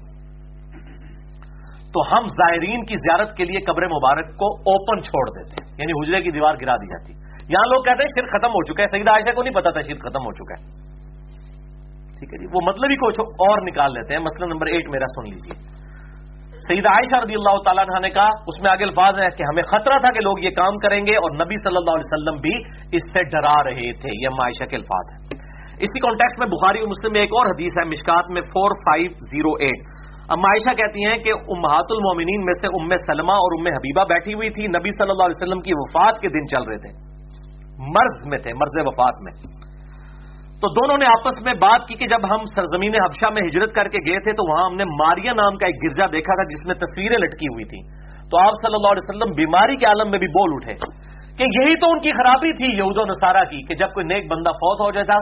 تو 1.94 2.04
ہم 2.12 2.28
زائرین 2.34 2.84
کی 2.86 2.96
زیارت 3.04 3.36
کے 3.38 3.46
لیے 3.46 3.60
قبر 3.68 3.88
مبارک 3.90 4.28
کو 4.42 4.50
اوپن 4.72 5.02
چھوڑ 5.08 5.24
دیتے 5.38 5.64
یعنی 5.80 5.96
حجرے 6.00 6.22
کی 6.22 6.32
دیوار 6.32 6.60
گرا 6.62 6.76
دی 6.78 6.88
جاتی۔ 6.88 7.14
یہاں 7.54 7.68
لوگ 7.72 7.84
کہتے 7.84 8.06
ہیں 8.06 8.12
شرک 8.16 8.30
ختم 8.32 8.56
ہو 8.56 8.62
چکا 8.64 8.84
ہے 8.84 8.92
سعید 8.92 9.08
عائشہ 9.10 9.34
کو 9.36 9.44
نہیں 9.44 9.56
پتا 9.56 9.72
تھا 9.72 9.82
شرک 9.88 10.02
ختم 10.04 10.26
ہو 10.28 10.34
چکا 10.40 10.56
ہے۔ 10.56 10.64
ٹھیک 12.18 12.34
ہے 12.34 12.38
جی 12.40 12.48
وہ 12.54 12.62
مطلب 12.66 12.94
ہی 12.94 12.98
کچھ 13.04 13.20
اور 13.48 13.62
نکال 13.66 13.94
لیتے 13.94 14.14
ہیں۔ 14.14 14.22
مسئلہ 14.22 14.50
نمبر 14.54 14.72
ایٹ 14.72 14.90
میرا 14.90 15.10
سن 15.12 15.30
لیجیے 15.30 15.56
سعید 16.60 16.86
عائشہ 16.86 17.16
رضی 17.16 17.36
اللہ 17.36 17.58
تعالیٰ 17.66 18.02
نے 18.02 18.10
کہا، 18.10 18.30
اس 18.48 18.62
میں 18.62 18.72
آگے 18.72 18.84
الفاظ 18.84 19.16
ہے 19.16 19.30
کہ 19.38 19.44
ہمیں 19.44 19.64
خطرہ 19.64 20.00
تھا 20.00 20.12
کہ 20.12 20.20
لوگ 20.20 20.40
یہ 20.40 20.50
کام 20.50 20.78
کریں 20.78 21.06
گے 21.06 21.16
اور 21.16 21.32
نبی 21.32 21.56
صلی 21.64 21.76
اللہ 21.76 21.92
علیہ 21.92 22.08
وسلم 22.08 22.42
بھی 22.42 22.54
اس 22.92 23.02
سے 23.14 23.24
ڈرا 23.24 23.64
رہے 23.64 23.94
تھے۔ 23.94 24.24
یہ 24.24 24.28
عائشہ 24.28 24.66
کے 24.66 24.76
الفاظ 24.76 25.06
ہیں۔ 25.14 25.22
اسی 25.80 26.00
کانٹیکس 26.00 26.40
میں 26.40 26.48
بخاری 26.48 26.80
اور 26.80 26.88
مسلم 26.88 27.12
میں 27.12 27.22
ایک 27.22 27.30
اور 27.32 27.46
حدیث 27.46 27.72
ہے، 27.78 27.86
مشکات 27.86 28.30
میں 28.30 28.42
فور 28.42 28.72
فائیو 28.76 29.12
زیرو 29.12 29.52
ایٹ 29.60 29.80
اب 30.30 30.40
عائشہ 30.40 30.76
کہتی 30.76 31.06
ہیں 31.06 31.18
کہ 31.18 31.34
امہات 31.34 31.86
المومنین 31.90 32.46
میں 32.46 32.54
سے 32.54 32.68
ام 32.68 32.90
سلمہ 32.96 33.32
اور 33.32 33.60
ام 33.60 33.68
حبیبہ 33.68 34.04
بیٹھی 34.04 34.34
ہوئی 34.34 34.50
تھی، 34.50 34.68
نبی 34.68 34.90
صلی 34.90 35.10
اللہ 35.10 35.26
علیہ 35.26 35.44
وسلم 35.44 35.62
کی 35.62 35.72
وفات 35.74 36.20
کے 36.22 36.28
دن 36.28 36.48
چل 36.48 36.64
رہے 36.64 36.78
تھے۔ 36.78 36.92
مرض 37.80 38.28
میں 38.28 38.38
تھے، 38.38 38.54
مرض 38.54 38.88
وفات 38.88 39.14
میں۔ 39.22 39.57
تو 40.62 40.70
دونوں 40.76 40.98
نے 40.98 41.06
آپس 41.06 41.42
میں 41.46 41.54
بات 41.54 41.84
کی 41.88 41.96
کہ 41.96 42.06
جب 42.12 42.24
ہم 42.30 42.46
سرزمین 42.52 42.96
حبشہ 42.96 43.30
میں 43.34 43.42
ہجرت 43.48 43.74
کر 43.74 43.88
کے 43.96 44.00
گئے 44.06 44.22
تھے 44.28 44.34
تو 44.38 44.46
وہاں 44.52 44.64
ہم 44.70 44.78
نے 44.78 44.86
ماریا 44.92 45.34
نام 45.40 45.58
کا 45.58 45.68
ایک 45.72 45.84
گرجا 45.84 46.06
دیکھا 46.14 46.38
تھا 46.40 46.46
جس 46.54 46.64
میں 46.68 46.76
تصویریں 46.76 47.18
لٹکی 47.18 47.52
ہوئی 47.54 47.66
تھی 47.74 47.82
تو 48.32 48.40
آپ 48.46 48.58
صلی 48.64 48.76
اللہ 48.76 48.96
علیہ 48.96 49.06
وسلم 49.06 49.36
بیماری 49.36 49.78
کے 49.84 49.86
عالم 49.86 50.10
میں 50.12 50.20
بھی 50.20 50.30
بول 50.40 50.56
اٹھے 50.56 50.76
کہ 51.38 51.50
یہی 51.58 51.76
تو 51.82 51.92
ان 51.92 52.00
کی 52.00 52.12
خرابی 52.12 52.52
تھی 52.60 52.72
یہود 52.78 52.98
و 52.98 53.06
نصارہ 53.06 53.44
کی 53.50 53.62
کہ 53.62 53.76
جب 53.76 53.94
کوئی 53.94 54.06
نیک 54.06 54.28
بندہ 54.32 54.56
فوت 54.64 54.82
ہو 54.82 54.90
جاتا، 54.92 55.20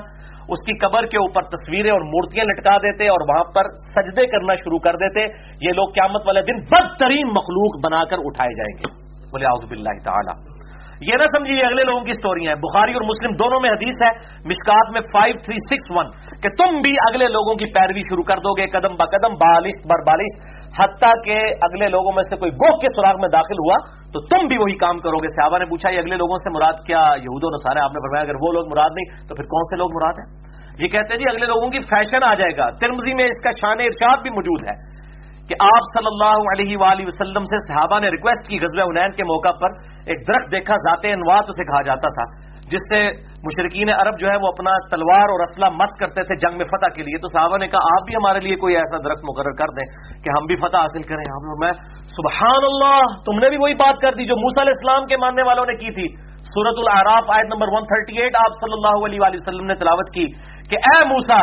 اس 0.54 0.66
کی 0.66 0.78
قبر 0.78 1.06
کے 1.06 1.18
اوپر 1.18 1.52
تصویریں 1.52 1.92
اور 1.92 2.10
مورتیاں 2.16 2.46
لٹکا 2.46 2.78
دیتے 2.78 3.08
اور 3.08 3.30
وہاں 3.30 3.44
پر 3.52 3.72
سجدے 3.92 4.28
کرنا 4.28 4.56
شروع 4.56 4.80
کر 4.80 5.04
دیتے، 5.04 5.26
یہ 5.68 5.74
لوگ 5.74 5.94
قیامت 5.94 6.28
والے 6.28 6.42
دن 6.42 6.66
بدترین 6.74 7.38
مخلوق 7.38 7.80
بنا 7.84 8.04
کر 8.10 8.24
اٹھائے 8.24 8.54
جائیں 8.56 8.74
گے۔ 8.78 8.94
بولے 9.32 9.46
آؤ 9.46 9.66
باللہ 9.66 10.04
تعالی۔ 10.04 10.55
یہ 11.02 11.14
نہ 11.14 11.28
سمجھیے 11.38 11.62
اگلے 11.62 11.84
لوگوں 11.84 12.02
کی 12.02 12.14
سٹوری 12.14 12.48
ہیں۔ 12.48 12.56
بخاری 12.56 12.94
اور 12.94 13.02
مسلم 13.02 13.32
دونوں 13.32 13.60
میں 13.62 13.70
حدیث 13.70 13.96
ہے، 14.04 14.12
مشکات 14.46 14.92
میں 14.92 15.02
فائیو 15.02 15.36
تھری 15.36 15.58
سکس 15.70 15.92
ون 15.92 16.08
کہ 16.44 16.50
تم 16.58 16.80
بھی 16.80 16.94
اگلے 17.10 17.28
لوگوں 17.28 17.56
کی 17.56 17.66
پیروی 17.66 18.02
شروع 18.02 18.24
کر 18.24 18.38
دو 18.38 18.54
گے 18.54 18.68
قدم 18.68 18.96
با 18.96 19.06
قدم 19.06 19.34
بالش 19.34 19.78
بر 19.90 20.02
بالش 20.08 20.32
حتیٰ 20.80 21.14
کہ 21.26 21.38
اگلے 21.64 21.88
لوگوں 21.88 22.12
میں 22.12 22.24
سے 22.24 22.36
کوئی 22.36 22.52
گوہ 22.52 22.78
کے 22.78 22.88
سراغ 22.96 23.16
میں 23.16 23.30
داخل 23.34 23.56
ہوا 23.56 23.78
تو 24.14 24.22
تم 24.26 24.48
بھی 24.48 24.58
وہی 24.58 24.76
کام 24.76 25.00
کرو 25.00 25.18
گے۔ 25.18 25.28
صحابہ 25.28 25.58
نے 25.58 25.66
پوچھا، 25.66 25.90
یہ 25.90 26.00
اگلے 26.00 26.16
لوگوں 26.16 26.36
سے 26.36 26.50
مراد 26.50 26.86
کیا 26.88 27.00
یہود 27.00 27.44
و 27.44 27.50
نصارے 27.50 27.80
آپ 27.80 27.92
نے 27.92 28.00
فرمایا، 28.00 28.24
اگر 28.24 28.36
وہ 28.42 28.52
لوگ 28.52 28.68
مراد 28.72 28.90
نہیں 28.94 29.28
تو 29.28 29.36
پھر 29.36 29.44
کون 29.44 29.64
سے 29.64 29.76
لوگ 29.76 29.90
مراد 29.96 30.14
ہیں؟ 30.20 30.30
یہ 30.82 30.88
کہتے 30.88 31.14
ہیں 31.14 31.20
جی 31.20 31.30
اگلے 31.30 31.46
لوگوں 31.46 31.70
کی 31.70 31.80
فیشن 31.80 32.24
آ 32.24 32.34
جائے 32.34 32.58
گا۔ 32.58 32.70
ترمزی 32.70 33.14
میں 33.14 33.26
اس 33.26 33.44
کا 33.44 33.50
شان 33.50 33.80
ارشاد 33.80 34.18
بھی 34.18 34.30
موجود 34.30 34.62
ہے۔ 34.64 35.06
کہ 35.50 35.56
آپ 35.66 35.92
صلی 35.94 36.10
اللہ 36.12 36.50
علیہ 36.54 36.78
وآلہ 36.78 37.06
وسلم 37.06 37.44
سے 37.44 37.62
صحابہ 37.68 38.00
نے 38.00 38.10
ریکویسٹ 38.10 38.48
کی 38.50 38.60
غزوہ 38.60 38.90
عنین 38.90 39.12
کے 39.12 39.24
موقع 39.24 39.54
پر، 39.62 39.78
ایک 40.06 40.28
درخت 40.28 40.52
دیکھا، 40.52 40.76
ذات 40.76 41.06
انوات 41.10 41.50
اسے 41.50 41.66
کہا 41.66 41.82
جاتا 41.82 42.10
تھا، 42.10 42.26
جس 42.72 42.86
سے 42.90 43.00
مشرقین 43.44 43.90
عرب 43.90 44.20
جو 44.20 44.28
ہے 44.28 44.36
وہ 44.42 44.48
اپنا 44.48 44.72
تلوار 44.92 45.34
اور 45.34 45.40
اسلحہ 45.40 45.70
مست 45.70 46.00
کرتے 46.00 46.24
تھے 46.24 46.36
جنگ 46.36 46.58
میں 46.58 46.66
فتح 46.66 46.94
کے 46.96 47.04
لیے۔ 47.04 47.18
تو 47.18 47.28
صحابہ 47.28 47.58
نے 47.58 47.68
کہا، 47.68 47.98
آپ 47.98 48.06
بھی 48.06 48.16
ہمارے 48.16 48.40
لیے 48.40 48.56
کوئی 48.56 48.76
ایسا 48.76 48.98
درخت 48.98 49.26
مقرر 49.26 49.54
کر 49.60 49.74
دیں 49.76 49.86
کہ 50.24 50.30
ہم 50.38 50.46
بھی 50.46 50.56
فتح 50.56 50.78
حاصل 50.78 51.04
کریں۔ 51.10 51.26
ہم 51.32 51.52
میں 51.60 51.74
سبحان 52.16 52.66
اللہ، 52.70 53.02
تم 53.26 53.44
نے 53.44 53.50
بھی 53.50 53.58
وہی 53.58 53.76
بات 53.84 54.02
کر 54.02 54.18
دی 54.18 54.26
جو 54.26 54.36
موسا 54.36 54.62
علیہ 54.62 54.78
السلام 54.78 55.06
کے 55.06 55.18
ماننے 55.18 55.44
والوں 55.44 55.66
نے 55.66 55.76
کی 55.76 55.92
تھی۔ 55.92 56.08
سورت 56.56 56.82
العراف 56.82 57.30
آیت 57.36 57.54
نمبر 57.54 57.68
138 57.68 58.36
آپ 58.40 58.58
صلی 58.58 58.74
اللہ 58.74 59.06
علیہ 59.06 59.20
وسلم 59.34 59.66
نے 59.66 59.76
تلاوت 59.76 60.10
کی 60.14 60.26
کہ، 60.70 60.78
اے 60.90 60.98
موسا 61.06 61.40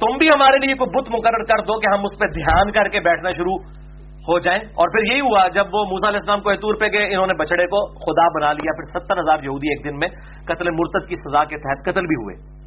تم 0.00 0.18
بھی 0.18 0.30
ہمارے 0.30 0.66
لیے 0.66 0.74
کوئی 0.74 0.90
بت 0.90 1.10
مقرر 1.10 1.44
کر 1.44 1.62
دو 1.62 1.80
کہ 1.80 1.86
ہم 1.94 2.00
اس 2.00 2.18
پہ 2.18 2.26
دھیان 2.26 2.72
کر 2.72 2.88
کے 2.88 3.00
بیٹھنا 3.00 3.30
شروع 3.30 3.58
ہو 4.28 4.38
جائیں۔ 4.38 4.60
اور 4.60 4.88
پھر 4.88 5.12
یہی 5.12 5.20
ہوا 5.20 5.48
جب 5.48 5.64
وہ 5.72 5.84
موسا 5.84 6.08
علیہ 6.08 6.18
السلام 6.20 6.40
کو 6.40 6.50
اطور 6.50 6.74
پہ 6.80 6.86
گئے، 6.86 7.06
انہوں 7.06 7.26
نے 7.26 7.34
بچڑے 7.34 7.66
کو 7.66 7.86
خدا 7.86 8.28
بنا 8.28 8.52
لیا۔ 8.52 8.72
پھر 8.72 9.00
ستر 9.00 9.18
ہزار 9.18 9.36
یہودی 9.36 9.68
ایک 9.68 9.84
دن 9.84 9.98
میں 9.98 10.08
قتل 10.44 10.70
مرتد 10.70 11.08
کی 11.08 11.14
سزا 11.14 11.44
کے 11.44 11.56
تحت 11.56 11.84
قتل 11.84 12.06
بھی 12.06 12.14
ہوئے۔ 12.14 12.60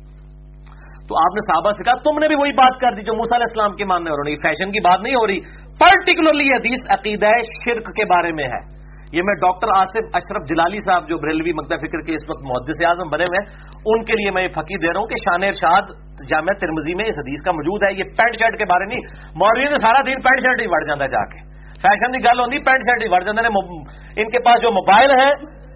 تو 1.07 1.15
آپ 1.15 1.33
نے 1.33 1.53
صحابہ 1.53 1.71
سے 1.71 1.83
کہا، 1.83 1.93
تم 1.93 2.19
نے 2.19 2.27
بھی 2.27 2.35
وہی 2.35 2.51
بات 2.51 2.79
کر 2.81 2.91
دی 2.91 3.01
جو 3.01 3.13
موسا 3.13 3.35
علیہ 3.35 3.45
السلام 3.49 3.75
کے 3.75 3.85
ماننے 3.85 4.09
اور 4.09 4.25
فیشن 4.25 4.71
کی 4.71 4.79
بات 4.79 4.99
نہیں 4.99 5.15
ہو 5.15 5.27
رہی۔ 5.27 5.39
پرٹیکولرلی 5.79 6.53
حدیث 6.53 6.91
عقیدہ 6.91 7.27
شرک 7.65 7.85
کے 7.85 8.05
بارے 8.05 8.31
میں 8.31 8.43
ہے۔ 8.43 8.72
یہ 9.13 9.25
میں 9.25 9.33
ڈاکٹر 9.41 9.71
آصف 9.75 10.15
اشرف 10.19 10.45
جلالی 10.49 10.77
صاحب 10.85 11.09
جو 11.09 11.17
بریلوی 11.23 11.51
مکتا 11.53 11.77
فکر 11.81 12.01
کے 12.05 12.13
اس 12.13 12.23
وقت 12.29 12.43
محدث 12.43 12.79
اعظم 12.87 13.09
بنے 13.09 13.25
ہوئے 13.29 13.41
ہیں، 13.41 13.47
ان 13.85 14.03
کے 14.03 14.13
لیے 14.13 14.31
میں 14.37 14.43
یہ 14.43 14.53
پھکی 14.55 14.77
دے 14.77 14.93
رہا 14.93 14.99
ہوں 14.99 15.07
کہ 15.07 15.19
شان 15.25 15.43
ارشاد 15.43 15.91
جامع 16.29 16.53
ترمزی 16.61 16.95
میں 17.01 17.05
اس 17.05 17.19
حدیث 17.19 17.43
کا 17.45 17.51
موجود 17.51 17.83
ہے۔ 17.83 17.91
یہ 17.93 18.03
پینٹ 18.19 18.39
شرٹ 18.39 18.57
کے 18.59 18.65
بارے 18.65 18.85
نہیں 18.85 19.01
مولوی 19.43 19.63
نے 19.63 19.81
سارا 19.81 20.01
دن 20.07 20.21
پینٹ 20.27 20.47
شرٹ 20.47 20.61
ہی 20.61 20.67
بڑھ 20.67 20.85
جاتا 20.87 21.03
ہے 21.03 21.09
جا 21.09 21.23
کے۔ 21.33 21.41
فیشن 21.83 22.11
کی 22.11 22.23
گل 22.23 22.39
ہوتی 22.39 22.59
پینٹ 22.59 22.89
شرٹ 22.89 23.03
ہی 23.03 23.09
بڑھ 23.09 23.25
جاتے 23.25 23.45
ہیں 23.45 23.51
ان 24.23 24.29
کے 24.29 24.39
پاس 24.39 24.61
جو 24.61 24.71
موبائل 24.71 25.11
ہے 25.19 25.29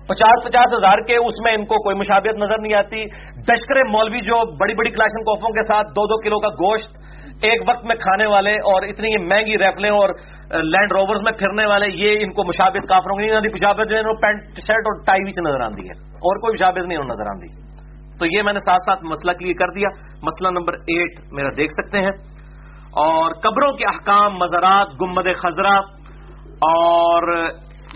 پچاس 0.09 0.43
پچاس 0.43 0.73
ہزار 0.73 1.01
کے، 1.07 1.15
اس 1.15 1.39
میں 1.43 1.53
ان 1.53 1.65
کو 1.65 1.83
کوئی 1.83 1.95
مشابت 1.95 2.37
نظر 2.37 2.61
نہیں 2.61 2.73
آتی۔ 2.73 3.05
دشکر 3.49 3.83
مولوی 3.89 4.21
جو 4.21 4.37
بڑی 4.57 4.73
بڑی 4.73 4.89
کلاشن 4.89 5.23
کوفوں 5.29 5.53
کے 5.53 5.67
ساتھ 5.67 5.87
دو 5.87 6.05
دو 6.07 6.21
کلو 6.21 6.39
کا 6.39 6.49
گوشت 6.61 7.45
ایک 7.47 7.61
وقت 7.67 7.83
میں 7.85 7.95
کھانے 7.95 8.25
والے 8.25 8.53
اور 8.73 8.83
اتنی 8.83 9.09
مہنگی 9.23 9.57
ریفلیں 9.57 9.89
اور 9.89 10.09
لینڈ 10.51 10.91
روورز 10.91 11.21
میں 11.23 11.31
پھرنے 11.31 11.65
والے 11.65 11.85
یہ 11.93 12.19
ان 12.19 12.33
کو 12.33 12.43
مشابت 12.43 12.89
کافروں 12.89 13.17
کی 13.17 13.27
نہیں 13.27 13.39
مشابت 13.39 13.89
جو 13.89 13.97
ہے 13.97 14.03
پینٹ، 14.03 14.43
شرٹ 14.43 14.85
اور 14.85 15.01
ٹائی 15.05 15.23
بھی 15.23 15.31
نظر 15.41 15.61
آتی 15.61 15.87
ہے۔ 15.87 16.05
اور 16.09 16.39
کوئی 16.39 16.53
مشابت 16.53 16.87
نہیں 16.87 16.97
نظر 16.97 17.29
آتی 17.29 17.67
تو 18.19 18.25
یہ 18.25 18.41
میں 18.41 18.53
نے 18.53 18.59
ساتھ 18.59 18.81
ساتھ 18.85 19.03
مسئلہ 19.03 19.37
کلیئر 19.37 19.53
کر 19.53 19.67
دیا۔ 19.67 19.87
مسئلہ 20.23 20.59
نمبر 20.59 20.73
ایٹ 20.73 21.33
میرا 21.33 21.49
دیکھ 21.57 21.71
سکتے 21.71 21.99
ہیں۔ 21.99 22.11
اور 22.87 23.33
قبروں 23.33 23.71
کے 23.71 23.85
احکام، 23.85 24.33
مزارات، 24.33 24.87
گمبد 25.01 25.27
خزرہ 25.37 25.77
اور 26.47 27.43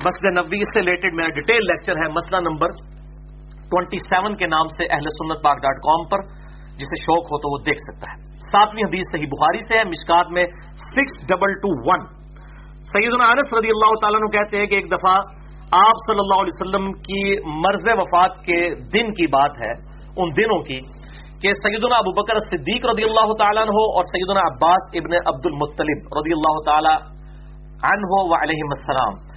مسجد 0.05 0.37
نبی 0.37 0.59
سے 0.59 0.79
ریلیٹڈ 0.79 1.13
میرا 1.13 1.27
ڈیٹیل 1.27 1.65
لیکچر 1.65 1.93
ہے 1.93 2.07
مسئلہ 2.07 2.41
نمبر 2.41 2.67
ٹوینٹی 3.71 3.97
سیون 3.97 4.35
کے 4.35 4.47
نام 4.47 4.67
سے 4.67 4.83
اہل 4.91 5.03
سنت 5.03 5.43
پاک 5.43 5.55
ڈاٹ 5.55 5.75
کام 5.75 6.07
پر، 6.07 6.27
جسے 6.73 6.95
شوق 6.95 7.25
ہو 7.25 7.37
تو 7.37 7.53
وہ 7.53 7.57
دیکھ 7.65 7.79
سکتا 7.79 8.11
ہے۔ 8.11 8.21
ساتویں 8.27 8.83
حدیث 8.83 9.03
صحیح 9.11 9.27
بخاری 9.27 9.57
سے 9.57 9.77
ہے، 9.77 9.83
مشکات 9.83 10.27
میں 10.31 10.45
سکس 10.75 11.27
ڈبل 11.27 11.53
ٹو 11.53 11.89
ون 11.89 12.20
سیدنا 12.83 13.23
انس 13.23 13.53
رضی 13.57 13.69
اللہ 13.69 13.93
تعالیٰ 14.01 14.19
نے 14.19 14.37
کہتے 14.37 14.57
ہیں 14.57 14.65
کہ 14.65 14.75
ایک 14.75 14.85
دفعہ 14.85 15.15
آپ 15.71 15.95
صلی 16.07 16.19
اللہ 16.19 16.41
علیہ 16.41 16.61
وسلم 16.61 16.91
کی 16.91 17.37
مرض 17.45 17.83
وفات 17.93 18.35
کے 18.45 18.75
دن 18.75 19.13
کی 19.13 19.27
بات 19.27 19.51
ہے، 19.67 19.71
ان 20.17 20.29
دنوں 20.37 20.63
کی، 20.63 20.79
کہ 21.41 21.51
سیدنا 21.51 21.95
ابو 21.95 22.21
بکر 22.21 22.39
صدیق 22.39 22.85
رضی 22.85 23.03
اللہ 23.03 23.33
تعالیٰ 23.33 23.63
ہو 23.63 23.95
اور 23.95 24.03
سیدنا 24.03 24.39
عباس 24.39 24.81
ابن 24.93 25.13
عبد 25.13 25.45
المطلب 25.45 26.17
رضی 26.17 26.31
اللہ 26.31 26.61
تعالی 26.65 26.95
عنہ 27.83 28.11
و 28.11 28.33
علیہ 28.43 28.63
السلام۔ 28.63 29.31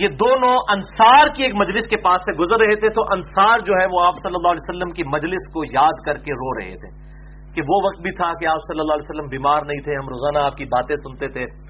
یہ 0.00 0.08
دونوں 0.08 0.56
انصار 0.68 1.28
کی 1.28 1.42
ایک 1.42 1.54
مجلس 1.54 1.90
کے 1.90 1.96
پاس 1.96 2.20
سے 2.20 2.32
گزر 2.32 2.66
رہے 2.66 2.76
تھے، 2.76 2.88
تو 2.88 3.02
انصار 3.10 3.58
جو 3.58 3.74
ہے 3.80 3.86
وہ 3.86 4.06
آپ 4.06 4.14
صلی 4.14 4.34
اللہ 4.34 4.48
علیہ 4.48 4.70
وسلم 4.70 4.90
کی 4.90 5.02
مجلس 5.02 5.52
کو 5.52 5.64
یاد 5.64 6.04
کر 6.06 6.18
کے 6.18 6.32
رو 6.32 6.60
رہے 6.60 6.74
تھے۔ 6.74 7.12
کہ 7.54 7.62
وہ 7.68 7.80
وقت 7.84 8.02
بھی 8.02 8.10
تھا 8.10 8.32
کہ 8.32 8.46
آپ 8.46 8.56
صلی 8.56 8.80
اللہ 8.80 8.92
علیہ 8.92 9.10
وسلم 9.10 9.26
بیمار 9.26 9.62
نہیں 9.62 9.80
تھے، 9.80 9.94
ہم 9.94 10.08
روزانہ 10.08 10.44
آپ 10.46 10.56
کی 10.56 10.64
باتیں 10.64 10.96
سنتے 10.96 11.28
تھے۔ 11.28 11.61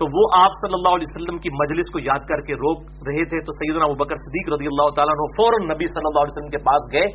تو 0.00 0.06
وہ 0.08 0.22
آپ 0.38 0.52
صلی 0.60 0.76
اللہ 0.76 0.92
علیہ 0.96 1.08
وسلم 1.08 1.38
کی 1.38 1.50
مجلس 1.52 1.88
کو 1.92 1.98
یاد 2.00 2.22
کر 2.28 2.40
کے 2.40 2.54
روک 2.60 2.78
رہے 3.08 3.24
تھے 3.24 3.40
تو 3.44 3.52
سیدنا 3.52 3.84
ابو 3.84 3.94
بکر 3.94 4.16
صدیق 4.16 4.52
رضی 4.52 4.66
اللہ 4.66 4.88
تعالیٰ 4.96 5.14
نے 5.14 5.26
فوراً 5.32 5.66
نبی 5.68 5.84
صلی 5.84 6.08
اللہ 6.08 6.22
علیہ 6.24 6.34
وسلم 6.36 6.52
کے 6.54 6.60
پاس 6.68 6.86
گئے 6.92 7.06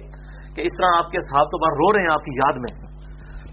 کہ 0.55 0.61
اس 0.61 0.75
طرح 0.77 0.97
آپ 0.97 1.11
کے 1.11 1.19
صحاب 1.19 1.47
تو 1.47 1.57
بار 1.57 1.73
رو 1.73 1.93
رہے 1.93 2.01
ہیں 2.01 2.13
آپ 2.13 2.25
کی 2.25 2.33
یاد 2.35 2.57
میں۔ 2.57 2.73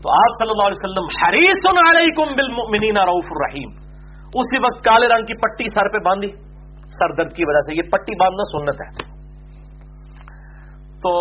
تو 0.02 0.10
آپ 0.10 0.32
صلی 0.38 0.50
اللہ 0.50 0.66
علیہ 0.68 0.80
وسلم 0.82 1.06
حریص 1.22 1.66
علیکم 1.66 2.36
بالمؤمنین 2.36 2.96
رعوف 2.96 3.24
الرحیم۔ 3.30 3.70
اسی 4.34 4.58
وقت 4.58 4.84
کالے 4.84 5.08
رنگ 5.08 5.24
کی 5.24 5.34
پٹی 5.34 5.64
سر 5.74 5.88
پہ 5.88 5.98
باندھی۔ 5.98 6.28
سر 6.98 7.12
درد 7.12 7.32
کی 7.32 7.44
وجہ 7.44 7.60
سے 7.60 7.74
یہ 7.74 7.82
پٹی 7.82 8.14
باندھنا 8.20 8.44
سنت 8.52 8.80
ہے۔ 8.80 8.90
تو 11.04 11.12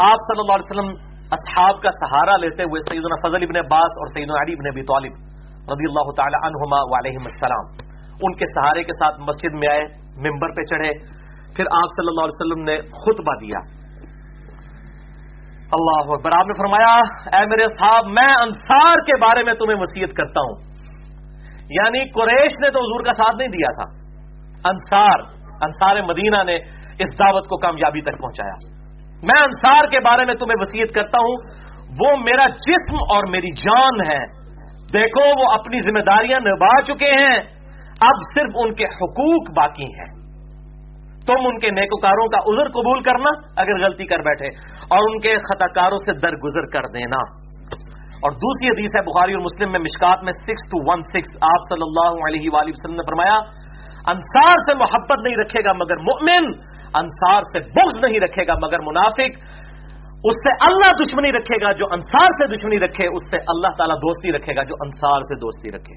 آپ 0.00 0.18
صلی 0.28 0.40
اللہ 0.40 0.52
علیہ 0.52 0.70
وسلم 0.70 0.90
اصحاب 1.32 1.80
کا 1.82 1.90
سہارا 1.90 2.36
لیتے 2.36 2.62
ہوئے 2.62 2.80
سیدنا 2.88 3.28
فضل 3.28 3.42
ابن 3.42 3.56
عباس 3.56 3.96
اور 4.00 4.06
سیدنا 4.06 4.34
علی 4.34 4.52
ابن 4.52 4.66
ابی 4.66 4.82
طالب 4.82 5.35
رضی 5.72 5.84
اللہ 5.88 6.10
تعالی 6.16 6.46
عنہما 6.46 6.98
علیہ 6.98 7.16
السلام۔ 7.20 7.96
ان 8.22 8.34
کے 8.34 8.44
سہارے 8.46 8.82
کے 8.82 8.92
ساتھ 8.92 9.20
مسجد 9.20 9.52
میں 9.52 9.68
آئے 9.70 9.84
ممبر 10.16 10.48
پہ 10.48 10.62
چڑھے۔ 10.62 10.92
پھر 11.56 11.64
آپ 11.64 11.88
صلی 11.96 12.06
اللہ 12.08 12.24
علیہ 12.24 12.40
وسلم 12.40 12.64
نے 12.64 12.76
خطبہ 12.76 13.34
دیا۔ 13.40 13.86
اللہ 15.72 16.12
اکبر، 16.12 16.32
آپ 16.32 16.46
نے 16.46 16.52
فرمایا، 16.58 16.94
اے 17.38 17.46
میرے 17.46 17.66
صاحب 17.80 18.06
میں 18.06 18.36
انصار 18.42 18.94
کے 18.94 19.16
بارے 19.16 19.42
میں 19.42 19.54
تمہیں 19.54 19.78
وسیعت 19.80 20.08
کرتا 20.08 20.40
ہوں۔ 20.40 20.76
یعنی 21.70 22.10
قریش 22.10 22.52
نے 22.60 22.70
تو 22.70 22.78
حضور 22.80 23.04
کا 23.04 23.12
ساتھ 23.12 23.36
نہیں 23.36 23.48
دیا 23.48 23.82
تھا۔ 23.82 24.06
انصار 24.68 25.18
انصار 25.60 25.96
مدینہ 25.96 26.42
نے 26.44 26.56
اس 26.98 27.18
دعوت 27.18 27.44
کو 27.44 27.56
کامیابی 27.56 28.00
تک 28.00 28.18
پہنچایا۔ 28.18 28.54
میں 29.22 29.42
انصار 29.42 29.86
کے 29.86 30.00
بارے 30.00 30.24
میں 30.24 30.34
تمہیں 30.34 30.56
وسیعت 30.60 30.94
کرتا 30.94 31.18
ہوں، 31.18 31.36
وہ 32.00 32.16
میرا 32.16 32.48
جسم 32.48 32.96
اور 32.96 33.30
میری 33.30 33.54
جان 33.54 34.00
ہے۔ 34.12 34.45
دیکھو، 34.92 35.44
وہ 35.44 35.52
اپنی 35.52 35.80
ذمہ 35.80 36.00
داریاں 36.00 36.40
نبھا 36.40 36.82
چکے 36.82 37.10
ہیں۔ 37.10 37.38
اب 38.00 38.16
صرف 38.34 38.50
ان 38.54 38.74
کے 38.74 38.84
حقوق 38.84 39.56
باقی 39.56 39.84
ہیں۔ 39.84 40.16
تم 41.26 41.46
ان 41.46 41.58
کے 41.58 41.70
نیکوکاروں 41.70 42.28
کا 42.28 42.38
عذر 42.38 42.68
قبول 42.68 43.02
کرنا 43.02 43.30
اگر 43.56 43.84
غلطی 43.84 44.06
کر 44.06 44.18
بیٹھے، 44.18 44.46
اور 44.82 45.10
ان 45.10 45.20
کے 45.20 45.36
خطا 45.38 45.66
کاروں 45.66 45.96
سے 45.96 46.12
درگزر 46.12 46.66
کر 46.66 46.92
دینا۔ 46.94 47.46
اور 48.16 48.30
دوسری 48.32 48.68
حدیث 48.68 48.90
ہے 48.96 49.02
بخاری 49.02 49.32
اور 49.32 49.42
مسلم 49.42 49.72
میں 49.72 49.80
مشکات 49.80 50.22
میں 50.22 50.32
سکس 50.32 50.70
ٹو 50.70 50.92
ون 50.92 51.02
سکس 51.02 51.38
آپ 51.42 51.60
صلی 51.68 51.82
اللہ 51.86 52.28
علیہ 52.28 52.50
وآلہ 52.52 52.70
وسلم 52.70 52.94
نے 52.94 53.02
فرمایا، 53.02 53.38
انصار 54.06 54.52
سے 54.52 54.74
محبت 54.74 55.18
نہیں 55.22 55.36
رکھے 55.36 55.64
گا 55.64 55.72
مگر 55.72 55.96
مؤمن، 55.96 56.52
انصار 56.94 57.42
سے 57.42 57.58
بغض 57.58 57.98
نہیں 58.04 58.20
رکھے 58.20 58.46
گا 58.46 58.54
مگر 58.62 58.78
منافق۔ 58.80 59.55
اس 60.26 60.34
سے 60.34 60.52
اللہ 60.66 60.90
دشمنی 61.02 61.32
رکھے 61.32 61.66
گا 61.66 61.72
جو 61.72 61.86
انصار 61.92 62.30
سے 62.38 62.46
دشمنی 62.46 62.78
رکھے، 62.78 63.06
اس 63.06 63.24
سے 63.30 63.36
اللہ 63.36 63.68
تعالیٰ 63.78 63.96
دوستی 63.96 64.32
رکھے 64.32 64.56
گا 64.56 64.62
جو 64.62 64.74
انصار 64.80 65.20
سے 65.20 65.34
دوستی 65.34 65.70
رکھے۔ 65.70 65.94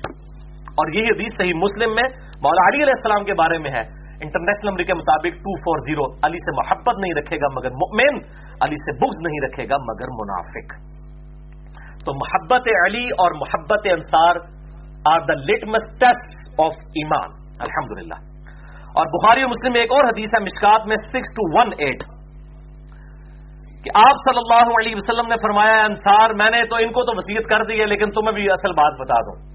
اور 0.69 0.93
یہی 0.93 1.05
حدیث 1.05 1.32
صحیح 1.38 1.53
مسلم 1.53 1.95
میں 1.95 2.03
مولا 2.43 2.67
علی 2.67 2.84
علیہ 2.84 2.93
السلام 2.97 3.25
کے 3.25 3.34
بارے 3.34 3.57
میں 3.57 3.71
ہے۔ 3.71 3.99
انٹرنیشنل 4.23 4.69
نمبر 4.69 4.84
کے 4.84 4.93
مطابق 4.93 5.36
ٹو 5.36 5.57
فور 5.57 5.77
زیرو 5.77 6.05
علی 6.05 6.38
سے 6.38 6.55
محبت 6.55 6.95
نہیں 6.97 7.13
رکھے 7.13 7.38
گا 7.38 7.47
مگر 7.57 7.69
مؤمن 7.69 8.15
علی 8.61 8.75
سے 8.75 8.91
بغض 8.93 9.30
نہیں 9.30 9.39
رکھے 9.41 9.63
گا 9.63 9.75
مگر 9.75 10.07
منافق۔ 10.21 10.89
تو 12.05 12.13
محبت 12.13 12.67
علی 12.86 13.05
اور 13.05 13.32
محبت 13.32 13.82
انصار 13.84 14.36
are 15.13 15.19
the 15.19 15.34
litmus 15.34 15.99
test 15.99 16.59
of 16.59 16.73
ایمان۔ 16.77 17.30
الحمد 17.59 18.13
اور 18.97 19.05
بخاری 19.05 19.41
اور 19.41 19.49
مسلم 19.49 19.73
میں 19.73 19.82
ایک 19.82 19.91
اور 19.91 20.03
حدیث 20.03 20.30
ہے 20.36 20.39
مشکات 20.39 20.88
میں 20.88 20.95
سکس 20.95 21.30
ٹو 21.34 21.59
ون 21.59 21.69
ایٹ 21.77 22.18
کہ 23.84 23.89
آپ 23.95 24.15
صلی 24.15 24.38
اللہ 24.38 24.82
علیہ 24.82 24.95
وسلم 24.95 25.27
نے 25.30 25.36
فرمایا 25.36 25.86
انصار، 25.86 26.30
میں 26.30 26.51
نے 26.51 26.65
تو 26.65 26.75
ان 26.75 26.91
کو 26.91 27.03
تو 27.03 27.11
وسیعت 27.15 27.49
کر 27.49 27.63
دی 27.63 27.82
ہے، 27.82 27.86
لیکن 27.86 28.11
تمہیں 28.11 28.32
بھی 28.32 28.51
اصل 28.51 28.71
بات 28.71 28.93
بتا 28.93 29.19
دوں. 29.19 29.49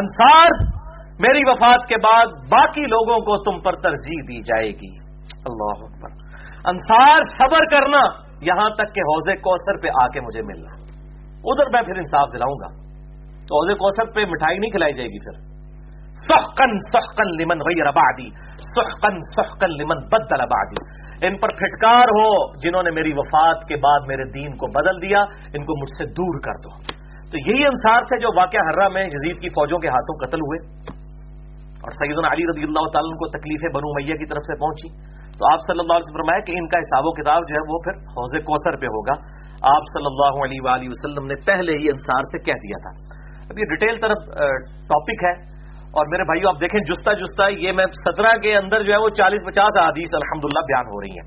انصار، 0.00 0.64
میری 1.18 1.50
وفات 1.50 1.88
کے 1.88 1.96
بعد 1.96 2.26
باقی 2.26 2.86
لوگوں 2.86 3.20
کو 3.20 3.42
تم 3.42 3.60
پر 3.60 3.76
ترجیح 3.76 4.24
دی 4.28 4.38
جائے 4.40 4.68
گی۔ 4.68 4.98
اللہ 5.24 5.84
اکبر۔ 5.84 6.08
انصار، 6.64 7.22
صبر 7.22 7.64
کرنا، 7.64 8.26
یہاں 8.40 8.70
تک 8.70 8.94
کہ 8.94 9.00
حوض 9.00 9.28
کوثر 9.28 9.82
پہ 9.82 9.88
آ 10.02 10.08
کے 10.08 10.20
مجھے 10.20 10.42
ملنا۔ 10.42 10.82
ادھر 11.44 11.64
میں 11.72 11.82
پھر 11.82 11.94
انصاف 11.98 12.34
دلاؤں 12.34 12.54
گا۔ 12.54 12.86
تو 13.36 13.56
حوض 13.56 13.76
کوثر 13.76 14.12
پہ 14.12 14.20
مٹھائی 14.20 14.58
نہیں 14.58 14.70
کھلائی 14.70 14.92
جائے 14.92 15.08
گی 15.08 15.18
پھر۔ 15.18 15.55
سحقن 16.16 16.78
سحقن 16.80 17.42
لمن 17.42 17.58
غیر 17.58 17.86
آبادی 17.86 18.28
سحقن 18.58 19.20
سحقن 19.20 19.70
لمن 19.70 19.96
بدل 19.96 20.40
آبادی 20.40 21.06
ان 21.26 21.38
پر 21.38 21.48
پھٹکار 21.48 22.02
ہو 22.02 22.56
جنہوں 22.56 22.82
نے 22.82 22.90
میری 22.90 23.12
وفات 23.12 23.68
کے 23.68 23.76
بعد 23.76 24.00
میرے 24.06 24.24
دین 24.24 24.56
کو 24.56 24.66
بدل 24.66 25.02
دیا، 25.02 25.22
ان 25.54 25.64
کو 25.64 25.82
مجھ 25.82 25.90
سے 25.98 26.04
دور 26.04 26.40
کر 26.40 26.52
دو۔ 26.52 26.68
تو 27.30 27.50
یہی 27.50 27.64
انصار 27.64 28.00
تھے 28.00 28.18
جو 28.18 28.28
واقعہ 28.36 28.60
ہررا 28.70 28.88
میں 28.88 29.04
یزید 29.04 29.38
کی 29.38 29.48
فوجوں 29.48 29.78
کے 29.78 29.88
ہاتھوں 29.88 30.28
قتل 30.28 30.38
ہوئے۔ 30.38 30.58
اور 31.76 31.90
سیدنا 31.90 32.28
علی 32.32 32.42
رضی 32.44 32.62
اللہ 32.62 32.88
تعالیٰ 32.88 33.12
کو 33.12 33.28
تکلیفیں 33.28 33.74
بنو 33.74 33.94
میاں 33.94 34.16
کی 34.16 34.26
طرف 34.26 34.42
سے 34.46 34.60
پہنچی 34.60 34.88
تو 35.38 35.52
آپ 35.52 35.58
صلی 35.66 35.78
اللہ 35.78 35.92
علیہ 35.92 36.06
وسلم 36.06 36.20
فرمایا 36.20 36.40
کہ 36.40 36.52
ان 36.58 36.68
کا 36.68 36.78
حساب 36.78 37.02
و 37.06 37.12
کتاب 37.12 37.40
جو 37.48 37.54
ہے 37.54 37.72
وہ 37.72 37.78
پھر 37.78 37.92
حوض 37.92 38.44
کوثر 38.44 38.76
پہ 38.76 38.86
ہوگا۔ 38.86 39.46
آپ 39.76 39.82
صلی 39.94 40.06
اللہ 40.06 40.44
علیہ 40.44 40.60
وآلہ 40.62 40.88
وسلم 40.88 41.26
نے 41.26 41.34
پہلے 41.34 41.72
ہی 41.72 41.90
انصار 41.90 42.22
سے 42.22 42.38
کہہ 42.38 42.60
دیا 42.64 42.76
تھا۔ 42.76 42.92
اب 43.50 43.58
یہ 43.58 43.64
ڈیٹیل 43.64 44.00
طرف 44.00 44.18
ٹاپک 44.88 45.24
ہے۔ 45.24 45.55
اور 45.94 46.06
میرے 46.06 46.24
بھائیو، 46.24 46.48
آپ 46.48 46.60
دیکھیں 46.60 46.80
جستا 46.88 47.12
جستا 47.20 47.46
یہ 47.64 47.72
میں 47.72 47.86
سترہ 47.98 48.32
کے 48.42 48.54
اندر 48.56 48.82
جو 48.84 48.92
ہے 48.92 48.98
وہ 48.98 49.10
چالیس 49.18 49.42
پچاس 49.46 49.78
حدیث 49.78 50.14
الحمد 50.14 50.48
بیان 50.70 50.90
ہو 50.92 51.00
رہی 51.02 51.18
ہیں۔ 51.18 51.26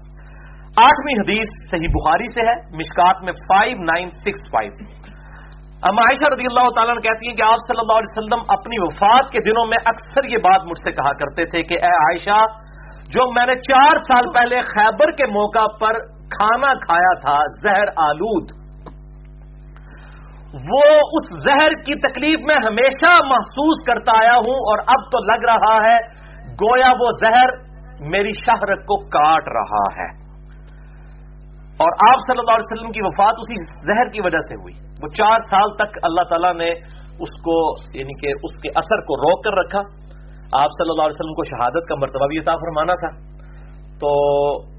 آٹھویں 0.84 1.14
حدیث 1.20 1.53
صحیح 1.72 1.93
بخاری 1.93 2.28
سے 2.34 2.45
ہے، 2.47 2.55
مشکات 2.78 3.24
میں 3.28 3.34
فائیو 3.45 3.86
نائن 3.86 4.12
سکس 4.18 4.51
فائیو 4.51 4.72
اما 5.89 6.05
عائشہ 6.05 6.30
رضی 6.32 6.45
اللہ 6.45 6.70
تعالیٰ 6.76 6.93
نے 6.95 7.01
کہتی 7.03 7.28
ہیں 7.28 7.36
کہ 7.36 7.43
آپ 7.47 7.66
صلی 7.68 7.82
اللہ 7.82 7.99
علیہ 7.99 8.12
وسلم 8.12 8.41
اپنی 8.55 8.80
وفات 8.80 9.32
کے 9.32 9.43
دنوں 9.43 9.70
میں 9.74 9.78
اکثر 9.91 10.30
یہ 10.32 10.41
بات 10.45 10.66
مجھ 10.70 10.80
سے 10.84 10.91
کہا 10.91 11.14
کرتے 11.20 11.45
تھے 11.53 11.62
کہ 11.70 11.80
اے 11.82 11.91
عائشہ، 11.99 12.39
جو 13.16 13.28
میں 13.34 13.45
نے 13.49 13.55
چار 13.68 13.99
سال 14.07 14.32
پہلے 14.34 14.62
خیبر 14.70 15.12
کے 15.20 15.28
موقع 15.36 15.66
پر 15.80 15.99
کھانا 16.36 16.74
کھایا 16.82 17.14
تھا، 17.22 17.38
زہر 17.62 17.91
آلود 18.05 18.51
وہ 20.54 20.95
اس 20.95 21.43
زہر 21.43 21.70
کی 21.70 22.12
تکلیف 22.12 22.39
میں 22.47 22.56
ہمیشہ 22.66 23.26
محسوس 23.26 23.84
کرتا 23.88 24.12
آیا 24.22 24.34
ہوں 24.34 24.60
اور 24.70 24.78
اب 24.88 25.06
تو 25.06 25.26
لگ 25.26 25.45
رہا 25.45 25.91
ہے 25.91 25.97
گویا 26.45 26.91
وہ 26.91 27.08
زہر 27.24 27.70
میری 28.10 28.32
شہرت 28.32 28.80
کو 28.80 29.06
کاٹ 29.06 29.43
رہا 29.47 30.02
ہے۔ 30.02 30.30
اور 31.60 32.14
آپ 32.14 32.20
صلی 32.28 32.39
اللہ 32.39 32.56
علیہ 32.56 32.72
وسلم 32.72 32.91
کی 32.91 33.00
وفات 33.04 33.34
اسی 33.38 33.54
زہر 33.88 34.10
کی 34.10 34.22
وجہ 34.22 34.38
سے 34.38 34.56
ہوئی۔ 34.56 34.74
وہ 35.04 35.08
چار 35.08 35.39
سال 35.41 35.76
تک 35.76 35.97
اللہ 36.04 36.22
تعالیٰ 36.22 36.54
نے 36.54 36.72
اس 37.20 37.41
کو 37.41 37.72
یعنی 37.97 38.20
کہ 38.20 38.34
اس 38.43 38.62
کے 38.62 38.70
اثر 38.70 39.02
کو 39.02 39.16
روک 39.16 39.43
کر 39.43 39.52
رکھا۔ 39.52 39.80
آپ 40.64 40.70
صلی 40.78 40.89
اللہ 40.89 41.02
علیہ 41.02 41.20
وسلم 41.20 41.34
کو 41.34 41.43
شہادت 41.43 41.88
کا 41.88 41.95
مرتبہ 41.95 42.28
بھی 42.28 42.39
عطا 42.39 42.56
فرمانا 42.56 42.93
تھا۔ 42.93 43.20
تو 44.00 44.12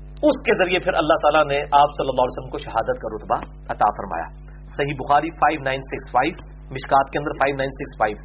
اس 0.04 0.42
کے 0.44 0.64
ذریعے 0.64 0.78
پھر 0.78 0.94
اللہ 0.94 1.14
تعالیٰ 1.14 1.46
نے 1.46 1.62
آپ 1.62 1.88
صلی 1.96 2.08
اللہ 2.08 2.22
علیہ 2.22 2.38
وسلم 2.38 2.50
کو 2.50 2.58
شہادت 2.58 3.00
کا 3.02 3.16
رتبہ 3.16 3.62
عطا 3.72 3.90
فرمایا۔ 3.96 4.49
صحیح 4.80 4.98
بخاری 4.98 5.30
5965 5.44 6.44
مشکات 6.74 7.14
کے 7.14 7.22
اندر 7.22 7.38
5965 7.44 8.20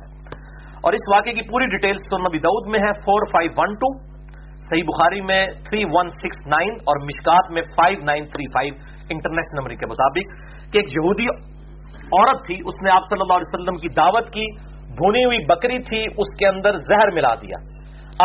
اور 0.88 0.98
اس 0.98 1.08
واقعے 1.12 1.34
کی 1.34 1.48
پوری 1.52 1.66
ڈیٹیل 1.72 2.04
نبی 2.26 2.40
دعود 2.42 2.68
میں 2.74 2.80
ہے 2.80 2.92
4512 3.06 3.96
صحیح 4.68 4.84
بخاری 4.84 5.22
میں 5.22 5.40
3169 5.70 6.78
اور 6.92 7.02
مشکات 7.08 7.52
میں 7.52 7.64
5935 7.74 8.80
انٹرنیشنل 9.16 9.60
نمبر 9.60 9.76
کے 9.82 9.90
مطابق 9.92 10.32
کہ 10.72 10.78
ایک 10.78 10.96
یہودی 10.96 11.28
عورت 11.28 12.46
تھی، 12.46 12.58
اس 12.66 12.82
نے 12.84 12.92
آپ 12.92 13.10
صلی 13.10 13.22
اللہ 13.22 13.40
علیہ 13.40 13.52
وسلم 13.52 13.78
کی 13.78 13.90
دعوت 13.98 14.32
کی، 14.34 14.46
بھونی 14.98 15.24
ہوئی 15.26 15.40
بکری 15.46 15.80
تھی، 15.84 16.02
اس 16.18 16.34
کے 16.40 16.48
اندر 16.48 16.78
زہر 16.90 17.12
ملا 17.14 17.34
دیا۔ 17.36 17.62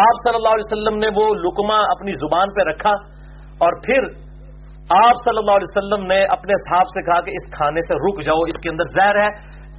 آپ 0.01 0.25
صلی 0.25 0.35
اللہ 0.35 0.57
علیہ 0.57 0.67
وسلم 0.67 0.99
نے 0.99 1.09
وہ 1.15 1.29
لکما 1.45 1.79
اپنی 1.91 2.13
زبان 2.21 2.53
پہ 2.55 2.69
رکھا 2.69 2.93
اور 3.67 3.79
پھر 3.87 4.09
آپ 4.91 5.13
صلی 5.15 5.39
اللہ 5.39 5.57
علیہ 5.57 5.77
وسلم 5.77 6.07
نے 6.07 6.25
اپنے 6.25 6.53
صحاب 6.55 6.87
سے 6.87 7.03
کہا 7.03 7.21
کہ 7.21 7.31
اس 7.31 7.57
کھانے 7.57 7.81
سے 7.81 7.95
رک 7.95 8.25
جاؤ، 8.25 8.39
اس 8.39 8.63
کے 8.63 8.71
اندر 8.71 8.85
زہر 8.85 9.17
ہے۔ 9.23 9.29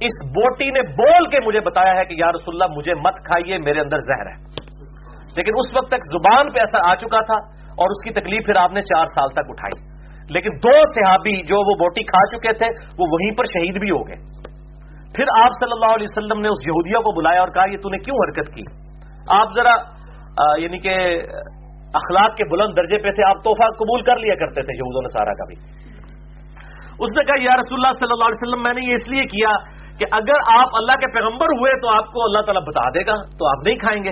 اس 0.00 0.28
بوٹی 0.28 0.70
نے 0.70 0.82
بول 0.82 1.30
کے 1.30 1.40
مجھے 1.46 1.60
بتایا 1.60 1.96
ہے 1.96 2.04
کہ 2.04 2.14
یا 2.14 2.32
رسول 2.32 2.62
اللہ، 2.62 2.76
مجھے 2.76 2.94
مت 2.94 3.14
کھائیے، 3.14 3.58
میرے 3.58 3.80
اندر 3.80 3.98
زہر 3.98 4.26
ہے۔ 4.26 4.36
لیکن 5.36 5.52
اس 5.58 5.76
وقت 5.76 5.88
تک 5.88 6.12
زبان 6.12 6.52
پہ 6.52 6.58
ایسا 6.58 6.90
آ 6.90 6.94
چکا 6.94 7.20
تھا 7.20 7.38
اور 7.70 7.86
اس 7.90 8.04
کی 8.04 8.20
تکلیف 8.20 8.46
پھر 8.46 8.56
آپ 8.56 8.72
نے 8.72 8.80
چار 8.80 9.06
سال 9.06 9.28
تک 9.28 9.48
اٹھائی۔ 9.48 9.92
لیکن 10.30 10.50
دو 10.50 10.78
صحابی 10.78 11.42
جو 11.42 11.56
وہ 11.56 11.74
بوٹی 11.74 12.02
کھا 12.02 12.26
چکے 12.26 12.52
تھے، 12.52 12.66
وہ 12.98 13.06
وہیں 13.10 13.30
پر 13.36 13.44
شہید 13.44 13.78
بھی 13.80 13.90
ہو 13.90 14.08
گئے۔ 14.08 14.16
پھر 15.16 15.24
آپ 15.42 15.50
صلی 15.60 15.72
اللہ 15.72 15.94
علیہ 15.94 16.06
وسلم 16.10 16.40
نے 16.40 16.48
اس 16.48 16.66
یہودیہ 16.66 16.98
کو 16.98 17.20
بلایا 17.20 17.40
اور 17.40 17.48
کہا، 17.48 17.64
یہ 17.64 17.76
تو 17.76 17.88
نے 17.88 17.98
کیوں 17.98 18.16
حرکت 18.16 18.54
کی؟ 18.54 18.62
آپ 19.28 19.48
ذرا 19.56 19.74
یعنی 20.58 20.78
کہ 20.78 21.22
اخلاق 21.94 22.36
کے 22.36 22.44
بلند 22.44 22.72
درجے 22.76 23.02
پہ 23.02 23.10
تھے، 23.10 23.28
آپ 23.28 23.36
تحفہ 23.36 23.64
قبول 23.64 24.00
کر 24.00 24.16
لیا 24.16 24.34
کرتے 24.34 24.62
تھے 24.62 24.76
یہود 24.76 24.96
و 24.96 25.00
نصارہ 25.00 25.34
کا 25.34 25.44
بھی۔ 25.44 25.56
اس 26.98 27.08
نے 27.16 27.24
کہا، 27.24 27.34
یا 27.42 27.50
رسول 27.58 27.78
اللہ 27.78 27.90
صلی 27.90 28.08
اللہ 28.10 28.24
علیہ 28.24 28.42
وسلم، 28.42 28.62
میں 28.62 28.74
نے 28.74 28.80
یہ 28.80 28.92
اس 28.92 29.08
لیے 29.08 29.24
کیا 29.24 29.50
کہ 29.98 30.04
اگر 30.12 30.60
آپ 30.60 30.68
اللہ 30.74 30.92
کے 30.92 31.14
پیغمبر 31.14 31.46
ہوئے 31.46 31.80
تو 31.80 31.88
آپ 31.88 32.12
کو 32.12 32.24
اللہ 32.24 32.40
تعالیٰ 32.40 32.62
بتا 32.62 32.90
دے 32.90 33.06
گا، 33.06 33.14
تو 33.14 33.48
آپ 33.48 33.66
نہیں 33.66 33.76
کھائیں 33.76 34.04
گے۔ 34.04 34.10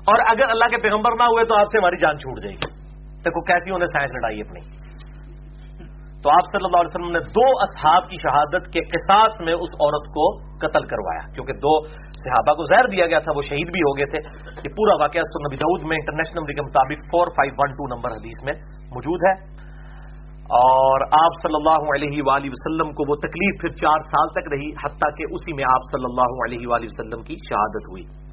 اور 0.00 0.18
اگر 0.30 0.50
اللہ 0.50 0.64
کے 0.64 0.78
پیغمبر 0.78 1.10
نہ 1.10 1.22
ہوئے 1.22 1.44
تو 1.44 1.54
آپ 1.60 1.66
سے 1.66 1.78
ہماری 1.78 1.96
جان 1.96 2.18
چھوٹ 2.18 2.38
جائے 2.38 2.54
گی۔ 2.54 2.80
دیکھو، 3.18 3.40
کیسی 3.40 3.74
انہیں 3.74 3.86
سائنس 3.86 4.10
لڑائی 4.10 4.40
اپنی۔ 4.40 4.79
تو 6.22 6.30
آپ 6.30 6.44
صلی 6.52 6.64
اللہ 6.64 6.76
علیہ 6.76 6.92
وسلم 6.94 7.12
نے 7.12 7.18
دو 7.18 7.46
اصحاب 7.60 8.08
کی 8.08 8.16
شہادت 8.16 8.72
کے 8.72 8.80
قصاص 8.80 9.40
میں 9.40 9.52
اس 9.52 9.68
عورت 9.72 10.06
کو 10.06 10.38
قتل 10.58 10.86
کروایا، 10.86 11.32
کیونکہ 11.32 11.52
دو 11.52 11.86
صحابہ 11.96 12.54
کو 12.54 12.62
زہر 12.62 12.86
دیا 12.86 13.06
گیا 13.06 13.18
تھا، 13.18 13.32
وہ 13.36 13.40
شہید 13.40 13.72
بھی 13.72 13.80
ہو 13.80 13.96
گئے 13.96 14.06
تھے۔ 14.06 14.18
یہ 14.64 14.68
پورا 14.68 14.94
واقعہ 14.94 15.20
نبی 15.20 15.56
دعود 15.56 15.82
میں، 15.82 15.96
انٹرنیشنل 15.96 16.40
نمبر 16.40 16.52
کے 16.52 16.60
مطابق 16.60 17.04
four 17.06 17.26
five 17.30 17.52
one 17.58 17.70
two 17.72 17.86
number 17.86 18.10
حدیث 18.10 18.44
میں 18.44 18.52
موجود 18.94 19.18
ہے۔ 19.28 19.60
اور 20.60 21.00
آپ 21.00 21.32
صلی 21.42 21.54
اللہ 21.54 21.90
علیہ 21.94 22.22
وآلہ 22.26 22.46
وسلم 22.46 22.92
کو 22.92 23.04
وہ 23.08 23.16
تکلیف 23.16 23.60
پھر 23.60 23.68
چار 23.68 23.98
سال 23.98 24.28
تک 24.28 24.48
رہی، 24.52 24.70
حتیٰ 24.70 25.16
کہ 25.16 25.24
اسی 25.30 25.52
میں 25.52 25.64
آپ 25.64 25.80
صلی 25.92 26.04
اللہ 26.04 26.30
علیہ 26.46 26.68
وآلہ 26.68 26.84
وسلم 26.84 27.22
کی 27.22 27.34
شہادت 27.34 27.90
ہوئی۔ 27.90 28.29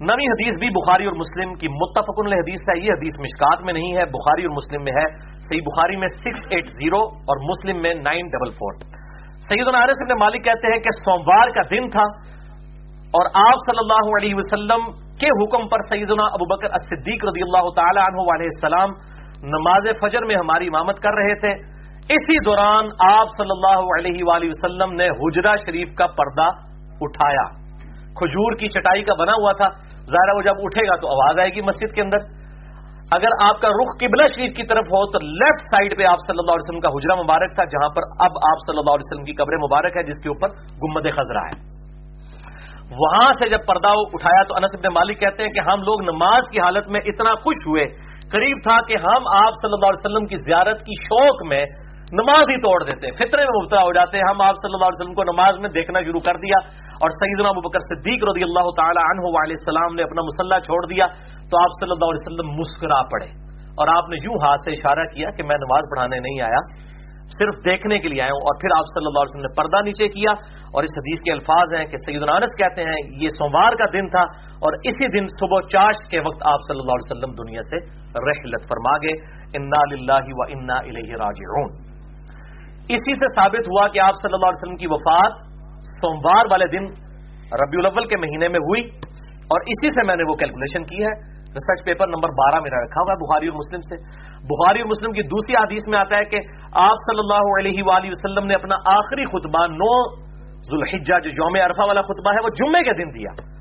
نوی 0.00 0.26
حدیث 0.26 0.58
بھی 0.58 0.68
بخاری 0.70 1.04
اور 1.04 1.12
مسلم 1.12 1.54
کی 1.54 1.68
متفق 1.68 2.20
حدیث 2.20 2.60
ہے۔ 2.70 2.78
یہ 2.78 2.92
حدیث 2.92 3.20
مشکات 3.20 3.62
میں 3.62 3.72
نہیں 3.72 3.96
ہے۔ 3.96 4.04
بخاری 4.04 4.42
اور 4.42 4.52
مسلم 4.52 4.84
میں 4.84 4.92
ہے۔ 4.92 5.06
صحیح 5.38 5.60
بخاری 5.60 5.96
میں 5.96 6.08
سکس 6.08 6.40
ایٹ 6.50 6.66
زیرو 6.66 7.00
اور 7.00 7.36
مسلم 7.50 7.82
میں 7.82 7.94
نائن 7.94 8.26
ڈبل 8.26 8.50
فور 8.50 8.72
سید 9.48 9.68
العرص 9.68 9.96
ابن 10.00 10.18
مالک 10.18 10.44
کہتے 10.44 10.72
ہیں 10.72 10.78
کہ 10.78 10.90
سوموار 10.90 11.48
کا 11.48 11.62
دن 11.62 11.88
تھا 11.88 12.02
اور 13.18 13.26
آپ 13.34 13.58
صلی 13.66 13.78
اللہ 13.78 14.10
علیہ 14.12 14.34
وسلم 14.34 14.90
کے 14.92 15.26
حکم 15.26 15.68
پر 15.68 15.78
سیدنا 15.90 16.22
ابو 16.22 16.56
بکر 16.56 16.68
صدیق 16.68 17.24
رضی 17.24 17.42
اللہ 17.42 17.70
تعالی 17.70 18.00
عنہ 18.00 18.20
علیہ 18.20 18.50
السلام 18.54 18.90
نماز 19.42 19.82
فجر 20.00 20.24
میں 20.24 20.36
ہماری 20.36 20.66
امامت 20.66 20.96
کر 20.96 21.10
رہے 21.10 21.34
تھے۔ 21.34 21.72
اسی 22.14 22.44
دوران 22.44 22.84
آپ 23.00 23.26
صلی 23.38 23.50
اللہ 23.50 23.80
علیہ 23.98 24.24
وآلہ 24.24 24.44
وسلم 24.44 24.92
نے 24.92 25.08
حجرہ 25.08 25.56
شریف 25.56 25.94
کا 25.94 26.06
پردہ 26.06 26.48
اٹھایا۔ 27.00 27.61
کھجور 28.14 28.56
کی 28.56 28.66
چٹائی 28.66 29.02
کا 29.02 29.14
بنا 29.14 29.32
ہوا 29.32 29.52
تھا، 29.52 29.68
ظاہر 30.04 30.36
وہ 30.36 30.42
جب 30.42 30.54
اٹھے 30.58 30.88
گا 30.88 30.96
تو 30.96 31.08
آواز 31.08 31.38
آئے 31.38 31.48
گی 31.48 31.60
مسجد 31.60 31.94
کے 31.94 32.02
اندر۔ 32.02 32.18
اگر 33.12 33.28
آپ 33.40 33.60
کا 33.60 33.68
رخ 33.68 33.90
قبلہ 34.00 34.26
شریف 34.36 34.56
کی 34.56 34.62
طرف 34.62 34.86
ہو 34.92 35.10
تو 35.10 35.26
لیفٹ 35.26 35.60
سائڈ 35.60 35.96
پہ 35.98 36.04
آپ 36.04 36.18
صلی 36.26 36.38
اللہ 36.38 36.52
علیہ 36.52 36.66
وسلم 36.66 36.80
کا 36.80 36.88
حجرہ 36.88 37.22
مبارک 37.22 37.54
تھا، 37.54 37.64
جہاں 37.64 37.88
پر 37.88 38.02
اب 38.20 38.38
آپ 38.50 38.62
صلی 38.66 38.78
اللہ 38.78 38.94
علیہ 38.94 39.06
وسلم 39.06 39.24
کی 39.24 39.32
قبر 39.32 39.56
مبارک 39.56 39.96
ہے، 39.96 40.02
جس 40.02 40.22
کے 40.22 40.28
اوپر 40.28 40.48
گمد 40.82 41.06
خزرہ 41.16 41.44
ہے۔ 41.44 41.72
وہاں 42.98 43.32
سے 43.32 43.48
جب 43.48 43.58
پردہ 43.68 43.88
اٹھایا 43.88 44.42
تو 44.42 44.54
انس 44.54 44.70
ابن 44.72 44.94
مالک 44.94 45.20
کہتے 45.20 45.42
ہیں 45.42 45.50
کہ 45.50 45.60
ہم 45.60 45.78
لوگ 45.80 46.02
نماز 46.02 46.50
کی 46.52 46.60
حالت 46.60 46.88
میں 46.88 47.00
اتنا 47.04 47.34
خوش 47.34 47.56
ہوئے۔ 47.66 47.86
قریب 48.32 48.58
تھا 48.62 48.80
کہ 48.80 48.96
ہم 48.96 49.22
آپ 49.36 49.52
صلی 49.62 49.72
اللہ 49.72 49.86
علیہ 49.86 50.02
وسلم 50.04 50.26
کی 50.26 50.36
زیارت 50.36 50.78
کی 50.78 50.92
شوق 51.02 51.46
میں 51.46 51.64
نماز 52.12 52.50
ہی 52.50 52.56
توڑ 52.60 52.78
دیتے 52.84 53.06
ہیں، 53.06 53.14
فطرے 53.16 53.44
میں 53.44 53.62
مبتلا 53.62 53.80
ہو 53.80 53.92
جاتے 53.92 54.16
ہیں۔ 54.16 54.24
ہم 54.30 54.40
آپ 54.40 54.54
صلی 54.54 54.74
اللہ 54.74 54.86
علیہ 54.86 55.00
وسلم 55.00 55.14
کو 55.14 55.24
نماز 55.24 55.58
میں 55.58 55.68
دیکھنا 55.68 56.00
شروع 56.00 56.20
کر 56.20 56.36
دیا 56.36 56.58
اور 57.04 57.10
سیدنا 57.10 57.48
ابو 57.48 57.60
بکر 57.60 57.80
صدیق 57.80 58.24
رضی 58.24 58.42
اللہ 58.42 58.68
تعالی 58.76 59.02
عنہ 59.04 59.30
علیہ 59.42 59.58
السلام 59.58 59.94
نے 59.94 60.02
اپنا 60.02 60.22
مسلح 60.22 60.58
چھوڑ 60.58 60.80
دیا 60.86 61.06
تو 61.50 61.62
آپ 61.62 61.78
صلی 61.80 61.90
اللہ 61.90 62.08
علیہ 62.12 62.24
وسلم 62.24 62.48
مسکرا 62.60 63.02
پڑے۔ 63.02 63.28
اور 63.80 63.88
آپ 63.88 64.08
نے 64.08 64.16
یوں 64.16 64.34
ہاتھ 64.34 64.60
سے 64.60 64.70
اشارہ 64.70 65.04
کیا 65.14 65.30
کہ 65.30 65.42
میں 65.42 65.56
نماز 65.56 65.82
پڑھانے 65.90 66.18
نہیں 66.20 66.42
آیا، 66.48 66.60
صرف 67.38 67.54
دیکھنے 67.64 67.98
کے 67.98 68.08
لیے 68.08 68.22
آیا 68.22 68.32
ہوں۔ 68.32 68.40
اور 68.40 68.58
پھر 68.60 68.74
آپ 68.78 68.84
صلی 68.84 69.06
اللہ 69.06 69.20
علیہ 69.20 69.32
وسلم 69.32 69.46
نے 69.46 69.54
پردہ 69.56 69.80
نیچے 69.84 70.08
کیا 70.08 70.32
اور 70.74 70.82
اس 70.82 70.96
حدیث 70.98 71.20
کے 71.20 71.32
الفاظ 71.32 71.74
ہیں 71.74 71.84
کہ 71.84 71.96
سید 71.96 72.22
الانس 72.22 72.56
کہتے 72.58 72.82
ہیں، 72.82 72.98
یہ 73.22 73.28
سوموار 73.28 73.72
کا 73.72 73.84
دن 73.92 74.08
تھا 74.08 74.24
اور 74.66 74.72
اسی 74.84 75.08
دن 75.18 75.26
صبح 75.26 75.60
چاش 75.60 76.02
کے 76.10 76.20
وقت 76.20 76.44
آپ 76.52 76.60
صلی 76.68 76.78
اللہ 76.78 76.98
علیہ 76.98 77.08
وسلم 77.12 77.32
دنیا 77.32 77.62
سے 77.70 77.80
رحلت 78.28 78.68
فرما 78.68 78.98
گئے۔ 78.98 79.16
انا 79.54 79.80
و 80.40 80.42
انا 80.48 80.78
الیہ 80.78 81.16
راجعون۔ 81.16 81.91
اسی 82.94 83.14
سے 83.14 83.26
ثابت 83.36 83.68
ہوا 83.68 83.88
کہ 83.88 83.98
آپ 83.98 84.14
صلی 84.22 84.34
اللہ 84.34 84.46
علیہ 84.46 84.60
وسلم 84.62 84.76
کی 84.76 84.86
وفات 84.86 85.32
سوموار 86.00 86.44
والے 86.50 86.66
دن 86.66 86.84
ربیع 87.62 87.80
الاول 87.80 88.06
کے 88.06 88.16
مہینے 88.16 88.48
میں 88.48 88.60
ہوئی 88.60 88.82
اور 89.52 89.60
اسی 89.66 89.88
سے 89.88 90.06
میں 90.06 90.16
نے 90.16 90.22
وہ 90.28 90.34
کیلکولیشن 90.34 90.82
کی 90.84 91.04
ہے۔ 91.04 91.32
ریسرچ 91.54 91.84
پیپر 91.84 92.06
نمبر 92.06 92.28
بارہ 92.28 92.60
میرا 92.60 92.84
رکھا 92.84 93.00
ہوا 93.00 93.12
ہے 93.12 93.16
بخاری 93.16 93.46
اور 93.48 93.56
مسلم 93.56 93.80
سے۔ 93.80 93.96
بخاری 94.44 94.80
اور 94.80 94.88
مسلم 94.88 95.12
کی 95.12 95.22
دوسری 95.22 95.56
حدیث 95.56 95.88
میں 95.88 95.98
آتا 95.98 96.16
ہے 96.16 96.24
کہ 96.24 96.38
آپ 96.74 96.96
صلی 97.06 97.18
اللہ 97.18 97.44
علیہ 97.58 97.82
وآلہ 97.82 98.08
وسلم 98.08 98.46
نے 98.46 98.54
اپنا 98.54 98.74
آخری 98.86 99.24
خطبہ 99.24 99.66
نو 99.66 99.92
ذوالحجہ، 100.62 101.20
جو 101.20 101.28
یوم 101.28 101.56
عرفہ 101.56 101.82
والا 101.86 102.02
خطبہ 102.02 102.32
ہے، 102.32 102.44
وہ 102.44 102.48
جمعے 102.48 102.82
کے 102.82 102.92
دن 102.92 103.10
دیا۔ 103.10 103.52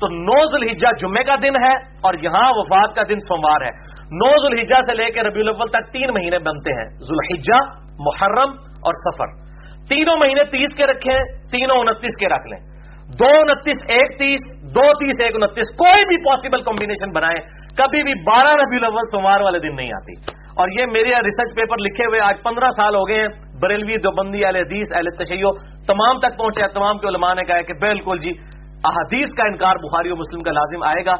تو 0.00 0.08
نو 0.08 0.46
ذوالحجہ 0.46 0.88
جمعے 1.00 1.24
کا 1.24 1.34
دن 1.42 1.56
ہے 1.56 1.74
اور 2.00 2.14
یہاں 2.14 2.46
وفات 2.50 2.94
کا 2.94 3.02
دن 3.02 3.18
سوموار 3.18 3.60
ہے۔ 3.60 3.72
نو 4.04 4.28
ذوالحجہ 4.28 4.80
سے 4.80 4.94
لے 4.94 5.10
کے 5.10 5.22
ربیع 5.22 5.42
الاول 5.42 5.68
تک 5.68 5.92
تین 5.92 6.10
مہینے 6.14 6.38
بنتے 6.38 6.70
ہیں۔ 6.70 6.88
ذوالحجہ 6.90 7.83
محرم 7.98 8.50
اور 8.60 8.92
سفر۔ 8.92 9.44
تینوں 9.88 10.16
مہینے 10.16 10.44
تیس 10.44 10.76
کے 10.76 10.82
رکھے 10.82 11.12
ہیں، 11.12 11.24
تینوں 11.50 11.80
انتیس 11.80 12.16
کے 12.20 12.28
رکھ 12.28 12.46
لیں۔ 12.46 12.74
دو 13.04 13.40
انتیس، 13.40 13.76
ایک 13.88 14.18
تیس، 14.18 14.62
دو 14.62 14.86
تیس، 14.86 15.20
ایک 15.20 15.34
انتیس، 15.34 15.76
کوئی 15.76 16.04
بھی 16.04 16.16
پاسبل 16.16 16.62
کمبینیشن 16.62 17.12
بنائے 17.12 17.64
کبھی 17.76 18.02
بھی 18.02 18.14
بارہ 18.14 18.48
ربی 18.48 18.76
الاول 18.76 19.02
سوموار 19.12 19.40
والے 19.40 19.58
دن 19.58 19.74
نہیں 19.74 19.92
آتی۔ 19.92 20.44
اور 20.56 20.68
یہ 20.68 20.86
میرے 20.86 21.04
ریسرچ 21.04 21.56
پیپر 21.56 21.76
لکھے 21.80 22.06
ہوئے 22.06 22.20
آج 22.20 22.34
پندرہ 22.44 22.68
سال 22.70 22.94
ہو 22.94 23.08
گئے 23.08 23.20
ہیں۔ 23.20 23.28
بریلوی 23.62 23.96
دوبندی، 23.96 24.44
اہل 24.44 24.56
حدیث، 24.56 24.86
اہل 24.94 25.10
تشیو 25.10 25.52
تمام 25.86 26.18
تک 26.18 26.38
پہنچے 26.38 26.68
تمام 26.68 26.98
کے 26.98 27.08
علماء 27.08 27.34
نے 27.34 27.44
کہا 27.44 27.62
کہ 27.62 27.72
بالکل 27.80 28.18
جی 28.18 28.30
احادیث 28.84 29.28
کا 29.36 29.46
انکار 29.46 29.76
بخاری 29.76 30.10
و 30.10 30.16
مسلم 30.16 30.40
کا 30.40 30.52
لازم 30.52 30.82
آئے 30.82 31.06
گا۔ 31.06 31.12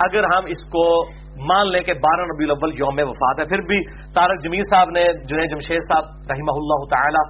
اگر 0.00 0.24
ہم 0.24 0.44
اس 0.46 0.64
کو 0.64 1.10
مان 1.48 1.70
لیں 1.72 1.80
کہ 1.82 1.94
بارہ 2.04 2.26
ربی 2.30 2.44
الاول 2.44 2.74
یوم 2.78 2.98
وفات 3.10 3.40
ہے، 3.40 3.44
پھر 3.44 3.60
بھی 3.68 3.78
تارک 4.12 4.42
جمیل 4.44 4.66
صاحب 4.70 4.90
نے، 4.90 5.04
جنید 5.30 5.50
جمشید 5.50 5.86
صاحب 5.88 6.32
رحمہ 6.32 6.56
اللہ 6.60 6.84
تعالی، 6.90 7.22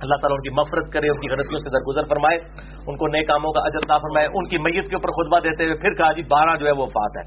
اللہ 0.00 0.20
تعالیٰ 0.20 0.36
ان 0.36 0.42
کی 0.42 0.52
مفرت 0.56 0.92
کرے، 0.92 1.08
ان 1.08 1.20
کی 1.20 1.30
غلطیوں 1.30 1.60
سے 1.64 1.70
درگزر 1.70 2.10
فرمائے، 2.10 2.36
ان 2.86 2.96
کو 2.96 3.08
نئے 3.14 3.24
کاموں 3.30 3.52
کا 3.52 3.64
عزت 3.70 3.88
نہ 3.90 3.98
فرمائے، 4.02 4.26
ان 4.34 4.48
کی 4.48 4.58
میت 4.66 4.90
کے 4.90 4.96
اوپر 4.96 5.14
خطبہ 5.16 5.40
دیتے 5.46 5.64
ہوئے 5.64 5.76
پھر 5.82 5.96
کہا 6.02 6.12
جی 6.12 6.22
بارہ 6.30 6.56
جو 6.60 6.66
ہے 6.66 6.72
وہ 6.72 6.86
وفات 6.86 7.18
ہے۔ 7.20 7.24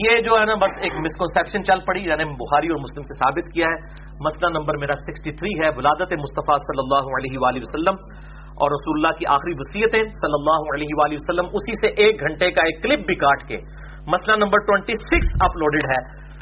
یہ 0.00 0.20
جو 0.24 0.38
ہے 0.38 0.44
نا 0.44 0.54
بس 0.62 0.74
ایک 0.86 0.98
مسکنسپشن 1.04 1.64
چل 1.64 1.80
پڑی 1.86 2.02
یعنی 2.04 2.24
بخاری 2.40 2.68
اور 2.72 2.78
مسلم 2.82 3.02
سے 3.02 3.14
ثابت 3.14 3.48
کیا 3.54 3.70
ہے۔ 3.70 3.78
مسئلہ 4.26 4.50
نمبر 4.58 4.76
میرا 4.82 4.96
سکسٹی 5.00 5.32
تھری 5.38 5.52
ہے، 5.60 5.70
ولادت 5.76 6.12
مصطفیٰ 6.24 6.58
صلی 6.66 6.82
اللہ 6.82 7.08
علیہ 7.18 7.38
وآلہ 7.44 7.62
وسلم 7.64 7.96
اور 8.62 8.70
رسول 8.70 8.98
اللہ 8.98 9.16
کی 9.18 9.26
آخری 9.36 9.54
وصیتیں 9.60 10.02
صلی 10.20 10.36
اللہ 10.38 10.68
علیہ 10.74 10.98
وآلہ 10.98 11.18
وسلم، 11.20 11.46
اسی 11.60 11.74
سے 11.80 11.88
ایک 12.04 12.20
گھنٹے 12.20 12.50
کا 12.58 12.66
ایک 12.70 12.82
کلپ 12.82 13.06
بھی 13.06 13.14
کاٹ 13.24 13.46
کے 13.48 13.58
مسئلہ 14.06 14.36
نمبر 14.36 14.58
ٹوینٹی 14.58 14.92
سکس 14.92 15.28
اپلوڈیڈ 15.40 15.84
ہے۔ 15.84 16.32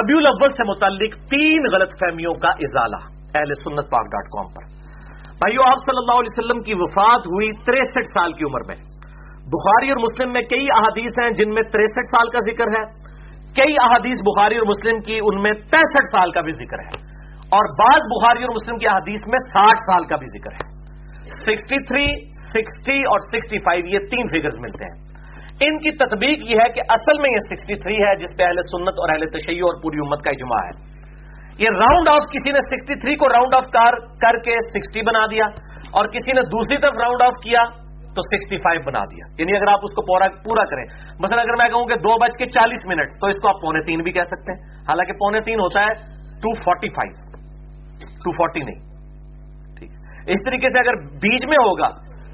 ربیع 0.00 0.16
الاول 0.16 0.50
سے 0.50 0.64
متعلق 0.64 1.30
تین 1.30 1.62
غلط 1.72 1.90
فہمیوں 1.90 2.34
کا 2.34 2.48
ازالہ 2.48 3.22
اہل 3.38 3.54
سنت 3.64 3.90
پاک 3.90 4.06
ڈاٹ 4.06 4.24
کام 4.24 4.46
پر۔ 4.46 4.64
بھائیو، 5.26 5.62
آپ 5.62 5.76
صلی 5.76 5.98
اللہ 5.98 6.12
علیہ 6.12 6.38
وسلم 6.38 6.62
کی 6.62 6.74
وفات 6.74 7.18
ہوئی 7.18 7.52
تریسٹھ 7.52 8.06
سال 8.06 8.32
کی 8.32 8.44
عمر 8.44 8.60
میں۔ 8.60 8.74
بخاری 9.38 9.88
اور 9.90 9.96
مسلم 9.96 10.32
میں 10.32 10.42
کئی 10.42 10.66
احادیث 10.76 11.24
ہیں 11.24 11.30
جن 11.30 11.48
میں 11.48 11.62
تریسٹھ 11.62 12.16
سال 12.16 12.30
کا 12.30 12.38
ذکر 12.38 12.66
ہے۔ 12.66 12.84
کئی 13.54 13.74
احادیث 13.84 14.16
بخاری 14.20 14.56
اور 14.56 14.66
مسلم 14.66 15.00
کی، 15.00 15.18
ان 15.22 15.42
میں 15.42 15.52
پینسٹھ 15.52 16.06
سال 16.12 16.30
کا 16.30 16.40
بھی 16.40 16.52
ذکر 16.52 16.78
ہے۔ 16.78 17.12
اور 17.42 17.64
بعض 17.78 18.00
بخاری 18.00 18.42
اور 18.42 18.54
مسلم 18.54 18.78
کی 18.78 18.88
احادیث 18.88 19.20
میں 19.26 19.38
ساٹھ 19.38 19.78
سال 19.78 20.04
کا 20.04 20.16
بھی 20.16 20.26
ذکر 20.38 20.52
ہے۔ 20.52 20.72
سکسٹی 21.30 21.84
تھری 21.84 22.30
سکسٹی 22.30 23.04
اور 23.04 23.18
سکسٹی 23.18 23.58
فائیو 23.58 23.86
یہ 23.86 23.98
تین 23.98 24.28
فگرز 24.28 24.54
ملتے 24.60 24.84
ہیں۔ 24.84 25.11
ان 25.66 25.78
کی 25.78 25.90
تطبیق 25.90 26.38
یہ 26.50 26.56
ہے 26.56 26.72
کہ 26.72 26.80
اصل 26.90 27.20
میں 27.22 27.30
یہ 27.30 27.38
سکسٹی 27.38 27.74
تھری 27.74 27.96
ہے 27.96 28.16
جس 28.16 28.38
پہ 28.38 28.42
اہل 28.42 28.62
سنت 28.62 28.94
اور 29.00 29.08
اہل 29.12 29.30
تشیع 29.30 29.62
اور 29.62 29.82
پوری 29.82 29.98
امت 29.98 30.22
کا 30.22 30.30
اجماع 30.30 30.66
ہے۔ 30.66 30.92
یہ 31.58 31.68
راؤنڈ 31.70 32.08
آف 32.08 32.22
کسی 32.32 32.50
نے 32.50 32.58
سکسٹی 32.58 32.94
تھری 32.94 33.16
کو 33.16 33.28
راؤنڈ 33.28 33.54
آف 33.54 33.64
کار 33.64 33.92
کر 33.92 34.38
کے 34.38 34.56
سکسٹی 34.60 35.02
بنا 35.02 35.26
دیا 35.26 35.44
اور 35.90 36.04
کسی 36.04 36.32
نے 36.32 36.40
دوسری 36.40 36.78
طرف 36.80 36.94
راؤنڈ 37.00 37.22
آف 37.22 37.32
کیا 37.42 37.62
تو 38.14 38.22
سکسٹی 38.22 38.58
فائیو 38.58 38.80
بنا 38.86 39.04
دیا۔ 39.04 39.24
یعنی 39.38 39.56
اگر 39.56 39.68
آپ 39.68 39.78
اس 39.82 39.94
کو 39.94 40.02
پورا 40.02 40.28
پورا 40.28 40.64
کریں۔ 40.64 40.84
مثلا 41.20 41.42
اگر 41.42 41.56
میں 41.56 41.68
کہوں 41.68 41.86
کہ 41.86 41.94
دو 41.94 42.18
بج 42.18 42.38
کے 42.38 42.46
چالیس 42.46 42.88
منٹ، 42.88 43.06
تو 43.20 43.26
اس 43.26 43.34
کو 43.42 43.48
آپ 43.48 43.60
پونے 43.62 43.80
تین 43.80 44.02
بھی 44.02 44.12
کہہ 44.12 44.22
سکتے 44.22 44.52
ہیں۔ 44.52 44.80
حالانکہ 44.80 45.12
پونے 45.12 45.40
تین 45.40 45.60
ہوتا 45.60 45.80
ہے 45.80 45.94
two 46.36 46.54
forty 46.54 46.88
five 46.88 47.36
two 47.98 48.30
forty 48.30 48.60
نہیں۔ 48.60 48.80
ٹھیک۔ 49.78 49.90
اس 50.26 50.38
طریقے 50.46 50.68
سے 50.68 50.78
اگر 50.78 50.94
بیچ 50.96 51.44
میں 51.48 51.56
ہوگا 51.56 51.88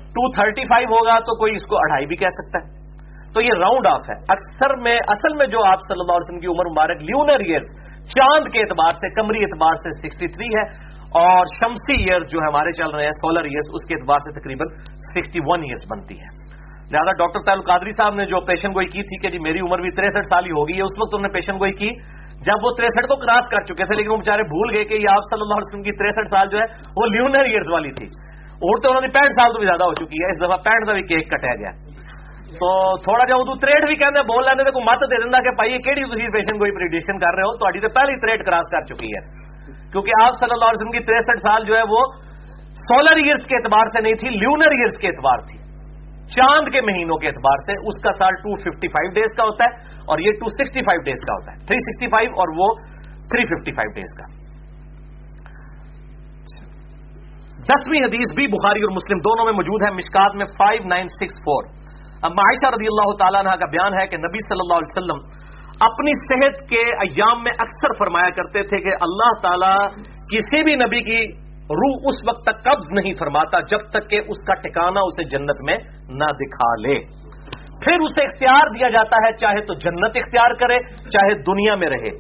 ٹو 0.09 0.31
تھرٹی 0.31 0.65
فائیو 0.65 0.89
ہوگا 0.89 1.19
تو 1.19 1.39
کوئی 1.39 1.53
اس 1.53 1.63
کو 1.63 1.77
اڑھائی 1.77 2.07
بھی 2.07 2.17
کہہ 2.17 2.27
سکتا 2.27 2.59
ہے۔ 2.59 2.78
تو 3.35 3.41
یہ 3.41 3.53
راؤنڈ 3.59 3.87
آف 3.87 4.11
ہے۔ 4.11 4.17
اکثر 4.29 4.77
میں 4.77 4.97
اصل 5.09 5.37
میں 5.37 5.47
جو 5.47 5.65
آپ 5.67 5.79
صلی 5.79 6.01
اللہ 6.01 6.13
علیہ 6.13 6.27
وسلم 6.27 6.41
کی 6.41 6.47
عمر 6.47 6.71
مبارک 6.71 7.03
لیونر 7.03 7.41
ایئرس 7.41 7.67
چاند 8.15 8.53
کے 8.53 8.61
اعتبار 8.61 8.91
سے، 8.91 9.15
کمری 9.15 9.39
اعتبار 9.39 9.75
سے 9.75 9.91
سکسٹی 9.91 10.29
تھری 10.29 10.47
ہے 10.47 10.65
اور 11.25 11.47
شمسی 11.61 12.03
ایئر 12.03 12.21
جو 12.21 12.39
ہمارے 12.39 12.73
چل 12.73 12.91
رہے 12.91 13.05
ہیں 13.05 13.11
سولر 13.11 13.45
ایئرس 13.45 13.69
اس 13.73 13.89
کے 13.89 13.95
اعتبار 13.95 14.19
سے 14.19 14.41
تقریباً 14.41 14.69
سکسٹی 15.15 15.41
ون 15.45 15.63
ایئرس 15.63 15.87
بنتی 15.91 16.15
ہے 16.15 16.59
لہٰذا 16.93 17.13
ڈاکٹر 17.13 17.41
تعلق 17.47 17.67
قادری 17.67 17.91
صاحب 17.91 18.15
نے 18.15 18.27
جو 18.27 18.41
پیشن 18.41 18.69
گوئی 18.75 18.87
کی 18.87 19.03
تھی 19.03 19.19
کہ 19.19 19.29
جی 19.29 19.39
میری 19.39 19.61
عمر 19.61 19.81
بھی 19.81 19.91
تریسٹھ 19.91 20.27
سال 20.29 20.45
ہی 20.45 20.51
ہوگی 20.51 20.77
ہے 20.77 20.83
اس 20.83 20.95
وقت 21.01 21.15
انہوں 21.15 21.29
نے 21.29 21.33
پیشن 21.33 21.59
گوئی 21.59 21.73
کی۔ 21.73 21.91
جب 22.47 22.65
وہ 22.65 22.71
تریسٹھ 22.71 23.07
کو 23.07 23.17
کراس 23.17 23.51
کر 23.51 23.61
چکے 23.61 23.85
تھے، 23.85 23.97
لیکن 23.97 24.11
وہ 24.11 24.17
بےچارے 24.17 24.43
بھول 24.43 24.75
گئے 24.75 24.85
کہ 24.85 24.95
یہ 24.95 25.09
آپ 25.11 25.23
صلی 25.31 25.41
اللہ 25.41 25.55
علیہ 25.55 25.69
وسلم 25.69 25.83
کی 25.83 25.93
تریسٹھ 25.93 26.29
سال 26.29 26.49
جو 26.49 26.59
ہے، 26.59 26.65
وہ 26.97 27.07
لیونر 27.07 27.45
ایئرس 27.45 27.71
والی 27.73 27.93
تھی۔ 27.93 28.07
اور 28.55 28.83
تو 28.83 28.89
انہوں 28.89 29.03
نے 29.05 29.09
پینٹ 29.09 29.33
سال 29.33 29.53
تو 29.53 29.59
بھی 29.59 29.67
زیادہ 29.67 29.83
ہو 29.83 29.93
چکی 29.93 30.23
ہے، 30.23 30.31
اس 30.31 30.39
دفعہ 30.39 30.57
پینٹ 30.57 30.87
کا 30.87 30.93
بھی 30.93 31.03
کیک 31.03 31.31
کٹایا 31.31 31.55
گیا۔ 31.55 31.98
تو 32.51 32.69
تھوڑا 33.05 33.25
جہا 33.25 33.37
ادو 33.39 33.55
تریٹ 33.61 33.87
بھی 33.87 33.97
کہنے 33.97 34.23
بول 34.27 34.45
لینے 34.45 34.71
تو 34.71 34.81
مت 34.83 35.03
دے 35.07 35.17
دینا 35.17 35.41
کہ 35.43 35.53
بھائی 35.57 35.81
کہڑی 35.83 36.05
تھی 36.13 36.29
پیشن 36.33 36.59
کوئی 36.59 36.73
پریڈکشن 36.75 37.19
کر 37.21 37.37
رہے 37.37 37.49
ہو 37.49 37.57
تاری 37.59 37.81
تو 37.81 37.91
پہلی 37.95 38.17
تریٹ 38.21 38.45
کراس 38.45 38.71
کر 38.71 38.87
چکی 38.89 39.11
ہے 39.11 39.23
کیونکہ 39.93 40.21
آپ 40.21 40.39
صلی 40.39 40.55
اللہ 40.55 40.71
علیہ 40.71 40.81
وسلم 40.81 40.95
کی 40.95 41.03
تریسٹھ 41.05 41.43
سال 41.43 41.67
جو 41.67 41.77
ہے 41.77 41.83
وہ 41.91 42.01
سولر 42.81 43.21
ایئرس 43.23 43.47
کے 43.47 43.57
اعتبار 43.57 43.93
سے 43.93 44.01
نہیں 44.01 44.21
تھی 44.23 44.33
لیونر 44.37 44.77
ایئرس 44.77 44.97
کے 45.01 45.09
اعتبار 45.09 45.45
تھی 45.47 45.59
چاند 46.33 46.73
کے 46.73 46.81
مہینوں 46.87 47.17
کے 47.19 47.29
اعتبار 47.29 47.63
سے 47.67 47.77
اس 47.91 48.01
کا 48.03 48.13
سال 48.17 48.41
255 48.43 49.15
ڈیز 49.15 49.37
کا 49.37 49.45
ہوتا 49.45 49.69
ہے 49.69 50.03
اور 50.07 50.25
یہ 50.25 50.41
265 50.41 51.07
ڈیز 51.07 51.23
کا 51.29 51.37
ہوتا 51.37 51.55
ہے 51.55 51.63
365 51.71 52.37
اور 52.43 52.53
وہ 52.59 52.69
355 53.33 53.95
ڈیز 53.95 54.17
کا 54.19 54.29
دسویں 57.69 58.01
حدیث 58.01 58.35
بھی 58.35 58.47
بخاری 58.51 58.83
اور 58.83 58.93
مسلم 58.93 59.23
دونوں 59.23 59.45
میں 59.45 59.55
موجود 59.55 59.83
ہے 59.83 59.91
مشکات 59.95 60.37
میں 60.41 60.49
5964 60.53 61.88
اما 62.27 62.45
عائشہ 62.45 62.71
رضی 62.75 62.87
اللہ 62.87 63.11
تعالیٰ 63.19 63.41
عنہ 63.41 63.53
کا 63.61 63.67
بیان 63.71 63.95
ہے 63.95 64.07
کہ 64.07 64.17
نبی 64.17 64.41
صلی 64.49 64.63
اللہ 64.65 64.79
علیہ 64.81 64.93
وسلم 64.93 65.19
اپنی 65.81 66.13
صحت 66.23 66.63
کے 66.69 66.81
ایام 67.05 67.43
میں 67.43 67.53
اکثر 67.65 67.93
فرمایا 67.99 68.31
کرتے 68.31 68.63
تھے 68.63 68.81
کہ 68.81 68.95
اللہ 69.07 69.37
تعالیٰ 69.43 69.77
کسی 70.33 70.63
بھی 70.63 70.75
نبی 70.75 71.03
کی 71.03 71.21
روح 71.73 72.09
اس 72.11 72.19
وقت 72.29 72.43
تک 72.43 72.65
قبض 72.65 72.89
نہیں 72.99 73.13
فرماتا 73.19 73.61
جب 73.61 73.85
تک 73.91 74.11
کہ 74.11 74.21
اس 74.29 74.45
کا 74.47 74.55
ٹکانا 74.55 75.01
اسے 75.01 75.25
جنت 75.25 75.63
میں 75.63 75.77
نہ 76.15 76.31
دکھا 76.41 76.75
لے۔ 76.81 76.99
پھر 77.85 77.99
اسے 78.01 78.23
اختیار 78.25 78.71
دیا 78.75 78.89
جاتا 78.89 79.17
ہے 79.27 79.33
چاہے 79.33 79.65
تو 79.67 79.75
جنت 79.75 80.17
اختیار 80.17 80.55
کرے، 80.55 80.79
چاہے 81.09 81.35
دنیا 81.43 81.75
میں 81.75 81.91
رہے۔ 81.91 82.11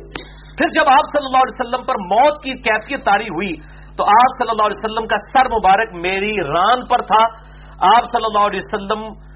پھر 0.58 0.68
جب 0.68 0.88
آپ 0.88 1.08
صلی 1.12 1.26
اللہ 1.26 1.44
علیہ 1.44 1.60
وسلم 1.60 1.86
پر 1.86 1.94
موت 2.06 2.42
کی 2.42 2.54
کیفیت 2.62 3.04
تاری 3.04 3.28
ہوئی 3.28 3.52
تو 3.96 4.04
آپ 4.04 4.36
صلی 4.38 4.50
اللہ 4.50 4.62
علیہ 4.62 4.82
وسلم 4.82 5.06
کا 5.06 5.16
سر 5.16 5.48
مبارک 5.48 5.94
میری 5.94 6.36
ران 6.48 6.84
پر 6.86 7.02
تھا۔ 7.02 7.22
آپ 7.96 8.04
صلی 8.12 8.24
اللہ 8.24 8.46
علیہ 8.46 8.60
وسلم 8.64 9.27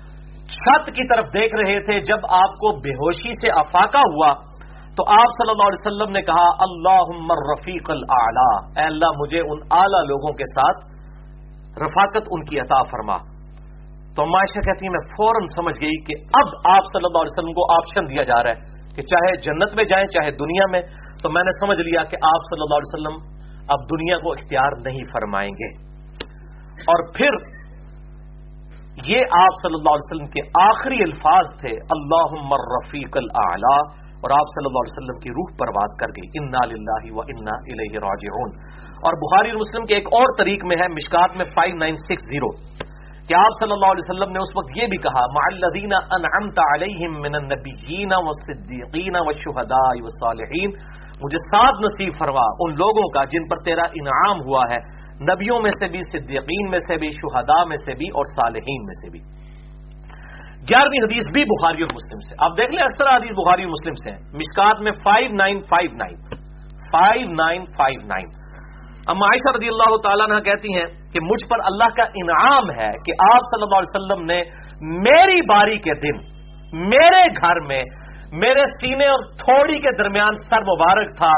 چھت 0.63 0.87
کی 0.87 1.09
طرف 1.09 1.25
دیکھ 1.25 1.55
رہے 1.55 1.81
تھے 1.81 1.99
جب 1.99 2.19
آپ 2.31 2.51
کو 2.53 2.81
بے 2.81 2.91
ہوشی 2.91 3.31
سے 3.33 3.51
افاقہ 3.51 3.99
ہوا، 3.99 4.35
تو 4.97 5.03
آپ 5.09 5.27
صلی 5.27 5.51
اللہ 5.51 5.63
علیہ 5.63 5.87
وسلم 5.87 6.13
نے 6.13 6.23
کہا 6.23 6.49
اللہ 6.61 7.03
رفیق 7.53 7.91
اے 7.91 8.83
اللہ، 8.83 9.11
مجھے 9.19 9.41
ان 9.41 9.59
اعلی 9.71 10.09
لوگوں 10.09 10.33
کے 10.33 10.45
ساتھ 10.45 10.93
رفاقت 11.79 12.29
ان 12.31 12.45
کی 12.45 12.59
عطا 12.59 12.83
فرما۔ 12.83 13.33
تو 14.17 14.27
معاشہ 14.27 14.61
کہتی 14.61 14.87
ہیں، 14.87 14.93
میں 14.93 15.07
فوراً 15.07 15.43
سمجھ 15.57 15.85
گئی 15.85 16.05
کہ 16.05 16.15
اب 16.35 16.49
آپ 16.71 16.85
صلی 16.85 17.05
اللہ 17.05 17.19
علیہ 17.19 17.39
وسلم 17.39 17.53
کو 17.53 17.75
آپشن 17.75 18.17
دیا 18.17 18.23
جا 18.23 18.43
رہا 18.43 18.51
ہے 18.51 18.73
کہ 18.95 19.03
چاہے 19.03 19.37
جنت 19.37 19.75
میں 19.75 19.85
جائیں، 19.85 20.07
چاہے 20.07 20.31
دنیا 20.31 20.65
میں۔ 20.71 20.83
تو 21.23 21.31
میں 21.31 21.43
نے 21.43 21.67
سمجھ 21.67 21.83
لیا 21.83 22.05
کہ 22.05 22.17
آپ 22.23 22.41
صلی 22.51 22.63
اللہ 22.63 22.75
علیہ 22.75 22.95
وسلم 22.95 23.43
اب 23.69 23.79
دنیا 23.91 24.19
کو 24.19 24.33
اختیار 24.33 24.71
نہیں 24.85 25.03
فرمائیں 25.13 25.51
گے۔ 25.51 25.93
اور 26.83 27.13
پھر 27.15 27.62
یہ 29.07 29.35
آپ 29.37 29.59
صلی 29.61 29.77
اللہ 29.77 29.95
علیہ 29.97 30.07
وسلم 30.07 30.27
کے 30.35 30.43
آخری 30.63 30.99
الفاظ 31.03 31.49
تھے 31.61 31.71
اللہ 31.95 32.35
رفیق 32.73 33.17
العلی 33.17 33.73
اور 34.25 34.35
آپ 34.37 34.53
صلی 34.53 34.69
اللہ 34.69 34.85
علیہ 34.85 34.95
وسلم 34.95 35.19
کی 35.23 35.33
روح 35.39 35.49
پرواز 35.63 35.95
کر 36.01 36.13
گئی، 36.19 36.29
انا 36.41 36.63
للہ 36.73 37.05
و 37.13 37.25
انا 37.33 37.57
الیہ 37.73 38.03
راجعون۔ 38.05 38.53
اور 39.07 39.19
بخاری 39.23 39.57
مسلم 39.57 39.85
کے 39.85 39.95
ایک 39.95 40.13
اور 40.19 40.37
طریق 40.39 40.65
میں 40.65 40.77
ہے، 40.83 40.89
مشکات 40.93 41.37
میں 41.37 41.47
5960 41.57 42.53
کہ 43.29 43.35
آپ 43.41 43.59
صلی 43.59 43.73
اللہ 43.73 43.93
علیہ 43.95 44.05
وسلم 44.05 44.33
نے 44.33 44.39
اس 44.39 44.57
وقت 44.57 44.79
یہ 44.79 44.87
بھی 44.93 44.97
کہا 45.03 45.27
معلدین 45.35 45.93
انعمت 45.99 46.59
علیہم 46.65 47.21
من 47.21 47.35
النبیین 47.35 48.17
والصدیقین 48.21 49.17
والشہداء 49.27 49.93
والصالحین 50.01 50.81
مجھے 51.23 51.39
سات 51.45 51.85
نصیب 51.85 52.19
فروا 52.19 52.47
ان 52.65 52.75
لوگوں 52.79 53.05
کا 53.15 53.25
جن 53.35 53.47
پر 53.49 53.63
تیرا 53.65 53.85
انعام 54.01 54.41
ہوا 54.47 54.65
ہے۔ 54.73 54.81
نبیوں 55.31 55.61
میں 55.61 55.71
سے 55.71 55.89
بھی، 55.89 56.01
صدیقین 56.01 56.71
میں 56.71 56.79
سے 56.79 56.97
بھی، 56.97 57.11
شہداء 57.11 57.65
میں 57.65 57.77
سے 57.77 57.95
بھی 57.95 58.09
اور 58.09 58.25
صالحین 58.25 58.85
میں 58.85 58.95
سے 58.95 59.11
بھی۔ 59.11 59.21
گیارہویں 60.71 61.03
حدیث 61.03 61.33
بھی 61.33 61.45
بخاری 61.45 61.83
اور 61.83 61.95
مسلم 61.95 62.21
سے۔ 62.29 62.35
آپ 62.39 62.51
دیکھ 62.59 62.71
لیں 62.71 62.83
اکثر 62.83 63.17
حدیث 63.17 63.31
بخاری 63.31 63.63
اور 63.63 63.71
مسلم 63.71 63.95
سے۔ 63.95 64.11
ہیں 64.11 64.19
مشکات 64.19 64.83
میں 64.83 64.93
five 64.93 65.31
nine 65.33 65.61
five 65.61 65.91
nine 65.97 66.17
five 66.93 67.31
nine 67.31 67.65
five 67.65 68.01
nine 68.01 68.29
اب 69.07 69.17
عائشہ 69.17 69.57
رضی 69.57 69.69
اللہ 69.69 69.97
تعالیٰ 69.97 70.27
نے 70.29 70.41
کہتی 70.41 70.75
ہیں 70.75 70.87
کہ 71.13 71.21
مجھ 71.21 71.49
پر 71.49 71.57
اللہ 71.65 71.85
کا 71.85 72.03
انعام 72.03 72.71
ہے 72.71 72.91
کہ 73.07 73.13
آپ 73.35 73.41
صلی 73.41 73.63
اللہ 73.63 73.75
علیہ 73.75 73.95
وسلم 73.95 74.27
نے 74.27 74.43
میری 74.99 75.41
باری 75.41 75.79
کے 75.79 75.95
دن، 75.95 76.17
میرے 76.89 77.27
گھر 77.41 77.61
میں، 77.61 77.85
میرے 78.33 78.63
سینے 78.81 79.05
اور 79.05 79.25
تھوڑی 79.25 79.79
کے 79.79 80.03
درمیان 80.03 80.37
سر 80.37 80.61
مبارک 80.61 81.17
تھا، 81.17 81.31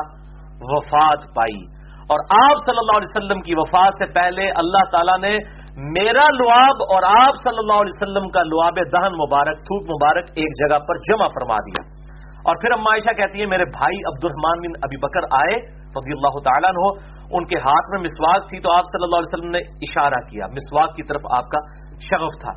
وفات 0.61 1.19
پائی۔ 1.37 1.74
اور 2.05 2.19
آپ 2.47 2.57
صلی 2.67 2.77
اللہ 2.77 2.97
علیہ 2.97 3.13
وسلم 3.17 3.43
کی 3.43 3.55
وفات 3.57 3.93
سے 3.99 4.07
پہلے 4.07 4.51
اللہ 4.51 4.85
تعالیٰ 4.93 5.19
نے 5.19 5.39
میرا 5.77 6.25
لعاب 6.25 6.77
اور 6.83 7.27
آپ 7.27 7.35
صلی 7.43 7.59
اللہ 7.59 7.73
علیہ 7.73 7.97
وسلم 7.97 8.29
کا 8.29 8.43
لعاب 8.43 8.77
دہن 8.77 9.13
مبارک، 9.13 9.57
تھوک 9.57 9.83
مبارک 9.83 10.25
ایک 10.35 10.69
جگہ 10.69 10.79
پر 10.79 10.97
جمع 10.99 11.27
فرما 11.27 11.55
دیا۔ 11.55 12.05
اور 12.45 12.57
پھر 12.57 12.73
ام 12.73 12.87
عائشہ 12.87 13.13
کہتی 13.13 13.41
ہے 13.41 13.47
میرے 13.47 13.65
بھائی 13.65 13.99
عبد 14.07 14.25
الرحمان 14.25 14.59
بن 14.59 14.81
ابی 14.83 14.97
بکر 14.97 15.23
آئے 15.33 15.57
رضی 15.81 16.13
اللہ 16.13 16.41
تعالیٰ 16.41 16.71
ہو 16.71 16.89
ان 17.37 17.45
کے 17.45 17.57
ہاتھ 17.57 17.91
میں 17.91 17.99
مسواک 17.99 18.51
تھی 18.51 18.61
تو 18.61 18.71
آپ 18.71 18.85
صلی 18.85 19.05
اللہ 19.05 19.17
علیہ 19.17 19.35
وسلم 19.35 19.51
نے 19.51 19.59
اشارہ 19.59 20.21
کیا۔ 20.31 20.43
مسواک 20.51 20.97
کی 20.97 21.03
طرف 21.03 21.21
آپ 21.39 21.49
کا 21.49 21.59
شغف 21.91 22.41
تھا۔ 22.41 22.53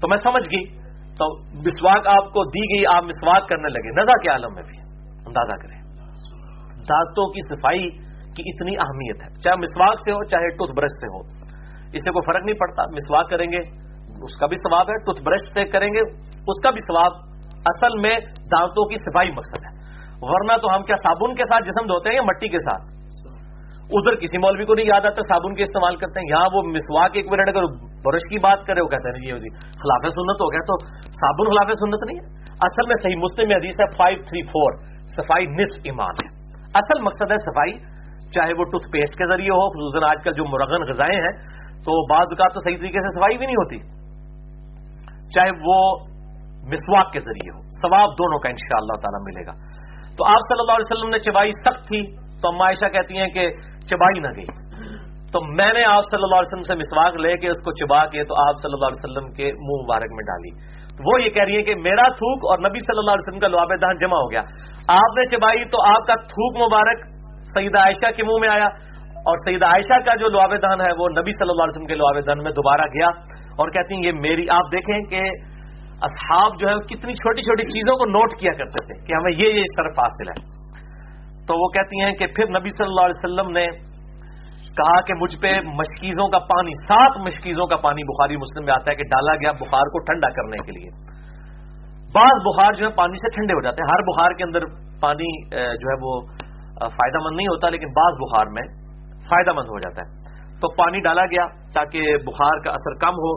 تو 0.00 0.08
میں 0.08 0.16
سمجھ 0.16 0.48
گئی، 0.52 0.64
تو 1.14 1.42
مسواک 1.42 2.06
آپ 2.06 2.24
کو 2.24 2.44
دی 2.44 2.76
گئی، 2.76 2.86
آپ 2.86 3.04
مسواک 3.04 3.48
کرنے 3.48 3.68
لگے۔ 3.68 4.00
نظر 4.00 4.22
کے 4.22 4.28
عالم 4.28 4.54
میں 4.54 4.62
بھی؟ 4.62 4.78
اندازہ 5.26 5.66
کریں۔ 5.66 5.82
دانتوں 6.78 7.26
کی 7.26 7.54
صفائی 7.54 8.03
کی 8.36 8.42
اتنی 8.46 8.76
اہمیت 8.76 9.22
ہے۔ 9.24 9.40
چاہے 9.40 9.56
مسواک 9.56 9.98
سے 9.98 10.12
ہو، 10.12 10.24
چاہے 10.24 10.48
ٹوتھ 10.48 10.72
برش 10.76 10.90
سے 10.90 11.06
ہو۔ 11.06 11.20
اسے 11.92 12.10
کوئی 12.10 12.26
فرق 12.26 12.44
نہیں 12.44 12.58
پڑتا، 12.58 12.82
مسواک 12.82 13.30
کریں 13.30 13.52
گے، 13.52 13.58
اس 14.22 14.38
کا 14.40 14.46
بھی 14.46 14.56
ثواب 14.56 14.88
ہے 14.88 15.04
ٹوتھ 15.04 15.22
برش 15.22 15.40
سے 15.54 15.64
کریں 15.64 15.88
گے، 15.88 16.00
اس 16.46 16.62
کا 16.62 16.70
بھی 16.70 16.80
ثواب۔ 16.80 17.12
اصل 17.66 18.00
میں 18.00 18.18
دانتوں 18.20 18.88
کی 18.88 18.94
صفائی 18.96 19.30
مقصد 19.30 19.64
ہے۔ 19.64 19.74
ورنہ 20.20 20.52
تو 20.62 20.76
ہم 20.76 20.82
کیا 20.82 20.96
صابن 21.02 21.34
کے 21.34 21.42
ساتھ 21.44 21.64
جسم 21.64 21.86
دھوتے 21.86 22.10
ہیں 22.10 22.16
یا 22.16 22.22
مٹی 22.22 22.48
کے 22.48 22.58
ساتھ؟ 22.58 22.82
ادھر 23.90 24.14
کسی 24.14 24.38
مولوی 24.38 24.64
کو 24.64 24.74
نہیں 24.74 24.86
یاد 24.86 25.00
آتا، 25.00 25.20
صابن 25.28 25.54
کے 25.54 25.62
استعمال 25.62 25.96
کرتے 25.96 26.20
ہیں۔ 26.20 26.28
یہاں 26.28 26.48
وہ 26.52 26.62
مسواک 26.62 27.10
ایک 27.14 27.26
منٹ 27.26 27.48
اگر 27.48 27.64
برش 28.04 28.20
کی 28.30 28.38
بات 28.38 28.66
کرے، 28.66 28.80
وہ 28.80 28.88
کہتے 28.88 29.08
ہیں 29.08 29.26
یہ 29.26 29.34
خلاف 29.58 30.02
سنت 30.02 30.40
ہو 30.40 30.52
گیا 30.52 30.60
تو 30.60 30.86
صابن 31.00 31.50
خلاف 31.50 31.70
سنت 31.72 32.04
نہیں 32.06 32.18
ہے۔ 32.18 32.42
اصل 32.50 32.86
میں 32.86 32.94
صحیح 33.02 33.16
مسلم 33.16 33.50
حدیث 33.50 33.74
ہے 33.80 33.96
فائیو 33.96 34.16
تھری 34.16 34.42
فور 34.42 34.72
صفائی 35.06 35.46
نصف 35.46 35.80
ایمان 35.84 36.26
ہے۔ 36.26 36.58
اصل 36.74 37.02
مقصد 37.02 37.30
ہے 37.30 37.36
صفائی 37.36 37.93
چاہے 38.34 38.52
وہ 38.58 38.64
ٹوتھ 38.64 38.88
پیسٹ 38.92 39.18
کے 39.18 39.28
ذریعے 39.28 39.48
ہو، 39.48 39.68
خصوصاً 39.70 40.10
آج 40.10 40.24
کل 40.24 40.32
جو 40.32 40.44
مرغن 40.44 40.82
غذائیں 40.82 41.20
ہیں، 41.20 41.32
تو 41.84 42.06
بعض 42.06 42.32
اوقات 42.32 42.54
تو 42.54 42.58
صحیح 42.58 42.76
طریقے 42.76 42.98
سے 42.98 43.14
صفائی 43.16 43.38
بھی 43.38 43.46
نہیں 43.46 43.56
ہوتی۔ 43.56 43.78
چاہے 45.28 45.50
وہ 45.50 45.78
مسواک 46.68 47.12
کے 47.12 47.18
ذریعے 47.18 47.56
ہو، 47.56 47.62
ثواب 47.62 48.10
دونوں 48.18 48.38
کا 48.38 48.48
انشاءاللہ 48.48 48.96
تعالی 48.96 49.22
ملے 49.24 49.46
گا۔ 49.46 49.52
تو 50.16 50.24
آپ 50.24 50.42
صلی 50.48 50.60
اللہ 50.60 50.72
علیہ 50.72 50.90
وسلم 50.90 51.10
نے 51.10 51.18
چبائی 51.18 51.50
سخت 51.50 51.88
تھی، 51.88 52.16
تو 52.42 52.62
عائشہ 52.62 52.88
کہتی 52.88 53.18
ہیں 53.18 53.28
کہ 53.28 53.50
چبائی 53.86 54.20
نہ 54.20 54.28
گئی۔ 54.36 54.46
تو 55.32 55.40
میں 55.40 55.72
نے 55.72 55.84
آپ 55.84 56.02
صلی 56.10 56.22
اللہ 56.22 56.34
علیہ 56.34 56.52
وسلم 56.52 56.62
سے 56.62 56.74
مسواک 56.74 57.14
لے 57.14 57.36
کے 57.36 57.48
اس 57.48 57.58
کو 57.58 57.72
چبا 57.72 58.06
کے 58.06 58.24
تو 58.24 58.34
آپ 58.48 58.54
صلی 58.62 58.72
اللہ 58.72 58.86
علیہ 58.86 59.04
وسلم 59.04 59.32
کے 59.32 59.52
منہ 59.52 59.82
مبارک 59.82 60.12
میں 60.12 60.24
ڈالی۔ 60.24 60.50
تو 60.96 61.10
وہ 61.10 61.22
یہ 61.22 61.30
کہہ 61.30 61.42
رہی 61.42 61.56
ہے 61.56 61.62
کہ 61.62 61.74
میرا 61.74 62.08
تھوک 62.08 62.38
اور 62.50 62.58
نبی 62.58 62.78
صلی 62.78 62.98
اللہ 62.98 63.10
علیہ 63.10 63.28
وسلم 63.28 63.40
کا 63.40 63.48
لواب 63.48 63.68
دہن 63.82 63.96
جمع 63.96 64.16
ہو 64.16 64.30
گیا۔ 64.30 64.40
آپ 64.88 65.18
نے 65.18 65.26
چبائی 65.26 65.64
تو 65.64 65.82
آپ 65.82 66.06
کا 66.06 66.14
تھوک 66.14 66.56
مبارک 66.56 67.13
سیدہ 67.52 67.80
عائشہ 67.80 68.10
کے 68.16 68.24
منہ 68.24 68.40
میں 68.40 68.50
آیا 68.52 68.68
اور 69.30 69.42
سیدہ 69.44 69.66
عائشہ 69.74 69.98
کا 70.06 70.14
جو 70.20 70.28
لعاب 70.32 70.54
دہن 70.62 70.80
ہے 70.84 70.92
وہ 70.98 71.08
نبی 71.12 71.34
صلی 71.34 71.52
اللہ 71.52 71.66
علیہ 71.66 71.74
وسلم 71.74 71.90
کے 71.90 71.98
لعاب 72.00 72.18
دہن 72.26 72.42
میں 72.46 72.52
دوبارہ 72.56 72.86
گیا 72.94 73.10
اور 73.62 73.72
کہتی 73.76 73.94
ہیں، 73.94 74.02
یہ 74.04 74.20
میری، 74.24 74.44
آپ 74.56 74.72
دیکھیں 74.72 74.98
کہ 75.12 75.22
اصحاب 76.08 76.58
جو 76.60 76.68
ہے 76.68 76.74
کتنی 76.88 77.12
چھوٹی 77.20 77.42
چھوٹی 77.42 77.66
چیزوں 77.74 77.96
کو 77.98 78.06
نوٹ 78.10 78.34
کیا 78.40 78.52
کرتے 78.58 78.84
تھے 78.86 78.96
کہ 79.06 79.14
ہمیں 79.14 79.32
یہ 79.32 79.58
یہ 79.58 79.72
شرف 79.72 80.00
حاصل 80.02 80.30
ہے۔ 80.30 80.36
تو 81.48 81.56
وہ 81.62 81.68
کہتی 81.72 82.00
ہیں 82.00 82.12
کہ 82.20 82.26
پھر 82.36 82.52
نبی 82.52 82.70
صلی 82.76 82.86
اللہ 82.86 83.08
علیہ 83.08 83.18
وسلم 83.18 83.50
نے 83.56 83.66
کہا 84.78 85.00
کہ 85.08 85.14
مجھ 85.14 85.34
پہ 85.42 85.50
مشکیزوں 85.80 86.28
کا 86.28 86.38
پانی، 86.52 86.72
سات 86.82 87.18
مشکیزوں 87.24 87.66
کا 87.66 87.76
پانی 87.82 88.04
بخاری 88.06 88.36
مسلم 88.36 88.64
میں 88.64 88.72
آتا 88.74 88.90
ہے 88.90 88.96
کہ 88.96 89.04
ڈالا 89.10 89.34
گیا 89.42 89.52
بخار 89.58 89.92
کو 89.94 90.00
ٹھنڈا 90.06 90.30
کرنے 90.38 90.62
کے 90.66 90.78
لیے۔ 90.78 90.88
بعض 92.16 92.42
بخار 92.44 92.78
جو 92.78 92.86
ہے 92.86 92.90
پانی 92.96 93.20
سے 93.20 93.30
ٹھنڈے 93.34 93.54
ہو 93.54 93.62
جاتے 93.62 93.82
ہیں۔ 93.82 93.90
ہر 93.90 94.02
بخار 94.08 94.34
کے 94.38 94.44
اندر 94.44 94.66
پانی 95.04 95.30
جو 95.50 95.88
ہے 95.90 95.96
وہ 96.02 96.12
فائدہ 96.80 97.18
مند 97.24 97.36
نہیں 97.36 97.46
ہوتا، 97.46 97.68
لیکن 97.68 97.86
بعض 97.86 98.14
بخار 98.14 98.46
میں 98.46 98.62
فائدہ 99.30 99.52
مند 99.52 99.68
ہو 99.68 99.78
جاتا 99.78 100.02
ہے۔ 100.02 100.34
تو 100.60 100.68
پانی 100.74 101.00
ڈالا 101.00 101.26
گیا 101.26 101.46
تاکہ 101.74 102.16
بخار 102.16 102.58
کا 102.58 102.70
اثر 102.70 102.94
کم 102.94 103.14
ہو۔ 103.14 103.36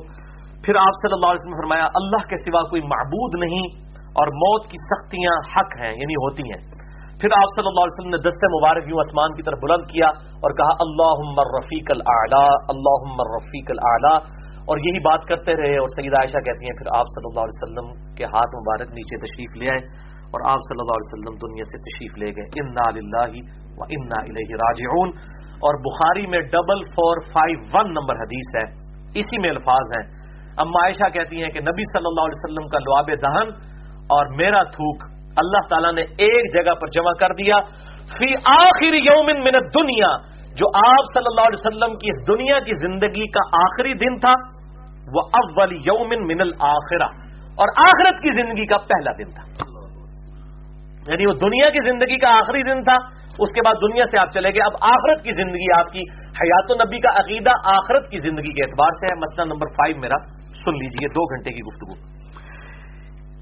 پھر 0.65 0.75
آپ 0.75 0.91
صلی 0.91 1.13
اللہ 1.13 1.27
علیہ 1.27 1.41
وسلم 1.41 1.53
نے 1.53 1.61
فرمایا، 1.61 1.85
اللہ 1.93 2.21
کے 2.29 2.35
سوا 2.35 2.63
کوئی 2.63 2.81
معبود 2.81 3.35
نہیں 3.39 3.65
اور 4.19 4.27
موت 4.27 4.65
کی 4.65 4.77
سختیاں 4.77 5.31
حق 5.55 5.75
ہیں 5.81 5.93
یعنی 5.93 6.15
ہوتی 6.15 6.43
ہیں۔ 6.43 6.87
پھر 7.21 7.29
آپ 7.37 7.53
صلی 7.55 7.67
اللہ 7.67 7.79
علیہ 7.79 7.95
وسلم 7.97 8.09
نے 8.09 8.17
دست 8.17 8.43
مبارک 8.43 8.83
یوں 8.87 8.99
آسمان 8.99 9.33
کی 9.33 9.43
طرف 9.43 9.59
بلند 9.61 9.85
کیا 9.91 10.07
اور 10.41 10.51
کہا 10.51 10.73
اللہ 10.79 11.45
رفیق 11.57 11.91
العلا 11.91 12.45
اللہ 12.69 13.21
رفیق 13.35 13.71
العلا 13.71 14.15
اور 14.65 14.77
یہی 14.77 14.99
بات 14.99 15.25
کرتے 15.25 15.55
رہے 15.55 15.77
اور 15.77 15.87
سید 15.87 16.13
عائشہ 16.13 16.37
کہتی 16.37 16.65
ہیں، 16.65 16.77
پھر 16.77 16.87
آپ 16.87 17.05
صلی 17.05 17.25
اللہ 17.25 17.39
علیہ 17.39 17.57
وسلم 17.57 18.15
کے 18.15 18.23
ہاتھ 18.23 18.55
مبارک 18.55 18.91
نیچے 18.91 19.17
تشریف 19.17 19.57
لے 19.57 19.69
آئے۔ 19.69 19.81
اور 20.27 20.51
آپ 20.51 20.59
صلی 20.59 20.77
اللہ 20.79 20.95
علیہ 20.97 21.11
وسلم 21.11 21.35
دنیا 21.47 21.63
سے 21.63 21.77
تشریف 21.79 22.17
لے 22.17 22.25
گئے۔ 22.25 22.61
انا 22.61 22.89
و 23.77 23.81
انا 23.89 24.19
الیہ 24.21 24.55
راجعون۔ 24.55 25.09
اور 25.57 25.79
بخاری 25.79 26.27
میں 26.27 26.41
double 26.41 26.85
four 26.85 27.21
five 27.33 27.59
one 27.73 27.93
number 27.93 28.15
حدیث 28.15 28.55
ہے۔ 28.55 28.71
اسی 29.15 29.41
میں 29.41 29.49
الفاظ 29.49 29.97
ہیں۔ 29.97 30.05
اما 30.57 30.83
عائشہ 30.83 31.09
کہتی 31.09 31.43
ہیں 31.43 31.49
کہ 31.49 31.59
نبی 31.59 31.83
صلی 31.93 32.05
اللہ 32.05 32.21
علیہ 32.21 32.37
وسلم 32.37 32.67
کا 32.67 32.79
لعاب 32.79 33.07
دہن 33.07 33.67
اور 33.93 34.35
میرا 34.35 34.63
تھوک 34.63 35.03
اللہ 35.35 35.67
تعالیٰ 35.69 35.93
نے 35.93 36.01
ایک 36.01 36.53
جگہ 36.53 36.73
پر 36.73 36.87
جمع 36.87 37.13
کر 37.13 37.29
دیا۔ 37.29 37.59
فی 38.19 38.35
آخر 38.35 38.93
یوم 38.93 39.25
من 39.25 39.51
دنیا 39.51 40.37
جو 40.55 40.67
آپ 40.89 41.05
صلی 41.13 41.25
اللہ 41.25 41.47
علیہ 41.47 41.67
وسلم 41.67 41.97
کی 41.97 42.07
اس 42.07 42.27
دنیا 42.27 42.59
کی 42.59 42.71
زندگی 42.87 43.25
کا 43.25 43.57
آخری 43.63 43.93
دن 43.93 44.17
تھا، 44.17 44.33
وہ 45.15 45.21
اول 45.33 45.73
یوم 45.73 46.27
من 46.27 46.41
الآخرہ 46.41 47.07
اور 47.41 47.67
آخرت 47.77 48.19
کی 48.19 48.41
زندگی 48.41 48.65
کا 48.65 48.77
پہلا 48.77 49.11
دن 49.11 49.31
تھا۔ 49.31 49.66
یعنی 51.09 51.25
وہ 51.25 51.33
دنیا 51.33 51.69
کی 51.69 51.91
زندگی 51.91 52.17
کا 52.17 52.29
آخری 52.29 52.63
دن 52.63 52.83
تھا، 52.83 52.95
اس 53.39 53.51
کے 53.53 53.61
بعد 53.61 53.91
دنیا 53.91 54.03
سے 54.05 54.19
آپ 54.19 54.29
چلے 54.31 54.49
گئے۔ 54.49 54.61
اب 54.65 54.71
آخرت 54.81 55.23
کی 55.23 55.31
زندگی 55.31 55.79
آپ 55.79 55.93
کی، 55.93 56.01
حیات 56.41 56.71
و 56.71 56.73
نبی 56.73 56.99
کا 56.99 57.19
عقیدہ 57.19 57.51
آخرت 57.65 58.09
کی 58.09 58.17
زندگی 58.17 58.53
کے 58.53 58.63
اعتبار 58.63 58.89
سے 58.91 59.05
ہے۔ 59.05 59.19
مسئلہ 59.19 59.53
نمبر 59.53 59.67
فائیو 59.67 59.97
میرا، 59.97 60.17
سن 60.37 60.73
لیجیے 60.73 61.07
دو 61.07 61.23
گھنٹے 61.23 61.51
کی 61.51 61.59
گفتگو۔ 61.59 62.17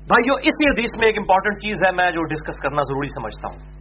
بھائیو 0.08 0.34
اسی 0.34 0.70
حدیث 0.70 1.00
میں 1.00 1.08
ایک 1.08 1.18
امپورٹنٹ 1.18 1.58
چیز 1.58 1.78
ہے، 1.86 1.92
میں 1.92 2.12
جو 2.12 2.24
ڈسکس 2.24 2.62
کرنا 2.62 2.82
ضروری 2.82 3.08
سمجھتا 3.08 3.54
ہوں۔ 3.54 3.76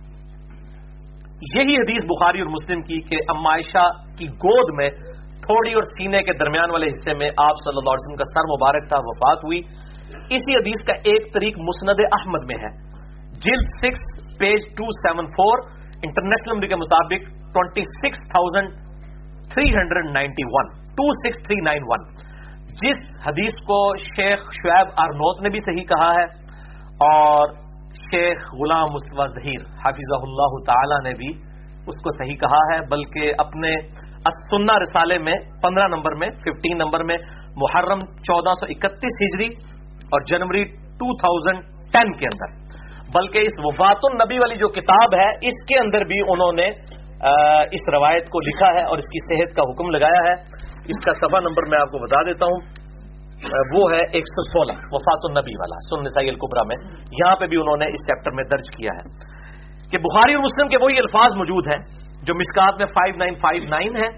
یہی 1.54 1.76
حدیث 1.76 2.04
بخاری 2.04 2.40
اور 2.40 2.48
مسلم 2.48 2.82
کی 2.82 3.00
کہ 3.00 3.16
عائشہ 3.16 4.16
کی 4.18 4.28
گود 4.28 4.74
میں 4.74 4.90
تھوڑی 5.20 5.72
اور 5.72 5.82
سینے 5.82 6.22
کے 6.22 6.32
درمیان 6.32 6.70
والے 6.70 6.86
حصے 6.86 7.14
میں 7.14 7.26
آپ 7.26 7.54
صلی 7.64 7.76
اللہ 7.76 7.90
علیہ 7.90 8.04
وسلم 8.04 8.16
کا 8.16 8.24
سر 8.24 8.40
مبارک 8.40 8.88
تھا، 8.88 8.96
وفات 9.00 9.38
ہوئی۔ 9.44 9.60
اسی 10.30 10.54
حدیث 10.56 10.84
کا 10.84 10.92
ایک 10.92 11.34
طریق 11.34 11.58
مسند 11.58 12.00
احمد 12.12 12.44
میں 12.46 12.56
ہے۔ 12.56 12.93
جلد 13.44 13.72
six 13.78 14.02
page 14.38 14.68
two 14.76 14.90
seven 14.98 15.26
four, 15.36 15.62
international 16.02 16.54
number 16.54 16.68
کے 16.68 16.76
مطابق 16.76 17.26
twenty 17.54 17.82
six 17.96 18.22
thousand 18.30 18.78
three 19.52 19.74
hundred 19.74 20.12
ninety 20.12 20.46
one 20.54 20.70
two 20.98 21.10
six 21.18 21.42
three 21.44 21.60
nine 21.64 21.90
one 21.90 22.06
جس 22.82 23.02
حدیث 23.26 23.58
کو 23.66 23.80
شیخ 24.04 24.46
شعیب 24.52 24.88
ارنوت 25.00 25.42
نے 25.42 25.50
بھی 25.50 25.58
صحیح 25.66 25.84
کہا 25.90 26.08
ہے 26.14 26.24
اور 27.08 27.52
شیخ 28.04 28.46
غلام 28.60 28.94
مسوا 28.94 29.26
ظہیر 29.34 29.66
حافظ 29.84 30.14
اللہ 30.16 30.56
تعالی 30.66 31.02
نے 31.04 31.14
بھی 31.18 31.28
اس 31.92 32.00
کو 32.02 32.10
صحیح 32.10 32.36
کہا 32.36 32.60
ہے، 32.70 32.80
بلکہ 32.90 33.32
اپنے 33.38 33.70
سننا 34.50 34.74
رسالے 34.78 35.18
میں، 35.18 35.34
پندرہ 35.62 35.86
نمبر 35.88 36.14
میں 36.18 36.28
ففٹین 36.44 36.78
نمبر 36.78 37.04
میں، 37.04 37.16
محرم 37.62 38.04
چودہ 38.20 38.52
سو 38.60 38.66
اکتیس 38.74 39.18
ہجری 39.22 39.48
اور 40.08 40.20
جنوری 40.30 40.64
ٹو 41.00 41.16
تھاؤزینڈ 41.16 41.66
ٹین 41.92 42.12
کے 42.12 42.26
اندر۔ 42.26 42.54
بلکہ 43.14 43.38
اس 43.38 43.52
وفات 43.58 43.96
النبی 44.02 44.38
والی 44.38 44.54
جو 44.54 44.68
کتاب 44.68 45.14
ہے، 45.14 45.30
اس 45.30 45.64
کے 45.68 45.80
اندر 45.80 46.04
بھی 46.04 46.20
انہوں 46.20 46.52
نے 46.52 46.68
اس 47.72 47.88
روایت 47.92 48.26
کو 48.26 48.40
لکھا 48.40 48.66
ہے 48.66 48.84
اور 48.84 48.98
اس 48.98 49.04
کی 49.04 49.20
صحت 49.28 49.56
کا 49.56 49.62
حکم 49.62 49.90
لگایا 49.90 50.30
ہے۔ 50.30 50.32
اس 50.88 51.04
کا 51.04 51.12
سفا 51.12 51.40
نمبر 51.40 51.68
میں 51.68 51.80
آپ 51.80 51.88
کو 51.88 51.98
بتا 51.98 52.22
دیتا 52.22 52.44
ہوں۔ 52.46 52.84
وہ 53.74 53.92
ہے 53.92 54.00
ایک 54.12 54.24
سو 54.26 54.42
سولہ، 54.42 54.72
وفات 54.72 55.22
النبی 55.22 55.52
والا، 55.52 55.76
سن 55.90 56.04
نسائی 56.04 56.28
القبرا 56.28 56.62
میں۔ 56.62 56.76
یہاں 57.10 57.36
پہ 57.36 57.46
بھی 57.46 57.56
انہوں 57.56 57.76
نے 57.76 57.84
اس 57.84 58.06
چیپٹر 58.06 58.30
میں 58.30 58.44
درج 58.44 58.76
کیا 58.76 58.90
ہے 58.96 59.02
کہ 59.90 59.98
بخاری 59.98 60.34
اور 60.34 60.42
مسلم 60.42 60.68
کے 60.68 60.76
وہی 60.76 60.98
الفاظ 60.98 61.34
موجود 61.34 61.68
ہیں 61.68 61.78
جو 62.26 62.34
مشکات 62.34 62.74
میں 62.78 62.86
فائیو 62.86 63.14
نائن 63.16 63.34
فائیو 63.34 63.62
نائن 63.68 63.96
ہے 63.96 64.10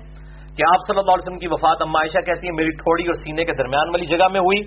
کہ 0.56 0.62
آپ 0.70 0.81
صلی 0.86 0.98
اللہ 0.98 1.12
علیہ 1.12 1.27
وسلم 1.27 1.39
کی 1.39 1.47
وفات 1.47 1.77
اما 1.81 1.98
عائشہ 1.98 2.20
کہتی 2.27 2.47
ہے 2.47 2.52
میری 2.52 2.70
ٹھوڑی 2.70 3.02
اور 3.02 3.14
سینے 3.14 3.44
کے 3.44 3.52
درمیان 3.52 3.89
والی 3.89 4.06
جگہ 4.06 4.28
میں 4.28 4.40
ہوئی۔ 4.40 4.60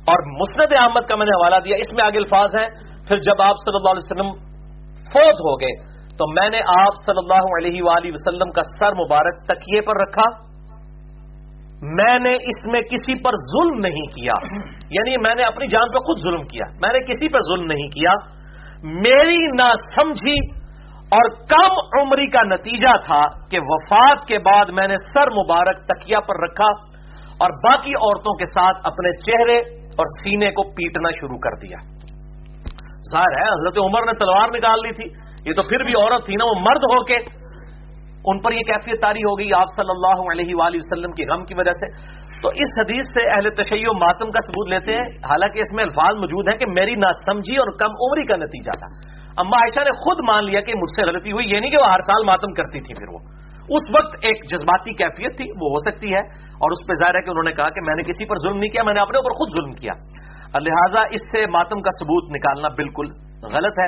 اور 0.00 0.40
مسند 0.40 0.72
احمد 0.80 1.08
کا 1.08 1.16
میں 1.16 1.26
نے 1.26 1.30
حوالہ 1.30 1.56
دیا، 1.64 1.76
اس 1.76 1.96
میں 1.96 2.04
آگے 2.04 2.18
الفاظ 2.18 2.50
ہیں۔ 2.58 2.89
پھر 3.10 3.18
جب 3.18 3.42
آپ 3.42 3.56
صلی 3.64 3.76
اللہ 3.76 3.90
علیہ 3.90 4.10
وسلم 4.10 4.50
فوت 4.94 5.34
ہو 5.34 5.60
گئے، 5.60 5.90
تو 6.10 6.32
میں 6.32 6.50
نے 6.50 6.58
آپ 6.58 6.94
صلی 7.06 7.18
اللہ 7.18 7.44
علیہ 7.58 7.82
وآلہ 7.82 8.10
وسلم 8.10 8.50
کا 8.50 8.62
سر 8.80 8.92
مبارک 8.92 9.44
تکیے 9.46 9.80
پر 9.80 9.96
رکھا۔ 9.96 10.50
میں 11.82 12.18
نے 12.18 12.34
اس 12.34 12.72
میں 12.72 12.80
کسی 12.80 13.22
پر 13.22 13.30
ظلم 13.32 13.78
نہیں 13.78 14.06
کیا۔ 14.06 14.32
یعنی 14.90 15.16
میں 15.16 15.34
نے 15.34 15.44
اپنی 15.44 15.66
جان 15.66 15.92
پہ 15.92 15.98
خود 15.98 16.24
ظلم 16.24 16.42
کیا۔ 16.42 16.64
میں 16.82 16.92
نے 16.92 17.00
کسی 17.00 17.28
پر 17.28 17.38
ظلم 17.40 17.66
نہیں 17.66 17.88
کیا۔ 17.88 18.10
میری 18.82 19.46
نہ 19.56 19.74
سمجھی 19.96 20.50
اور 20.94 21.30
کم 21.30 22.00
عمری 22.00 22.26
کا 22.26 22.42
نتیجہ 22.42 22.96
تھا 23.06 23.48
کہ 23.50 23.58
وفات 23.62 24.28
کے 24.28 24.38
بعد 24.38 24.64
میں 24.66 24.88
نے 24.88 24.94
سر 24.96 25.30
مبارک 25.30 25.76
تکیا 25.76 26.20
پر 26.20 26.42
رکھا 26.42 26.72
اور 27.40 27.50
باقی 27.50 27.94
عورتوں 27.94 28.34
کے 28.34 28.44
ساتھ 28.44 28.78
اپنے 28.84 29.20
چہرے 29.22 29.58
اور 29.84 30.06
سینے 30.22 30.50
کو 30.50 30.62
پیٹنا 30.62 31.10
شروع 31.10 31.38
کر 31.38 31.66
دیا۔ 31.66 31.99
ظاہر 33.12 33.42
ہے، 33.42 33.48
حضرت 33.48 33.78
عمر 33.78 34.00
نے 34.00 34.12
تلوار 34.12 34.48
نکال 34.48 34.78
لی 34.82 34.92
تھی۔ 34.92 35.20
یہ 35.50 35.54
تو 35.54 35.62
پھر 35.62 35.84
بھی 35.84 35.92
عورت 35.92 36.26
تھی 36.26 36.34
نا، 36.34 36.44
وہ 36.44 36.60
مرد 36.60 36.80
ہو 36.84 37.04
کے۔ 37.04 37.16
ان 38.24 38.40
پر 38.40 38.52
یہ 38.52 38.60
کیفیت 38.60 39.02
تاری 39.02 39.18
ہو 39.18 39.38
گئی 39.38 39.52
آپ 39.54 39.66
صلی 39.76 39.88
اللہ 39.88 40.32
علیہ 40.32 40.54
وآلہ 40.54 40.76
وسلم 40.76 41.12
کی 41.12 41.26
غم 41.26 41.44
کی 41.44 41.54
وجہ 41.54 41.70
سے۔ 41.70 41.86
تو 42.42 42.48
اس 42.48 42.78
حدیث 42.78 43.04
سے 43.04 43.28
اہل 43.28 43.50
تشیع 43.50 43.88
و 43.90 43.98
ماتم 43.98 44.30
کا 44.30 44.40
ثبوت 44.46 44.68
لیتے 44.68 44.92
ہیں۔ 44.92 45.08
حالانکہ 45.08 45.58
اس 45.58 45.72
میں 45.72 45.84
الفاظ 45.84 46.16
موجود 46.16 46.48
ہیں 46.48 46.58
کہ 46.58 46.66
میری 46.66 46.94
ناسمجھی 46.94 47.56
اور 47.56 47.66
کم 47.66 47.90
عمری 47.90 48.26
کا 48.26 48.36
نتیجہ 48.36 48.78
تھا۔ 48.78 48.86
اما 49.36 49.56
عائشہ 49.56 49.80
نے 49.80 49.90
خود 49.90 50.20
مان 50.28 50.44
لیا 50.44 50.60
کہ 50.60 50.74
مجھ 50.74 50.90
سے 50.96 51.02
غلطی 51.02 51.32
ہوئی 51.32 51.50
یہ 51.50 51.60
نہیں 51.60 51.70
کہ 51.70 51.76
وہ 51.76 51.92
ہر 51.92 52.00
سال 52.00 52.24
ماتم 52.24 52.52
کرتی 52.52 52.80
تھی 52.80 52.94
پھر 52.94 53.08
وہ۔ 53.08 53.18
اس 53.68 53.82
وقت 53.94 54.16
ایک 54.22 54.44
جذباتی 54.44 54.94
کیفیت 54.94 55.36
تھی، 55.36 55.50
وہ 55.50 55.70
ہو 55.70 55.90
سکتی 55.90 56.12
ہے۔ 56.12 56.20
اور 56.44 56.70
اس 56.70 56.86
پہ 56.88 56.92
ظاہر 56.92 57.14
ہے 57.14 57.22
کہ 57.22 57.30
انہوں 57.30 57.44
نے 57.44 57.52
کہا 57.52 57.68
کہ 57.68 57.80
میں 57.86 57.94
نے 57.94 58.02
کسی 58.02 58.26
پر 58.26 58.34
ظلم 58.36 58.58
نہیں 58.58 58.70
کیا، 58.70 58.82
میں 58.82 58.94
نے 58.94 59.00
اپنے 59.00 59.18
اوپر 59.18 59.30
خود 59.30 59.48
ظلم 59.56 59.72
کیا۔ 59.72 59.92
لہٰذا 60.58 61.00
اس 61.10 61.20
سے 61.32 61.46
ماتم 61.46 61.80
کا 61.80 61.90
ثبوت 61.90 62.30
نکالنا 62.36 62.68
بالکل 62.68 63.06
غلط 63.52 63.78
ہے۔ 63.78 63.86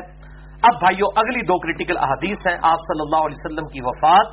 اب 0.62 0.74
بھائیو، 0.80 1.06
اگلی 1.16 1.40
دو 1.40 1.59
کریٹیکل 1.59 1.97
احادیث 2.01 2.47
ہیں۔ 2.47 2.55
آپ 2.62 2.78
صلی 2.89 3.01
اللہ 3.01 3.24
علیہ 3.26 3.39
وسلم 3.39 3.66
کی 3.66 3.80
وفات، 3.82 4.26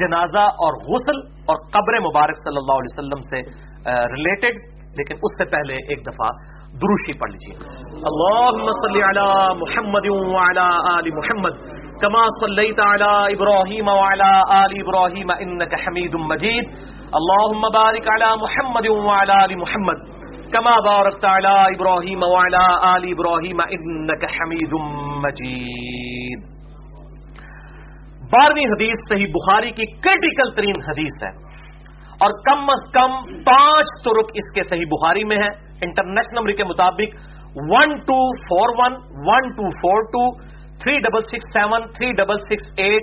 جنازہ 0.00 0.38
اور 0.38 0.72
غسل 0.88 1.18
اور 1.46 1.56
قبر 1.70 2.00
مبارک 2.00 2.36
صلی 2.36 2.56
اللہ 2.56 2.80
علیہ 2.80 2.92
وسلم 2.94 3.20
سے 3.30 3.42
ریلیٹڈ 4.14 4.58
لیکن 4.98 5.14
اس 5.14 5.32
سے 5.38 5.44
پہلے 5.44 5.74
ایک 5.74 6.06
دفعہ 6.06 6.28
دروشی 6.82 7.18
پڑھ 7.18 7.30
لیجیے 7.30 7.54
اللہ 8.10 8.66
صلی 8.82 9.02
علی 9.02 9.26
محمد 9.58 10.06
وعلی 10.10 10.66
آل 10.92 11.10
محمد 11.14 11.58
كما 12.00 12.24
صليت 12.40 12.80
على 12.80 13.36
ابراهيم 13.36 13.88
وعلى 13.88 14.32
آل 14.56 14.72
ابراهيم 14.82 15.30
انك 15.38 15.74
حميد 15.74 16.14
مجيد 16.14 16.64
اللهم 17.20 17.62
بارك 17.78 18.08
على 18.16 18.30
محمد 18.42 18.86
وعلى 18.90 19.34
آل 19.42 19.54
محمد۔ 19.56 20.23
كما 20.54 20.74
باركت 20.86 21.24
على 21.24 21.54
ابراهيم 21.76 22.22
وعلى 22.22 22.64
آل 22.82 23.04
ابراهيم 23.12 23.62
انك 23.68 24.24
حميد 24.24 24.72
مجيد۔ 25.24 26.54
بارہویں 28.32 28.64
حدیث 28.64 28.94
صحیح 29.10 29.26
بخاری 29.26 29.70
کی 29.70 29.86
کریٹیکل 29.86 30.54
ترین 30.54 30.82
حدیث 30.88 31.22
ہے۔ 31.22 31.54
اور 32.14 32.30
کم 32.30 32.62
از 32.62 32.92
کم 32.92 33.34
پانچ 33.42 34.04
ترک 34.04 34.30
اس 34.34 34.52
کے 34.54 34.62
صحیح 34.62 34.86
بخاری 34.86 35.24
میں 35.24 35.36
ہے 35.36 35.48
انٹرنیشنل 35.82 36.38
نمبر 36.38 36.52
کے 36.52 36.64
مطابق 36.64 37.16
one 37.56 37.90
two 37.90 38.36
four 38.36 38.68
one 38.78 38.92
one 39.28 39.52
two 39.52 39.70
four 39.70 40.04
two 40.04 40.38
three 40.78 40.98
double 40.98 41.22
six 41.22 41.52
seven 41.54 41.92
three 41.92 42.12
double 42.12 42.34
six 42.34 42.64
eight 42.76 43.02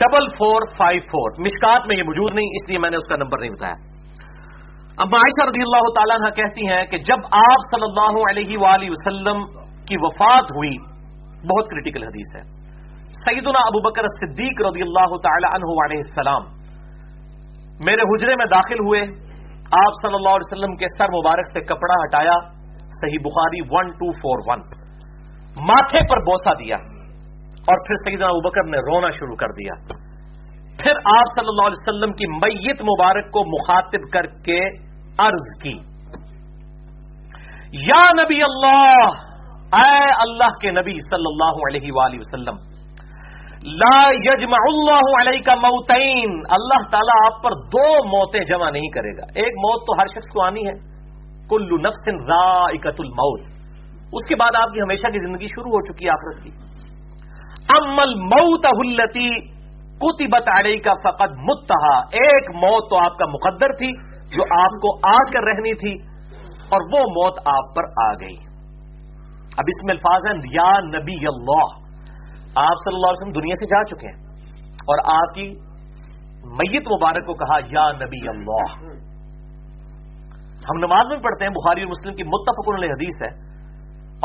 double 0.00 0.28
four 0.28 0.60
five 0.78 1.00
four 1.00 1.40
مشکات 1.40 1.86
میں 1.86 1.96
یہ 1.96 2.02
موجود 2.02 2.34
نہیں، 2.34 2.44
اس 2.44 2.68
لیے 2.68 2.78
میں 2.78 2.90
نے 2.90 2.96
اس 2.96 3.08
کا 3.08 3.16
نمبر 3.16 3.38
نہیں 3.38 3.50
بتایا۔ 3.50 3.95
اب 5.04 5.14
عائشہ 5.14 5.44
رضی 5.46 5.62
اللہ 5.62 5.88
تعالیٰ 5.96 6.16
کہتی 6.36 6.68
ہیں 6.68 6.84
کہ 6.86 6.98
جب 6.98 7.24
آپ 7.38 7.64
صلی 7.70 7.82
اللہ 7.82 8.14
علیہ 8.30 8.58
وآلہ 8.58 8.86
وسلم 8.90 9.42
کی 9.88 9.96
وفات 9.96 10.52
ہوئی، 10.52 10.76
بہت 11.50 11.68
کریٹیکل 11.70 12.02
حدیث 12.02 12.36
ہے۔ 12.36 12.42
سیدنا 13.24 13.64
ابو 13.66 13.82
بکر 13.88 14.06
صدیق 14.06 14.62
رضی 14.66 14.82
اللہ 14.82 15.16
تعالی 15.26 15.50
عنہ 15.50 15.74
علیہ 15.84 16.00
السلام 16.04 16.48
میرے 17.84 18.02
حجرے 18.02 18.36
میں 18.36 18.46
داخل 18.46 18.80
ہوئے۔ 18.80 19.02
آپ 19.82 20.00
صلی 20.02 20.14
اللہ 20.14 20.38
علیہ 20.38 20.48
وسلم 20.50 20.76
کے 20.76 20.86
سر 20.98 21.08
مبارک 21.08 21.52
سے 21.52 21.60
کپڑا 21.60 22.00
ہٹایا۔ 22.04 22.38
صحیح 22.96 23.22
بخاری 23.24 23.60
ون 23.70 23.92
ٹو 23.92 24.10
فور 24.18 24.42
ون 24.46 24.60
ماتھے 25.68 26.00
پر 26.08 26.24
بوسا 26.24 26.52
دیا 26.52 26.76
اور 27.68 27.86
پھر 27.86 27.94
سیدنا 27.94 28.26
ابو 28.26 28.48
بکر 28.48 28.64
نے 28.64 28.78
رونا 28.88 29.10
شروع 29.10 29.36
کر 29.36 29.52
دیا۔ 29.52 29.74
پھر 30.82 30.90
آپ 30.90 31.24
صلی 31.36 31.46
اللہ 31.48 31.66
علیہ 31.66 31.88
وسلم 31.88 32.12
کی 32.12 32.26
میت 32.26 32.82
مبارک 32.82 33.30
کو 33.32 33.44
مخاطب 33.46 34.12
کر 34.12 34.26
کے 34.26 34.68
عرض 35.18 35.62
کی۔ 35.62 35.96
یا 37.72 38.22
نبی 38.22 38.42
اللہ، 38.42 39.08
اے 39.76 40.04
اللہ 40.18 40.56
کے 40.62 40.70
نبی 40.70 40.98
صلی 40.98 41.24
اللہ 41.26 41.56
علیہ 41.68 41.92
وآلہ 41.92 42.16
وسلم، 42.18 42.76
لا 43.62 44.06
یجمع 44.10 44.56
اللہ 44.74 45.28
علیہ 45.28 45.40
کا 45.40 45.54
موتین۔ 45.54 46.30
اللہ 46.50 46.88
تعالیٰ 46.88 47.32
آپ 47.32 47.42
پر 47.42 47.50
دو 47.50 48.04
موتیں 48.04 48.44
جمع 48.44 48.70
نہیں 48.70 48.88
کرے 48.88 49.16
گا۔ 49.16 49.22
ایک 49.34 49.48
موت 49.48 49.80
تو 49.80 50.00
ہر 50.00 50.06
شخص 50.06 50.32
کو 50.32 50.42
آنی 50.42 50.66
ہے۔ 50.66 50.96
کل 51.48 51.64
نفس 51.64 52.26
ذائقت 52.26 53.00
الموت۔ 53.00 53.40
اس 54.12 54.28
کے 54.28 54.36
بعد 54.36 54.50
آپ 54.54 54.74
کی 54.74 54.80
ہمیشہ 54.80 55.06
کی 55.06 55.28
زندگی 55.28 55.46
شروع 55.46 55.70
ہو 55.70 55.84
چکی 55.84 56.08
آخرت 56.08 56.44
کی۔ 56.44 56.50
امل 57.78 58.14
موت 58.14 58.66
اہلتی 58.66 59.55
کتبت 59.98 60.48
علیہ 60.58 60.78
کا 60.84 60.92
فقط 60.94 61.30
متحا 61.38 61.96
ایک 61.98 62.50
موت 62.50 62.90
تو 62.90 63.04
آپ 63.04 63.18
کا 63.18 63.26
مقدر 63.26 63.68
تھی 63.68 63.92
جو 64.36 64.42
آپ 64.60 64.70
کو 64.70 65.08
آ 65.08 65.16
کر 65.32 65.44
رہنی 65.44 65.74
تھی 65.74 65.94
اور 66.68 66.80
وہ 66.80 67.02
موت 67.10 67.38
آپ 67.38 67.74
پر 67.74 67.82
آ 68.02 68.12
گئی۔ 68.12 68.36
اب 69.58 69.64
اس 69.66 69.84
میں 69.84 69.94
الفاظ 69.94 70.26
ہیں، 70.26 70.50
یا 70.50 70.80
نبی 70.80 71.26
اللہ۔ 71.26 71.66
آپ 72.56 72.76
صلی 72.84 72.94
اللہ 72.94 73.06
علیہ 73.06 73.20
وسلم 73.20 73.32
دنیا 73.32 73.54
سے 73.54 73.64
جا 73.64 73.84
چکے 73.84 74.06
ہیں 74.06 74.18
اور 74.78 75.20
آپ 75.20 75.34
کی 75.34 75.48
میت 76.44 76.88
مبارک 76.88 77.26
کو 77.26 77.34
کہا، 77.34 77.58
یا 77.70 77.92
نبی 77.92 78.28
اللہ۔ 78.28 78.76
ہم 80.70 80.86
نماز 80.86 81.06
میں 81.08 81.16
پڑھتے 81.16 81.44
ہیں، 81.44 81.52
بخاری 81.52 81.80
اور 81.80 81.90
مسلم 81.90 82.14
کی 82.14 82.22
متفق 82.22 82.74
علیہ 82.74 82.90
حدیث 82.90 83.22
ہے 83.22 83.30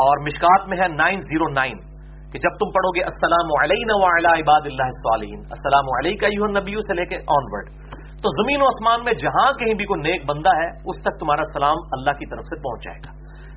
اور 0.04 0.18
مشکات 0.18 0.68
میں 0.68 0.78
ہے 0.78 0.88
نائن 0.88 1.20
زیرو 1.20 1.48
نائن۔ 1.48 1.91
کہ 2.32 2.40
جب 2.42 2.54
تم 2.60 2.70
پڑھو 2.74 2.90
گے 2.96 3.02
السلام 3.08 3.50
علیہ 3.54 3.96
عباد 4.32 4.68
اللہ 4.68 4.92
صالحین 4.98 5.40
السلام 5.56 5.90
علیہ 5.96 6.46
نبی 6.52 6.76
سے 6.86 6.94
لے 6.98 7.04
کے 7.10 7.18
آن 7.34 7.48
ورڈ 7.54 7.98
تو 8.24 8.30
زمین 8.34 8.62
و 8.62 8.66
آسمان 8.66 9.04
میں 9.06 9.12
جہاں 9.20 9.44
کہیں 9.60 9.72
بھی 9.78 9.86
کوئی 9.86 10.00
نیک 10.02 10.24
بندہ 10.26 10.50
ہے، 10.58 10.66
اس 10.90 10.98
تک 11.04 11.18
تمہارا 11.20 11.44
سلام 11.48 11.80
اللہ 11.96 12.16
کی 12.18 12.26
طرف 12.32 12.50
سے 12.50 12.58
پہنچ 12.66 12.84
جائے 12.86 13.00
گا۔ 13.06 13.14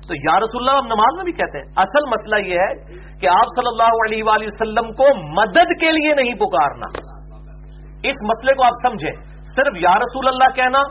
تو 0.08 0.16
یا 0.22 0.34
رسول 0.40 0.62
اللہ، 0.62 0.78
ہم 0.80 0.88
نماز 0.92 1.18
میں 1.18 1.24
بھی 1.28 1.34
کہتے 1.40 1.60
ہیں، 1.60 1.68
اصل 1.82 2.08
مسئلہ 2.10 2.40
یہ 2.46 2.62
ہے 2.62 2.72
کہ 3.20 3.30
آپ 3.34 3.52
صلی 3.54 3.70
اللہ 3.70 4.00
علیہ 4.06 4.26
وآلہ 4.26 4.50
وسلم 4.50 4.90
کو 5.00 5.06
مدد 5.36 5.72
کے 5.80 5.92
لیے 5.98 6.14
نہیں 6.20 6.40
پکارنا۔ 6.42 6.88
اس 8.10 8.20
مسئلے 8.30 8.54
کو 8.58 8.64
آپ 8.64 8.82
سمجھیں، 8.82 9.14
صرف 9.52 9.78
یا 9.84 9.94
رسول 10.00 10.28
اللہ 10.32 10.52
کہنا، 10.58 10.82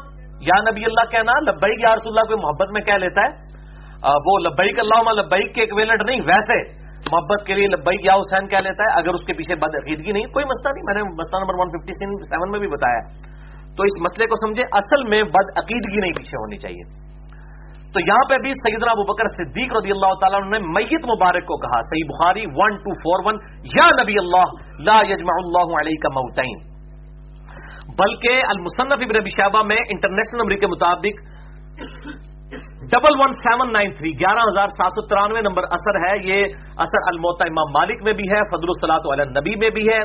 یا 0.47 0.61
نبی 0.69 0.85
اللہ 0.85 1.11
کہنا، 1.11 1.37
لبیک 1.49 1.85
یا 1.85 1.93
رسول 1.95 2.13
اللہ 2.13 2.31
کو 2.31 2.41
محبت 2.41 2.73
میں 2.77 2.83
کہہ 2.89 3.03
لیتا 3.03 3.27
ہے 3.27 4.17
وہ 4.25 4.39
لبیک 4.39 4.79
اللہ 4.79 5.13
لبیک 5.19 5.53
کے 5.55 5.61
ایکویلنٹ 5.61 6.09
نہیں، 6.09 6.25
ویسے 6.25 6.57
محبت 7.11 7.45
کے 7.47 7.53
لیے 7.53 7.67
لبیک 7.67 8.05
یا 8.05 8.13
حسین 8.13 8.47
کہہ 8.47 8.63
لیتا 8.63 8.83
ہے، 8.83 8.99
اگر 8.99 9.13
اس 9.13 9.25
کے 9.25 9.33
پیچھے 9.33 9.55
بد 9.55 9.75
عقیدگی 9.75 10.11
نہیں، 10.11 10.27
کوئی 10.33 10.45
مسئلہ 10.45 10.73
نہیں، 10.73 10.85
میں 10.85 10.93
نے 10.93 11.03
مسئلہ 11.17 11.41
نمبر 11.41 11.59
ون 11.59 11.73
ففٹی 11.73 11.97
سیون 12.29 12.51
میں 12.51 12.59
بھی 12.59 12.67
بتایا 12.67 13.01
تو 13.77 13.83
اس 13.83 13.97
مسئلے 14.01 14.27
کو 14.27 14.35
سمجھے، 14.35 14.63
اصل 14.71 15.03
میں 15.09 15.23
بد 15.35 15.51
عقیدگی 15.57 15.99
نہیں 15.99 16.11
پیچھے 16.11 16.37
ہونی 16.37 16.57
چاہیے۔ 16.57 16.83
تو 17.93 17.99
یہاں 17.99 18.23
پہ 18.29 18.37
بھی 18.37 18.51
سیدنا 18.51 18.91
ابو 18.91 19.03
بکر 19.03 19.27
صدیق 19.27 19.73
رضی 19.73 19.91
اللہ 19.91 20.13
تعالیٰ 20.21 20.39
نے 20.49 20.59
میت 20.59 21.05
مبارک 21.05 21.45
کو 21.45 21.57
کہا، 21.57 21.81
صحیح 21.81 22.07
بخاری 22.07 22.45
ون 22.55 22.77
ٹو 22.77 22.95
فور 23.03 23.25
ون 23.25 23.37
یا 23.75 23.85
نبی 24.01 24.17
اللہ، 24.17 24.55
لا 24.87 24.97
یجمع 25.11 25.35
اللہ 25.43 25.75
علیہ 25.81 26.01
کا 26.03 26.11
موتین۔ 26.15 26.57
بلکہ 27.97 28.41
المصنف 28.47 29.03
ابن 29.07 29.29
شعبہ 29.37 29.63
میں 29.63 29.77
انٹرنیشنل 29.89 30.41
نمبر 30.41 30.55
کے 30.55 30.67
مطابق 30.67 31.21
double 32.91 33.15
one 33.19 33.31
seven 33.35 33.71
nine 33.73 33.93
three 33.95 34.11
گیارہ 34.19 34.41
ہزار 34.47 34.73
سات 34.79 34.97
سو 34.97 35.05
ترانوے 35.07 35.41
نمبر 35.41 35.63
اثر 35.77 35.97
ہے، 36.01 36.11
یہ 36.25 36.83
اثر 36.85 37.07
الموتا 37.11 37.45
امام 37.51 37.71
مالک 37.73 38.03
میں 38.05 38.13
بھی 38.19 38.27
ہے، 38.31 38.41
فضل 38.51 38.73
الصلاۃ 38.73 39.07
علیہ 39.13 39.25
نبی 39.31 39.55
میں 39.63 39.69
بھی 39.77 39.85
ہے 39.87 40.03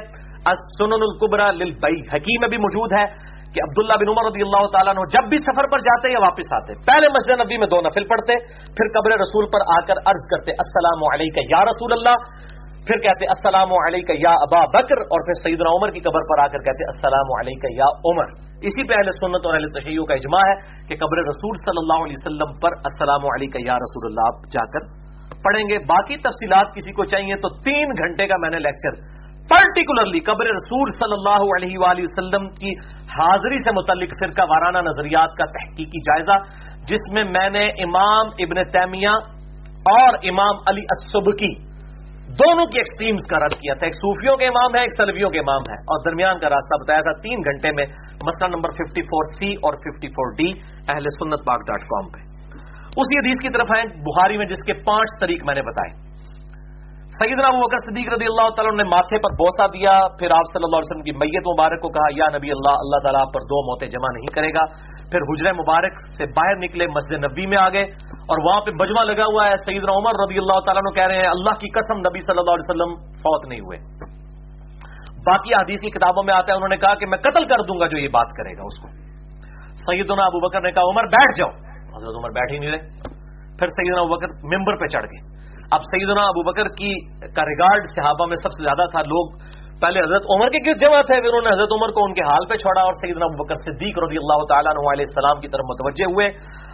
سنن 0.70 1.04
القبرا 1.06 1.50
للبئی 1.56 2.00
حکیم 2.12 2.40
میں 2.40 2.48
بھی 2.48 2.58
موجود 2.60 2.92
ہے 2.98 3.04
کہ 3.54 3.62
عبداللہ 3.62 3.96
بن 4.00 4.10
عمر 4.10 4.26
رضی 4.26 4.42
اللہ 4.42 4.66
تعالیٰ 4.72 4.94
نے 4.96 5.04
جب 5.14 5.28
بھی 5.30 5.38
سفر 5.42 5.68
پر 5.70 5.82
جاتے 5.86 6.12
یا 6.12 6.22
واپس 6.22 6.52
آتے، 6.58 6.76
پہلے 6.88 7.08
مسجد 7.14 7.40
نبی 7.40 7.58
میں 7.60 7.68
دو 7.70 7.80
نفل 7.86 8.06
پڑھتے، 8.12 8.36
پھر 8.78 8.90
قبر 8.94 9.16
رسول 9.22 9.48
پر 9.54 9.66
آ 9.74 9.78
کر 9.90 10.00
عرض 10.12 10.28
کرتے، 10.30 10.56
السلام 10.64 11.04
علیکم 11.10 11.52
یا 11.52 11.64
رسول 11.70 11.96
اللہ 11.96 12.16
پھر 12.88 13.00
کہتے 13.04 13.26
السلام 13.32 13.72
علیکم 13.78 14.16
یا 14.20 14.30
ابا 14.44 14.60
بکر 14.74 15.00
اور 15.14 15.24
پھر 15.24 15.36
سیدنا 15.38 15.72
عمر 15.78 15.90
کی 15.96 16.00
قبر 16.04 16.22
پر 16.28 16.42
آ 16.44 16.46
کر 16.52 16.62
کہتے 16.68 16.86
السلام 16.92 17.32
علیکم 17.38 17.74
یا 17.78 17.88
عمر۔ 18.10 18.32
اسی 18.68 18.86
پہ 18.88 18.96
اہل 18.98 19.10
سنت 19.16 19.46
اور 19.46 19.54
اہل 19.54 19.68
تشیعوں 19.74 20.06
کا 20.06 20.16
اجماع 20.20 20.40
ہے 20.48 20.54
کہ 20.88 20.98
قبر 21.02 21.22
رسول 21.26 21.60
صلی 21.66 21.82
اللہ 21.82 22.06
علیہ 22.06 22.20
وسلم 22.20 22.56
پر 22.62 22.76
السلام 22.90 23.26
علیکم 23.34 23.66
یا 23.66 23.78
رسول 23.84 24.08
اللہ 24.08 24.32
آپ 24.32 24.48
جا 24.56 24.64
کر 24.72 24.88
پڑھیں 25.44 25.62
گے۔ 25.68 25.78
باقی 25.92 26.16
تفصیلات 26.24 26.74
کسی 26.74 26.92
کو 26.92 27.04
چاہیے 27.12 27.40
تو 27.44 27.54
تین 27.68 27.96
گھنٹے 27.98 28.26
کا 28.26 28.40
میں 28.40 28.50
نے 28.50 28.64
لیکچر 28.66 28.98
پرٹیکولرلی 29.50 30.20
قبر 30.26 30.52
رسول 30.54 30.90
صلی 30.98 31.16
اللہ 31.18 31.48
علیہ 31.54 31.78
وآلہ 31.78 32.02
وسلم 32.02 32.50
کی 32.58 32.74
حاضری 33.14 33.64
سے 33.64 33.72
متعلق 33.72 34.20
فرقہ 34.20 34.50
وارانہ 34.50 34.86
نظریات 34.88 35.32
کا 35.38 35.46
تحقیقی 35.54 36.04
جائزہ، 36.08 36.36
جس 36.90 37.10
میں 37.12 37.24
میں 37.30 37.48
نے 37.50 37.64
امام 37.86 38.36
ابن 38.38 38.62
تیمیہ 38.70 39.16
اور 39.92 40.18
امام 40.32 40.62
علی 40.68 40.84
السبکی 40.94 41.69
دونوں 42.38 42.66
کی 42.66 42.78
ایکسٹریمز 42.78 43.28
کا 43.30 43.38
رد 43.38 43.52
کیا 43.52 43.74
تھا۔ 43.74 43.86
ایک 43.86 43.94
صوفیوں 43.94 44.36
کے 44.36 44.44
امام 44.44 44.74
ہے، 44.74 44.80
ایک 44.80 44.92
سلویوں 44.98 45.30
کے 45.30 45.38
امام 45.38 45.62
ہے۔ 45.68 45.74
اور 45.74 46.10
درمیان 46.10 46.38
کا 46.38 46.46
راستہ 46.46 46.82
بتایا 46.82 47.00
تھا، 47.00 47.20
تین 47.20 47.38
گھنٹے 47.38 47.72
میں 47.72 47.86
مسئلہ 48.22 48.48
نمبر 48.48 48.70
54 48.70 49.32
سی 49.38 49.52
اور 49.52 49.74
54 49.74 50.36
ڈی 50.36 50.52
اہل 50.88 51.04
سنت 51.04 51.46
پاک 51.46 51.60
ڈاٹ 51.66 51.80
کام 51.80 52.08
پہ۔ 52.08 52.20
اسی 52.96 53.18
حدیث 53.18 53.42
کی 53.42 53.48
طرف 53.48 53.66
آئے 53.76 53.84
بخاری 53.84 54.36
میں 54.36 54.46
جس 54.46 54.64
کے 54.66 54.72
پانچ 54.72 55.20
طریق 55.20 55.44
میں 55.44 55.54
نے 55.54 55.62
بتائے۔ 55.62 56.09
سیدنا 57.10 57.46
ابو 57.46 57.66
بکر 57.66 57.76
صدیق 57.76 58.12
رضی 58.14 58.24
اللہ 58.24 58.50
تعالیٰ 58.50 58.76
نے 58.76 58.82
ماتھے 58.82 59.18
پر 59.18 59.30
بوسا 59.30 59.66
دیا، 59.66 59.92
پھر 60.18 60.30
آپ 60.30 60.46
صلی 60.52 60.64
اللہ 60.64 60.76
علیہ 60.76 60.90
وسلم 60.90 61.02
کی 61.02 61.12
میت 61.12 61.46
مبارک 61.46 61.80
کو 61.80 61.88
کہا، 61.88 62.08
یا 62.16 62.38
نبی 62.38 62.50
اللہ 62.50 62.74
اللہ 62.78 63.00
تعالیٰ 63.02 63.24
پر 63.34 63.40
دو 63.40 63.70
موتیں 63.70 63.88
جمع 63.88 64.08
نہیں 64.12 64.34
کرے 64.34 64.48
گا۔ 64.48 64.64
پھر 65.10 65.20
حجر 65.20 65.52
مبارک 65.52 65.92
سے 66.18 66.26
باہر 66.26 66.56
نکلے 66.56 66.86
مسجد 66.86 67.24
نبی 67.24 67.46
میں 67.46 67.58
آگے 67.58 67.82
اور 68.30 68.38
وہاں 68.44 68.60
پہ 68.60 68.70
بجمہ 68.70 69.00
لگا 69.00 69.24
ہوا 69.24 69.46
ہے۔ 69.46 69.56
سیدنا 69.56 69.92
عمر 69.98 70.10
رضی 70.10 70.38
اللہ 70.38 70.60
تعالیٰ 70.66 70.82
نے 70.82 70.94
کہہ 70.94 71.06
رہے 71.06 71.18
ہیں، 71.18 71.28
اللہ 71.28 71.50
کی 71.50 71.68
قسم 71.68 71.98
نبی 71.98 72.20
صلی 72.20 72.38
اللہ 72.38 72.54
علیہ 72.54 72.70
وسلم 72.70 73.12
فوت 73.12 73.46
نہیں 73.48 73.60
ہوئے۔ 73.60 73.78
باقی 75.26 75.54
حدیث 75.54 75.80
کی 75.80 75.90
کتابوں 75.90 76.22
میں 76.22 76.34
آتا 76.34 76.52
ہے، 76.52 76.56
انہوں 76.56 76.68
نے 76.68 76.76
کہا 76.76 76.94
کہ 76.94 77.06
میں 77.06 77.18
قتل 77.18 77.44
کر 77.44 77.62
دوں 77.62 77.80
گا 77.80 77.86
جو 77.86 77.98
یہ 77.98 78.08
بات 78.08 78.26
کرے 78.26 78.56
گا 78.56 78.62
اس 78.62 78.78
کو۔ 78.78 78.88
سیدنا 79.74 80.22
ابو 80.22 80.48
بکر 80.48 80.60
نے 80.60 80.72
کہا، 80.72 80.82
عمر 80.82 81.04
بیٹھ 81.04 81.38
جاؤ۔ 81.38 81.50
حضرت 81.96 82.16
عمر 82.16 82.30
بیٹھ 82.30 82.52
ہی 82.52 82.58
نہیں 82.58 82.70
رہے۔ 82.70 82.80
پھر 83.58 83.66
سیدنا 83.66 84.00
ابو 84.00 84.16
بکر 84.16 84.26
ممبر 84.26 84.76
پہ 84.76 84.86
چڑھ 84.86 85.04
گئے۔ 85.04 85.39
اب 85.70 85.80
سیدنا 85.80 86.22
ابو 86.22 86.42
بکر 86.42 86.68
کی 86.68 86.92
کا 87.34 87.42
ریگارڈ 87.42 87.82
صحابہ 87.84 88.26
میں 88.26 88.36
سب 88.36 88.50
سے 88.52 88.62
زیادہ 88.62 88.88
تھا، 88.88 89.02
لوگ 89.02 89.38
پہلے 89.80 90.00
حضرت 90.00 90.22
عمر 90.30 90.48
کے 90.48 90.70
گرد 90.70 90.80
جمع 90.80 91.00
تھے؟ 91.00 91.20
پھر 91.20 91.28
انہوں 91.28 91.40
نے 91.40 91.48
حضرت 91.48 91.72
عمر 91.72 91.88
کو 91.88 92.04
ان 92.04 92.14
کے 92.14 92.20
حال 92.20 92.46
پہ 92.46 92.56
چھوڑا 92.56 92.80
اور 92.80 92.92
سیدنا 92.92 93.24
ابو 93.24 93.44
بکر 93.44 93.54
صدیق 93.54 93.98
رضی 93.98 94.16
اللہ 94.16 94.44
تعالیٰ 94.44 94.72
علیہ 94.72 95.04
السلام 95.08 95.40
کی 95.40 95.48
طرف 95.48 95.64
متوجہ 95.68 96.12
ہوئے 96.12 96.26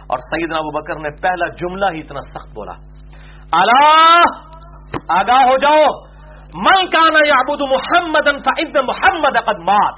اور 0.07 0.17
سیدنا 0.17 0.57
ابو 0.57 0.81
بکر 0.81 0.95
نے 0.95 1.09
پہلا 1.21 1.47
جملہ 1.47 1.85
ہی 1.93 1.99
اتنا 1.99 2.19
سخت 2.19 2.53
بولا۔ 2.53 2.71
اللہ، 3.51 4.21
آگاہ 5.09 5.43
ہو 5.43 5.57
جاؤ۔ 5.57 6.07
من 6.55 6.89
کانا 6.89 7.27
یعبد 7.27 7.61
محمد 7.61 8.27
محمد 8.75 9.59
مات۔ 9.59 9.95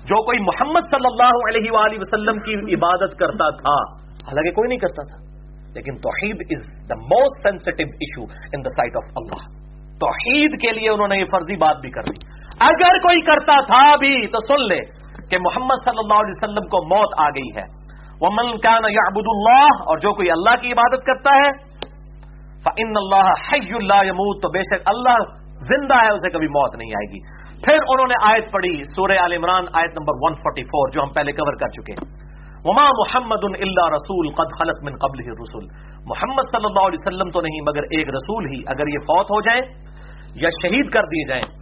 جو 0.00 0.24
کوئی 0.24 0.38
محمد 0.38 0.80
صلی 0.90 1.08
اللہ 1.12 1.34
علیہ 1.48 1.70
وآلہ 1.72 1.96
وسلم 2.00 2.34
کی 2.34 2.74
عبادت 2.74 3.18
کرتا 3.18 3.50
تھا، 3.50 3.92
حالانکہ 4.00 4.50
کوئی 4.50 4.68
نہیں 4.68 4.78
کرتا 4.78 5.02
تھا۔ 5.02 5.39
لیکن 5.74 5.96
توحید 5.96 6.44
is 6.50 6.62
the 6.90 6.96
most 6.96 7.48
sensitive 7.48 7.84
issue 7.84 8.22
in 8.22 8.64
the 8.64 8.68
sight 8.68 8.96
of 8.96 9.10
اللہ 9.16 9.42
توحید 9.98 10.60
کے 10.60 10.72
لیے 10.72 10.90
انہوں 10.90 11.08
نے 11.08 11.16
یہ 11.16 11.24
فرضی 11.24 11.56
بات 11.56 11.76
بھی 11.76 11.90
کر 11.90 12.02
دی۔ 12.02 12.16
اگر 12.60 12.98
کوئی 12.98 13.20
کرتا 13.20 13.60
تھا 13.64 13.96
بھی 13.96 14.26
تو 14.26 14.38
سن 14.48 14.66
لے 14.66 14.80
کہ 15.30 15.38
محمد 15.38 15.84
صلی 15.84 15.98
اللہ 15.98 16.14
علیہ 16.14 16.36
وسلم 16.36 16.68
کو 16.68 16.84
موت 16.84 17.20
آ 17.20 17.28
گئی 17.28 17.50
ہے۔ 17.56 17.66
وہ 18.20 18.30
من 18.32 18.58
کا 18.58 18.78
نا 18.78 18.88
اللہ 19.08 19.82
اور 19.90 19.96
جو 19.96 20.14
کوئی 20.14 20.30
اللہ 20.30 20.56
کی 20.62 20.72
عبادت 20.72 21.06
کرتا 21.06 21.36
ہے 21.36 21.52
ان 22.76 22.96
اللہ 22.96 23.28
حی 23.52 23.74
اللہ 23.74 24.04
یموت 24.04 24.42
تو 24.42 24.48
بے 24.48 24.62
شک 24.62 24.82
اللہ 24.86 25.22
زندہ 25.60 25.94
ہے، 25.94 26.10
اسے 26.14 26.30
کبھی 26.30 26.48
موت 26.48 26.74
نہیں 26.74 26.90
آئے 26.90 27.06
گی۔ 27.12 27.20
پھر 27.64 27.78
انہوں 27.88 28.06
نے 28.06 28.14
آیت 28.22 28.52
پڑھی، 28.52 28.82
سورہ 28.84 29.12
عال 29.12 29.32
عمران 29.32 29.64
آیت 29.72 29.98
نمبر 29.98 30.14
144 30.14 30.90
جو 30.94 31.02
ہم 31.02 31.08
پہلے 31.08 31.32
کور 31.32 31.52
کر 31.52 31.68
چکے 31.68 31.92
ہیں۔ 31.92 32.29
وما 32.64 32.84
محمد 32.84 33.44
اللہ 33.44 33.88
رسول 33.92 34.30
قد 34.30 34.58
خلط 34.58 34.78
من 34.82 34.92
قبل 34.92 35.18
رسول 35.30 35.64
محمد 36.06 36.42
صلی 36.52 36.64
اللہ 36.64 36.86
علیہ 36.86 37.00
وسلم 37.06 37.30
تو 37.30 37.40
نہیں، 37.40 37.60
مگر 37.60 37.82
ایک 37.82 38.08
رسول 38.08 38.46
ہی، 38.54 38.60
اگر 38.66 38.88
یہ 38.88 38.98
فوت 38.98 39.26
ہو 39.26 39.40
جائیں 39.40 39.60
یا 40.34 40.48
شہید 40.62 40.90
کر 40.90 41.02
دیے 41.02 41.26
جائیں، 41.28 41.60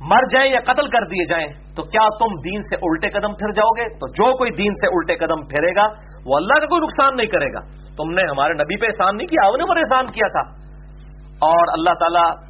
مر 0.00 0.26
جائیں 0.34 0.52
یا 0.52 0.60
قتل 0.60 0.88
کر 0.88 1.06
دیے 1.06 1.24
جائیں، 1.24 1.46
تو 1.76 1.82
کیا 1.82 2.08
تم 2.18 2.34
دین 2.40 2.60
سے 2.60 2.76
الٹے 2.76 3.08
قدم 3.10 3.32
پھر 3.34 3.50
جاؤ 3.50 3.70
گے؟ 3.70 3.88
تو 3.94 4.08
جو 4.08 4.36
کوئی 4.36 4.50
دین 4.50 4.74
سے 4.74 4.86
الٹے 4.86 5.16
قدم 5.16 5.46
پھرے 5.46 5.76
گا، 5.76 5.86
وہ 6.26 6.36
اللہ 6.36 6.60
کا 6.60 6.66
کوئی 6.66 6.80
نقصان 6.80 7.16
نہیں 7.16 7.26
کرے 7.26 7.52
گا۔ 7.52 7.60
تم 7.96 8.10
نے 8.10 8.22
ہمارے 8.30 8.52
نبی 8.52 8.76
پہ 8.76 8.86
احسان 8.86 9.16
نہیں 9.16 9.26
کیا 9.26 9.48
انہیں 9.48 9.66
پر 9.66 9.76
احسان 9.76 10.06
کیا 10.06 10.28
تھا۔ 10.28 10.50
اور 11.38 11.72
اللہ 11.78 11.94
تعالی 11.94 12.48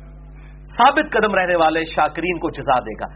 ثابت 0.79 1.13
قدم 1.13 1.35
رہنے 1.35 1.57
والے 1.57 1.81
شاکرین 1.83 2.39
کو 2.39 2.51
جزا 2.51 2.81
دے 2.81 2.93
گا۔ 2.93 3.07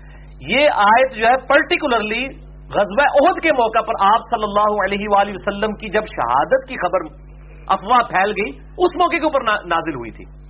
یہ 0.48 0.68
آیت 0.74 1.12
جو 1.16 1.26
ہے 1.26 1.36
پرٹیکولرلی 1.36 2.51
غزوہ 2.74 3.04
عہد 3.04 3.42
کے 3.42 3.52
موقع 3.52 3.78
پر 3.78 3.92
آپ 4.00 4.20
صلی 4.30 4.42
اللہ 4.42 4.84
علیہ 4.84 5.06
وآلہ 5.10 5.30
وسلم 5.30 5.72
کی 5.74 5.88
جب 5.88 6.00
شہادت 6.00 6.68
کی 6.68 6.74
خبر 6.74 7.32
افواہ 7.68 7.98
پھیل 7.98 8.30
گئی، 8.30 8.50
اس 8.78 8.96
موقع 8.96 9.16
کے 9.16 9.24
اوپر 9.24 9.42
نازل 9.44 9.94
ہوئی 9.94 10.10
تھی۔ 10.10 10.42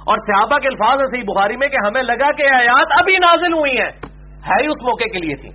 اور 0.00 0.16
صحابہ 0.16 0.58
کے 0.58 0.68
الفاظ 0.68 0.98
ایسے 0.98 1.18
ہی 1.18 1.22
بخاری 1.22 1.56
میں 1.56 1.68
کہ 1.68 1.76
ہمیں 1.86 2.02
لگا 2.02 2.32
کہ 2.32 2.54
آیات 2.54 2.86
ابھی 3.00 3.18
نازل 3.18 3.52
ہوئی 3.52 3.70
ہیں۔ 3.70 3.90
ہے 4.48 4.62
ہی 4.62 4.66
اس 4.66 4.84
موقع 4.84 5.04
کے 5.04 5.18
لیے 5.18 5.34
تھی۔ 5.36 5.48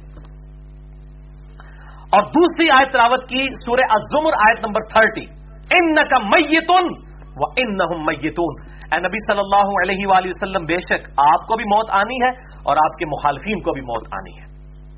اور 2.12 2.24
دوسری 2.24 2.70
آیت 2.70 2.92
تلاوت 2.92 3.24
کی 3.24 3.46
سورہ 3.66 3.86
الزمر 3.90 4.32
آیت 4.48 4.68
نمبر 4.68 4.82
تھرٹی۔ 4.82 5.26
ان 5.80 5.96
کا 5.96 6.18
میتون 6.18 6.86
و 7.36 7.44
ان 7.58 8.06
میتون۔ 8.06 8.76
اے 8.92 9.00
نبی 9.00 9.32
صلی 9.32 9.40
اللہ 9.40 9.92
علیہ 9.92 10.08
وآلہ 10.08 10.28
وسلم، 10.28 10.64
بے 10.64 10.78
شک 10.80 11.10
آپ 11.18 11.48
کو 11.48 11.56
بھی 11.56 11.64
موت 11.64 11.90
آنی 11.92 12.16
ہے 12.24 12.30
اور 12.64 12.78
آپ 12.78 12.98
کے 12.98 13.06
مخالفین 13.06 13.62
کو 13.64 13.72
بھی 13.72 13.82
موت 13.82 14.08
آنی 14.18 14.40
ہے۔ 14.42 14.55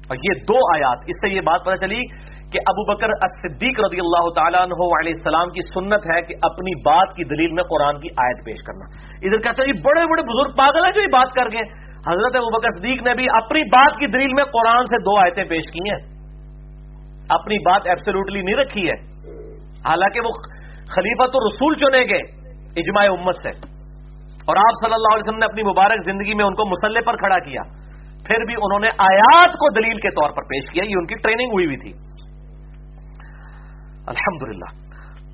اور 0.07 0.15
یہ 0.15 0.39
دو 0.43 0.57
آیات، 0.75 0.97
اس 1.07 1.15
سے 1.15 1.33
یہ 1.33 1.41
بات 1.41 1.61
پتہ 1.61 1.75
چلی 1.75 2.01
کہ 2.51 2.59
ابو 2.65 2.93
بکر 2.93 3.07
صدیق 3.29 3.79
رضی 3.79 3.99
اللہ 3.99 4.29
تعالیٰ 4.35 4.61
عنہ 4.61 4.79
علیہ 4.99 5.13
السلام 5.15 5.49
کی 5.49 5.59
سنت 5.61 6.15
ہے 6.15 6.21
کہ 6.21 6.35
اپنی 6.41 6.81
بات 6.81 7.15
کی 7.15 7.23
دلیل 7.23 7.51
میں 7.53 7.63
قرآن 7.63 7.99
کی 7.99 8.09
آیت 8.09 8.45
پیش 8.45 8.55
کرنا۔ 8.67 8.85
ادھر 9.13 9.41
کہتے 9.41 9.61
ہیں 9.61 9.73
بڑے 9.73 10.05
بڑے 10.09 10.21
بزرگ 10.21 10.57
پاگل 10.57 10.85
ہیں 10.85 10.91
جو 10.91 11.01
یہ 11.01 11.11
بات 11.11 11.35
کر 11.35 11.43
گئے۔ 11.51 11.61
حضرت 11.97 12.35
ابو 12.35 12.57
بکر 12.57 12.67
صدیق 12.79 13.01
نے 13.03 13.13
بھی 13.13 13.25
اپنی 13.43 13.63
بات 13.63 13.99
کی 13.99 14.07
دلیل 14.07 14.27
میں 14.27 14.43
قرآن 14.43 14.83
سے 14.83 14.97
دو 15.01 15.19
آیتیں 15.19 15.43
پیش 15.43 15.63
کی 15.73 15.79
ہیں۔ 15.79 16.17
اپنی 17.29 17.57
بات 17.57 17.81
ایبسلوٹلی 17.85 18.41
نہیں 18.41 18.55
رکھی 18.55 18.81
ہے۔ 18.81 19.17
حالانکہ 19.61 20.21
وہ 20.21 20.29
خلیفہ 20.89 21.27
تو 21.27 21.47
رسول 21.47 21.75
چنے 21.75 21.99
گئے 21.99 22.51
اجماع 22.77 23.05
امت 23.11 23.35
سے۔ 23.35 23.49
اور 24.47 24.57
آپ 24.57 24.73
صلی 24.83 24.93
اللہ 24.95 25.13
علیہ 25.13 25.27
وسلم 25.27 25.39
نے 25.39 25.45
اپنی 25.45 25.63
مبارک 25.63 25.99
زندگی 26.05 26.33
میں 26.33 26.45
ان 26.45 26.53
کو 26.53 26.65
مسلح 26.65 26.99
پر 27.05 27.15
کھڑا 27.15 27.39
کیا۔ 27.39 27.61
پھر 28.27 28.45
بھی 28.45 28.53
انہوں 28.53 28.79
نے 28.79 28.87
آیات 28.87 29.49
کو 29.53 29.81
دلیل 29.81 29.97
کے 29.97 30.09
طور 30.09 30.29
پر 30.29 30.41
پیش 30.41 30.73
کیا، 30.73 30.83
یہ 30.85 30.93
ان 30.93 31.07
کی 31.07 31.15
ٹریننگ 31.15 31.51
ہوئی 31.51 31.65
ہوئی 31.65 31.77
تھی۔ 31.77 31.93
الحمدللہ۔ 34.07 34.87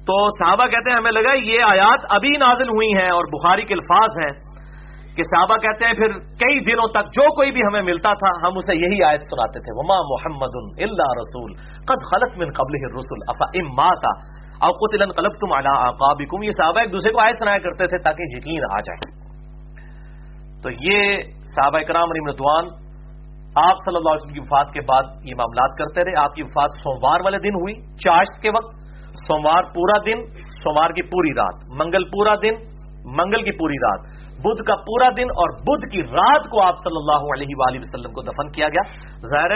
تو 0.07 0.29
صحابہ 0.29 0.67
کہتے 0.67 0.91
ہیں، 0.91 0.97
ہمیں 0.97 1.11
لگا 1.11 1.33
یہ 1.33 1.63
آیات 1.63 1.99
ابھی 2.09 2.37
نازل 2.37 2.69
ہوئی 2.69 2.97
ہیں 2.97 3.09
اور 3.09 3.23
بخاری 3.25 3.65
کے 3.65 3.73
الفاظ 3.73 4.09
ہیں 4.17 4.53
کہ 5.15 5.23
صحابہ 5.23 5.57
کہتے 5.57 5.85
ہیں، 5.85 5.93
پھر 5.93 6.07
کئی 6.19 6.59
دنوں 6.59 6.87
تک 6.87 7.05
جو 7.13 7.35
کوئی 7.35 7.51
بھی 7.51 7.61
ہمیں 7.61 7.81
ملتا 7.81 8.09
تھا، 8.09 8.47
ہم 8.47 8.57
اسے 8.57 8.75
یہی 8.75 9.03
آیت 9.03 9.21
سناتے 9.21 9.59
تھے۔ 9.59 9.71
وما 9.73 9.99
محمد 10.13 10.81
اللہ 10.81 11.11
رسول 11.19 11.53
قد 11.85 12.01
خلط 12.11 12.37
من 12.37 12.51
قبل 12.51 12.95
رسول 12.95 13.19
افا 13.27 13.45
اما 13.53 13.95
کا 13.95 14.43
اوقت 14.53 15.17
قلب 15.17 15.31
تم 15.31 15.53
اللہ 15.53 16.43
یہ 16.43 16.49
صحابہ 16.49 16.79
ایک 16.79 16.91
دوسرے 16.91 17.11
کو 17.11 17.19
آیت 17.19 17.35
سنایا 17.35 17.57
کرتے 17.57 17.87
تھے 17.87 17.97
تاکہ 18.03 18.23
یقین 18.27 18.63
آ 18.63 18.79
جائے۔ 18.79 19.23
تو 20.63 20.69
یہ 20.71 21.17
صحابہ 21.43 21.79
کرام 21.79 22.03
علی 22.03 22.19
مردوان 22.19 22.82
آپ 23.55 23.75
صلی 23.75 23.95
اللہ 23.95 24.09
علیہ 24.09 24.21
وسلم 24.21 24.34
کی 24.34 24.39
وفات 24.39 24.67
کے 24.71 24.81
بعد 24.81 25.03
یہ 25.23 25.35
معاملات 25.35 25.77
کرتے 25.77 26.03
رہے۔ 26.03 26.19
آپ 26.19 26.35
کی 26.35 26.43
وفات 26.43 26.69
سوموار 26.84 27.19
والے 27.23 27.39
دن 27.39 27.49
ہوئی، 27.49 27.75
چاشت 27.75 28.41
کے 28.41 28.49
وقت۔ 28.49 28.75
سوموار 29.27 29.63
پورا 29.63 29.97
دن، 30.05 30.25
سوموار 30.38 30.89
کی 30.89 31.01
پوری 31.01 31.34
رات۔ 31.34 31.65
منگل 31.69 32.03
پورا 32.03 32.35
دن، 32.35 32.53
منگل 33.05 33.43
کی 33.43 33.51
پوری 33.51 33.73
رات۔ 33.73 34.23
بدھ 34.39 34.63
کا 34.63 34.75
پورا 34.75 35.09
دن 35.17 35.23
اور 35.23 35.49
بدھ 35.49 35.85
کی 35.91 36.03
رات 36.03 36.49
کو 36.49 36.61
آپ 36.61 36.73
صلی 36.73 36.95
اللہ 36.95 37.34
علیہ 37.34 37.55
وآلہ 37.57 37.80
وسلم 37.80 38.13
کو 38.13 38.21
دفن 38.21 38.51
کیا 38.51 38.67
گیا۔ 38.67 38.93
ظاہر 39.17 39.51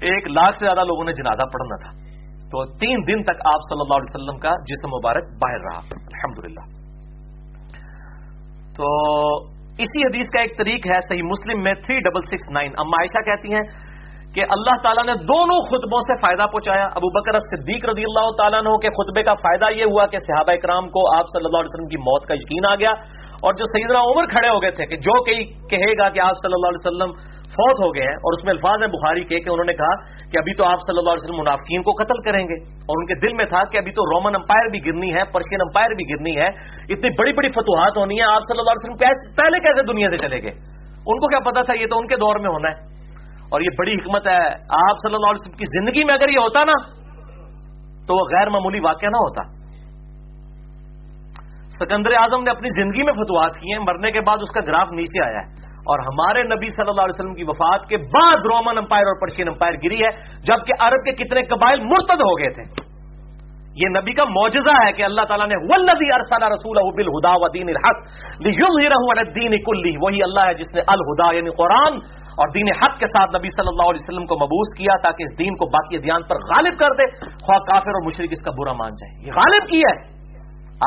ایک 0.00 0.26
لاکھ 0.26 0.56
سے 0.56 0.66
زیادہ 0.66 0.84
لوگوں 0.84 1.04
نے 1.04 1.12
جنازہ 1.12 1.42
پڑھنا 1.42 1.76
تھا۔ 1.76 2.02
تو 2.42 2.64
تین 2.66 3.00
دن 3.08 3.22
تک 3.22 3.46
آپ 3.46 3.60
صلی 3.70 3.80
اللہ 3.80 3.94
علیہ 3.94 4.14
وسلم 4.14 4.38
کا 4.38 4.48
جسم 4.48 4.88
مبارک 4.88 5.24
باہر 5.40 5.60
رہا۔ 5.60 5.78
الحمدللہ۔ 5.78 6.82
تو 8.76 8.88
اسی 9.84 10.04
حدیث 10.04 10.28
کا 10.34 10.40
ایک 10.40 10.58
طریق 10.58 10.86
ہے 10.86 11.00
صحیح 11.08 11.26
مسلم 11.28 11.62
میں 11.62 11.74
تھری 11.86 11.98
ڈبل 12.00 12.22
سکس 12.26 12.50
نائن 12.50 12.78
اما 12.84 13.00
عائشہ 13.00 13.22
کہتی 13.28 13.54
ہیں 13.54 13.62
کہ 14.36 14.44
اللہ 14.54 14.76
تعالیٰ 14.82 15.04
نے 15.06 15.14
دونوں 15.28 15.56
خطبوں 15.64 15.98
سے 16.00 16.14
فائدہ 16.20 16.44
پہنچایا۔ 16.52 16.84
ابو 17.00 17.08
بکر 17.16 17.38
صدیق 17.46 17.82
رضی 17.84 18.04
اللہ 18.04 18.28
تعالیٰ 18.36 18.60
عنہ 18.60 18.76
کے 18.84 18.92
خطبے 18.98 19.22
کا 19.22 19.34
فائدہ 19.42 19.70
یہ 19.78 19.90
ہوا 19.92 20.06
کہ 20.12 20.20
صحابہ 20.28 20.52
اکرام 20.52 20.88
کو 20.94 21.02
آپ 21.16 21.34
صلی 21.34 21.44
اللہ 21.44 21.64
علیہ 21.64 21.72
وسلم 21.72 21.90
کی 21.94 22.00
موت 22.06 22.28
کا 22.28 22.34
یقین 22.34 22.68
آ 22.70 22.74
گیا 22.74 22.94
اور 23.42 23.58
جو 23.60 23.68
سیدنا 23.72 24.04
عمر 24.12 24.26
کھڑے 24.26 24.48
ہو 24.48 24.62
گئے 24.62 24.70
تھے 24.78 24.86
کہ 24.86 24.96
جو 25.08 25.18
کہے 25.24 25.92
گا 25.98 26.08
کہ 26.16 26.24
آپ 26.28 26.40
صلی 26.42 26.58
اللہ 26.58 26.72
علیہ 26.72 26.84
وسلم 26.84 27.14
فوت 27.56 27.76
ہو 27.84 27.88
گئے 27.94 28.02
ہیں 28.02 28.18
اور 28.24 28.32
اس 28.32 28.44
میں 28.44 28.52
الفاظ 28.52 28.82
ہیں 28.82 28.88
بخاری 28.88 29.24
کے 29.24 29.40
کہ 29.40 29.48
انہوں 29.48 29.64
نے 29.64 29.72
کہا 29.72 29.94
کہ 30.30 30.38
ابھی 30.38 30.54
تو 30.54 30.64
آپ 30.64 30.78
صلی 30.78 30.98
اللہ 30.98 31.10
علیہ 31.10 31.24
وسلم 31.24 31.40
منافقین 31.40 31.82
کو 31.82 31.92
قتل 31.92 32.18
کریں 32.24 32.44
گے 32.48 32.56
اور 32.64 33.00
ان 33.00 33.06
کے 33.06 33.14
دل 33.14 33.32
میں 33.32 33.44
تھا 33.44 33.64
کہ 33.64 33.76
ابھی 33.78 33.92
تو 33.92 34.04
رومن 34.04 34.34
امپائر 34.34 34.70
بھی 34.70 34.80
گرنی 34.86 35.14
ہے 35.14 35.24
پرشین 35.24 35.60
امپائر 35.60 35.90
بھی 35.90 36.04
گرنی 36.10 36.36
ہے۔ 36.36 36.48
اتنی 36.94 37.10
بڑی 37.18 37.32
بڑی 37.32 37.48
فتوحات 37.48 37.98
ہونی 37.98 38.18
ہے 38.18 38.22
آپ 38.22 38.40
صلی 38.40 38.58
اللہ 38.58 38.70
علیہ 38.70 38.90
وسلم 38.90 39.22
پہلے 39.36 39.58
کیسے 39.58 39.92
دنیا 39.92 40.08
سے 40.08 40.16
چلے 40.16 40.42
گئے؟ 40.42 40.50
ان 41.06 41.18
کو 41.18 41.28
کیا 41.28 41.38
پتا 41.38 41.62
تھا 41.62 41.74
یہ 41.74 41.86
تو 41.86 41.98
ان 41.98 42.06
کے 42.06 42.16
دور 42.16 42.40
میں 42.40 42.50
ہونا 42.50 42.68
ہے۔ 42.68 42.92
اور 43.50 43.60
یہ 43.60 43.68
بڑی 43.78 43.92
حکمت 43.94 44.26
ہے، 44.26 44.40
آپ 44.88 44.96
صلی 45.02 45.14
اللہ 45.14 45.26
علیہ 45.26 45.42
وسلم 45.42 45.56
کی 45.56 45.64
زندگی 45.64 46.04
میں 46.04 46.14
اگر 46.14 46.28
یہ 46.28 46.36
ہوتا 46.36 46.60
نا، 46.64 46.94
تو 48.06 48.16
وہ 48.16 48.38
غیر 48.38 48.48
معمولی 48.48 48.80
واقعہ 48.80 49.08
نہ 49.08 49.16
ہوتا۔ 49.16 49.62
سکندر 51.68 52.12
اعظم 52.12 52.42
نے 52.42 52.50
اپنی 52.50 52.68
زندگی 52.68 53.02
میں 53.02 53.12
فتوحات 53.12 53.54
کی 53.54 53.72
ہیں، 53.72 53.78
مرنے 53.78 54.10
کے 54.10 54.20
بعد 54.20 54.36
اس 54.40 54.50
کا 54.54 54.60
گراف 54.60 54.88
نیچے 54.92 55.24
آیا 55.24 55.38
ہے۔ 55.38 55.71
اور 55.82 55.98
ہمارے 55.98 56.42
نبی 56.42 56.68
صلی 56.68 56.88
اللہ 56.88 57.00
علیہ 57.00 57.20
وسلم 57.20 57.34
کی 57.34 57.44
وفات 57.44 57.88
کے 57.88 57.96
بعد 57.96 58.36
رومن 58.36 58.78
امپائر 58.78 59.06
اور 59.06 59.20
پرشین 59.20 59.48
امپائر 59.48 59.72
گری 59.72 60.04
ہے، 60.04 60.10
جبکہ 60.42 60.72
عرب 60.80 61.04
کے 61.04 61.12
کتنے 61.12 61.42
قبائل 61.42 61.80
مرتد 61.80 62.20
ہو 62.20 62.38
گئے 62.38 62.48
تھے۔ 62.48 62.92
یہ 63.76 63.88
نبی 63.88 64.12
کا 64.12 64.24
معجزہ 64.24 64.86
ہے 64.86 64.92
کہ 64.92 65.02
اللہ 65.02 65.22
تعالیٰ 65.28 65.46
نے 65.46 65.54
ولدی 65.54 66.08
ارسالہ 66.14 66.44
رسول 66.44 66.76
بالہدا 66.96 67.32
و 67.32 67.48
دین 67.48 67.68
الحق 67.68 68.06
دین 69.36 69.62
کلی 69.62 69.96
وہی 70.00 70.22
اللہ 70.22 70.40
ہے 70.40 70.54
جس 70.54 70.74
نے 70.74 70.80
الہدا 70.80 71.34
یعنی 71.36 71.50
قرآن 71.50 71.96
اور 72.32 72.48
دین 72.48 72.64
حق 72.82 72.98
کے 72.98 73.06
ساتھ 73.06 73.36
نبی 73.36 73.48
صلی 73.48 73.68
اللہ 73.68 73.82
علیہ 73.82 74.02
وسلم 74.02 74.26
کو 74.26 74.34
مبوس 74.34 74.78
کیا 74.78 74.96
تاکہ 74.96 75.22
اس 75.22 75.38
دین 75.38 75.56
کو 75.56 75.64
باقی 75.66 75.98
دیان 75.98 76.22
پر 76.22 76.36
غالب 76.36 76.78
کر 76.78 76.88
دے۔ 76.98 77.26
خواہ 77.46 77.58
کافر 77.58 77.90
اور 77.90 78.02
مشرق 78.02 78.28
اس 78.30 78.44
کا 78.44 78.50
برا 78.50 78.72
مان 78.72 78.90
جائے 78.90 79.26
یہ 79.26 79.32
غالب 79.36 79.68
کی 79.68 79.78
ہے۔ 79.78 79.96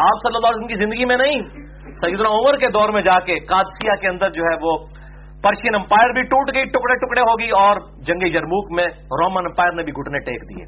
آپ 0.06 0.16
صلی 0.24 0.36
اللہ 0.36 0.48
علیہ 0.48 0.58
وسلم 0.58 0.68
کی 0.68 0.84
زندگی 0.84 1.06
میں 1.06 1.18
نہیں۔ 1.18 1.75
سیدنا 1.94 2.30
عمر 2.30 2.58
کے 2.58 2.68
دور 2.68 2.90
میں 2.90 3.02
جا 3.02 3.20
کے، 3.20 3.40
قادسیہ 3.40 3.96
کے 4.02 4.08
اندر 4.08 4.30
جو 4.30 4.44
ہے 4.44 4.56
وہ 4.62 4.78
پرشین 5.42 5.76
امپائر 5.76 6.14
بھی 6.14 6.22
ٹوٹ 6.22 6.56
گئی، 6.56 6.66
ٹکڑے 6.66 6.96
ٹکڑے 6.96 7.22
ہو 7.22 7.40
گئی 7.40 7.50
اور 7.50 7.78
جنگ 8.02 8.24
یرموک 8.24 8.72
میں 8.72 8.88
رومن 9.12 9.46
امپائر 9.46 9.72
نے 9.72 9.84
بھی 9.84 9.94
گھٹنے 9.94 10.20
ٹیک 10.20 10.42
دیے۔ 10.42 10.66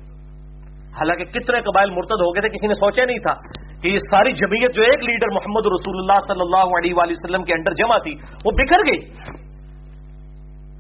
حالانکہ 1.00 1.26
کتنے 1.26 1.62
قبائل 1.62 1.92
مرتد 1.92 2.22
ہو 2.22 2.34
گئے 2.34 2.42
تھے، 2.42 2.50
کسی 2.50 2.68
نے 2.68 2.74
سوچا 2.74 3.06
نہیں 3.06 3.18
تھا 3.18 3.34
کہ 3.82 3.88
یہ 3.88 3.98
ساری 3.98 4.32
جمعیت 4.34 4.76
جو 4.76 4.84
ایک 4.84 5.06
لیڈر 5.06 5.28
محمد 5.28 5.66
رسول 5.66 5.98
اللہ 6.00 6.20
صلی 6.20 6.40
اللہ 6.40 6.78
علیہ 6.78 6.94
وآلہ 6.96 7.12
وسلم 7.12 7.44
کے 7.44 7.54
انڈر 7.54 7.74
جمع 7.74 7.98
تھی، 7.98 8.14
وہ 8.46 8.52
بکھر 8.52 8.80
گئی۔ 8.92 9.00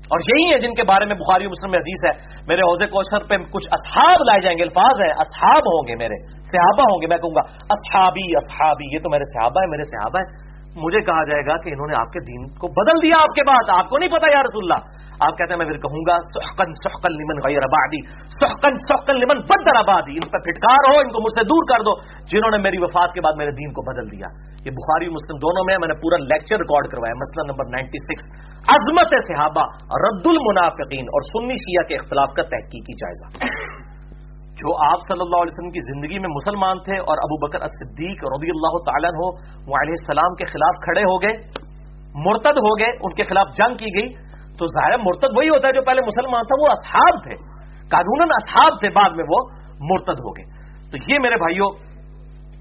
اور 0.07 0.19
یہی 0.19 0.53
ہے 0.53 0.59
جن 0.59 0.73
کے 0.73 0.83
بارے 0.83 1.05
میں 1.05 1.15
بخاری 1.15 1.47
مسلم 1.47 1.71
میں 1.71 1.79
حدیث 1.79 2.03
ہے، 2.05 2.41
میرے 2.47 2.61
حوض 2.61 2.81
کوثر 2.91 3.23
پہ 3.23 3.37
کچھ 3.37 3.67
اصحاب 3.71 4.23
لائے 4.27 4.41
جائیں 4.41 4.57
گے، 4.57 4.63
الفاظ 4.63 5.01
ہے 5.01 5.09
اصحاب 5.09 5.63
ہوں 5.71 5.87
گے 5.87 5.95
میرے، 5.99 6.17
صحابہ 6.51 6.81
ہوں 6.81 7.01
گے، 7.01 7.07
میں 7.07 7.17
کہوں 7.17 7.35
گا 7.35 7.43
اصحابی 7.69 8.27
اصحابی، 8.35 8.95
یہ 8.95 8.99
تو 8.99 9.09
میرے 9.09 9.23
صحابہ 9.23 9.61
ہے 9.61 9.67
میرے 9.67 9.83
صحابہ 9.83 10.19
ہے 10.19 10.55
مجھے 10.81 11.01
کہا 11.01 11.23
جائے 11.23 11.45
گا 11.45 11.57
کہ 11.57 11.69
انہوں 11.69 11.87
نے 11.87 11.93
آپ 11.99 12.11
کے 12.13 12.19
دین 12.19 12.47
کو 12.47 12.67
بدل 12.67 13.01
دیا 13.03 13.19
آپ 13.21 13.35
کے 13.35 13.43
بعد 13.43 13.69
آپ 13.77 13.89
کو 13.89 13.97
نہیں 13.97 14.09
پتا 14.09 14.31
یا 14.31 14.41
رسول 14.41 14.63
اللہ۔ 14.63 14.81
آپ 15.19 15.37
کہتے 15.37 15.53
ہیں 15.53 15.57
میں 15.57 15.65
پھر 15.65 15.77
کہوں 15.77 16.01
گا 16.07 16.15
سحقن 16.33 16.73
سحقن 16.73 17.13
لمن 17.13 17.37
غیر 17.45 17.57
آبادی 17.57 17.99
سحقن 18.33 18.75
سحقن 18.77 19.15
لمن 19.17 19.39
بدر 19.39 19.77
آبادی 19.77 20.11
ان 20.11 20.29
پہ 20.29 20.37
پھٹکار 20.37 20.89
ہو، 20.89 20.99
ان 20.99 21.09
کو 21.09 21.23
مجھ 21.23 21.33
سے 21.33 21.43
دور 21.43 21.63
کر 21.69 21.79
دو، 21.81 21.93
جنہوں 22.25 22.51
نے 22.51 22.57
میری 22.57 22.77
وفات 22.77 23.13
کے 23.13 23.21
بعد 23.21 23.33
میرے 23.37 23.51
دین 23.51 23.73
کو 23.73 23.81
بدل 23.81 24.11
دیا۔ 24.11 24.27
یہ 24.65 24.71
بخاری 24.71 25.09
مسلم 25.09 25.37
دونوں 25.37 25.63
میں 25.65 25.77
میں 25.77 25.87
نے 25.87 25.93
پورا 25.93 26.17
لیکچر 26.17 26.57
ریکارڈ 26.57 26.91
کروایا 26.91 27.13
مسئلہ 27.13 27.47
نمبر 27.47 27.65
نائنٹی 27.65 27.97
سکس۔ 28.03 28.25
عظمت 28.67 29.15
صحابہ 29.27 29.65
رد 30.05 30.27
المنافقین 30.27 31.05
اور 31.07 31.21
سنی 31.21 31.55
شیعہ 31.55 31.83
کے 31.83 31.95
اختلاف 31.95 32.29
کا 32.33 32.43
تحقیقی 32.43 32.93
جائزہ۔ 32.93 33.27
جو 34.61 34.93
آپ 34.93 34.99
صلی 34.99 35.21
اللہ 35.21 35.41
علیہ 35.41 35.53
وسلم 35.53 35.71
کی 35.71 35.79
زندگی 35.79 36.17
میں 36.19 36.29
مسلمان 36.29 36.79
تھے 36.79 36.99
اور 36.99 37.17
ابو 37.17 37.47
بکر 37.47 37.59
صدیق 37.59 38.23
رضی 38.35 38.49
اللہ 38.49 38.77
تعالیٰ 38.85 39.09
ہو 39.09 39.27
وہ 39.71 39.81
علیہ 39.81 39.97
السلام 39.99 40.35
کے 40.35 40.45
خلاف 40.45 40.79
کھڑے 40.85 41.01
ہو 41.01 41.21
گئے، 41.21 41.33
مرتد 42.15 42.57
ہو 42.57 42.79
گئے، 42.79 42.87
ان 42.87 43.13
کے 43.13 43.23
خلاف 43.23 43.47
جنگ 43.57 43.75
کی 43.75 43.85
گئی 43.85 44.26
تو 44.59 44.65
ظاہر 44.65 44.97
مرتد 44.97 45.37
وہی 45.37 45.49
ہوتا 45.49 45.67
ہے 45.67 45.73
جو 45.73 45.81
پہلے 45.81 46.01
مسلمان 46.01 46.41
تھا، 46.43 46.63
وہ 46.63 46.67
اصحاب 46.67 47.23
تھے۔ 47.23 47.35
قانون 47.89 48.27
اصحاب 48.31 48.79
تھے، 48.79 48.89
بعد 48.89 49.09
میں 49.09 49.25
وہ 49.29 49.49
مرتد 49.79 50.19
ہو 50.19 50.31
گئے۔ 50.31 50.45
تو 50.91 51.13
یہ 51.13 51.19
میرے 51.19 51.35
بھائیوں، 51.35 51.71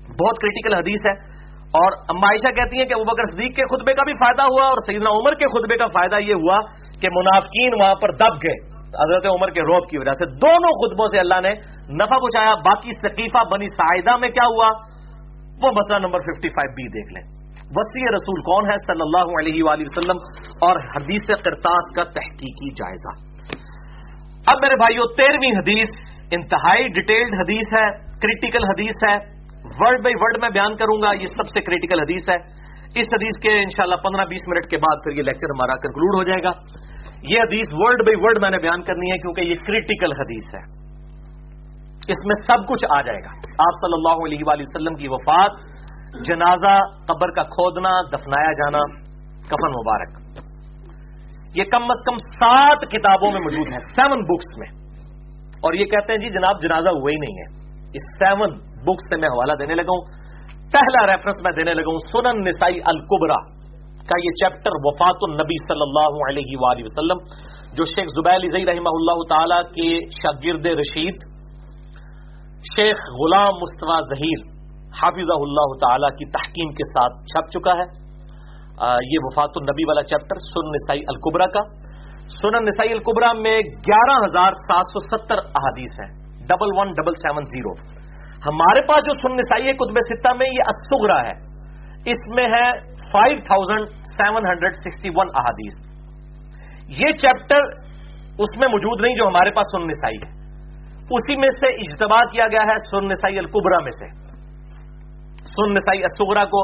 بہت 0.09 0.39
کریٹیکل 0.39 0.75
حدیث 0.75 1.07
ہے۔ 1.07 1.37
اور 1.67 1.93
اما 2.09 2.27
عائشہ 2.27 2.55
کہتی 2.55 2.79
ہیں 2.79 2.85
کہ 2.85 2.95
ابو 2.95 3.05
بکر 3.05 3.23
صدیق 3.35 3.57
کے 3.57 3.63
خطبے 3.63 3.95
کا 3.95 4.03
بھی 4.05 4.13
فائدہ 4.13 4.43
ہوا 4.43 4.69
اور 4.69 4.77
سیدنا 4.87 5.11
عمر 5.11 5.35
کے 5.35 5.47
خطبے 5.47 5.77
کا 5.77 5.87
فائدہ 5.87 6.21
یہ 6.21 6.35
ہوا 6.35 6.61
کہ 7.01 7.09
منافقین 7.11 7.83
وہاں 7.83 7.95
پر 7.95 8.09
دب 8.09 8.35
گئے۔ 8.43 8.77
حضرت 8.87 9.27
عمر 9.27 9.51
کے 9.51 9.61
روب 9.61 9.89
کی 9.89 9.99
وجہ 9.99 10.13
سے۔ 10.13 10.27
دونوں 10.27 10.71
خطبوں 10.71 11.07
سے 11.07 11.19
اللہ 11.19 11.41
نے 11.41 11.55
نفع 11.89 12.19
پہنچایا۔ 12.19 12.55
باقی 12.55 12.91
ثقیفہ 12.93 13.39
بنی 13.55 13.69
سائدہ 13.69 14.17
میں 14.17 14.29
کیا 14.29 14.47
ہوا؟ 14.47 14.69
وہ 15.63 15.73
مسئلہ 15.73 15.99
نمبر 15.99 16.21
55 16.21 16.75
بی 16.75 16.89
دیکھ 16.89 17.13
لیں۔ 17.13 17.36
وسیع 17.77 18.09
رسول 18.09 18.41
کون 18.41 18.71
ہے 18.71 18.77
صلی 18.77 19.01
اللہ 19.01 19.39
علیہ 19.41 19.65
وآلہ 19.65 19.83
وسلم 19.83 20.17
اور 20.61 20.77
حدیث 20.97 21.45
کرتاس 21.45 21.95
کا 21.97 22.05
تحقیقی 22.05 22.71
جائزہ؟ 22.71 23.37
اب 24.47 24.57
میرے 24.63 24.77
بھائیو 24.77 25.03
تیرہویں 25.15 25.59
حدیث 25.59 25.89
انتہائی 26.31 26.89
ڈیٹیلڈ 26.89 27.35
حدیث 27.35 27.67
ہے، 27.79 27.91
کریٹیکل 28.21 28.65
حدیث 28.65 29.11
ہے۔ 29.11 29.17
ورڈ 29.81 30.03
بائی 30.03 30.15
ورڈ 30.21 30.39
میں 30.41 30.49
بیان 30.51 30.77
کروں 30.77 31.03
گا، 31.03 31.13
یہ 31.13 31.27
سب 31.27 31.49
سے 31.49 31.61
کریٹیکل 31.61 32.01
حدیث 32.01 32.31
ہے۔ 32.31 32.67
اس 33.01 33.07
حدیث 33.13 33.43
کے 33.43 33.63
انشاءاللہ 33.63 33.97
پندرہ 33.97 34.25
بیس 34.25 34.41
منٹ 34.49 34.71
کے 34.71 34.77
بعد 34.77 34.97
پھر 35.05 35.13
یہ 35.13 35.23
لیکچر 35.23 35.51
ہمارا 35.51 35.77
کنکلوڈ 35.77 36.15
ہو 36.15 36.23
جائے 36.23 36.43
گا۔ 36.43 36.51
یہ 37.23 37.41
حدیث 37.41 37.67
ورڈ 37.73 38.03
بائی 38.03 38.17
ورڈ 38.21 38.39
میں 38.41 38.51
نے 38.51 38.59
بیان 38.59 38.83
کرنی 38.83 39.11
ہے 39.11 39.19
کیونکہ 39.19 39.41
یہ 39.41 39.55
کریٹیکل 39.67 40.13
حدیث 40.21 40.55
ہے۔ 40.55 40.77
اس 42.09 42.25
میں 42.25 42.47
سب 42.47 42.69
کچھ 42.69 42.85
آ 42.91 43.03
جائے 43.03 43.19
گا۔ 43.19 43.31
آپ 43.39 43.75
صلی 43.83 43.95
اللہ 43.97 44.27
علیہ 44.27 44.39
وآلہ 44.47 44.63
وسلم 44.63 44.95
کی 44.95 45.09
وفات 45.09 45.76
جنازہ، 46.13 46.79
قبر 47.07 47.31
کا 47.31 47.43
کھودنا، 47.43 47.91
دفنایا 48.03 48.53
جانا، 48.53 49.01
کفن 49.41 49.69
مبارک۔ 49.69 50.27
یہ 51.55 51.65
کم 51.65 51.83
از 51.83 52.03
کم 52.07 52.17
سات 52.17 52.91
کتابوں 52.91 53.33
میں 53.33 53.41
موجود 53.41 53.73
ہے 53.73 53.79
سیون 53.79 54.25
بکس 54.25 54.59
میں۔ 54.59 54.87
اور 55.63 55.73
یہ 55.73 55.85
کہتے 55.85 56.13
ہیں 56.13 56.21
جی 56.21 56.31
جناب، 56.31 56.63
جنازہ 56.63 56.89
ہوا 56.89 57.11
ہی 57.11 57.17
نہیں 57.17 57.39
ہے۔ 57.39 57.67
اس 57.83 58.19
سیون 58.19 58.51
بکس 58.59 59.11
سے 59.11 59.17
میں 59.17 59.29
حوالہ 59.29 59.53
دینے 59.61 59.75
لگا 59.75 59.91
ہوں۔ 59.91 60.27
پہلا 60.73 61.07
ریفرنس 61.07 61.43
میں 61.43 61.51
دینے 61.57 61.75
لگا 61.75 61.91
ہوں، 61.91 61.99
سنن 62.13 62.45
نسائی 62.45 62.81
الکبرا 62.87 63.57
کا 63.97 64.19
یہ 64.25 64.31
چیپٹر 64.31 64.71
وفات 64.75 65.17
النبی 65.23 65.55
صلی 65.69 65.81
اللہ 65.81 66.31
علیہ 66.31 66.57
وآلہ 66.57 66.83
وسلم، 66.83 67.19
جو 67.77 67.85
شیخ 67.85 68.07
زبیل 68.17 68.47
زئی 68.47 68.67
رحمہ 68.67 68.89
اللہ 68.89 69.23
تعالی 69.29 69.65
کے 69.65 70.09
شاگرد 70.23 70.67
رشید، 70.67 71.15
شیخ 72.77 72.97
غلام 72.97 73.55
مصطفیٰ 73.57 74.01
ظہیر 74.01 74.56
حافظ 74.99 75.31
اللہ 75.35 75.73
تعالی 75.83 76.11
کی 76.19 76.27
تحکیم 76.37 76.75
کے 76.77 76.85
ساتھ 76.89 77.15
چھپ 77.33 77.49
چکا 77.55 77.73
ہے۔ 77.79 77.87
یہ 79.11 79.25
وفات 79.25 79.59
النبی 79.61 79.85
والا 79.89 80.03
چیپٹر 80.11 80.39
سن 80.45 80.71
نسائی 80.73 81.03
القبرا 81.09 81.47
کا۔ 81.55 81.63
سنن 82.35 82.67
نسائی 82.67 82.93
القبرا 82.93 83.33
میں 83.41 83.59
گیارہ 83.87 84.17
ہزار 84.25 84.59
سات 84.71 84.93
سو 84.93 85.03
ستر 85.07 85.39
احادیث 85.61 86.01
ہیں۔ 86.01 86.11
Double 86.49 86.75
one, 86.79 86.93
double 86.95 87.15
seven, 87.23 87.45
zero. 87.53 87.73
ہمارے 88.47 88.81
پاس 88.89 89.07
جو 89.07 89.13
سن 89.23 89.33
نسائی 89.33 89.73
قطب 89.73 89.99
ستہ 90.09 90.33
میں 90.39 90.47
یہ 90.53 90.73
اسغرا 90.73 91.21
ہے، 91.21 91.35
اس 92.11 92.21
میں 92.37 92.47
ہے 92.47 92.67
five 93.13 93.37
thousand 93.47 93.89
seven 94.11 94.47
hundred 94.47 94.75
sixty 94.75 95.11
one 95.15 95.29
احادیث۔ 95.35 95.75
یہ 97.01 97.17
چیپٹر 97.23 97.63
اس 98.45 98.53
میں 98.59 98.69
موجود 98.69 99.01
نہیں 99.01 99.17
جو 99.17 99.27
ہمارے 99.27 99.51
پاس 99.57 99.73
سن 99.73 99.87
نسائی 99.89 100.19
ہے۔ 100.25 100.31
اسی 101.17 101.37
میں 101.37 101.49
سے 101.61 101.69
اجتباع 101.83 102.23
کیا 102.33 102.47
گیا 102.53 102.63
ہے 102.71 102.77
سن 102.91 103.09
نسائی 103.09 103.39
القبرا 103.39 103.79
میں 103.85 103.93
سے۔ 103.93 104.09
سن 105.49 105.75
نسائی 105.75 106.05
اسغرا 106.09 106.45
کو 106.55 106.61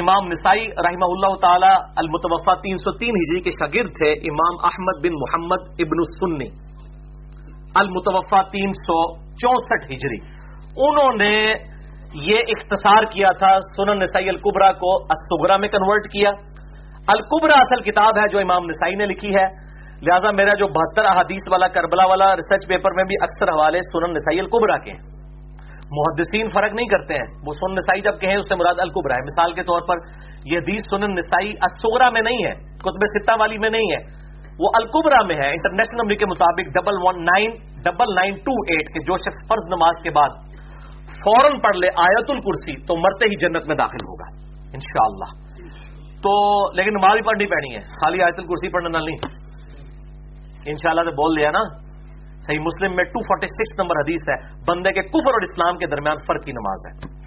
امام 0.00 0.26
نسائی 0.28 0.64
رحمہ 0.86 1.06
اللہ 1.08 1.36
تعالی 1.42 1.72
المتوفا 2.02 2.54
تین 2.64 2.76
سو 2.76 2.92
تین 2.98 3.16
ہجری 3.16 3.40
کے 3.40 3.50
شاگرد 3.50 3.92
تھے، 3.98 4.10
امام 4.30 4.54
احمد 4.70 4.98
بن 5.04 5.14
محمد 5.20 5.68
ابن 5.84 6.02
السنی 6.04 6.48
المتوفا 7.80 8.42
تین 8.52 8.72
سو 8.80 8.98
چونسٹھ 9.42 9.86
ہجری۔ 9.92 10.18
انہوں 10.76 11.16
نے 11.16 11.34
یہ 12.26 12.52
اختصار 12.54 13.04
کیا 13.14 13.30
تھا 13.38 13.50
سنن 13.76 14.00
نسائی 14.00 14.28
القبرا 14.28 14.70
کو 14.82 14.92
اسغرا 15.14 15.56
میں 15.56 15.68
کنورٹ 15.68 16.12
کیا۔ 16.12 16.30
القبرا 17.14 17.56
اصل 17.58 17.82
کتاب 17.82 18.18
ہے 18.18 18.28
جو 18.32 18.38
امام 18.38 18.64
نسائی 18.64 18.94
نے 18.94 19.06
لکھی 19.06 19.34
ہے۔ 19.34 19.46
لہذا 20.06 20.30
میرا 20.30 20.54
جو 20.58 20.66
بہتر 20.76 21.04
احادیث 21.04 21.44
والا 21.52 21.68
کربلا 21.74 22.06
والا 22.08 22.28
ریسرچ 22.36 22.68
پیپر 22.68 22.94
میں 22.96 23.04
بھی 23.04 23.16
اکثر 23.22 23.52
حوالے 23.52 23.80
سنن 23.90 24.14
نسائی 24.14 24.40
القبرا 24.40 24.78
کے 24.84 24.92
ہیں۔ 24.92 25.02
محدثین 25.96 26.46
فرق 26.48 26.72
نہیں 26.74 26.86
کرتے 26.86 27.14
ہیں۔ 27.14 27.28
وہ 27.46 27.52
سنن 27.52 27.74
نسائی 27.74 28.00
جب 28.00 28.20
کہیں، 28.20 28.36
اس 28.36 28.44
سے 28.48 28.56
مراد 28.56 28.78
القبرا 28.78 29.14
ہے۔ 29.14 29.20
مثال 29.20 29.52
کے 29.52 29.62
طور 29.62 29.82
پر 29.88 29.96
یہ 30.44 30.58
حدیث 30.58 30.80
سنن 30.90 31.14
نسائی 31.14 31.50
اسغرا 31.50 32.10
میں 32.10 32.22
نہیں 32.22 32.44
ہے، 32.46 32.54
قطب 32.54 33.02
ستہ 33.14 33.40
والی 33.40 33.58
میں 33.58 33.70
نہیں 33.70 33.90
ہے۔ 33.92 34.24
وہ 34.58 34.68
القبرا 34.74 35.22
میں 35.26 35.36
ہے، 35.36 35.50
انٹرنیشنل 35.50 36.00
نمبر 36.02 36.14
کے 36.14 36.26
مطابق 36.26 36.66
double 36.74 36.94
one 37.02 37.24
nine 37.24 37.50
double 37.84 38.14
nine 38.14 38.34
two 38.34 38.52
eight 38.68 38.86
کے 38.88 39.00
جو 39.00 39.16
شخص 39.16 39.48
فرض 39.48 39.74
نماز 39.74 40.02
کے 40.02 40.10
بعد 40.10 40.28
فوراً 41.24 41.60
پڑھ 41.60 41.76
لے 41.76 41.88
آیت 41.96 42.30
الکرسی 42.30 42.86
تو 42.86 42.96
مرتے 42.96 43.24
ہی 43.24 43.36
جنت 43.36 43.66
میں 43.66 43.76
داخل 43.76 44.04
ہوگا، 44.04 44.28
انشاءاللہ۔ 44.72 45.30
تو 46.16 46.32
لیکن 46.72 46.90
نماز 46.90 47.12
بھی 47.12 47.22
پڑھنی 47.22 47.46
پڑنی 47.46 47.76
ہے، 47.76 47.80
خالی 47.80 48.22
آیت 48.22 48.34
الکرسی 48.38 48.68
پڑھنے 48.68 48.88
نہ 48.88 49.04
نہیں۔ 49.04 49.16
انشاءاللہ 50.66 51.10
سے 51.10 51.10
بول 51.10 51.36
دیا 51.40 51.50
نا۔ 51.50 51.83
صحیح 52.46 52.58
مسلم 52.58 52.96
میں 52.96 53.04
246 53.04 53.78
نمبر 53.78 53.96
حدیث 53.96 54.22
ہے، 54.28 54.60
بندے 54.68 54.92
کے 54.92 55.02
کفر 55.02 55.30
اور 55.32 55.42
اسلام 55.42 55.78
کے 55.78 55.86
درمیان 55.86 56.16
فرق 56.26 56.44
کی 56.44 56.52
نماز 56.52 56.80
ہے۔ 56.88 57.24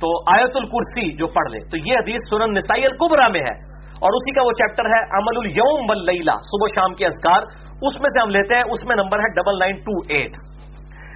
تو 0.00 0.36
آیت 0.36 0.50
الکرسی 0.54 1.16
جو 1.16 1.26
پڑھ 1.26 1.52
لے، 1.52 1.58
تو 1.70 1.76
یہ 1.76 1.92
حدیث 1.92 2.20
سنن 2.30 2.54
نسائی 2.54 2.84
القبرا 2.84 3.28
میں 3.28 3.40
ہے۔ 3.40 3.70
اور 4.04 4.10
اسی 4.12 4.34
کا 4.34 4.42
وہ 4.42 4.52
چیپٹر 4.52 4.84
ہے، 4.84 5.02
عمل 5.02 5.36
الوم 5.36 5.86
ولیلا 5.88 6.32
صبح 6.32 6.80
شام 6.80 6.94
کے 6.94 7.06
اذکار۔ 7.06 7.42
اس 7.82 8.00
میں 8.00 8.08
سے 8.08 8.20
ہم 8.20 8.28
لیتے 8.28 8.56
ہیں، 8.56 8.62
اس 8.62 8.84
میں 8.84 8.96
نمبر 8.96 9.18
ہے 9.18 9.34
ڈبل 9.34 9.58
نائن 9.58 9.76
ٹو 9.76 9.98
ایٹ 10.08 10.49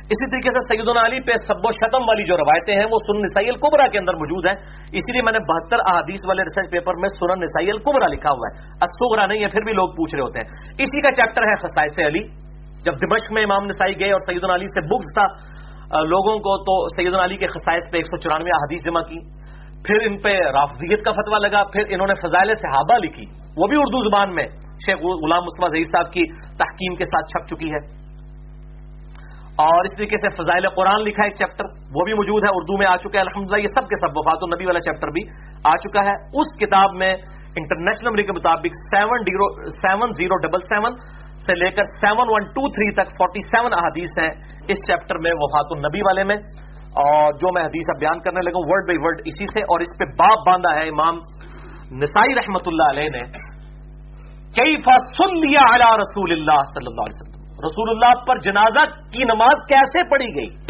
اسی 0.05 0.26
طریقے 0.31 0.51
سے 0.51 0.62
سید 0.68 0.89
علی 1.05 1.20
پہ 1.20 1.32
سب 1.48 1.56
و 1.64 1.70
شتم 1.70 2.02
والی 2.09 2.24
جو 2.24 2.36
روایتیں 2.36 2.74
ہیں 2.74 2.85
وہ 2.85 2.98
سنن 3.06 3.22
نسائی 3.22 3.48
القبرا 3.48 3.86
کے 3.89 3.98
اندر 3.98 4.12
موجود 4.12 4.47
ہیں۔ 4.47 4.55
اسی 4.93 5.12
لیے 5.12 5.22
میں 5.22 5.32
نے 5.32 5.39
بہتر 5.39 5.76
احادیث 5.86 6.20
والے 6.26 6.43
ریسرچ 6.43 6.70
پیپر 6.72 6.94
میں 6.94 7.09
سنن 7.09 7.44
نسائی 7.44 7.70
القبرا 7.70 8.06
لکھا 8.06 8.31
ہوا 8.31 8.48
ہے۔ 8.48 8.62
اسوگرا 8.82 9.26
نہیں 9.26 9.43
ہے، 9.43 9.48
پھر 9.48 9.60
بھی 9.60 9.72
لوگ 9.72 9.89
پوچھ 9.89 10.14
رہے 10.14 10.22
ہوتے 10.22 10.40
ہیں۔ 10.40 10.48
اسی 10.78 11.01
کا 11.01 11.10
چیپٹر 11.10 11.43
ہے 11.43 11.55
خسائس 11.55 11.98
علی۔ 11.98 12.22
جب 12.85 12.93
دمشق 12.93 13.32
میں 13.32 13.43
امام 13.43 13.64
نسائی 13.64 14.01
گئے 14.01 14.12
اور 14.12 14.20
سید 14.20 14.44
علی 14.44 14.66
سے 14.66 14.81
بکس 14.81 15.14
تھا 15.14 15.26
لوگوں 16.05 16.39
کو 16.39 16.59
تو 16.62 16.89
سید 16.97 17.14
علی 17.14 17.36
کے 17.36 17.47
خسائش 17.47 17.90
پہ 17.90 17.97
ایک 17.97 18.06
سو 18.06 18.16
چورانوے 18.16 18.51
احادیث 18.51 18.81
جمع 18.86 19.02
کی۔ 19.02 19.18
پھر 19.86 20.06
ان 20.06 20.18
پہ 20.18 20.40
رافضیت 20.40 21.05
کا 21.05 21.12
فتویٰ 21.12 21.40
لگا، 21.40 21.64
پھر 21.64 21.82
انہوں 21.89 22.06
نے 22.06 22.14
فضائل 22.14 22.55
صحابہ 22.55 22.98
لکھی۔ 22.98 23.24
وہ 23.56 23.66
بھی 23.66 23.76
اردو 23.81 24.09
زبان 24.09 24.35
میں، 24.35 24.47
شیخ 24.86 24.98
غلام 24.98 25.39
مصطفیٰ 25.39 25.70
ظہیر 25.70 25.85
صاحب 25.85 26.12
کی 26.12 26.26
تحکیم 26.32 26.94
کے 26.94 27.05
ساتھ 27.05 27.26
چھپ 27.26 27.56
چکی 27.56 27.72
ہے۔ 27.72 28.03
اور 29.62 29.86
اس 29.86 29.93
طریقے 29.97 30.18
سے 30.22 30.28
فضائل 30.36 30.66
قرآن 30.76 31.02
لکھا 31.06 31.24
ایک 31.24 31.35
چیپٹر 31.39 31.66
وہ 31.97 32.05
بھی 32.05 32.14
موجود 32.20 32.44
ہے، 32.44 32.51
اردو 32.59 32.78
میں 32.78 32.86
آ 32.86 32.97
چکا 33.02 33.18
ہے، 33.18 33.24
الحمدللہ، 33.24 33.60
یہ 33.62 33.70
سب 33.74 33.85
کے 33.90 33.97
سب 33.98 34.16
وفات 34.18 34.40
النبی 34.43 34.66
والا 34.66 34.81
چیپٹر 34.86 35.10
بھی 35.16 35.22
آ 35.72 35.74
چکا 35.85 36.02
ہے۔ 36.06 36.14
اس 36.40 36.48
کتاب 36.60 36.97
میں 37.02 37.10
انٹرنیشنل 37.60 38.09
نمبر 38.09 38.22
کے 38.28 38.35
مطابق 38.39 38.78
seven 38.86 39.28
seven 39.76 40.14
zero 40.20 40.39
double 40.44 40.64
seven 40.72 40.97
سے 41.44 41.55
لے 41.55 41.70
کر 41.76 41.86
سیون 42.01 42.32
ون 42.35 42.48
ٹو 42.56 42.64
تھری 42.76 42.89
تک 42.94 43.12
فورٹی 43.18 43.43
سیون 43.51 43.76
احادیث 43.78 44.18
ہیں 44.22 44.31
اس 44.74 44.82
چیپٹر 44.89 45.20
میں 45.26 45.35
وفات 45.43 45.76
النبی 45.76 46.02
والے 46.06 46.24
میں۔ 46.31 46.36
اور 47.02 47.39
جو 47.39 47.52
میں 47.55 47.62
حدیث 47.62 47.93
اب 47.94 48.01
بیان 48.01 48.18
کرنے 48.24 48.43
لگا 48.48 48.64
ورڈ 48.72 48.90
بائی 48.90 48.98
ورڈ 49.05 49.22
اسی 49.31 49.47
سے، 49.52 49.62
اور 49.70 49.86
اس 49.86 49.93
پہ 49.98 50.10
باپ 50.18 50.43
باندھا 50.48 50.74
ہے 50.74 50.89
امام 50.89 51.22
نسائی 52.02 52.35
رحمت 52.35 52.68
اللہ 52.72 52.90
علیہ 52.94 53.14
نے 53.16 53.22
کئی 54.59 54.76
فن 54.86 55.39
لیا 55.39 55.64
رسول 56.02 56.32
اللہ 56.32 56.60
صلی 56.74 56.90
اللہ 56.90 57.09
علیہ 57.09 57.18
وسلم۔ 57.18 57.34
رسول 57.65 57.91
اللہ 57.91 58.24
پر 58.24 58.39
جنازہ 58.39 58.91
کی 59.11 59.24
نماز 59.24 59.69
کیسے 59.69 60.09
پڑھی 60.09 60.27
گئی؟ 60.27 60.65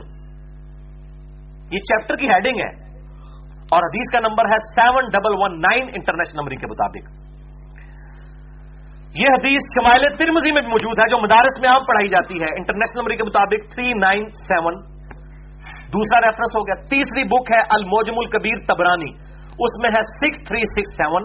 یہ 1.70 1.78
چیپٹر 1.78 2.16
کی 2.16 2.28
ہیڈنگ 2.28 2.58
ہے 2.58 2.84
اور 3.72 3.82
حدیث 3.82 4.12
کا 4.12 4.28
نمبر 4.28 4.44
ہے 4.44 4.58
seven 4.74 5.04
double 5.08 5.32
one 5.34 5.60
nine 5.60 5.82
international 5.82 6.40
number 6.40 6.54
کے 6.54 6.66
مطابق۔ 6.66 7.24
یہ 9.14 9.26
حدیث 9.26 9.60
شمائل 9.74 10.16
ترمزی 10.16 10.52
میں 10.52 10.62
موجود 10.62 10.98
ہے 10.98 11.08
جو 11.10 11.18
مدارس 11.18 11.60
میں 11.60 11.68
عام 11.68 11.84
پڑھائی 11.84 12.08
جاتی 12.08 12.34
ہے۔ 12.34 12.56
انٹرنیشنل 12.56 12.98
نمبر 12.98 13.14
کے 13.14 13.24
مطابق 13.24 13.74
تھری 13.74 13.92
نائن 13.94 14.28
سیون۔ 14.28 14.82
دوسرا 15.92 16.20
ریفرنس 16.20 16.56
ہو 16.56 16.66
گیا۔ 16.66 16.74
تیسری 16.74 17.24
بک 17.24 17.52
ہے 17.52 17.60
الموجم 17.70 18.14
الکبیر 18.16 18.64
تبرانی۔ 18.68 19.10
اس 19.58 19.80
میں 19.82 19.90
ہے 19.90 20.02
سکس 20.02 20.48
تھری 20.48 20.58
سکس 20.58 20.96
سیون۔ 20.96 21.24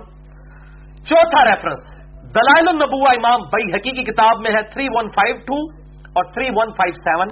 چوتھا 1.03 1.45
ریفرنس۔ 1.45 1.98
دلائل 2.35 2.67
النبوا 2.67 3.11
امام 3.11 3.41
بئی 3.41 3.63
حقیقی 3.75 4.03
کتاب 4.03 4.41
میں 4.41 4.51
ہے 4.51 4.61
تھری 4.63 4.85
ون 4.89 5.07
فائیو 5.07 5.35
ٹو 5.35 5.57
اور 6.03 6.23
تھری 6.23 6.49
ون 6.55 6.71
فائیو 6.71 6.93
سیون۔ 6.93 7.27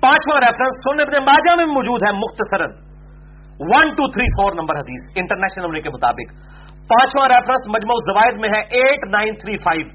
پانچواں 0.00 0.40
ریفرنس 0.40 0.74
سن 0.84 1.00
ابن 1.00 1.24
ماجہ 1.24 1.56
میں 1.56 1.66
موجود 1.66 2.00
ہے 2.06 2.12
مختصرن 2.12 2.70
one 3.60 3.90
two 3.90 4.08
three 4.08 4.24
four 4.24 4.52
number 4.52 4.76
حدیث 4.76 5.12
انٹرنیشنل 5.16 5.64
نمبر 5.64 5.80
کے 5.80 5.90
مطابق۔ 5.90 6.28
پانچواں 6.88 7.28
ریفرنس 7.28 7.68
مجموع 7.68 7.96
زوائد 8.12 8.34
میں 8.34 8.50
ہے 8.50 8.60
ایٹ 8.60 8.98
نائن 9.08 9.34
تھری 9.34 9.56
فائیو۔ 9.56 9.86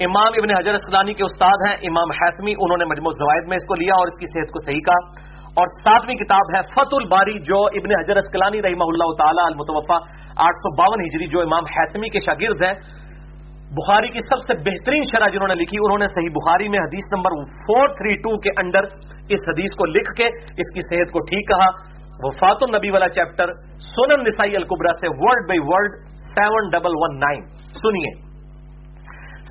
امام 0.00 0.26
ابن 0.26 0.56
حجر 0.56 0.72
اسکلانی 0.72 1.14
کے 1.14 1.24
استاد 1.24 1.68
ہیں، 1.68 1.76
امام 1.76 2.08
حیثمی 2.10 2.52
انہوں 2.52 2.78
نے 2.78 2.84
مجموع 2.84 3.10
زوائد 3.10 3.44
میں 3.48 3.56
اس 3.56 3.66
کو 3.68 3.74
لیا 3.74 3.94
اور 3.94 4.06
اس 4.06 4.18
کی 4.18 4.26
صحت 4.26 4.52
کو 4.52 4.58
صحیح 4.64 4.80
کہا۔ 4.80 5.34
اور 5.60 5.66
ساتویں 5.66 6.16
کتاب 6.16 6.56
ہے 6.56 6.60
فت 6.60 6.94
الباری، 7.02 7.38
جو 7.38 7.60
ابن 7.60 7.90
حجر 8.00 8.16
اسکلانی 8.16 8.62
رحمہ 8.62 8.84
اللہ 8.84 9.14
تعالی 9.18 9.42
المتوفا 9.44 9.96
آٹھ 10.36 10.56
سو 10.56 10.76
باون 10.76 11.00
ہجری، 11.00 11.26
جو 11.26 11.40
امام 11.40 11.64
حیثمی 11.64 12.08
کے 12.08 12.18
شاگرد 12.18 12.62
ہیں۔ 12.62 13.03
بخاری 13.70 14.08
کی 14.08 14.18
سب 14.18 14.38
سے 14.38 14.54
بہترین 14.54 15.02
شرح 15.02 15.28
جنہوں 15.28 15.48
نے 15.48 15.60
لکھی، 15.60 15.78
انہوں 15.78 15.98
نے 15.98 16.06
صحیح 16.06 16.32
بخاری 16.32 16.68
میں 16.68 16.78
حدیث 16.78 17.12
نمبر 17.16 17.30
فور 17.44 17.88
تھری 17.88 18.14
ٹو 18.14 18.38
کے 18.38 18.50
انڈر 18.58 18.84
اس 19.28 19.48
حدیث 19.48 19.76
کو 19.76 19.84
لکھ 19.86 20.14
کے 20.14 20.26
اس 20.26 20.74
کی 20.74 20.80
صحت 20.80 21.12
کو 21.12 21.18
ٹھیک 21.18 21.48
کہا۔ 21.48 21.94
وفات 22.18 22.56
النبی 22.60 22.90
والا 22.90 23.08
چیپٹر 23.08 23.46
سونم 23.78 24.22
نسائی 24.22 24.56
القبرا 24.56 24.92
سے 24.92 25.08
word 25.08 25.48
by 25.48 25.58
word 25.58 25.92
seven 26.34 26.68
double 26.70 26.90
one 26.94 27.18
nine. 27.18 27.44
سنیے۔ 27.54 28.34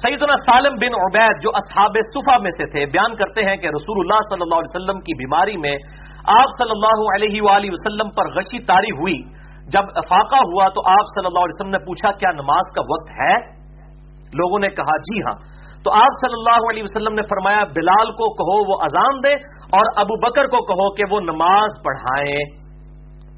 سیدنا 0.01 0.35
سالم 0.45 0.75
بن 0.75 0.93
عبید 0.93 1.43
جو 1.43 1.49
اصحاب 1.55 1.91
صفا 2.13 2.37
میں 2.37 2.49
سے 2.49 2.65
تھے، 2.65 2.85
بیان 2.85 3.15
کرتے 3.15 3.41
ہیں 3.41 3.57
کہ 3.57 3.67
رسول 3.67 3.99
اللہ 3.99 4.21
صلی 4.29 4.41
اللہ 4.41 4.55
علیہ 4.55 4.75
وسلم 4.75 5.01
کی 5.01 5.13
بیماری 5.13 5.57
میں 5.57 5.77
آپ 6.27 6.49
صلی 6.57 6.71
اللہ 6.71 7.15
علیہ 7.15 7.41
وآلہ 7.41 7.65
وسلم 7.71 8.09
پر 8.09 8.29
غشی 8.29 8.59
تاری 8.59 8.91
ہوئی۔ 8.91 9.21
جب 9.67 9.83
افاقہ 9.95 10.35
ہوا 10.35 10.69
تو 10.69 10.81
آپ 10.89 11.05
صلی 11.05 11.25
اللہ 11.25 11.39
علیہ 11.39 11.61
وسلم 11.61 11.69
نے 11.69 11.77
پوچھا، 11.77 12.11
کیا 12.11 12.31
نماز 12.31 12.71
کا 12.75 12.81
وقت 12.81 13.11
ہے؟ 13.11 13.62
لوگوں 14.33 14.57
نے 14.61 14.69
کہا 14.69 14.97
جی 14.97 15.19
ہاں. 15.19 15.35
تو 15.83 15.91
آپ 15.91 16.13
صلی 16.21 16.33
اللہ 16.33 16.69
علیہ 16.69 16.83
وسلم 16.83 17.13
نے 17.13 17.21
فرمایا، 17.21 17.63
بلال 17.63 18.11
کو 18.11 18.33
کہو 18.33 18.71
وہ 18.71 18.77
اذان 18.81 19.19
دے 19.19 19.33
اور 19.77 19.85
ابو 19.97 20.19
بکر 20.19 20.45
کو 20.45 20.57
کہو 20.57 20.93
کہ 20.93 21.03
وہ 21.11 21.19
نماز 21.19 21.69
پڑھائیں۔ 21.83 22.63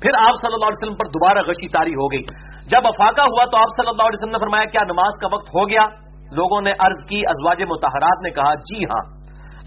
پھر 0.01 0.09
آپ 0.19 0.33
صلی 0.41 0.53
اللہ 0.53 0.65
علیہ 0.65 0.83
وسلم 0.83 0.95
پر 0.95 1.05
دوبارہ 1.05 1.37
غشی 1.47 1.67
تاری 1.67 1.91
ہو 1.91 2.11
گئی۔ 2.11 2.21
جب 2.67 2.87
افاقہ 2.87 3.21
ہوا 3.21 3.45
تو 3.45 3.57
آپ 3.57 3.67
صلی 3.77 3.87
اللہ 3.87 4.01
علیہ 4.01 4.19
وسلم 4.19 4.31
نے 4.31 4.39
فرمایا، 4.39 4.65
کیا 4.65 4.81
نماز 4.83 5.13
کا 5.21 5.27
وقت 5.33 5.47
ہو 5.47 5.69
گیا؟ 5.69 5.85
لوگوں 6.31 6.61
نے 6.61 6.71
عرض 6.71 7.07
کی، 7.09 7.19
ازواج 7.19 7.61
متحرات 7.61 8.21
نے 8.23 8.29
کہا 8.29 8.55
جی 8.55 8.83
ہاں. 8.83 9.03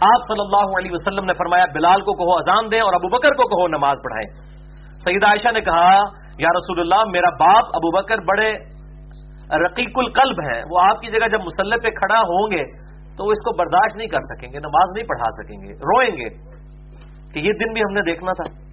آپ 0.00 0.20
صلی 0.28 0.40
اللہ 0.40 0.78
علیہ 0.78 0.90
وسلم 0.92 1.24
نے 1.24 1.32
فرمایا، 1.32 1.64
بلال 1.74 2.00
کو 2.00 2.12
کہو 2.12 2.34
اذان 2.34 2.70
دیں 2.72 2.80
اور 2.80 2.92
ابو 2.92 3.08
بکر 3.08 3.28
کو 3.28 3.48
کہو 3.48 3.68
نماز 3.68 3.96
پڑھائیں۔ 4.04 4.48
سعید 4.98 5.24
عائشہ 5.24 5.48
نے 5.48 5.60
کہا، 5.60 6.04
یا 6.38 6.48
رسول 6.48 6.80
اللہ، 6.80 7.10
میرا 7.10 7.30
باپ 7.30 7.64
ابو 7.64 8.02
بکر 8.02 8.16
بڑے 8.18 8.77
رقیق 9.56 9.90
القلب 9.96 10.40
ہیں 10.40 10.62
وہ 10.70 10.80
آپ 10.80 11.00
کی 11.00 11.10
جگہ 11.10 11.28
جب 11.28 11.40
مسلح 11.40 11.76
پہ 11.82 11.90
کھڑا 11.90 12.18
ہوں 12.18 12.50
گے 12.50 12.64
تو 13.16 13.26
وہ 13.26 13.30
اس 13.30 13.44
کو 13.44 13.56
برداشت 13.56 13.96
نہیں 13.96 14.08
کر 14.08 14.18
سکیں 14.20 14.52
گے، 14.52 14.58
نماز 14.58 14.96
نہیں 14.96 15.06
پڑھا 15.06 15.42
سکیں 15.42 15.56
گے، 15.56 15.72
روئیں 15.72 16.16
گے۔ 16.16 16.58
کہ 17.32 17.38
یہ 17.38 17.52
دن 17.52 17.72
بھی 17.72 17.80
ہم 17.80 17.94
نے 17.94 18.02
دیکھنا 18.02 18.32
تھا۔ 18.32 18.68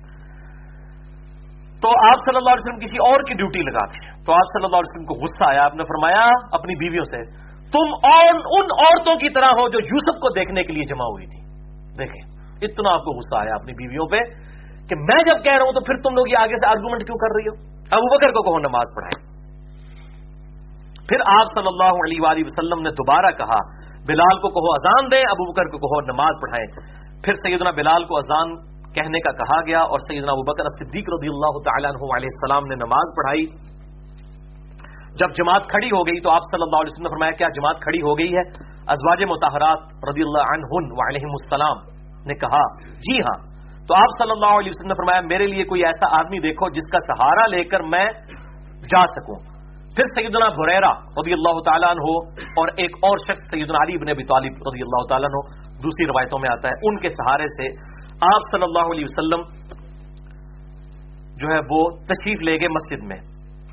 تو 1.81 1.89
آپ 1.89 2.17
صلی 2.17 2.35
اللہ 2.35 2.51
علیہ 2.51 2.65
وسلم 2.65 2.79
کسی 2.79 2.97
اور 2.97 3.23
کی 3.23 3.33
ڈیوٹی 3.33 3.61
لگاتے 3.61 4.05
ہیں 4.05 4.11
تو 4.11 4.31
آپ 4.31 4.47
صلی 4.53 4.65
اللہ 4.65 4.77
علیہ 4.77 4.93
وسلم 4.93 5.05
کو 5.05 5.13
غصہ 5.13 5.49
آیا، 5.49 5.63
آپ 5.63 5.75
نے 5.75 5.83
فرمایا، 5.83 6.21
اپنی 6.51 6.75
بیویوں 6.75 7.03
سے، 7.03 7.23
تم 7.71 7.93
اور 8.03 8.35
ان 8.35 8.65
عورتوں 8.79 9.19
کی 9.19 9.29
طرح 9.29 9.45
ہو 9.45 9.69
جو 9.69 9.79
یوسف 9.79 10.19
کو 10.19 10.29
دیکھنے 10.29 10.63
کے 10.63 10.73
لیے 10.73 10.83
جمع 10.83 11.05
ہوئی 11.05 11.25
تھی۔ 11.25 11.45
دیکھیں، 11.97 12.21
اتنا 12.61 12.93
آپ 12.93 12.99
کو 12.99 13.11
غصہ 13.11 13.35
آیا 13.35 13.55
اپنی 13.55 13.73
بیویوں 13.73 14.07
پہ 14.07 14.19
کہ 14.89 14.95
میں 14.95 15.23
جب 15.23 15.43
کہہ 15.43 15.53
رہا 15.53 15.63
ہوں 15.63 15.71
تو 15.71 15.79
پھر 15.79 15.95
تم 15.95 16.15
لوگ 16.15 16.27
یہ 16.27 16.37
آگے 16.37 16.55
سے 16.55 16.67
آرگومنٹ 16.67 17.05
کیوں 17.05 17.17
کر 17.17 17.35
رہی 17.35 17.47
ہو؟ 17.47 17.75
ابو 17.91 18.17
بکر 18.17 18.27
کو 18.27 18.43
کہو 18.43 18.59
نماز 18.59 18.95
پڑھائے 18.95 19.34
پھر 21.09 21.19
آپ 21.31 21.49
صلی 21.55 21.67
اللہ 21.67 21.99
علیہ 22.03 22.21
وآلہ 22.21 22.45
وسلم 22.45 22.79
نے 22.81 22.89
دوبارہ 22.89 23.31
کہا، 23.31 23.59
بلال 24.07 24.39
کو 24.39 24.49
کہو 24.49 24.71
اذان 24.71 25.11
دیں، 25.11 25.25
ابو 25.29 25.51
بکر 25.51 25.65
کو 25.65 25.77
کہو 25.77 25.99
نماز 26.05 26.39
پڑھائیں۔ 26.41 26.67
پھر 27.23 27.33
سیدنا 27.33 27.71
بلال 27.71 28.03
کو 28.05 28.17
اذان 28.17 28.55
کہنے 28.93 29.19
کا 29.19 29.31
کہا 29.31 29.61
گیا 29.67 29.79
اور 29.79 29.99
سیدنا 29.99 30.31
ابو 30.31 30.43
بکر 30.51 30.69
صدیق 30.69 31.09
رضی 31.09 31.27
اللہ 31.27 31.61
تعالیٰ 31.63 31.91
عنہ 31.91 32.11
علیہ 32.17 32.31
السلام 32.33 32.65
نے 32.65 32.75
نماز 32.75 33.15
پڑھائی۔ 33.15 33.45
جب 35.21 35.29
جماعت 35.31 35.67
کھڑی 35.67 35.87
ہو 35.87 36.07
گئی 36.07 36.19
تو 36.19 36.31
آپ 36.31 36.41
صلی 36.51 36.61
اللہ 36.61 36.75
علیہ 36.75 36.93
وسلم 36.93 37.07
نے 37.07 37.09
فرمایا، 37.09 37.31
کیا 37.31 37.47
جماعت 37.49 37.79
کھڑی 37.79 38.01
ہو 38.01 38.17
گئی 38.17 38.35
ہے؟ 38.35 38.43
ازواج 38.87 39.23
متحرات 39.23 39.79
رضی 40.09 40.21
اللہ 40.21 40.53
عنہن 40.53 40.91
وعلیہم 40.91 41.35
السلام 41.41 41.77
نے 42.25 42.33
کہا 42.33 42.63
جی 42.99 43.19
ہاں۔ 43.19 43.37
تو 43.87 43.95
آپ 43.95 44.15
صلی 44.19 44.31
اللہ 44.31 44.59
علیہ 44.59 44.69
وسلم 44.69 44.87
نے 44.87 44.93
فرمایا، 44.93 45.21
میرے 45.21 45.47
لیے 45.47 45.63
کوئی 45.63 45.85
ایسا 45.85 46.17
آدمی 46.19 46.39
دیکھو 46.39 46.69
جس 46.69 46.87
کا 46.91 46.97
سہارا 47.13 47.45
لے 47.55 47.63
کر 47.63 47.79
میں 47.79 48.05
جا 48.93 49.05
سکوں۔ 49.05 49.54
پھر 49.97 50.07
سیدنا 50.07 50.47
بریرا 50.55 50.87
رضی 51.17 51.33
اللہ 51.33 51.59
تعالیٰ 51.65 51.89
عنہ 51.95 52.13
اور 52.61 52.71
ایک 52.83 52.95
اور 53.09 53.21
شخص 53.27 53.43
سیدنا 53.51 53.83
علی 53.83 53.93
بن 53.99 54.09
ابی 54.13 54.23
طالب 54.31 54.65
رضی 54.67 54.81
اللہ 54.85 55.05
تعالیٰ 55.11 55.29
عنہ، 55.31 55.41
دوسری 55.83 56.07
روایتوں 56.07 56.39
میں 56.45 56.49
آتا 56.53 56.71
ہے، 56.71 56.89
ان 56.89 56.97
کے 57.03 57.11
سہارے 57.11 57.47
سے 57.51 57.69
آپ 58.29 58.49
صلی 58.51 58.67
اللہ 58.67 58.91
علیہ 58.95 59.07
وسلم 59.09 59.45
جو 61.39 61.53
ہے 61.53 61.59
وہ 61.71 61.79
تشریف 62.09 62.43
لے 62.49 62.57
گئے 62.59 62.73
مسجد 62.73 63.07
میں۔ 63.07 63.19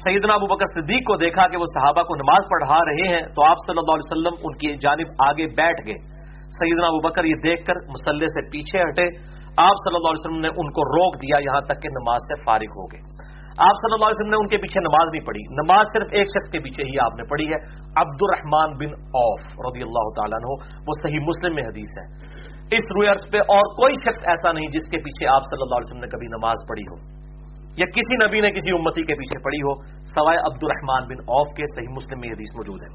سیدنا 0.05 0.39
ابو 0.41 0.47
بکر 0.53 0.71
صدیق 0.71 1.05
کو 1.09 1.17
دیکھا 1.17 1.47
کہ 1.49 1.57
وہ 1.57 1.69
صحابہ 1.73 2.03
کو 2.07 2.15
نماز 2.23 2.47
پڑھا 2.53 2.79
رہے 2.87 3.09
ہیں، 3.11 3.21
تو 3.35 3.45
آپ 3.49 3.67
صلی 3.67 3.79
اللہ 3.83 3.99
علیہ 3.99 4.11
وسلم 4.11 4.41
ان 4.47 4.57
کی 4.63 4.73
جانب 4.87 5.13
آگے 5.27 5.47
بیٹھ 5.59 5.85
گئے۔ 5.87 5.99
سیدنا 6.61 6.87
ابو 6.87 7.01
بکر 7.09 7.25
یہ 7.25 7.43
دیکھ 7.45 7.67
کر 7.67 7.83
مسلح 7.91 8.33
سے 8.37 8.49
پیچھے 8.55 8.83
ہٹے، 8.83 9.07
آپ 9.67 9.85
صلی 9.85 9.97
اللہ 9.97 10.11
علیہ 10.13 10.23
وسلم 10.23 10.41
نے 10.47 10.55
ان 10.55 10.73
کو 10.79 10.89
روک 10.89 11.21
دیا 11.23 11.43
یہاں 11.45 11.61
تک 11.69 11.83
کہ 11.83 11.95
نماز 11.99 12.27
سے 12.31 12.43
فارغ 12.45 12.81
ہو 12.81 12.87
گئے۔ 12.93 13.03
آپ 13.53 13.81
صلی 13.81 13.95
اللہ 13.95 14.09
علیہ 14.09 14.19
وسلم 14.19 14.33
نے 14.33 14.39
ان 14.41 14.49
کے 14.49 14.59
پیچھے 14.59 14.81
نماز 14.81 15.07
نہیں 15.13 15.25
پڑھی۔ 15.27 15.43
نماز 15.57 15.85
صرف 15.95 16.09
ایک 16.11 16.27
شخص 16.27 16.53
کے 16.53 16.59
پیچھے 16.59 16.85
ہی 16.85 16.99
آپ 16.99 17.15
نے 17.17 17.25
پڑھی 17.31 17.47
ہے 17.49 17.59
عبد 18.03 18.21
الرحمان 18.21 18.77
بن 18.81 18.95
اوف 19.21 19.41
رضی 19.67 19.83
اللہ 19.87 20.07
تعالیٰ 20.19 20.39
عنہ۔ 20.41 20.55
وہ 20.87 20.93
صحیح 21.03 21.25
مسلم 21.25 21.55
میں 21.55 21.65
حدیث 21.65 21.91
ہے۔ 21.99 22.07
اس 22.77 22.85
روئرس 22.97 23.25
پہ 23.33 23.39
اور 23.55 23.75
کوئی 23.77 23.95
شخص 24.05 24.23
ایسا 24.27 24.53
نہیں 24.53 24.69
جس 24.69 24.89
کے 24.91 24.99
پیچھے 24.99 25.27
آپ 25.27 25.43
صلی 25.43 25.63
اللہ 25.63 25.77
علیہ 25.77 25.89
وسلم 25.89 26.05
نے 26.05 26.09
کبھی 26.09 26.27
نماز 26.27 26.59
پڑھی 26.69 26.83
ہو، 26.83 26.97
یا 27.77 27.87
کسی 27.87 28.17
نبی 28.17 28.41
نے 28.41 28.51
کسی 28.51 28.71
امتی 28.71 29.03
کے 29.03 29.15
پیچھے 29.15 29.39
پڑھی 29.45 29.61
ہو، 29.63 29.75
سوائے 30.15 30.39
عبد 30.39 30.65
الرحمان 30.65 31.03
بن 31.09 31.21
اوف 31.35 31.53
کے 31.57 31.65
صحیح 31.75 31.93
مسلم 31.93 32.21
میں 32.21 32.31
حدیث 32.31 32.51
موجود 32.55 32.83
ہے۔ 32.83 32.91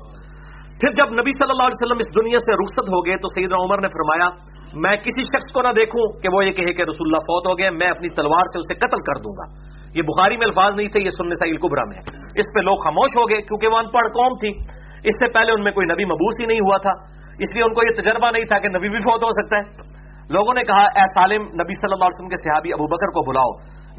پھر 0.82 0.92
جب 0.94 1.08
نبی 1.10 1.32
صلی 1.40 1.50
اللہ 1.50 1.64
علیہ 1.64 1.80
وسلم 1.82 1.98
اس 1.98 2.10
دنیا 2.16 2.38
سے 2.38 2.54
رخصت 2.54 2.88
ہو 2.94 3.06
گئے 3.06 3.16
تو 3.18 3.28
سیدنا 3.28 3.58
عمر 3.64 3.78
نے 3.78 3.88
فرمایا، 3.88 4.30
میں 4.74 4.96
کسی 4.98 5.22
شخص 5.22 5.54
کو 5.54 5.62
نہ 5.62 5.68
دیکھوں 5.68 6.22
کہ 6.22 6.30
وہ 6.34 6.46
یہ 6.46 6.52
کہے 6.52 6.74
کہ 6.74 6.82
رسول 6.82 7.08
اللہ 7.08 7.18
فوت 7.18 7.48
ہو 7.48 7.58
گئے، 7.58 7.70
میں 7.70 7.90
اپنی 7.90 8.10
تلوار 8.10 8.46
سے 8.54 8.60
اسے 8.60 8.74
قتل 8.74 9.02
کر 9.02 9.18
دوں 9.18 9.34
گا۔ 9.34 9.46
یہ 9.94 10.02
بخاری 10.02 10.38
میں 10.38 10.46
الفاظ 10.46 10.74
نہیں 10.78 10.88
تھے، 10.88 11.00
یہ 11.00 11.10
سننے 11.10 11.36
سائل 11.36 11.58
کبرا 11.58 11.86
میں 11.90 11.98
اس 12.36 12.54
پہ 12.56 12.60
لوگ 12.60 12.76
خاموش 12.76 13.10
ہو 13.18 13.30
گئے 13.30 13.42
کیونکہ 13.42 13.68
وہ 13.68 13.78
ان 13.78 13.90
پڑھ 13.90 14.08
قوم 14.08 14.34
تھی۔ 14.34 14.52
اس 15.04 15.14
سے 15.20 15.34
پہلے 15.34 15.52
ان 15.52 15.62
میں 15.66 15.72
کوئی 15.72 15.88
نبی 15.88 16.06
مبوس 16.06 16.36
ہی 16.42 16.46
نہیں 16.46 16.60
ہوا 16.60 16.78
تھا۔ 16.82 16.94
اس 17.40 17.56
لیے 17.56 17.64
ان 17.68 17.74
کو 17.74 17.82
یہ 17.84 18.02
تجربہ 18.02 18.32
نہیں 18.32 18.46
تھا 18.46 18.60
کہ 18.60 18.68
نبی 18.68 18.90
بھی 18.90 19.00
فوت 19.00 19.24
ہو 19.24 19.32
سکتا 19.32 19.58
ہے۔ 19.58 19.64
لوگوں 20.30 20.54
نے 20.58 20.64
کہا، 20.64 20.84
اے 20.84 21.06
سالم، 21.08 21.42
نبی 21.42 21.74
صلی 21.74 21.92
اللہ 21.92 22.06
علیہ 22.06 22.18
وسلم 22.18 22.30
کے 22.30 22.36
صحابی 22.36 22.74
ابو 22.74 22.88
بکر 22.88 23.08
کو 23.08 23.32
بلاؤ۔ 23.32 23.52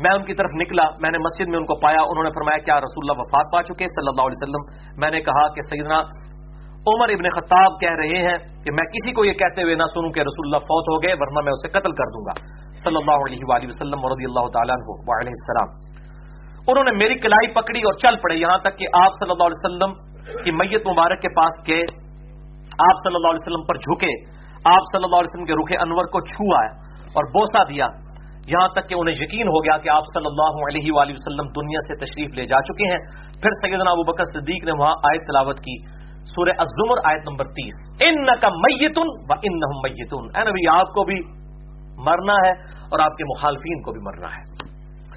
میں 0.03 0.11
ان 0.11 0.25
کی 0.25 0.35
طرف 0.35 0.51
نکلا، 0.55 0.91
میں 0.91 1.11
نے 1.11 1.19
مسجد 1.19 1.49
میں 1.49 1.59
ان 1.59 1.67
کو 1.67 1.75
پایا، 1.75 2.01
انہوں 2.01 2.25
نے 2.25 2.31
فرمایا، 2.31 2.59
کیا 2.59 2.81
رسول 2.81 3.03
اللہ 3.03 3.21
وفات 3.21 3.53
پا 3.53 3.63
چکے؟ 3.63 3.87
صلی 3.87 4.09
اللہ 4.09 4.23
علیہ 4.23 4.43
وسلم۔ 4.43 4.63
میں 5.01 5.11
نے 5.11 5.21
کہا 5.21 5.49
کہ 5.55 5.61
سیدنا 5.61 6.03
عمر 6.95 7.09
ابن 7.09 7.29
خطاب 7.29 7.81
کہہ 7.81 7.97
رہے 7.99 8.31
ہیں 8.31 8.39
کہ 8.65 8.71
میں 8.71 8.85
کسی 8.85 9.13
کو 9.13 9.25
یہ 9.25 9.33
کہتے 9.33 9.63
ہوئے 9.63 9.75
نہ 9.75 9.83
سنوں 9.83 10.11
کہ 10.11 10.21
رسول 10.21 10.47
اللہ 10.47 10.59
فوت 10.59 10.85
ہو 10.89 11.03
گئے، 11.03 11.13
ورنہ 11.13 11.41
میں 11.45 11.53
اسے 11.53 11.69
قتل 11.69 11.93
کر 11.93 12.05
دوں 12.05 12.25
گا۔ 12.25 12.35
صلی 12.85 12.97
اللہ 12.97 13.17
علیہ 13.17 13.43
وآلہ 13.43 13.67
وسلم 13.67 14.07
رضی 14.07 14.25
اللہ 14.25 14.47
تعالیٰ 14.49 14.77
علیہ 15.21 15.35
السلام۔ 15.39 15.99
انہوں 16.69 16.85
نے 16.85 16.91
میری 16.91 17.15
کلائی 17.15 17.55
پکڑی 17.55 17.81
اور 17.81 17.93
چل 17.93 18.17
پڑے 18.17 18.35
یہاں 18.35 18.59
تک 18.59 18.79
کہ 18.79 18.87
آپ 18.93 19.13
صلی 19.13 19.31
اللہ 19.31 19.45
علیہ 19.45 19.61
وسلم 19.65 19.93
کی 20.45 20.51
میت 20.51 20.87
مبارک 20.87 21.21
کے 21.21 21.29
پاس 21.29 21.69
گئے۔ 21.69 21.83
آپ 22.89 22.97
صلی 23.05 23.15
اللہ 23.15 23.29
علیہ 23.29 23.47
وسلم 23.47 23.65
پر 23.65 23.75
جھکے۔ 23.75 24.39
آپ 24.65 24.83
صلی 24.93 25.05
اللہ 25.05 25.17
علیہ 25.17 25.33
وسلم 25.33 25.45
کے 25.45 25.53
رخ 25.53 25.83
انور 25.83 26.05
کو 26.05 26.21
چھوا 26.21 26.67
اور 27.07 27.25
بوسا 27.25 27.63
دیا۔ 27.63 27.87
یہاں 28.47 28.69
تک 28.69 28.89
کہ 28.89 28.95
انہیں 28.95 29.15
یقین 29.19 29.49
ہو 29.49 29.65
گیا 29.65 29.79
کہ 29.79 29.89
آپ 29.89 30.03
صلی 30.15 30.27
اللہ 30.27 30.69
علیہ 30.69 30.93
وآلہ 30.93 31.13
وسلم 31.13 31.47
دنیا 31.49 31.79
سے 31.89 31.95
تشریف 31.97 32.31
لے 32.39 32.47
جا 32.47 32.61
چکے 32.63 32.91
ہیں۔ 32.91 32.99
پھر 33.43 33.51
سیدنا 33.51 33.91
ابو 33.91 34.13
بکر 34.13 34.25
صدیق 34.25 34.65
نے 34.65 34.73
وہاں 34.79 34.93
آیت 34.93 35.27
تلاوت 35.27 35.59
کی۔ 35.59 35.98
سورہ 36.35 36.55
الزمر 36.59 36.99
آیت 37.05 37.29
نمبر 37.29 37.45
تیس۔ 37.45 37.77
ان 38.07 38.27
کا 38.41 38.49
میتن 38.49 39.09
و 39.29 39.33
ان 39.43 39.59
میتن 39.83 40.37
اے 40.37 40.51
نبی، 40.51 40.69
آپ 40.69 40.87
کو 40.87 41.05
بھی 41.05 41.19
مرنا 41.99 42.33
ہے 42.33 42.51
اور 42.91 42.99
آپ 42.99 43.17
کے 43.17 43.25
مخالفین 43.25 43.83
کو 43.83 43.93
بھی 43.93 44.01
مرنا 44.01 44.29
ہے۔ 44.37 44.45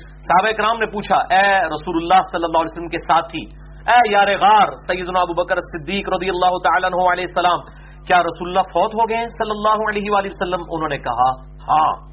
صحابہ 0.01 0.51
کرام 0.51 0.79
نے 0.79 0.85
پوچھا، 0.85 1.15
اے 1.15 1.67
رسول 1.67 1.95
اللہ 1.95 2.21
صلی 2.31 2.43
اللہ 2.43 2.57
علیہ 2.57 2.73
وسلم 2.73 2.87
کے 2.87 2.97
ساتھی، 2.97 3.45
اے 3.87 4.11
یار 4.11 4.27
غار، 4.27 4.67
سیدنا 4.87 5.19
ابو 5.19 5.33
بکر 5.33 5.55
صدیق 5.61 6.09
رضی 6.09 6.29
اللہ 6.29 6.57
تعالیٰ 6.57 6.89
عنہ 6.91 7.11
علیہ 7.11 7.23
السلام، 7.27 7.59
کیا 8.05 8.23
رسول 8.23 8.49
اللہ 8.49 8.59
فوت 8.59 8.91
ہو 8.93 9.09
گئے 9.09 9.27
صلی 9.27 9.51
اللہ 9.51 9.83
علیہ 9.89 10.11
وآلہ 10.11 10.27
وسلم، 10.27 10.61
انہوں 10.69 10.89
نے 10.89 10.97
کہا 10.97 11.29
ہاں۔ 11.69 12.11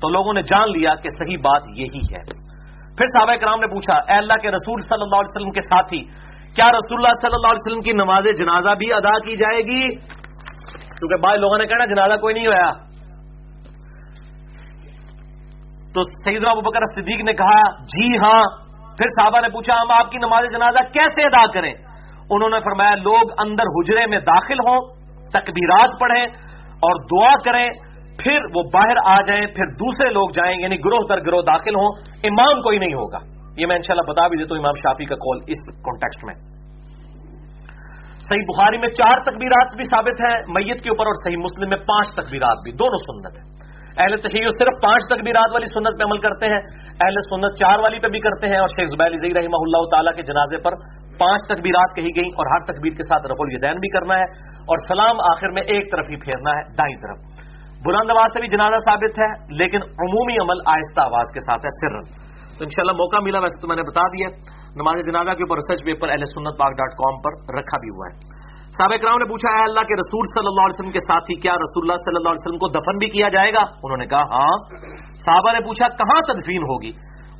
تو 0.00 0.08
لوگوں 0.08 0.34
نے 0.34 0.42
جان 0.42 0.68
لیا 0.68 0.94
کہ 0.94 1.08
صحیح 1.08 1.36
بات 1.36 1.62
یہی 1.76 2.02
ہے۔ 2.14 2.22
پھر 2.96 3.06
صحابہ 3.06 3.36
کرام 3.36 3.60
نے 3.60 3.66
پوچھا، 3.66 3.94
اے 3.94 4.12
اللہ 4.12 4.36
کے 4.42 4.50
رسول 4.50 4.80
صلی 4.80 5.02
اللہ 5.02 5.16
علیہ 5.16 5.34
وسلم 5.36 5.50
کے 5.50 5.60
ساتھی 5.60 6.04
کیا 6.56 6.68
رسول 6.68 6.98
اللہ 6.98 7.12
صلی 7.22 7.34
اللہ 7.34 7.48
علیہ 7.48 7.66
وسلم 7.66 7.82
کی 7.82 7.92
نماز 7.92 8.24
جنازہ 8.38 8.74
بھی 8.74 8.92
ادا 8.92 9.18
کی 9.18 9.36
جائے 9.36 9.60
گی؟ 9.60 9.96
کیونکہ 10.98 11.16
بعض 11.16 11.38
لوگوں 11.38 11.58
نے 11.58 11.66
کہنا 11.66 11.84
جنازہ 11.84 12.20
کوئی 12.20 12.34
نہیں 12.34 12.46
ہوا 12.46 12.72
تو 15.94 16.02
سعید 16.02 16.44
ابو 16.46 16.60
بکر 16.60 16.80
صدیق 16.96 17.20
نے 17.24 17.32
کہا 17.32 17.70
جی 17.84 18.16
ہاں۔ 18.16 18.42
پھر 18.98 19.06
صحابہ 19.08 19.40
نے 19.40 19.48
پوچھا، 19.48 19.74
ہم 19.74 19.90
آپ 19.90 20.10
کی 20.10 20.18
نماز 20.18 20.44
جنازہ 20.52 20.82
کیسے 20.92 21.26
ادا 21.26 21.46
کریں؟ 21.46 21.74
انہوں 22.30 22.48
نے 22.48 22.60
فرمایا، 22.60 22.94
لوگ 22.94 23.32
اندر 23.38 23.64
حجرے 23.64 24.06
میں 24.06 24.18
داخل 24.18 24.58
ہوں، 24.58 24.94
تکبیرات 25.30 25.90
پڑھیں 26.00 26.24
اور 26.74 27.02
دعا 27.04 27.34
کریں، 27.44 27.68
پھر 28.18 28.38
وہ 28.56 28.62
باہر 28.72 28.96
آ 29.04 29.20
جائیں، 29.20 29.46
پھر 29.46 29.66
دوسرے 29.66 30.10
لوگ 30.10 30.28
جائیں 30.28 30.60
یعنی 30.60 30.76
گروہ 30.76 31.06
در 31.08 31.20
گروہ 31.26 31.42
داخل 31.42 31.74
ہوں۔ 31.74 31.92
امام 32.24 32.62
کوئی 32.62 32.78
نہیں 32.78 32.94
ہوگا۔ 32.94 33.33
یہ 33.56 33.66
میں 33.66 33.76
انشاءاللہ 33.76 34.12
بتا 34.12 34.28
بھی 34.28 34.38
دیتا 34.38 34.54
ہوں 34.54 34.62
امام 34.62 34.74
شافی 34.74 35.04
کا 35.04 35.14
کال 35.14 35.38
اس 35.46 35.74
کانٹیکسٹ 35.82 36.24
میں۔ 36.24 36.34
صحیح 38.28 38.42
بخاری 38.48 38.78
میں 38.78 38.88
چار 38.88 39.30
تکبیرات 39.30 39.76
بھی 39.76 39.84
ثابت 39.84 40.20
ہیں، 40.20 40.36
میت 40.48 40.80
کے 40.80 40.90
اوپر 40.90 41.06
اور 41.06 41.14
صحیح 41.24 41.36
مسلم 41.36 41.68
میں 41.68 41.76
پانچ 41.76 42.14
تکبیرات 42.14 42.62
بھی، 42.62 42.72
دونوں 42.72 42.98
سنت 42.98 43.38
ہیں۔ 43.38 43.54
اہل 43.98 44.16
تشیع 44.16 44.48
صرف 44.58 44.82
پانچ 44.82 45.02
تکبیرات 45.14 45.52
والی 45.52 45.66
سنت 45.66 45.98
پہ 45.98 46.04
عمل 46.04 46.18
کرتے 46.18 46.48
ہیں، 46.48 46.60
اہل 47.00 47.20
سنت 47.20 47.54
چار 47.54 47.78
والی 47.78 47.98
پہ 47.98 48.08
بھی 48.08 48.20
کرتے 48.20 48.48
ہیں 48.48 48.58
اور 48.58 48.68
شیخ 48.68 48.90
زبیر 48.90 49.06
علی 49.06 49.34
رحمہ 49.34 49.60
اللہ 49.62 49.86
تعالیٰ 49.90 50.14
کے 50.16 50.22
جنازے 50.22 50.56
پر 50.56 50.72
پانچ 51.18 51.54
تکبیرات 51.54 51.96
کہی 51.96 52.10
گئی 52.16 52.28
اور 52.28 52.46
ہر 52.46 52.72
تکبیر 52.72 52.92
کے 52.92 53.02
ساتھ 53.02 53.26
رف 53.26 53.36
الدین 53.38 53.78
بھی 53.78 53.88
کرنا 53.88 54.14
ہے 54.14 54.24
اور 54.58 54.76
سلام 54.88 55.20
آخر 55.20 55.48
میں 55.48 55.62
ایک 55.62 55.92
طرف 55.92 56.10
ہی 56.10 56.16
پھیرنا 56.16 56.50
ہے، 56.50 56.62
دائیں 56.72 56.96
طرف۔ 56.96 57.18
بلند 57.86 58.10
آواز 58.10 58.32
سے 58.34 58.40
بھی 58.40 58.48
جنازہ 58.48 58.78
ثابت 58.90 59.18
ہے، 59.18 59.32
لیکن 59.58 59.78
عمومی 59.78 60.34
عمل 60.42 60.60
آہستہ 60.66 61.00
آواز 61.00 61.32
کے 61.32 61.40
ساتھ 61.40 61.66
ہے 61.66 61.70
سرن 61.70 62.33
تو 62.58 62.64
انشاءاللہ 62.66 62.96
موقع 62.98 63.20
ملا، 63.26 63.38
ویسے 63.44 63.60
تو 63.62 63.68
میں 63.70 63.76
نے 63.76 63.84
بتا 63.90 64.04
دیا، 64.14 64.28
نماز 64.80 65.00
جنازہ 65.06 65.32
کے 65.38 65.46
اوپر 65.46 65.60
ریسرچ 65.60 65.84
پیپر 65.86 66.12
اہل 66.14 66.26
سنت 66.30 66.58
پاک 66.58 66.76
ڈاٹ 66.80 66.92
کام 67.00 67.16
پر 67.24 67.38
رکھا 67.56 67.80
بھی 67.84 67.90
ہوا 67.94 68.10
ہے۔ 68.10 68.42
صحابہ 68.76 68.96
کرام 69.02 69.18
نے 69.22 69.26
پوچھا 69.30 69.50
ہے 69.56 69.64
اللہ 69.64 69.84
کے 69.88 69.96
رسول 69.98 70.28
صلی 70.34 70.48
اللہ 70.50 70.68
علیہ 70.68 70.76
وسلم 70.76 70.94
کے 70.94 71.02
ساتھی، 71.08 71.34
کیا 71.42 71.56
رسول 71.64 71.84
اللہ 71.84 71.98
صلی 72.04 72.18
اللہ 72.20 72.32
علیہ 72.34 72.44
وسلم 72.44 72.62
کو 72.62 72.70
دفن 72.76 73.02
بھی 73.02 73.08
کیا 73.16 73.28
جائے 73.34 73.52
گا؟ 73.54 73.62
انہوں 73.82 74.00
نے 74.02 74.06
کہا 74.06 74.24
ہاں۔ 74.32 74.54
صحابہ 75.26 75.52
نے 75.52 75.60
پوچھا، 75.60 75.88
کہاں 76.00 76.16
تدفین 76.30 76.66
ہوگی؟ 76.70 76.90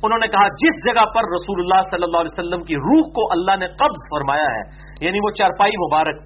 انہوں 0.03 0.19
نے 0.19 0.27
کہا، 0.27 0.47
جس 0.63 0.79
جگہ 0.85 1.03
پر 1.15 1.27
رسول 1.33 1.59
اللہ 1.59 1.81
صلی 1.91 2.03
اللہ 2.03 2.23
علیہ 2.23 2.33
وسلم 2.33 2.63
کی 2.63 2.79
روح 2.85 3.03
کو 3.17 3.25
اللہ 3.31 3.59
نے 3.63 3.67
قبض 3.81 4.07
فرمایا 4.13 4.47
ہے 4.55 4.63
یعنی 5.01 5.23
وہ 5.25 5.31
چرپائی 5.39 5.77
مبارک، 5.83 6.23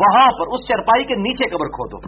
وہاں 0.00 0.28
پر، 0.38 0.52
اس 0.52 0.66
چرپائی 0.68 1.04
کے 1.04 1.14
نیچے 1.22 1.48
قبر 1.54 1.72
کھو 1.78 1.86
دو 1.88 2.00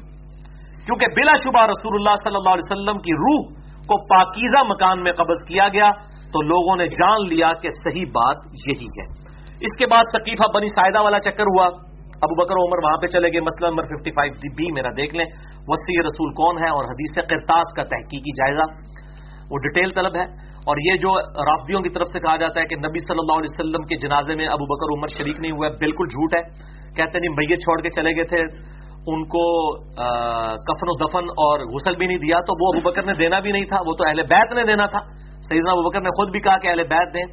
کیونکہ 0.87 1.15
بلا 1.15 1.37
شبہ 1.45 1.62
رسول 1.66 1.95
اللہ 1.95 2.19
صلی 2.24 2.37
اللہ 2.37 2.59
علیہ 2.59 2.69
وسلم 2.70 2.99
کی 3.07 3.16
روح 3.23 3.41
کو 3.87 4.07
پاکیزہ 4.07 4.63
مکان 4.63 5.03
میں 5.03 5.13
قبض 5.13 5.49
کیا 5.49 5.65
گیا 5.73 5.91
تو 6.27 6.43
لوگوں 6.43 6.77
نے 6.77 6.87
جان 6.87 7.29
لیا 7.29 7.53
کہ 7.53 7.69
صحیح 7.69 8.05
بات 8.05 8.37
یہی 8.67 8.87
ہے۔ 8.87 9.07
اس 9.61 9.79
کے 9.79 9.87
بعد 9.87 10.05
ثقیفہ 10.13 10.53
بنی 10.55 10.69
سائدہ 10.69 11.01
والا 11.01 11.21
چکر 11.21 11.43
ہوا۔ 11.43 11.67
ابو 12.23 12.45
بکر 12.45 12.55
عمر 12.55 12.85
وہاں 12.85 12.97
پہ 12.97 13.07
چلے 13.07 13.29
گئے۔ 13.33 13.41
مسئلہ 13.41 13.71
نمبر 13.71 13.85
55 13.85 14.49
بی 14.57 14.73
میرا 14.73 14.89
دیکھ 14.89 15.15
لیں۔ 15.15 15.27
وسیع 15.67 16.03
رسول 16.03 16.33
کون 16.33 16.59
ہے 16.59 16.69
اور 16.69 16.85
حدیث 16.85 17.15
کرتاس 17.15 17.75
کا 17.77 17.83
تحقیقی 17.83 18.33
جائزہ۔ 18.33 18.71
وہ 19.51 19.59
ڈیٹیل 19.59 19.89
طلب 19.89 20.17
ہے۔ 20.17 20.57
اور 20.57 20.77
یہ 20.77 20.97
جو 20.97 21.21
رابطیوں 21.21 21.81
کی 21.81 21.89
طرف 21.89 22.07
سے 22.13 22.21
کہا 22.21 22.37
جاتا 22.37 22.61
ہے 22.61 22.65
کہ 22.65 22.77
نبی 22.77 22.99
صلی 23.09 23.19
اللہ 23.19 23.33
علیہ 23.33 23.59
وسلم 23.59 23.83
کے 23.87 23.97
جنازے 23.97 24.35
میں 24.35 24.47
ابو 24.47 24.65
بکر 24.65 24.99
عمر 24.99 25.07
شریک 25.07 25.41
نہیں 25.41 25.53
ہوا 25.53 25.67
ہے 25.67 25.73
بالکل 25.73 26.07
جھوٹ 26.07 26.35
ہے۔ 26.35 26.43
کہتے 26.97 27.19
نہیں، 27.19 27.31
میت 27.31 27.59
چھوڑ 27.59 27.81
کے 27.81 27.91
چلے 27.91 28.17
گئے 28.17 28.25
تھے۔ 28.25 28.43
ان 29.12 29.23
کو 29.33 29.43
کفن 30.69 30.89
و 30.91 30.95
دفن 31.01 31.28
اور 31.45 31.65
غسل 31.73 31.97
بھی 31.97 32.07
نہیں 32.07 32.19
دیا 32.19 32.39
تو 32.47 32.55
وہ 32.61 32.69
ابو 32.73 32.83
بکر 32.89 33.03
نے 33.07 33.15
دینا 33.19 33.39
بھی 33.41 33.53
نہیں 33.53 33.66
تھا، 33.73 33.78
وہ 33.87 33.95
تو 33.99 34.07
اہل 34.07 34.23
بیت 34.31 34.55
نے 34.59 34.65
دینا 34.70 34.87
تھا۔ 34.95 35.01
سیدنا 35.49 35.73
ابو 35.73 35.83
بکر 35.89 36.01
نے 36.07 36.12
خود 36.16 36.31
بھی 36.33 36.41
کہا 36.47 36.57
کہ 36.62 36.69
اہل 36.69 36.83
بیت 36.93 37.15
دیں۔ 37.15 37.27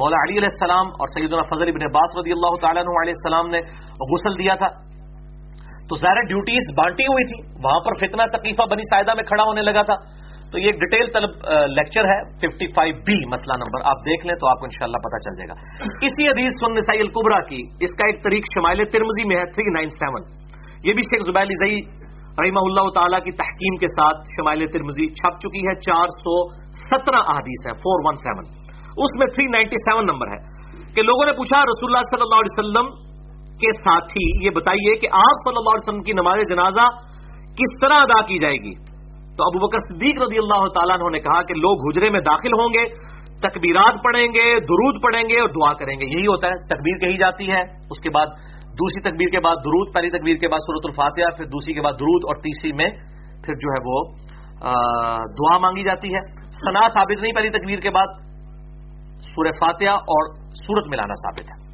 مولا 0.00 0.18
علی 0.24 0.38
علیہ 0.38 0.52
السلام 0.52 0.86
اور 1.02 1.08
سیدنا 1.14 1.42
فضل 1.50 1.72
ابن 1.72 1.86
باس 1.92 2.16
رضی 2.18 2.32
اللہ 2.36 2.58
تعالیٰ 2.62 2.82
علیہ 3.02 3.16
السلام 3.16 3.50
نے 3.54 3.60
غسل 4.12 4.38
دیا 4.38 4.54
تھا۔ 4.62 4.68
تو 5.88 5.96
ظاہر 5.98 6.28
ڈیوٹیز 6.28 6.64
بانٹی 6.76 7.04
ہوئی 7.08 7.24
تھی، 7.32 7.38
وہاں 7.64 7.80
پر 7.86 7.98
فتنہ 8.00 8.24
ثقیفہ 8.32 8.64
بنی 8.70 8.84
سائدہ 8.86 9.14
میں 9.16 9.24
کھڑا 9.24 9.44
ہونے 9.48 9.62
لگا 9.62 9.82
تھا۔ 9.90 9.96
تو 10.50 10.58
یہ 10.58 10.66
ایک 10.70 10.76
ڈیٹیل 10.80 11.06
طلب 11.14 11.30
لیکچر 11.76 12.08
ہے 12.08 12.16
55 12.40 12.98
بی 13.06 13.18
مسئلہ 13.30 13.54
نمبر۔ 13.62 13.86
آپ 13.92 14.04
دیکھ 14.06 14.26
لیں 14.26 14.36
تو 14.40 14.48
آپ 14.50 14.58
کو 14.58 14.66
انشاءاللہ 14.66 15.00
پتہ 15.06 15.18
چل 15.24 15.38
جائے 15.38 15.48
گا۔ 15.50 15.56
اسی 16.08 16.28
حدیث 16.28 16.58
سن 16.60 16.74
نسائی 16.74 17.00
القبرا 17.06 17.40
کی، 17.48 17.60
اس 17.86 17.94
کا 17.98 18.10
ایک 18.10 18.18
طریق 18.24 18.44
شمائل 18.54 18.84
ترمزی 18.92 19.24
میں 19.30 19.36
ہے 19.36 19.46
397 19.56 20.24
یہ 20.86 20.94
بھی 20.94 21.02
شیخ 21.02 21.22
زبیلی 21.26 21.54
زئی 21.54 21.78
رحمہ 22.40 22.62
اللہ 22.62 22.88
تعالیٰ 22.94 23.18
کی 23.24 23.32
تحکیم 23.32 23.76
کے 23.76 23.86
ساتھ 23.86 24.18
شمائل 24.36 24.66
ترمزی 24.66 25.06
چھپ 25.12 25.38
چکی 25.38 25.60
ہے، 25.60 25.74
چار 25.80 26.08
سو 26.08 26.34
سترہ 26.80 27.22
احادیث 27.26 27.66
ہے 27.68 27.74
فور 27.84 28.04
ون 28.04 28.16
سیون۔ 28.16 28.44
اس 29.04 29.16
میں 29.18 29.26
397 29.26 30.04
نمبر 30.10 30.26
ہے 30.26 30.40
کہ 30.94 31.02
لوگوں 31.02 31.26
نے 31.26 31.32
پوچھا، 31.32 31.62
رسول 31.62 31.90
اللہ 31.90 32.04
صلی 32.10 32.24
اللہ 32.26 32.42
علیہ 32.42 32.54
وسلم 32.58 32.86
کے 33.58 33.72
ساتھی 33.72 34.46
یہ 34.46 34.50
بتائیے 34.50 34.96
کہ 34.96 35.06
آپ 35.06 35.42
صلی 35.44 35.56
اللہ 35.56 35.74
علیہ 35.76 35.88
وسلم 35.88 36.02
کی 36.02 36.12
نماز 36.12 36.38
جنازہ 36.48 36.86
کس 37.58 37.76
طرح 37.80 37.94
ادا 37.94 38.22
کی 38.22 38.38
جائے 38.38 38.56
گی؟ 38.56 38.74
تو 39.36 39.44
ابو 39.44 39.66
بکر 39.66 39.78
صدیق 39.78 40.22
رضی 40.22 40.38
اللہ 40.38 40.66
تعالیٰ 40.74 41.10
نے 41.10 41.20
کہا 41.20 41.42
کہ 41.42 41.54
لوگ 41.54 41.88
حجرے 41.88 42.10
میں 42.10 42.20
داخل 42.20 42.52
ہوں 42.52 42.74
گے، 42.74 42.84
تکبیرات 43.40 43.96
پڑھیں 44.04 44.26
گے، 44.26 44.60
درود 44.60 45.02
پڑھیں 45.02 45.22
گے 45.28 45.40
اور 45.40 45.48
دعا 45.48 45.72
کریں 45.72 46.00
گے، 46.00 46.04
یہی 46.04 46.26
ہوتا 46.26 46.48
ہے، 46.48 46.52
تکبیر 46.66 46.98
کہی 46.98 47.18
جاتی 47.18 47.50
ہے۔ 47.50 47.60
اس 47.90 48.00
کے 48.00 48.10
بعد 48.10 48.26
دوسری 48.78 49.10
تکبیر 49.10 49.28
کے 49.28 49.40
بعد 49.40 49.56
درود، 49.56 49.94
پہلی 49.94 50.10
تکبیر 50.10 50.36
کے 50.36 50.48
بعد 50.48 50.58
صورت 50.58 50.84
الفاتحہ، 50.84 51.36
پھر 51.36 51.44
دوسری 51.44 51.74
کے 51.74 51.80
بعد 51.80 51.92
درود 51.92 52.24
اور 52.24 52.34
تیسری 52.34 52.72
میں 52.74 52.90
پھر 53.44 53.54
جو 53.54 53.68
ہے 53.70 53.80
وہ 53.84 54.04
دعا 55.24 55.58
مانگی 55.58 55.84
جاتی 55.84 56.14
ہے۔ 56.14 56.20
سنا 56.50 56.86
ثابت 56.86 57.22
نہیں، 57.22 57.32
پہلی 57.32 57.50
تکبیر 57.50 57.78
کے 57.78 57.90
بعد 57.90 58.06
سورہ 59.20 59.50
فاتحہ 59.60 59.88
اور 59.88 60.34
سورت 60.34 60.86
ملانا 60.88 61.14
ثابت 61.14 61.50
ہے۔ 61.50 61.66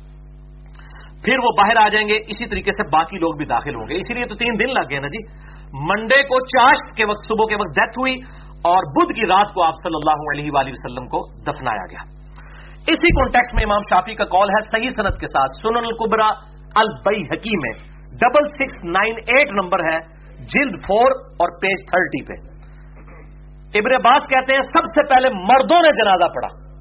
پھر 1.24 1.38
وہ 1.44 1.50
باہر 1.50 1.76
آ 1.76 1.88
جائیں 1.88 2.08
گے، 2.08 2.16
اسی 2.16 2.46
طریقے 2.46 2.70
سے 2.70 2.88
باقی 2.88 3.18
لوگ 3.18 3.34
بھی 3.34 3.46
داخل 3.46 3.74
ہوں 3.74 3.88
گے۔ 3.88 3.94
اسی 3.94 4.14
لیے 4.14 4.26
تو 4.26 4.34
تین 4.34 4.50
دن 4.60 4.74
لگ 4.74 4.86
گئے 4.90 5.00
نا 5.00 5.08
جی۔ 5.08 5.18
منڈے 5.72 6.22
کو 6.22 6.46
چاشت 6.46 6.96
کے 6.96 7.04
وقت، 7.04 7.28
صبح 7.28 7.44
کے 7.48 7.54
وقت 7.54 7.74
ڈیتھ 7.74 7.98
ہوئی 7.98 8.14
اور 8.64 8.82
بدھ 8.92 9.12
کی 9.12 9.26
رات 9.26 9.54
کو 9.54 9.62
آپ 9.62 9.74
صلی 9.82 9.94
اللہ 9.94 10.18
علیہ 10.32 10.50
وآلہ 10.54 10.70
وسلم 10.70 11.06
کو 11.06 11.18
دفنایا 11.42 11.86
گیا۔ 11.90 12.02
اسی 12.86 13.14
کانٹیکس 13.14 13.54
میں 13.54 13.64
امام 13.64 13.80
شافی 13.90 14.14
کا 14.14 14.24
کال 14.24 14.48
ہے، 14.50 14.60
صحیح 14.70 14.88
صنعت 14.96 15.20
کے 15.20 15.26
ساتھ، 15.26 15.50
سنن 15.62 15.76
القبرا 15.76 16.51
البئی 16.76 17.22
حکیم 17.22 17.58
میں 17.62 17.92
double 18.10 18.48
six 18.48 18.84
nine 18.84 19.14
eight 19.16 19.48
number 19.52 19.78
ہے، 19.78 19.98
جلد 20.38 20.76
فور 20.76 21.10
اور 21.10 21.58
پیج 21.58 21.86
تھرٹی 21.90 22.24
پہ۔ 22.24 22.32
ابن 23.74 23.94
عباس 23.94 24.28
کہتے 24.28 24.52
ہیں، 24.52 24.60
سب 24.60 24.84
سے 24.84 25.08
پہلے 25.08 25.28
مردوں 25.28 25.82
نے 25.82 25.88
جنازہ 25.88 26.24
پڑھا۔ 26.24 26.72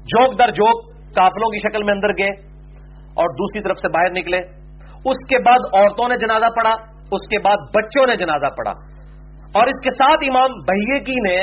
جوک 0.00 0.38
در 0.38 0.48
جوک 0.48 0.94
کافلوں 0.94 1.50
کی 1.50 1.56
شکل 1.56 1.82
میں 1.82 1.94
اندر 1.94 2.08
گئے 2.08 2.30
اور 2.98 3.28
دوسری 3.34 3.62
طرف 3.62 3.76
سے 3.80 3.88
باہر 3.88 4.10
نکلے۔ 4.10 4.38
اس 5.04 5.26
کے 5.28 5.38
بعد 5.38 5.58
عورتوں 5.76 6.08
نے 6.08 6.16
جنازہ 6.16 6.44
پڑھا، 6.44 6.72
اس 7.12 7.28
کے 7.28 7.38
بعد 7.38 7.56
بچوں 7.56 8.06
نے 8.06 8.16
جنازہ 8.16 8.46
پڑھا۔ 8.46 8.72
اور 9.54 9.66
اس 9.66 9.80
کے 9.82 9.90
ساتھ 9.90 10.24
امام 10.28 10.50
بہیے 10.52 11.00
کی 11.00 11.28
نے 11.28 11.38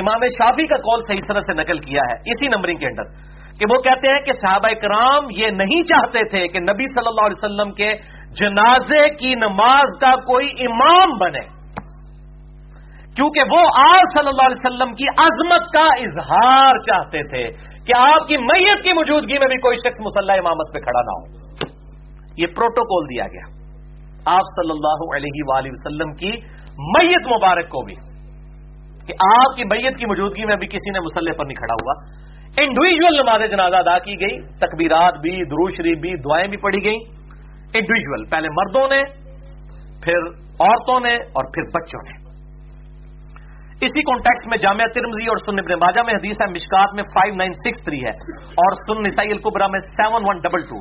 امام 0.00 0.20
شافی 0.20 0.66
کا 0.66 0.76
کال 0.76 1.00
صحیح 1.08 1.28
طرح 1.28 1.40
سے 1.40 1.54
نقل 1.54 1.78
کیا 1.78 2.02
ہے، 2.02 2.20
اسی 2.20 2.48
نمبرنگ 2.48 2.78
کے 2.78 2.86
اندر۔ 2.86 3.35
کہ 3.58 3.76
وہ 3.76 3.82
کہتے 3.82 4.08
ہیں 4.08 4.20
کہ 4.20 4.32
صحابہ 4.32 4.68
کرام 4.68 5.26
یہ 5.38 5.46
نہیں 5.46 5.82
چاہتے 5.82 6.28
تھے 6.28 6.48
کہ 6.48 6.58
نبی 6.58 6.84
صلی 6.84 7.06
اللہ 7.06 7.26
علیہ 7.26 7.44
وسلم 7.44 7.72
کے 7.72 7.94
جنازے 8.40 9.14
کی 9.14 9.34
نماز 9.34 9.98
کا 10.00 10.16
کوئی 10.16 10.48
امام 10.58 11.18
بنے۔ 11.18 11.56
کیونکہ 13.16 13.40
وہ 13.40 13.66
آج 13.78 14.18
صلی 14.18 14.28
اللہ 14.28 14.46
علیہ 14.46 14.66
وسلم 14.66 14.94
کی 14.94 15.04
عظمت 15.18 15.72
کا 15.72 15.86
اظہار 16.02 16.78
چاہتے 16.78 17.22
تھے 17.22 17.52
کہ 17.84 17.92
آپ 17.98 18.28
کی 18.28 18.36
میت 18.36 18.82
کی 18.82 18.92
موجودگی 18.92 19.38
میں 19.38 19.46
بھی 19.46 19.56
کوئی 19.56 19.76
شخص 19.76 20.00
مسلح 20.00 20.32
امامت 20.32 20.74
پہ 20.74 20.78
کھڑا 20.78 21.00
نہ 21.00 21.10
ہو۔ 21.10 21.36
یہ 22.38 22.46
پروٹوکول 22.46 23.04
دیا 23.04 23.24
گیا۔ 23.24 23.56
آپ 24.26 24.44
صلی 24.56 24.70
اللہ 24.70 25.16
علیہ 25.16 25.42
وآلہ 25.46 25.68
وسلم 25.72 26.12
کی 26.12 26.30
میت 26.78 27.26
مبارک 27.26 27.68
کو 27.68 27.82
بھی 27.82 27.94
کہ 29.06 29.14
آپ 29.40 29.56
کی 29.56 29.64
میت 29.64 29.98
کی 29.98 30.06
موجودگی 30.06 30.44
میں 30.44 30.56
بھی 30.56 30.66
کسی 30.66 30.90
نے 30.90 31.00
مسلح 31.00 31.32
پر 31.38 31.44
نہیں 31.44 31.54
کھڑا 31.54 31.74
ہوا۔ 31.74 32.26
انڈیویجل 32.60 33.16
نماز 33.16 33.40
جنازہ 33.50 33.76
ادا 33.76 33.98
کی 33.98 34.20
گئی 34.20 34.40
تکبیرات 34.42 35.14
بھی 35.14 35.30
شریف 35.76 35.98
بھی، 35.98 36.16
دعائیں 36.16 36.48
بھی 36.48 36.56
پڑھی 36.56 36.84
گئیں۔ 36.84 37.00
انڈیویجل 37.74 38.24
پہلے 38.24 38.48
مردوں 38.48 38.96
نے، 38.96 39.02
پھر 40.04 40.28
عورتوں 40.60 41.00
نے 41.00 41.16
اور 41.16 41.44
پھر 41.44 41.62
بچوں 41.62 42.00
نے۔ 42.06 42.26
اسی 43.80 44.02
کانٹیکس 44.02 44.46
میں 44.46 44.58
جامعہ 44.58 44.86
ترمزی 44.94 45.26
اور 45.26 45.36
سن 45.36 45.58
ابن 45.58 45.78
ماجہ 45.78 46.00
میں 46.06 46.14
حدیث 46.14 46.36
ہے، 46.40 46.46
مشکات 46.46 46.94
میں 46.94 47.04
5963 47.04 48.02
ہے 48.02 48.14
اور 48.40 48.72
سن 48.72 49.02
نسائی 49.02 49.32
القبرا 49.32 49.66
میں 49.66 49.78
7122 49.78 50.80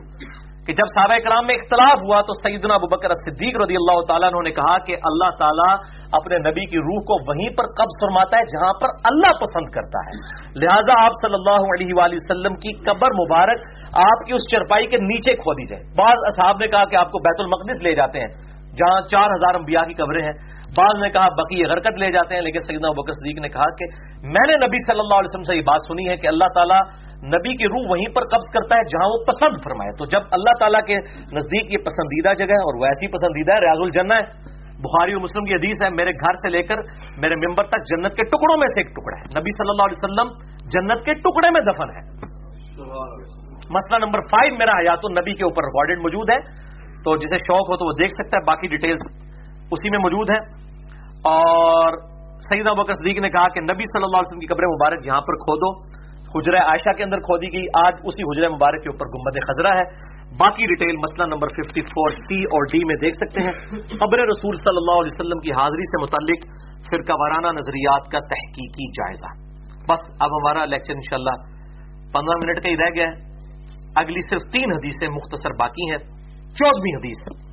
کہ 0.68 0.74
جب 0.74 0.88
صحابہ 0.96 1.18
کرام 1.24 1.46
میں 1.48 1.56
اختلاف 1.56 1.98
ہوا 2.10 2.22
تو 2.22 2.34
سیدنا 2.34 2.74
ابو 2.74 2.88
بکر 2.88 3.10
صدیق 3.10 3.58
رضی 3.62 3.76
اللہ 3.76 4.02
تعالیٰ 4.02 4.30
نے 4.44 4.52
کہا 4.52 4.78
کہ 4.78 4.96
اللہ 4.96 5.30
تعالیٰ 5.40 5.76
اپنے 6.12 6.38
نبی 6.38 6.66
کی 6.66 6.78
روح 6.78 7.02
کو 7.04 7.32
وہیں 7.32 7.50
پر 7.50 7.64
قبض 7.64 8.00
فرماتا 8.02 8.38
ہے 8.38 8.44
جہاں 8.44 8.74
پر 8.82 8.88
اللہ 9.04 9.38
پسند 9.42 9.70
کرتا 9.70 10.00
ہے۔ 10.00 10.18
لہذا 10.56 10.94
آپ 11.06 11.12
صلی 11.22 11.34
اللہ 11.34 11.62
علیہ 11.76 11.94
وآلہ 11.94 12.16
وسلم 12.16 12.54
کی 12.54 12.74
قبر 12.74 13.12
مبارک 13.12 13.62
آپ 13.94 14.26
کی 14.26 14.34
اس 14.34 14.42
چرپائی 14.52 14.88
کے 14.88 14.98
نیچے 14.98 15.34
کھو 15.34 15.54
دی 15.54 15.66
جائے۔ 15.66 15.84
بعض 15.84 16.18
اصحاب 16.26 16.58
نے 16.60 16.68
کہا 16.68 16.86
کہ 16.86 16.96
آپ 16.96 17.12
کو 17.12 17.20
بیت 17.20 17.40
المقدس 17.40 17.84
لے 17.84 17.96
جاتے 17.96 18.20
ہیں۔ 18.20 18.55
جہاں 18.78 19.02
چار 19.12 19.34
ہزار 19.36 19.56
انبیاء 19.56 19.82
کی 19.82 19.94
قبریں 19.94 20.24
ہیں۔ 20.26 20.34
بعض 20.78 21.02
نے 21.02 21.10
کہا 21.10 21.28
بقی 21.30 21.64
غرکت 21.66 22.00
لے 22.00 22.12
جاتے 22.12 22.36
ہیں 22.36 22.42
لیکن 22.42 22.62
سیدنا 22.62 22.90
بکر 22.92 23.14
صدیق 23.14 23.38
نے 23.40 23.50
کہا 23.50 23.68
کہ 23.80 23.86
میں 24.28 24.48
نے 24.48 24.56
نبی 24.68 24.78
صلی 24.88 25.00
اللہ 25.00 25.20
علیہ 25.20 25.32
وسلم 25.32 25.44
سے 25.44 25.56
یہ 25.56 25.62
بات 25.62 25.82
سنی 25.88 26.10
ہے 26.10 26.18
کہ 26.18 26.28
اللہ 26.28 26.50
تعالیٰ 26.56 26.80
نبی 27.24 27.56
کی 27.58 27.68
روح 27.68 27.86
وہیں 27.90 28.16
پر 28.16 28.24
قبض 28.24 28.52
کرتا 28.54 28.76
ہے 28.76 28.84
جہاں 28.84 29.08
وہ 29.10 29.24
پسند 29.28 29.62
فرمائے۔ 29.64 29.98
تو 29.98 30.06
جب 30.06 30.22
اللہ 30.32 30.58
تعالیٰ 30.60 30.82
کے 30.86 30.98
نزدیک 31.32 31.74
یہ 31.74 31.78
پسندیدہ 31.78 32.34
جگہ 32.34 32.58
ہے 32.58 32.66
اور 32.66 32.80
وہ 32.80 32.86
ایسی 32.86 33.08
پسندیدہ 33.08 33.54
ہے 33.54 33.60
ریاض 33.60 33.82
الجنہ 33.82 34.14
ہے۔ 34.14 34.56
بخاری 34.76 35.14
و 35.16 35.20
مسلم 35.20 35.46
کی 35.46 35.54
حدیث 35.54 35.84
ہے 35.84 35.90
میرے 35.90 36.12
گھر 36.12 36.34
سے 36.34 36.50
لے 36.50 36.64
کر 36.64 36.76
میرے 37.18 37.36
ممبر 37.36 37.64
تک 37.68 37.82
جنت 37.92 38.16
کے 38.16 38.24
ٹکڑوں 38.24 38.58
میں 38.58 38.68
سے 38.68 38.82
ایک 38.82 38.92
ٹکڑا 38.92 39.18
ہے۔ 39.20 39.40
نبی 39.40 39.50
صلی 39.58 39.70
اللہ 39.70 39.86
علیہ 39.86 40.00
وسلم 40.04 40.28
جنت 40.68 41.06
کے 41.06 41.14
ٹکڑے 41.14 41.50
میں 41.50 41.62
دفن 41.62 41.90
ہے۔ 41.96 42.04
مسئلہ 43.70 44.06
نمبر 44.06 44.20
فائیو 44.32 44.56
میرا 44.56 44.72
حیات 44.72 45.00
النبی 45.04 45.34
کے 45.34 45.44
اوپر 45.44 45.64
ریکارڈڈ 45.64 46.00
موجود 46.00 46.30
ہے۔ 46.30 46.65
تو 47.06 47.15
جسے 47.18 47.38
شوق 47.38 47.72
ہو 47.72 47.77
تو 47.77 47.86
وہ 47.86 47.91
دیکھ 47.91 48.11
سکتا 48.11 48.38
ہے، 48.38 48.44
باقی 48.48 48.68
ڈیٹیلز 48.68 49.03
اسی 49.72 49.90
میں 49.90 49.99
موجود 49.99 50.30
ہے 50.32 50.40
اور 51.22 51.94
سیدہ 52.49 52.73
بکر 52.73 52.94
صدیق 52.94 53.23
نے 53.23 53.30
کہا 53.30 53.48
کہ 53.48 53.61
نبی 53.61 53.84
صلی 53.84 54.03
اللہ 54.03 54.18
علیہ 54.18 54.30
وسلم 54.30 54.40
کی 54.40 54.45
قبر 54.45 54.64
مبارک 54.64 55.06
یہاں 55.06 55.22
پر 55.22 55.36
کھودو۔ 55.36 55.69
حجرہ 56.36 56.60
عائشہ 56.61 56.94
کے 56.98 57.03
اندر 57.03 57.18
کھودی 57.18 57.53
گئی، 57.53 57.65
آج 57.86 57.94
اسی 58.03 58.23
حجرہ 58.23 58.49
مبارک 58.49 58.84
کے 58.84 58.90
اوپر 58.90 59.06
گمبد 59.06 59.36
خزرہ 59.48 59.73
ہے۔ 59.77 59.84
باقی 60.38 60.65
ڈیٹیل 60.65 60.98
مسئلہ 60.98 61.27
نمبر 61.27 61.48
54 61.48 62.14
سی 62.14 62.44
اور 62.44 62.64
ڈی 62.72 62.86
میں 62.86 62.95
دیکھ 62.95 63.15
سکتے 63.15 63.41
ہیں۔ 63.41 63.53
قبر 63.98 64.19
رسول 64.19 64.56
صلی 64.56 64.77
اللہ 64.77 64.98
علیہ 65.02 65.14
وسلم 65.14 65.40
کی 65.40 65.52
حاضری 65.52 65.84
سے 65.84 66.02
متعلق 66.02 66.40
فرقہ 66.90 67.14
وارانہ 67.14 67.48
نظریات 67.48 68.11
کا 68.11 68.19
تحقیقی 68.19 68.91
جائزہ۔ 68.91 69.32
بس 69.90 70.02
اب 70.19 70.30
ہمارا 70.30 70.65
لیکچر 70.65 70.94
انشاءاللہ 70.94 71.36
پندرہ 72.14 72.38
منٹ 72.45 72.64
کا 72.64 72.69
ہی 72.69 72.77
رہ 72.77 72.90
گیا 72.95 73.06
ہے۔ 73.06 73.14
اگلی 73.95 74.22
صرف 74.30 74.41
تین 74.52 74.72
حدیثیں 74.72 75.07
مختصر 75.10 75.49
باقی 75.60 75.91
ہیں۔ 75.91 76.15
چودہویں 76.56 76.95
حدیث۔ 76.95 77.45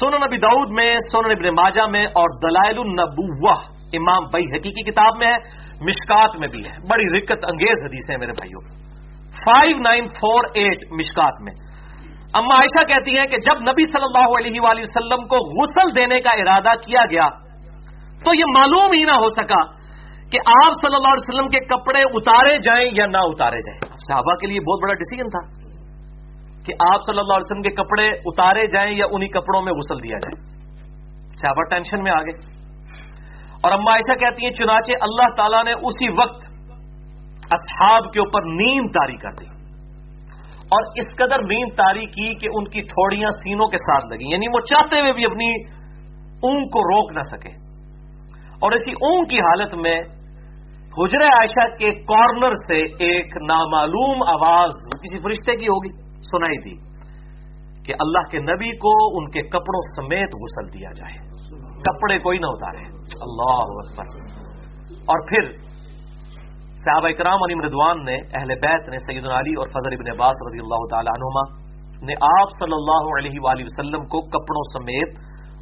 سنن 0.00 0.20
نبی 0.26 0.36
دعود 0.36 0.70
میں، 0.70 0.96
سنن 1.12 1.30
ابن 1.30 1.54
ماجہ 1.54 1.86
میں 1.86 2.06
اور 2.06 2.50
دلائل 2.50 2.76
النبوہ 2.78 3.52
امام 3.92 4.24
بئی 4.32 4.44
حقیقی 4.44 4.90
کتاب 4.90 5.12
میں 5.18 5.28
ہے، 5.28 5.36
مشکات 5.80 6.38
میں 6.38 6.48
بھی 6.48 6.64
ہے۔ 6.64 6.76
بڑی 6.90 7.18
رکت 7.18 7.44
انگیز 7.50 7.84
حدیث 7.84 8.10
ہیں 8.10 8.18
میرے 8.18 8.32
بھائیوں۔ 8.32 8.60
فائیو 9.28 9.78
نائن 9.78 10.06
فور 10.08 10.44
ایٹ 10.54 10.92
مشکات 10.92 11.32
میں۔ 11.40 11.52
اما 12.34 12.54
عائشہ 12.54 12.86
کہتی 12.86 13.18
ہیں 13.18 13.26
کہ 13.26 13.36
جب 13.36 13.60
نبی 13.60 13.84
صلی 13.84 14.02
اللہ 14.02 14.38
علیہ 14.38 14.60
وآلہ 14.60 14.80
وسلم 14.80 15.26
کو 15.26 15.62
غسل 15.62 15.96
دینے 15.96 16.20
کا 16.20 16.30
ارادہ 16.30 16.74
کیا 16.86 17.02
گیا، 17.10 17.28
تو 18.24 18.34
یہ 18.34 18.44
معلوم 18.56 18.92
ہی 18.92 19.04
نہ 19.04 19.12
ہو 19.12 19.28
سکا 19.28 19.64
کہ 20.30 20.38
آپ 20.38 20.72
صلی 20.72 20.94
اللہ 20.94 21.08
علیہ 21.08 21.28
وسلم 21.28 21.48
کے 21.48 21.60
کپڑے 21.60 22.02
اتارے 22.02 22.58
جائیں 22.58 22.90
یا 22.92 23.06
نہ 23.06 23.18
اتارے 23.20 23.56
جائیں۔ 23.56 23.96
صحابہ 24.08 24.34
کے 24.34 24.46
لیے 24.46 24.60
بہت 24.60 24.82
بڑا 24.82 24.94
ڈیسیجن 24.94 25.28
تھا۔ 25.28 25.57
کہ 26.68 26.94
آپ 26.94 27.00
صلی 27.06 27.18
اللہ 27.18 27.32
علیہ 27.32 27.46
وسلم 27.50 27.62
کے 27.62 27.70
کپڑے 27.70 28.08
اتارے 28.08 28.66
جائیں 28.66 28.96
یا 28.96 29.04
انہی 29.10 29.28
کپڑوں 29.28 29.62
میں 29.62 29.72
غسل 29.72 30.08
دیا 30.08 30.18
جائے۔ 30.18 30.58
اچھا، 31.16 31.30
صحابہ 31.30 31.62
ٹینشن 31.62 32.02
میں 32.02 32.12
آگے۔ 32.12 32.58
اور 33.62 33.72
اما 33.72 33.90
عائشہ 33.90 34.18
کہتی 34.18 34.44
ہیں، 34.44 34.52
چنانچہ 34.52 34.92
اللہ 35.00 35.34
تعالیٰ 35.36 35.64
نے 35.64 35.72
اسی 35.72 36.08
وقت 36.08 36.44
اصحاب 37.50 38.12
کے 38.12 38.20
اوپر 38.20 38.42
نیند 38.42 38.86
تاری 38.90 39.16
کر 39.16 39.32
دی۔ 39.32 39.46
اور 40.70 40.82
اس 40.96 41.16
قدر 41.16 41.42
نیند 41.42 41.76
تاری 41.76 42.06
کی 42.06 42.34
کہ 42.34 42.48
ان 42.54 42.64
کی 42.64 42.82
تھوڑیاں 42.82 43.30
سینوں 43.30 43.66
کے 43.66 43.76
ساتھ 43.76 44.04
لگی 44.12 44.30
یعنی 44.30 44.46
وہ 44.48 44.60
چاہتے 44.60 45.00
ہوئے 45.00 45.12
بھی 45.12 45.24
اپنی 45.24 45.54
اونگ 46.42 46.68
کو 46.68 46.78
روک 46.80 47.12
نہ 47.12 47.22
سکے۔ 47.22 47.48
اور 48.36 48.72
اسی 48.72 48.92
اونگ 48.92 49.24
کی 49.24 49.38
حالت 49.40 49.76
میں 49.76 50.00
حجر 50.98 51.20
عائشہ 51.20 51.76
کے 51.76 51.90
کارنر 51.90 52.48
سے 52.48 52.76
ایک 52.76 53.36
نامعلوم 53.36 54.22
آواز 54.28 54.70
کسی 55.02 55.18
فرشتے 55.18 55.56
کی 55.56 55.66
ہوگی۔ 55.66 56.07
سنائی 56.30 56.58
دی 56.58 56.98
کہ 57.84 57.94
اللہ 57.98 58.30
کے 58.30 58.38
نبی 58.38 58.76
کو 58.76 59.18
ان 59.18 59.30
کے 59.30 59.42
کپڑوں 59.42 59.80
سمیت 59.96 60.28
غسل 60.34 60.80
دیا 60.80 60.90
جائے۔ 60.92 61.16
کپڑے 61.58 62.18
کوئی 62.18 62.38
نہ 62.38 62.46
اتارے۔ 62.46 62.84
اللہ 63.20 63.60
اکبر۔ 63.60 64.20
اور 64.92 65.28
پھر 65.28 65.56
صحابہ 66.74 67.08
اکرام 67.08 67.42
علی 67.42 67.54
مردوان 67.54 67.96
نے، 68.06 68.14
اہل 68.14 68.48
بیت 68.48 68.88
نے 68.88 68.98
سید 68.98 69.26
علی 69.26 69.54
اور 69.54 69.68
فضل 69.68 69.92
ابن 69.92 70.10
عباس 70.10 70.36
رضی 70.48 70.58
اللہ 70.62 70.86
تعالی 70.90 71.08
عنہما 71.08 71.68
نے 72.02 72.12
آپ 72.12 72.48
صلی 72.50 72.72
اللہ 72.72 73.18
علیہ 73.18 73.40
وآلہ 73.42 73.62
وسلم 73.64 74.06
کو 74.06 74.20
کپڑوں 74.20 74.80
سمیت 74.80 75.08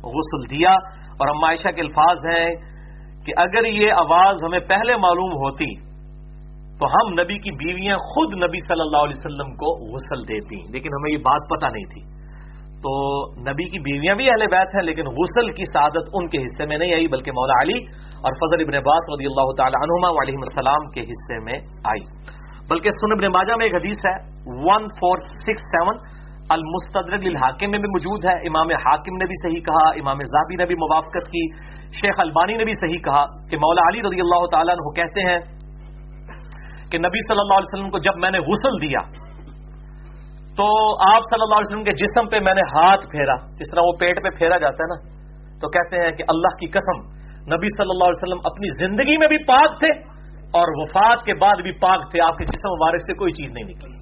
غسل 0.04 0.56
دیا۔ 0.56 0.70
اور 1.10 1.28
ہم 1.28 1.44
عائشہ 1.44 1.68
کے 1.68 1.80
الفاظ 1.80 2.16
ہیں 2.26 2.54
کہ 3.26 3.32
اگر 3.36 3.64
یہ 3.64 3.92
آواز 3.92 4.34
ہمیں 4.44 4.58
پہلے 4.58 4.96
معلوم 4.96 5.32
ہوتی 5.32 5.85
تو 6.80 6.86
ہم 6.86 7.12
نبی 7.12 7.38
کی 7.38 7.50
بیویاں 7.50 7.96
خود 7.96 8.34
نبی 8.34 8.58
صلی 8.68 8.80
اللہ 8.80 8.96
علیہ 8.96 9.18
وسلم 9.18 9.54
کو 9.54 9.94
غسل 9.94 10.22
دیتی 10.28 10.56
لیکن 10.72 10.88
ہمیں 10.88 11.12
یہ 11.12 11.18
بات 11.18 11.48
پتہ 11.48 11.66
نہیں 11.66 11.84
تھی۔ 11.84 12.16
تو 12.76 12.92
نبی 13.40 13.68
کی 13.70 13.78
بیویاں 13.78 14.14
بھی 14.14 14.30
اہل 14.30 14.46
بیت 14.46 14.74
ہیں، 14.74 14.82
لیکن 14.82 15.06
غسل 15.06 15.50
کی 15.50 15.64
سعادت 15.64 16.10
ان 16.12 16.28
کے 16.28 16.38
حصے 16.38 16.66
میں 16.66 16.78
نہیں 16.78 16.94
آئی، 16.94 17.08
بلکہ 17.08 17.32
مولا 17.32 17.62
علی 17.62 17.78
اور 18.16 18.32
فضل 18.32 18.60
ابن 18.60 18.74
عباس 18.74 19.02
رضی 19.14 19.24
اللہ 19.24 19.54
تعالی 19.56 19.76
عنہما 19.82 20.08
علیہ 20.08 20.34
السلام 20.36 20.90
کے 20.90 21.00
حصے 21.00 21.44
میں 21.44 21.58
آئی۔ 21.84 22.04
بلکہ 22.70 22.90
سن 22.90 23.12
ابن 23.12 23.32
ماجہ 23.32 23.52
میں 23.52 23.66
ایک 23.66 23.74
حدیث 23.74 24.06
ہے 24.06 24.14
ون 24.46 24.86
فور 24.86 25.18
سکس 25.18 25.60
سیون 25.60 25.96
المستدرک 26.48 27.26
الحاکم 27.26 27.70
میں 27.70 27.78
بھی 27.78 27.88
موجود 27.88 28.24
ہے۔ 28.24 28.32
امام 28.32 28.70
حاکم 28.70 29.16
نے 29.16 29.24
بھی 29.24 29.50
صحیح 29.50 29.60
کہا، 29.60 29.88
امام 29.88 30.18
زابی 30.24 30.56
نے 30.56 30.64
بھی 30.64 30.74
موافقت 30.74 31.28
کی۔ 31.28 31.44
شیخ 31.92 32.14
البانی 32.18 32.56
نے 32.56 32.64
بھی 32.64 32.72
صحیح 32.72 33.00
کہا 33.04 33.24
کہ 33.50 33.56
مولا 33.56 33.82
علی 33.88 33.98
رضی 33.98 34.20
اللہ 34.20 34.46
تعالیٰ 34.46 34.74
عنہ 34.74 34.92
کہتے 34.96 35.20
ہیں 35.20 35.55
کہ 36.96 37.00
نبی 37.04 37.20
صلی 37.28 37.40
اللہ 37.40 37.60
علیہ 37.60 37.70
وسلم 37.70 37.88
کو 37.90 37.98
جب 37.98 38.20
میں 38.24 38.30
نے 38.30 38.40
غسل 38.40 38.76
دیا، 38.82 39.00
تو 40.58 40.66
آپ 41.06 41.26
صلی 41.30 41.44
اللہ 41.44 41.58
علیہ 41.60 41.68
وسلم 41.68 41.84
کے 41.84 41.92
جسم 41.92 42.28
پہ 42.28 42.38
میں 42.40 42.54
نے 42.54 42.62
ہاتھ 42.74 43.02
پھیرا۔ 43.06 43.34
جس 43.56 43.72
طرح 43.72 43.86
وہ 43.86 43.92
پیٹ 44.00 44.22
پہ 44.22 44.30
پھیرا 44.30 44.58
جاتا 44.58 44.84
ہے 44.84 44.88
نا، 44.92 44.98
تو 45.60 45.68
کہتے 45.68 46.04
ہیں 46.04 46.12
کہ 46.12 46.24
اللہ 46.34 46.54
کی 46.60 46.66
قسم، 46.66 47.02
نبی 47.54 47.68
صلی 47.76 47.92
اللہ 47.94 48.08
علیہ 48.10 48.20
وسلم 48.20 48.40
اپنی 48.44 48.70
زندگی 48.74 49.16
میں 49.16 49.28
بھی 49.28 49.38
پاک 49.38 49.74
تھے 49.80 49.90
اور 50.58 50.72
وفات 50.76 51.24
کے 51.24 51.34
بعد 51.34 51.56
بھی 51.62 51.72
پاک 51.72 52.06
تھے۔ 52.10 52.20
آپ 52.20 52.38
کے 52.38 52.44
جسم 52.44 52.68
مبارک 52.68 53.00
سے 53.00 53.14
کوئی 53.14 53.32
چیز 53.32 53.50
نہیں 53.50 53.64
نکلی۔ 53.64 53.96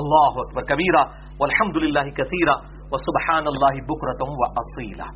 اللہ 0.00 0.38
اکبر، 0.42 0.62
کبیرہ 0.62 1.02
الحمد 1.40 1.76
للہ 1.76 2.04
کثیرہ 2.18 2.54
و 2.92 3.00
سبحان 3.06 3.46
اللہ 3.46 3.80
بکرتم 3.88 4.30
و 4.34 4.48
اصیلا 4.62 5.08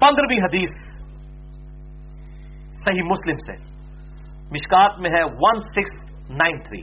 پندرہویں 0.00 0.38
حدیث 0.38 0.72
صحیح 2.80 3.02
مسلم 3.02 3.36
سے۔ 3.36 3.58
مشکات 4.50 4.98
میں 5.00 5.10
ہے 5.10 5.22
ون 5.24 5.60
سکس 5.66 6.11
نائن 6.36 6.58
تھری۔ 6.58 6.80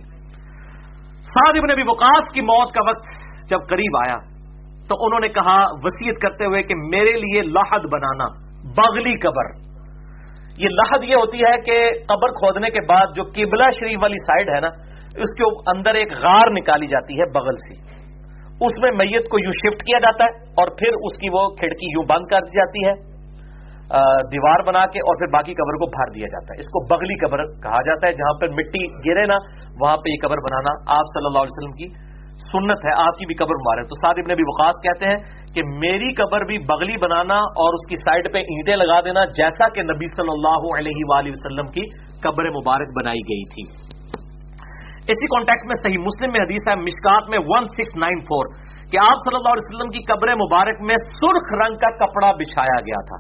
سعد 1.22 1.58
ابن 1.58 1.72
ابی 1.72 1.82
وقاص 1.82 2.34
کی 2.34 2.42
موت 2.42 2.72
کا 2.72 2.90
وقت 2.90 3.06
جب 3.50 3.60
قریب 3.70 3.98
آیا، 3.98 4.18
تو 4.90 5.06
انہوں 5.06 5.20
نے 5.20 5.28
کہا 5.28 5.64
وسیعت 5.84 6.22
کرتے 6.22 6.46
ہوئے 6.46 6.64
کہ 6.64 6.76
میرے 6.76 7.12
لیے 7.12 7.42
لاہد 7.42 7.82
بنانا 7.94 8.26
بغلی 8.78 9.20
قبر۔ 9.20 9.70
یہ 10.58 10.70
لاہد 10.70 11.04
یہ 11.04 11.16
ہوتی 11.16 11.40
ہے 11.40 11.62
کہ 11.62 11.90
قبر 12.08 12.30
کھودنے 12.30 12.70
کے 12.70 12.80
بعد 12.90 13.08
جو 13.16 13.24
قبلہ 13.24 13.64
شریف 13.80 14.00
والی 14.02 14.18
سائڈ 14.18 14.50
ہے 14.50 14.60
نا، 14.60 14.68
اس 15.16 15.36
کے 15.38 15.78
اندر 15.78 15.94
ایک 15.94 16.12
غار 16.12 16.50
نکالی 16.52 16.88
جاتی 16.88 17.20
ہے 17.20 17.26
بغل 17.26 17.54
سے۔ 17.54 18.00
اس 18.66 18.72
میں 18.82 18.92
میت 18.92 19.30
کو 19.30 19.40
یوں 19.40 19.52
شفٹ 19.52 19.82
کیا 19.82 20.00
جاتا 20.00 20.24
ہے 20.24 20.44
اور 20.50 20.68
پھر 20.68 20.88
اس 20.88 21.18
کی 21.18 21.30
وہ 21.30 21.50
کھڑکی 21.50 21.86
یوں 21.86 22.04
بند 22.04 22.26
کر 22.28 22.40
دی 22.40 22.58
جاتی 22.58 22.88
ہے۔ 22.88 23.09
دیوار 24.34 24.64
بنا 24.66 24.86
کے 24.94 25.00
اور 25.02 25.16
پھر 25.20 25.32
باقی 25.34 25.54
قبر 25.60 25.78
کو 25.82 25.86
بھر 25.94 26.12
دیا 26.16 26.28
جاتا 26.34 26.54
ہے۔ 26.54 26.64
اس 26.64 26.70
کو 26.74 26.82
بغلی 26.90 27.16
قبر 27.22 27.42
کہا 27.64 27.82
جاتا 27.86 28.08
ہے، 28.08 28.14
جہاں 28.20 28.34
پر 28.42 28.54
مٹی 28.58 28.84
گرے 29.08 29.26
نا 29.26 29.38
وہاں 29.82 29.98
پہ 29.98 30.14
یہ 30.14 30.22
قبر 30.22 30.42
بنانا 30.46 30.74
آپ 30.98 31.12
صلی 31.14 31.28
اللہ 31.30 31.46
علیہ 31.46 31.56
وسلم 31.56 31.76
کی 31.80 31.88
سنت 32.52 32.86
ہے، 32.86 32.92
آپ 33.04 33.18
کی 33.20 33.26
بھی 33.26 33.36
قبر 33.36 33.58
مبارک۔ 33.62 33.88
تو 33.90 33.96
سعد 34.02 34.20
ابن 34.22 34.32
ابی 34.32 34.44
وقاص 34.50 34.78
کہتے 34.84 35.06
ہیں 35.06 35.18
کہ 35.56 35.64
میری 35.80 36.14
قبر 36.20 36.46
بھی 36.52 36.58
بغلی 36.68 36.98
بنانا 36.98 37.40
اور 37.64 37.74
اس 37.74 37.88
کی 37.90 37.96
سائڈ 37.96 38.34
پہ 38.34 38.44
اینٹیں 38.52 38.76
لگا 38.76 39.00
دینا، 39.02 39.26
جیسا 39.40 39.70
کہ 39.70 39.84
نبی 39.84 40.08
صلی 40.12 40.34
اللہ 40.34 40.68
علیہ 40.78 41.08
وآلہ 41.10 41.30
وسلم 41.30 41.72
کی 41.78 41.84
قبر 42.24 42.50
مبارک 42.50 42.94
بنائی 43.00 43.24
گئی 43.32 43.44
تھی۔ 43.56 43.66
اسی 45.12 45.28
کانٹیکس 45.28 45.66
میں 45.66 45.76
صحیح 45.84 45.98
مسلم 45.98 46.32
میں 46.32 46.42
حدیث 46.42 46.70
ہے، 46.70 46.76
مشکات 46.76 47.30
میں 47.32 47.40
ون 47.48 47.68
سکس 47.74 47.96
نائن 47.98 48.20
فور 48.30 48.54
کہ 48.92 48.98
آپ 49.02 49.26
صلی 49.26 49.36
اللہ 49.36 49.54
علیہ 49.54 49.68
وسلم 49.68 49.90
کی 49.90 50.02
قبر 50.04 50.36
مبارک 50.36 50.82
میں 50.82 50.96
سرخ 51.04 51.52
رنگ 51.62 51.84
کا 51.84 51.90
کپڑا 52.04 52.32
بچھایا 52.32 52.80
گیا 52.82 53.02
تھا۔ 53.10 53.20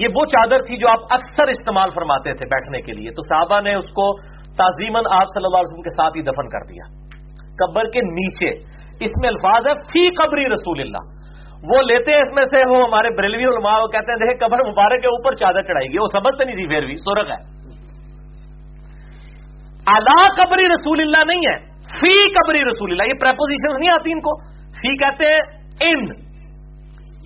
یہ 0.00 0.08
وہ 0.14 0.24
چادر 0.24 0.58
تھی 0.58 0.76
جو 0.76 0.88
آپ 0.88 0.98
اکثر 1.10 1.48
استعمال 1.48 1.90
فرماتے 1.90 2.34
تھے 2.34 2.46
بیٹھنے 2.46 2.80
کے 2.80 2.92
لیے، 2.92 3.10
تو 3.10 3.22
صحابہ 3.22 3.60
نے 3.60 3.74
اس 3.74 3.84
کو 3.84 4.16
تعظیمن 4.56 5.02
آپ 5.10 5.26
صلی 5.26 5.42
اللہ 5.44 5.56
علیہ 5.56 5.72
وسلم 5.72 5.82
کے 5.82 5.90
ساتھ 5.90 6.16
ہی 6.16 6.22
دفن 6.22 6.48
کر 6.48 6.64
دیا۔ 6.68 7.04
قبر 7.58 7.84
کے 7.84 8.00
نیچے، 8.00 8.50
اس 9.00 9.10
میں 9.20 9.28
الفاظ 9.28 9.66
ہے 9.66 9.74
فی 9.74 10.08
قبری 10.08 10.46
رسول 10.46 10.80
اللہ۔ 10.80 11.24
وہ 11.64 11.82
لیتے 11.86 12.12
ہیں 12.12 12.20
اس 12.20 12.30
میں 12.30 12.44
سے، 12.44 12.70
وہ 12.70 12.84
ہمارے 12.84 13.10
بریلوی 13.16 13.44
علماء 13.44 13.72
وہ 13.72 13.86
کہتے 13.86 14.12
ہیں، 14.12 14.18
دیکھیں 14.18 14.48
قبر 14.48 14.58
مبارک 14.70 15.02
کے 15.02 15.06
اوپر 15.06 15.34
چادر 15.34 15.62
چڑھائی 15.62 15.88
گئی۔ 15.88 15.96
وہ 15.96 16.06
سمجھتے 16.12 16.44
نہیں 16.44 16.54
تھی 16.54 16.66
پھر 16.68 16.86
بھی 16.86 16.96
سورگ 16.96 17.30
ہے۔ 17.30 17.54
اعلی 19.86 20.42
قبری 20.42 20.68
رسول 20.68 21.00
اللہ 21.00 21.26
نہیں 21.26 21.40
ہے، 21.40 21.58
فی 21.70 22.32
قبری 22.32 22.64
رسول 22.64 22.90
اللہ۔ 22.90 23.02
یہ 23.02 23.18
پریپوزیشن 23.20 23.80
نہیں 23.80 23.90
آتی 23.90 24.12
ان 24.12 24.20
کو۔ 24.20 24.54
فی 24.64 24.96
کہتے 24.96 25.24
ہیں 25.24 25.40
in 25.84 25.98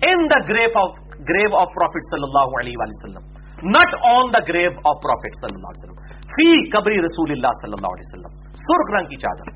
in 0.07 0.25
the 0.25 0.53
grave 0.53 0.79
of 0.79 1.08
grave 1.27 1.55
of 1.61 1.73
prophet 1.73 2.05
صلی 2.11 2.27
اللہ 2.27 2.57
علیہ 2.59 2.81
وسلم 2.81 3.71
نٹ 3.75 3.95
آن 4.09 4.31
دا 4.33 4.41
گریو 4.49 4.71
آف 4.91 5.01
پروفٹ 5.05 5.39
صلی 5.41 5.55
اللہ 5.55 5.73
علیہ 5.73 5.83
وسلم 5.83 6.29
فی 6.35 6.47
قبری 6.77 7.01
رسول 7.05 7.35
اللہ 7.35 7.57
صلی 7.63 7.75
اللہ 7.77 7.97
علیہ 7.97 8.07
وسلم 8.07 8.55
سرخ 8.63 8.93
رنگ 8.97 9.13
کی 9.13 9.19
چادر 9.25 9.51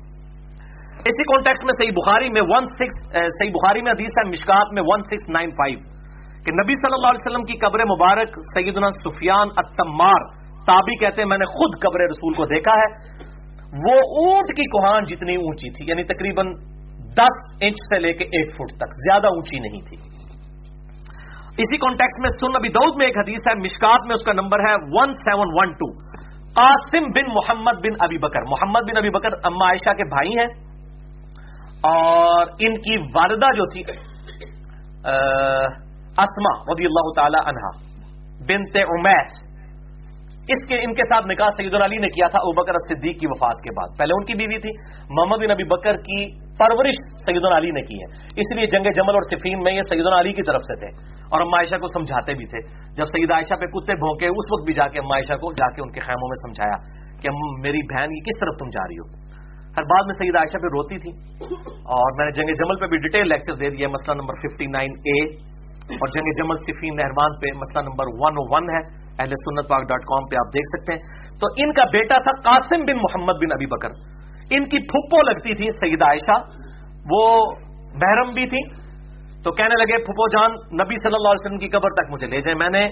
اسی 1.10 1.24
کانٹیکس 1.30 1.64
میں 1.64 1.74
صحیح 1.78 1.96
بخاری 1.96 2.28
میں 2.34 2.42
ون 2.50 2.66
سکس 2.68 3.02
eh, 3.16 3.28
صحیح 3.38 3.50
بخاری 3.56 3.82
میں 3.82 3.92
حدیث 3.92 4.14
ہے 4.18 4.24
مشکات 4.30 4.72
میں 4.78 4.84
ون 4.86 5.02
سکس 5.10 5.30
نائن 5.38 5.50
فائیو 5.58 5.82
کہ 6.46 6.52
نبی 6.52 6.74
صلی 6.78 6.96
اللہ 6.96 7.12
علیہ 7.14 7.24
وسلم 7.24 7.44
کی 7.50 7.56
قبر 7.58 7.84
مبارک 7.90 8.38
سیدنا 8.54 8.88
سفیان 8.96 9.52
اتمار 9.62 10.24
تابی 10.66 10.96
کہتے 10.96 11.22
ہیں 11.22 11.28
میں 11.28 11.38
نے 11.38 11.46
خود 11.54 11.76
قبر 11.82 12.04
رسول 12.08 12.34
کو 12.34 12.46
دیکھا 12.46 12.74
ہے۔ 12.80 12.88
وہ 13.84 13.94
اونٹ 14.18 14.52
کی 14.56 14.66
کوہان 14.74 15.04
جتنی 15.04 15.36
اونچی 15.44 15.70
تھی 15.70 15.86
یعنی 15.88 16.04
تقریباً 16.04 16.52
دس 17.18 17.40
انچ 17.60 17.80
سے 17.88 17.98
لے 17.98 18.12
کے 18.12 18.24
ایک 18.24 18.52
فٹ 18.54 18.74
تک، 18.76 18.94
زیادہ 19.06 19.26
اونچی 19.28 19.58
نہیں 19.58 19.82
تھی۔ 19.88 19.96
اسی 21.58 21.76
کانٹیکس 21.76 22.20
میں 22.20 22.28
سن 22.28 22.58
نبی 22.58 22.68
دعود 22.68 22.94
میں 22.96 23.06
ایک 23.06 23.16
حدیث 23.18 23.38
ہے، 23.48 23.54
مشکات 23.54 24.00
میں 24.06 24.12
اس 24.12 24.24
کا 24.24 24.32
نمبر 24.32 24.58
ہے 24.58 24.74
ون 24.74 25.14
سیون 25.14 25.48
ون 25.52 25.72
ٹو 25.72 25.88
قاسم 26.56 27.04
بن 27.04 27.34
محمد 27.34 27.72
بن 27.72 27.94
ابی 28.00 28.18
بکر۔ 28.18 28.42
محمد 28.48 28.80
بن 28.80 28.96
ابی 28.96 29.10
بکر 29.10 29.28
اما 29.44 29.68
عائشہ 29.68 29.96
کے 29.96 30.04
بھائی 30.04 30.28
ہیں۔ 30.28 30.46
اور 31.80 32.46
ان 32.46 32.76
کی 32.76 32.98
والدہ 32.98 33.46
جو 33.56 33.66
تھی 33.66 33.82
اسما 36.24 36.72
رضی 36.72 36.84
اللہ 36.84 37.12
تعالی 37.16 37.36
عنہا، 37.44 37.70
بنت 38.48 38.76
امیس 38.76 39.54
اس 40.48 40.68
کے، 40.68 40.84
ان 40.84 40.92
کے 40.92 41.02
ساتھ 41.02 41.26
نکاح 41.30 41.48
سید 41.48 41.74
علی 41.74 41.96
نے 41.96 42.08
کیا 42.08 42.28
تھا، 42.28 42.38
ابو 42.38 42.62
بکر 42.62 42.72
صدیق 42.72 43.20
کی 43.20 43.26
وفات 43.26 43.62
کے 43.64 43.70
بعد۔ 43.70 43.98
پہلے 43.98 44.12
ان 44.12 44.24
کی 44.24 44.34
بیوی 44.34 44.58
تھی، 44.58 44.70
محمد 45.10 45.36
بن 45.36 45.50
نبی 45.50 45.64
بکر 45.64 45.96
کی 45.96 46.43
پرورش 46.58 46.96
سید 47.26 47.44
علی 47.44 47.70
نے 47.70 47.82
کی 47.82 47.96
ہے۔ 48.00 48.06
اس 48.36 48.56
لیے 48.56 48.66
جنگ 48.66 48.86
جمل 48.96 49.14
اور 49.14 49.22
صفین 49.30 49.62
میں 49.62 49.72
یہ 49.72 49.80
سید 49.80 50.06
علی 50.06 50.32
کی 50.32 50.42
طرف 50.42 50.60
سے 50.60 50.74
تھے 50.74 50.90
اور 51.30 51.40
اما 51.40 51.56
عائشہ 51.56 51.76
کو 51.76 51.86
سمجھاتے 51.86 52.34
بھی 52.34 52.46
تھے۔ 52.46 52.60
جب 52.94 53.04
سید 53.04 53.30
عائشہ 53.30 53.54
پہ 53.54 53.66
کتے 53.66 53.94
بھونکے، 53.94 54.26
اس 54.26 54.46
وقت 54.52 54.64
بھی 54.64 54.72
جا 54.72 54.88
کے 54.88 54.98
اما 54.98 55.14
عائشہ 55.14 55.34
کو 55.34 55.52
جا 55.52 55.70
کے 55.70 55.82
ان 55.82 55.90
کے 55.92 56.00
خیموں 56.00 56.28
میں 56.28 56.38
سمجھایا 56.44 56.76
کہ 57.20 57.28
میری 57.60 57.82
بہن، 57.82 58.08
یہ 58.16 58.20
کس 58.20 58.40
طرف 58.40 58.54
تم 58.58 58.68
جا 58.68 58.88
رہی 58.88 58.98
ہو؟ 58.98 59.34
ہر 59.76 59.82
بعد 59.82 60.02
میں 60.04 60.12
سید 60.12 60.36
عائشہ 60.36 60.58
پہ 60.62 60.66
روتی 60.66 60.98
تھی 60.98 61.12
اور 61.72 62.12
میں 62.16 62.24
نے 62.24 62.30
جنگ 62.30 62.46
جمل 62.46 62.80
پہ 62.80 62.86
بھی 62.86 62.98
ڈیٹیل 62.98 63.28
لیکچر 63.28 63.54
دے 63.54 63.70
دیا 63.70 63.88
مسئلہ 63.88 64.14
نمبر 64.14 64.34
ففٹی 64.34 64.66
نائن 64.66 64.92
اے 65.04 65.18
اور 65.94 66.08
جنگ 66.08 66.32
جمل 66.32 66.56
صفین 66.56 66.94
نہرمان 66.94 67.30
پہ 67.40 67.46
مسئلہ 67.56 67.84
نمبر 67.84 68.06
ون 68.06 68.32
او 68.38 68.54
ون 68.54 68.62
ہے۔ 68.62 68.82
اہل 69.18 69.28
سنت 69.28 69.68
پاک 69.68 69.82
ڈاٹ 69.82 70.02
کام 70.02 70.24
پہ 70.24 70.36
آپ 70.36 70.54
دیکھ 70.54 70.68
سکتے 70.68 70.92
ہیں۔ 70.92 71.00
تو 71.38 71.46
ان 71.56 71.72
کا 71.72 71.82
بیٹا 71.92 72.18
تھا 72.18 72.32
قاسم 72.40 72.84
بن 72.84 72.96
محمد 72.96 73.32
بن 73.32 73.52
ابی 73.52 73.66
بکر۔ 73.66 74.13
ان 74.50 74.68
کی 74.68 74.78
پھپھو 74.78 75.30
لگتی 75.30 75.54
تھی 75.54 75.68
سید 75.68 76.02
عائشہ۔ 76.02 76.38
وہ 77.10 77.44
محرم 78.02 78.34
بھی 78.34 78.46
تھی 78.46 78.62
تو 79.44 79.52
کہنے 79.52 79.74
لگے، 79.74 79.98
پھپھو 79.98 80.28
جان، 80.28 80.50
نبی 80.52 80.94
صلی 81.02 81.12
اللہ 81.14 81.28
علیہ 81.28 81.44
وسلم 81.46 81.58
کی 81.58 81.68
قبر 81.68 81.88
تک 81.90 82.12
مجھے 82.12 82.26
لے 82.26 82.40
جائیں۔ 82.40 82.58
میں 82.58 82.70
نے 82.70 82.88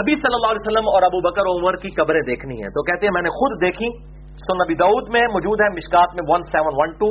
نبی 0.00 0.14
صلی 0.14 0.34
اللہ 0.34 0.46
علیہ 0.46 0.64
وسلم 0.64 0.88
اور 0.88 1.02
ابو 1.02 1.30
بکر 1.30 1.42
عمر 1.42 1.76
کی 1.76 1.90
قبریں 1.90 2.20
دیکھنی 2.20 2.56
ہے 2.58 2.68
تو 2.68 2.82
کہتے 2.82 3.06
ہیں، 3.06 3.12
میں 3.12 3.22
نے 3.22 3.28
خود 3.28 3.62
دیکھی۔ 3.62 4.20
تو 4.40 4.64
نبی 4.64 4.74
دعود 4.74 5.08
میں 5.08 5.22
موجود 5.22 5.60
ہے، 5.60 5.68
مشکات 5.68 6.14
میں 6.14 6.22
ون 6.28 6.42
سیون 6.42 6.74
ون 6.76 6.92
ٹو۔ 6.92 7.06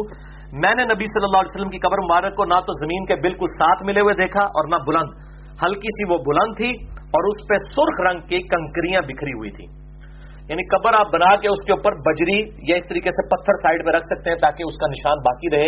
میں 0.62 0.76
نے 0.76 0.84
نبی 0.86 1.06
صلی 1.06 1.24
اللہ 1.24 1.38
علیہ 1.38 1.54
وسلم 1.56 1.70
کی 1.70 1.78
قبر 1.78 1.98
مبارک 1.98 2.36
کو 2.36 2.46
نہ 2.46 2.54
تو 2.54 2.72
زمین 2.72 3.06
کے 3.06 3.16
بالکل 3.16 3.48
ساتھ 3.48 3.84
ملے 3.86 4.00
ہوئے 4.00 4.14
دیکھا 4.14 4.42
اور 4.42 4.68
نہ 4.68 4.76
بلند۔ 4.76 5.10
ہلکی 5.64 5.88
سی 5.88 6.12
وہ 6.12 6.18
بلند 6.18 6.58
تھی 6.58 6.72
اور 6.98 7.24
اس 7.24 7.48
پہ 7.50 7.56
سرخ 7.56 8.02
رنگ 8.10 8.20
کی 8.20 8.42
کنکریاں 8.42 9.02
بکھری 9.02 9.34
ہوئی 9.34 9.52
تھی 9.52 9.66
یعنی 10.50 10.64
قبر 10.64 10.94
آپ 10.94 11.08
بنا 11.14 11.36
کے 11.36 11.48
اس 11.48 11.62
کے 11.66 11.72
اوپر 11.72 11.92
بجری 11.92 12.40
یا 12.70 12.76
اس 12.76 12.90
طریقے 12.90 13.10
سے 13.10 13.28
پتھر 13.28 13.54
سائڈ 13.54 13.86
میں 13.86 13.94
رکھ 13.94 14.04
سکتے 14.04 14.32
ہیں 14.32 14.38
تاکہ 14.38 14.64
اس 14.64 14.78
کا 14.78 14.88
نشان 14.88 15.18
باقی 15.18 15.50
رہے 15.56 15.68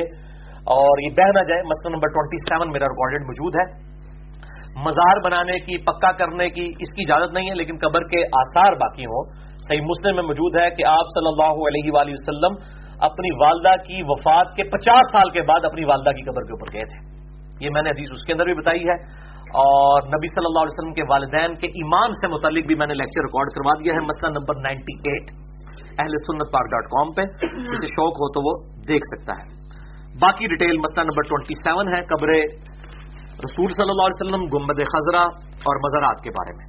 اور 0.73 1.01
یہ 1.01 1.09
بہ 1.17 1.27
نہ 1.27 1.43
جائے۔ 1.43 1.61
مسئلہ 1.61 1.93
نمبر 1.95 2.07
ٹوئنٹی 2.07 2.37
سیون 2.37 2.71
میرا 2.71 2.85
ریکارڈیڈ 2.85 3.21
موجود 3.21 3.53
ہے۔ 3.55 3.91
مزار 4.75 5.19
بنانے 5.23 5.59
کی، 5.59 5.77
پکا 5.77 6.11
کرنے 6.11 6.49
کی 6.49 6.65
اس 6.79 6.93
کی 6.93 7.13
اجازت 7.13 7.33
نہیں 7.33 7.49
ہے، 7.49 7.55
لیکن 7.55 7.75
قبر 7.81 8.03
کے 8.03 8.25
آثار 8.25 8.73
باقی 8.73 9.05
ہوں۔ 9.05 9.31
صحیح 9.57 9.81
مسلم 9.81 10.15
میں 10.15 10.23
موجود 10.23 10.57
ہے 10.57 10.69
کہ 10.69 10.85
آپ 10.85 11.05
صلی 11.15 11.27
اللہ 11.27 11.67
علیہ 11.67 11.91
وآلہ 11.91 12.11
وسلم 12.11 12.81
اپنی 12.99 13.43
والدہ 13.45 13.83
کی 13.87 14.01
وفات 14.07 14.55
کے 14.55 14.63
پچاس 14.63 15.11
سال 15.11 15.29
کے 15.29 15.41
بعد 15.41 15.65
اپنی 15.65 15.83
والدہ 15.83 16.11
کی 16.11 16.21
قبر 16.21 16.43
کے 16.43 16.51
اوپر 16.51 16.73
گئے 16.73 16.85
تھے۔ 16.85 17.21
یہ 17.65 17.69
میں 17.73 17.81
نے 17.81 17.89
حدیث 17.89 18.09
اس 18.11 18.25
کے 18.25 18.33
اندر 18.33 18.45
بھی 18.45 18.53
بتائی 18.53 18.79
ہے۔ 18.79 19.30
اور 19.51 20.01
نبی 20.01 20.27
صلی 20.27 20.45
اللہ 20.45 20.59
علیہ 20.59 20.79
وسلم 20.79 20.93
کے 20.93 21.03
والدین 21.09 21.55
کے 21.55 21.67
ایمان 21.67 22.11
سے 22.11 22.27
متعلق 22.27 22.65
بھی 22.65 22.75
میں 22.75 22.87
نے 22.87 22.93
لیکچر 22.93 23.21
ریکارڈ 23.21 23.47
کروا 23.47 23.83
دیا 23.83 23.93
ہے، 23.93 23.99
مسئلہ 23.99 24.31
نمبر 24.31 24.55
نائنٹی 24.55 24.93
ایٹ 24.93 25.31
اہل 25.99 26.13
سنت 26.27 26.51
پاک 26.51 26.65
ڈاٹ 26.65 26.85
کام 26.85 27.11
پہ۔ 27.11 27.21
جسے 27.71 27.87
شوق 27.87 28.13
ہو 28.13 28.31
تو 28.31 28.39
وہ 28.47 28.73
دیکھ 28.87 29.05
سکتا 29.15 29.33
ہے۔ 29.33 29.61
باقی 30.21 30.47
ڈیٹیل 30.47 30.77
مسئلہ 30.77 31.03
نمبر 31.03 31.21
ٹوئنٹی 31.21 31.53
سیون 31.53 31.87
ہے، 31.87 32.01
قبر 32.01 32.29
رسول 33.45 33.69
صلی 33.69 33.89
اللہ 33.89 34.05
علیہ 34.07 34.19
وسلم، 34.21 34.57
گمبد 34.57 34.79
خزرہ 34.79 35.23
اور 35.43 35.75
مزارات 35.75 36.23
کے 36.23 36.29
بارے 36.29 36.57
میں۔ 36.57 36.65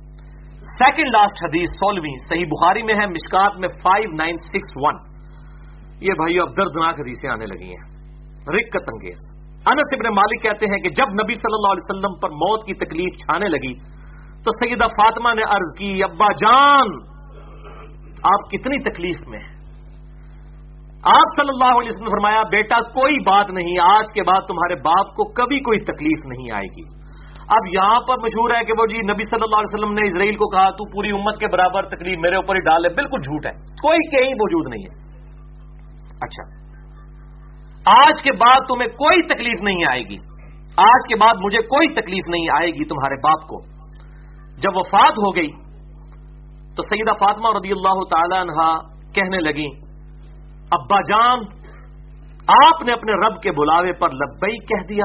سیکنڈ 0.63 1.07
لاسٹ 1.07 1.45
حدیث 1.45 1.69
سولہویں، 1.69 2.15
صحیح 2.29 2.47
بخاری 2.47 2.83
میں 2.83 2.95
ہے، 2.95 3.07
مشکات 3.07 3.59
میں 3.59 3.69
فائیو 3.69 4.11
نائن 4.11 4.37
سکس 4.37 4.73
ون 4.77 4.95
یہ 6.01 6.13
بھائی 6.13 6.41
اب 6.41 6.49
دردناک 6.49 6.95
حدیثیں 6.95 7.31
آنے 7.31 7.47
لگی 7.47 7.69
ہیں۔ 7.69 7.85
رکت 8.49 8.85
انگیز۔ 8.93 9.42
انس 9.71 9.93
ابن 9.93 10.15
مالک 10.15 10.43
کہتے 10.43 10.67
ہیں 10.67 10.79
کہ 10.79 10.91
جب 10.91 11.13
نبی 11.13 11.35
صلی 11.35 11.55
اللہ 11.55 11.73
علیہ 11.73 11.91
وسلم 11.91 12.21
پر 12.21 12.31
موت 12.31 12.67
کی 12.67 12.75
تکلیف 12.75 13.19
چھانے 13.19 13.49
لگی 13.49 13.75
تو 14.45 14.51
سیدہ 14.51 14.87
فاطمہ 14.87 15.35
نے 15.35 15.43
عرض 15.43 15.79
کی، 15.79 16.03
ابا 16.05 16.33
جان، 16.33 17.13
آپ 18.23 18.51
کتنی 18.51 18.79
تکلیف 18.91 19.29
میں 19.29 19.39
ہیں؟ 19.39 19.53
آپ 21.05 21.41
صلی 21.41 21.49
اللہ 21.49 21.79
علیہ 21.79 21.89
وسلم 21.89 22.11
فرمایا، 22.11 22.43
بیٹا 22.43 22.81
کوئی 22.81 23.19
بات 23.25 23.47
نہیں، 23.51 23.79
آج 23.79 24.13
کے 24.15 24.23
بعد 24.23 24.41
تمہارے 24.41 24.75
باپ 24.75 25.07
کو 25.07 25.33
کبھی 25.33 25.61
کوئی 25.61 25.81
تکلیف 25.81 26.27
نہیں 26.27 26.51
آئے 26.55 26.67
گی۔ 26.67 26.85
اب 27.49 27.67
یہاں 27.73 28.01
پر 28.01 28.19
مشہور 28.19 28.51
ہے 28.51 28.65
کہ 28.65 28.73
وہ 28.79 28.87
جی 28.87 28.99
نبی 28.99 29.23
صلی 29.23 29.43
اللہ 29.43 29.57
علیہ 29.57 29.75
وسلم 29.75 29.91
نے 29.91 30.07
اسرائیل 30.07 30.37
کو 30.37 30.49
کہا، 30.49 30.71
تو 30.71 30.91
پوری 30.93 31.11
امت 31.11 31.39
کے 31.41 31.47
برابر 31.47 31.89
تکلیف 31.89 32.19
میرے 32.19 32.37
اوپر 32.37 32.55
ہی 32.55 32.61
ڈال 32.61 32.85
ہے 32.85 32.91
بالکل 32.91 33.21
جھوٹ 33.21 33.47
ہے، 33.47 33.53
کوئی 33.53 34.11
کہیں 34.11 34.35
موجود 34.35 34.75
نہیں 34.75 34.83
ہے۔ 34.83 35.01
اچھا۔ 36.21 36.62
آج 37.85 38.23
کے 38.23 38.33
بعد 38.33 38.69
تمہیں 38.69 38.89
کوئی 38.89 39.23
تکلیف 39.23 39.65
نہیں 39.65 39.85
آئے 39.93 40.09
گی۔ 40.11 40.17
آج 40.77 41.09
کے 41.09 41.17
بعد 41.17 41.35
مجھے 41.41 41.63
کوئی 41.63 41.89
تکلیف 41.89 42.29
نہیں 42.29 42.47
آئے 42.59 42.69
گی 42.69 42.89
تمہارے 42.89 43.15
باپ 43.23 43.49
کو۔ 43.49 43.61
جب 44.57 44.71
وفات 44.75 45.11
ہو 45.11 45.37
گئی 45.37 45.51
تو 46.77 46.83
سیدہ 46.83 47.11
فاطمہ 47.11 47.49
رضی 47.57 47.71
اللہ 47.71 48.05
تعالی 48.11 48.41
عنہ 48.41 48.79
کہنے 49.15 49.39
لگی 49.39 49.93
ابا 50.71 51.01
جان، 51.01 51.39
آپ 52.65 52.83
نے 52.83 52.93
اپنے 52.93 53.13
رب 53.13 53.43
کے 53.43 53.53
بلاوے 53.53 53.93
پر 53.93 54.09
لبئی 54.09 54.59
کہہ 54.59 54.87
دیا۔ 54.87 55.05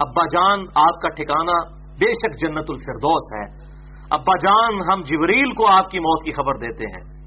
ابا 0.00 0.24
جان، 0.24 0.60
آپ 0.60 1.00
کا 1.00 1.08
ٹھکانہ 1.08 1.78
بے 1.88 2.12
شک 2.12 2.40
جنت 2.40 2.66
الفردوس 2.68 3.32
ہے۔ 3.32 3.68
ابا 4.10 4.36
جان، 4.36 4.92
ہم 4.92 5.00
جبریل 5.02 5.52
کو 5.52 5.68
آپ 5.68 5.90
کی 5.90 5.98
موت 5.98 6.24
کی 6.24 6.32
خبر 6.32 6.54
دیتے 6.54 6.84
ہیں۔ 6.84 7.18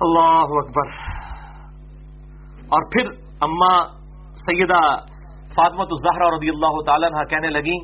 اللہ 0.00 0.42
اکبر۔ 0.48 1.14
اور 2.64 2.82
پھر 2.82 3.23
اما 3.44 3.74
سیدہ 4.34 4.82
فاطمت 5.56 5.88
الزہرا 5.90 6.36
رضی 6.36 6.48
اللہ 6.48 6.80
تعالیٰ 6.86 7.10
کہنے 7.30 7.48
لگی 7.48 7.76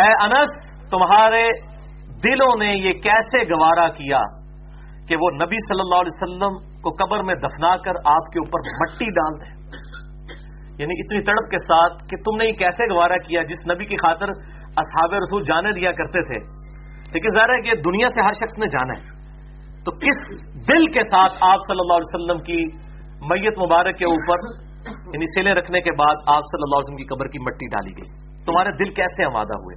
اے 0.00 0.10
انس، 0.24 0.52
تمہارے 0.90 1.48
دلوں 2.24 2.56
نے 2.58 2.72
یہ 2.74 2.92
کیسے 2.92 3.44
گوارا 3.44 3.88
کیا 3.88 4.20
کہ 5.08 5.16
وہ 5.16 5.30
نبی 5.30 5.58
صلی 5.68 5.80
اللہ 5.80 6.00
علیہ 6.00 6.16
وسلم 6.16 6.80
کو 6.80 6.90
قبر 6.90 7.22
میں 7.22 7.34
دفنا 7.34 7.76
کر 7.76 7.92
آپ 8.04 8.30
کے 8.32 8.38
اوپر 8.38 8.68
مٹی 8.80 9.04
ڈال 9.04 9.40
دیں 9.40 9.52
یعنی 10.78 10.94
اتنی 10.98 11.20
تڑپ 11.22 11.50
کے 11.50 11.56
ساتھ 11.56 12.04
کہ 12.10 12.16
تم 12.16 12.36
نے 12.36 12.46
یہ 12.46 12.52
کیسے 12.52 12.94
گوارا 12.94 13.16
کیا 13.16 13.42
جس 13.42 13.70
نبی 13.70 13.84
کی 13.84 13.96
خاطر 13.96 14.28
اصحاب 14.76 15.14
رسول 15.14 15.42
جانے 15.42 15.72
دیا 15.72 15.92
کرتے 15.92 16.22
تھے؟ 16.22 16.38
لیکن 17.12 17.28
ظاہر 17.28 17.48
ہے 17.48 17.60
کہ 17.62 17.74
دنیا 17.80 18.08
سے 18.08 18.20
ہر 18.26 18.32
شخص 18.32 18.58
نے 18.58 18.66
جانا 18.66 19.00
ہے۔ 19.00 19.20
تو 19.84 19.92
کس 19.92 20.18
دل 20.68 20.86
کے 20.86 21.02
ساتھ 21.02 21.32
آپ 21.40 21.58
صلی 21.68 21.80
اللہ 21.80 21.98
علیہ 21.98 22.10
وسلم 22.14 22.40
کی 22.42 22.60
میت 23.30 23.58
مبارک 23.58 23.98
کے 23.98 24.04
اوپر 24.04 24.71
یعنی 25.12 25.26
سیلے 25.34 25.54
رکھنے 25.54 25.80
کے 25.80 25.90
بعد 25.90 26.16
آپ 26.34 26.52
صلی 26.52 26.64
اللہ 26.64 26.76
علیہ 26.76 26.88
وسلم 26.88 26.96
کی 26.96 27.04
قبر 27.04 27.28
کی 27.28 27.38
مٹی 27.38 27.66
ڈالی 27.66 27.92
گئی۔ 27.96 28.08
تمہارے 28.46 28.70
دل 28.84 28.90
کیسے 28.90 29.24
آمادہ 29.24 29.58
ہوئے؟ 29.58 29.76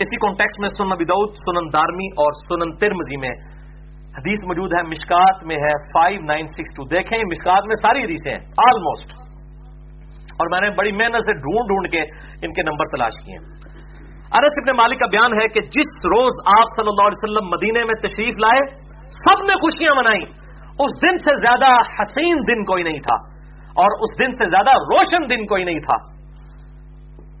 اسی 0.00 0.16
کانٹیکس 0.16 0.60
میں 0.60 0.68
سنن 0.68 0.90
بدعود 0.90 1.34
سنن 1.34 1.72
دارمی 1.72 2.06
اور 2.06 2.32
سنن 2.32 2.76
ترمزی 2.76 3.16
میں 3.16 3.32
حدیث 4.18 4.44
موجود 4.48 4.72
ہے۔ 4.72 4.82
مشکات 4.82 5.44
میں 5.48 5.56
ہے 5.56 5.72
فائیو 5.94 6.20
نائن 6.26 6.46
سکس 6.46 6.76
ٹو 6.76 6.84
دیکھیں 6.84 7.18
مشکات 7.18 7.66
میں 7.66 7.74
ساری 7.82 8.00
حدیثیں 8.00 8.32
ہیں 8.32 8.40
آلموسٹ 8.68 9.12
اور 10.32 10.50
میں 10.50 10.60
نے 10.60 10.70
بڑی 10.70 10.92
محنت 10.92 11.16
سے 11.16 11.32
ڈھونڈ 11.32 11.68
ڈھونڈ 11.68 11.90
کے 11.92 12.02
ان 12.46 12.52
کے 12.52 12.62
نمبر 12.62 12.88
تلاش 12.88 13.24
کیے 13.24 13.36
انس 14.38 14.54
ابن 14.62 14.76
مالک 14.76 15.00
کا 15.00 15.06
بیان 15.06 15.32
ہے 15.32 15.48
کہ 15.48 15.60
جس 15.60 15.90
روز 16.04 16.38
آپ 16.58 16.76
صلی 16.76 16.88
اللہ 16.88 17.08
علیہ 17.08 17.20
وسلم 17.22 17.46
مدینے 17.46 17.84
میں 17.84 17.96
تشریف 18.02 18.34
لائے، 18.38 18.60
سب 19.16 19.42
نے 19.42 19.54
خوشیاں 19.54 19.94
منائی 19.94 20.22
اس 20.84 20.92
دن 21.02 21.16
سے 21.16 21.34
زیادہ 21.40 21.72
حسین 21.96 22.36
دن 22.36 22.64
کوئی 22.64 22.82
نہیں 22.82 22.98
تھا۔ 22.98 23.31
اور 23.74 24.00
اس 24.00 24.26
دن 24.26 24.34
سے 24.34 24.50
زیادہ 24.50 24.70
روشن 24.70 25.30
دن 25.30 25.46
کوئی 25.46 25.64
نہیں 25.64 25.80
تھا۔ 25.80 26.12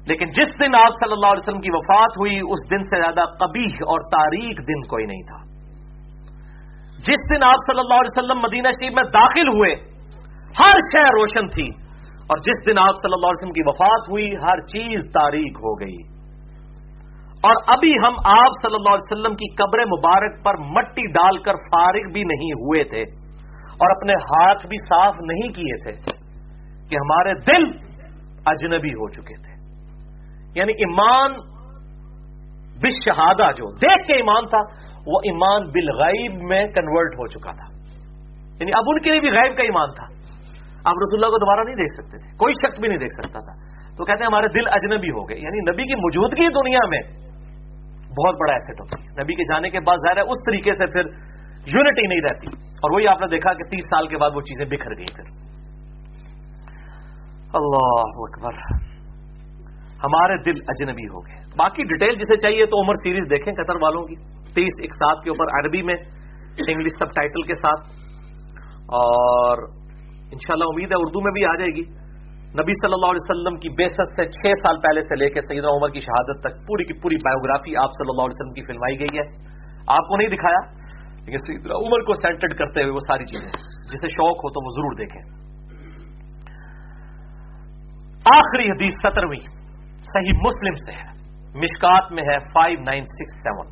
لیکن 0.06 0.26
جس 0.28 0.60
دن 0.60 0.74
آپ 0.74 0.90
صلی 0.90 1.12
اللہ 1.12 1.26
علیہ 1.26 1.42
وسلم 1.42 1.60
کی 1.60 1.70
وفات 1.70 2.10
ہوئی، 2.10 2.36
اس 2.36 2.70
دن 2.70 2.78
سے 2.78 3.00
زیادہ 3.00 3.24
قبیح 3.40 3.68
اور 3.68 4.00
تاریخ 4.00 4.58
دن 4.68 4.80
کوئی 4.82 5.06
نہیں 5.06 5.22
تھا۔ 5.22 5.52
جس 6.98 7.34
دن 7.34 7.42
آپ 7.42 7.56
صلی 7.66 7.78
اللہ 7.78 7.94
علیہ 7.94 8.22
وسلم 8.22 8.38
مدینہ 8.38 8.68
شریف 8.68 8.92
میں 8.94 9.02
داخل 9.02 9.48
ہوئے، 9.48 9.74
ہر 10.58 10.72
شہ 10.92 11.02
روشن 11.02 11.50
تھی۔ 11.50 11.82
اور 12.22 12.36
جس 12.36 12.66
دن 12.66 12.78
آپ 12.78 12.94
صلی 13.02 13.12
اللہ 13.12 13.26
علیہ 13.26 13.42
وسلم 13.42 13.52
کی 13.52 13.62
وفات 13.66 14.10
ہوئی، 14.10 14.30
ہر 14.42 14.58
چیز 14.58 15.00
تاریخ 15.14 15.56
ہو 15.56 15.74
گئی۔ 15.74 16.12
اور 17.46 17.54
ابھی 17.68 17.92
ہم 17.92 18.14
آپ 18.18 18.50
صلی 18.62 18.74
اللہ 18.74 18.94
علیہ 18.94 19.12
وسلم 19.12 19.34
کی 19.34 19.54
قبر 19.54 19.78
مبارک 19.78 20.44
پر 20.44 20.54
مٹی 20.58 21.06
ڈال 21.06 21.38
کر 21.38 21.52
فارغ 21.52 22.12
بھی 22.12 22.20
نہیں 22.20 22.52
ہوئے 22.52 22.84
تھے 22.84 23.02
اور 23.52 23.96
اپنے 23.96 24.12
ہاتھ 24.12 24.66
بھی 24.66 24.76
صاف 24.76 25.14
نہیں 25.20 25.52
کیے 25.52 25.92
تھے۔ 25.92 26.21
کہ 26.92 26.96
ہمارے 26.96 27.34
دل 27.34 27.92
اجنبی 28.46 28.90
ہو 28.90 29.10
چکے 29.10 29.42
تھے۔ 29.42 29.52
یعنی 30.54 30.72
ایمان 30.72 31.32
بشہادہ 32.82 33.50
جو 33.56 33.70
دیکھ 33.70 34.06
کے 34.06 34.14
ایمان 34.14 34.46
تھا، 34.46 34.58
وہ 35.06 35.18
ایمان 35.24 35.70
بالغیب 35.70 36.32
میں 36.50 36.64
کنورٹ 36.64 37.14
ہو 37.14 37.26
چکا 37.26 37.50
تھا۔ 37.50 37.72
یعنی 38.60 38.70
اب 38.74 38.84
ان 38.86 39.00
کے 39.00 39.10
لیے 39.10 39.20
بھی 39.20 39.28
غیب 39.28 39.56
کا 39.56 39.62
ایمان 39.62 39.88
تھا۔ 39.90 40.12
آپ 40.84 40.92
رسول 40.92 41.14
اللہ 41.14 41.26
کو 41.26 41.38
دوبارہ 41.38 41.60
نہیں 41.64 41.76
دیکھ 41.76 42.02
سکتے 42.02 42.18
تھے۔ 42.18 42.36
کوئی 42.36 42.54
شخص 42.54 42.80
بھی 42.80 42.88
نہیں 42.88 42.98
دیکھ 42.98 43.12
سکتا 43.12 43.38
تھا۔ 43.38 43.52
تو 43.96 44.04
کہتے 44.04 44.18
ہیں 44.18 44.26
ہمارے 44.26 44.46
دل 44.48 44.68
اجنبی 44.68 45.10
ہو 45.10 45.28
گئے۔ 45.28 45.38
یعنی 45.38 45.60
نبی 45.60 45.82
کی 45.82 45.94
موجودگی 45.94 46.48
دنیا 46.48 46.88
میں 46.88 47.00
بہت 48.08 48.34
بڑا 48.40 48.52
ایسٹ 48.52 48.80
ہوتی 48.80 49.02
ہے۔ 49.02 49.24
نبی 49.24 49.34
کے 49.34 49.42
جانے 49.42 49.70
کے 49.70 49.80
بعد 49.80 49.96
ظاہر 49.96 50.16
ہے 50.16 50.22
اس 50.22 50.38
طریقے 50.46 50.72
سے 50.72 50.86
پھر 50.86 51.02
یونٹی 51.66 52.02
نہیں 52.02 52.20
رہتی۔ 52.20 52.46
اور 52.68 52.90
وہی 52.94 53.06
آپ 53.06 53.20
نے 53.20 53.26
دیکھا 53.26 53.52
کہ 53.52 53.64
تیس 53.64 53.84
سال 53.84 54.08
کے 54.08 54.16
بعد 54.16 54.30
وہ 54.34 54.40
چیزیں 54.40 54.64
بکھر 54.64 54.96
گئی 54.96 55.04
پھر۔ 55.16 55.51
اللہ 57.54 58.00
اکبر۔ 58.14 58.52
ہمارے 60.04 60.42
دل 60.42 60.60
اجنبی 60.68 61.08
ہو 61.08 61.20
گئے۔ 61.20 61.36
باقی 61.56 61.82
ڈیٹیل 61.82 62.14
جسے 62.14 62.36
چاہیے 62.36 62.66
تو 62.66 62.84
عمر 62.84 62.94
سیریز 62.94 63.30
دیکھیں 63.30 63.54
قطر 63.54 63.76
والوں 63.76 64.02
کی۔ 64.02 64.14
تیس 64.54 64.72
ایک 64.80 64.94
ساتھ 64.94 65.22
کے 65.22 65.30
اوپر 65.30 65.44
عربی 65.44 65.82
میں 65.82 65.94
انگلش 66.68 66.92
سب 66.98 67.06
ٹائٹل 67.08 67.42
کے 67.42 67.54
ساتھ۔ 67.54 67.80
اور 68.82 69.58
انشاءاللہ 70.32 70.64
امید 70.64 70.92
ہے 70.92 70.96
اردو 70.96 71.20
میں 71.20 71.32
بھی 71.32 71.44
آ 71.44 71.54
جائے 71.54 71.76
گی۔ 71.76 72.02
نبی 72.62 72.72
صلی 72.72 72.92
اللہ 72.92 73.10
علیہ 73.10 73.30
وسلم 73.30 73.60
کی 73.60 73.68
بے 73.68 73.88
سے 73.88 74.24
چھ 74.24 74.62
سال 74.62 74.76
پہلے 74.80 75.00
سے 75.00 75.16
لے 75.16 75.30
کے 75.30 75.40
سیدنا 75.40 75.68
عمر 75.68 75.88
کی 75.88 76.00
شہادت 76.00 76.40
تک 76.40 76.68
پوری 76.68 76.84
کی 76.84 76.92
پوری 76.92 77.16
بایوگرافی 77.16 77.76
آپ 77.76 77.90
صلی 77.90 78.10
اللہ 78.10 78.22
علیہ 78.22 78.34
وسلم 78.34 78.52
کی 78.52 78.60
فلمائی 78.60 79.00
گئی 79.00 79.18
ہے۔ 79.18 79.52
آپ 79.88 80.08
کو 80.08 80.16
نہیں 80.16 80.28
دکھایا، 80.28 80.72
لیکن 81.24 81.36
سیدنا 81.36 81.74
عمر 81.74 82.00
کو 82.00 82.14
سینٹرڈ 82.14 82.58
کرتے 82.58 82.82
ہوئے 82.82 82.92
وہ 82.92 82.98
ساری 82.98 83.24
چیزیں۔ 83.24 83.52
جسے 83.92 84.08
شوق 84.08 84.36
ہو 84.36 84.50
تو 84.50 84.64
وہ 84.64 84.70
ضرور 84.70 85.06
دیکھیں۔ 85.06 85.41
آخری 88.24 88.70
حدیث 88.70 88.92
سترویں، 89.02 89.40
صحیح 89.98 90.32
مسلم 90.46 90.74
سے 90.74 90.92
ہے۔ 90.92 91.12
مشکات 91.54 92.12
میں 92.12 92.22
ہے 92.22 92.38
فائیو 92.38 92.80
نائن 92.80 93.00
سکس 93.00 93.40
سیون۔ 93.42 93.66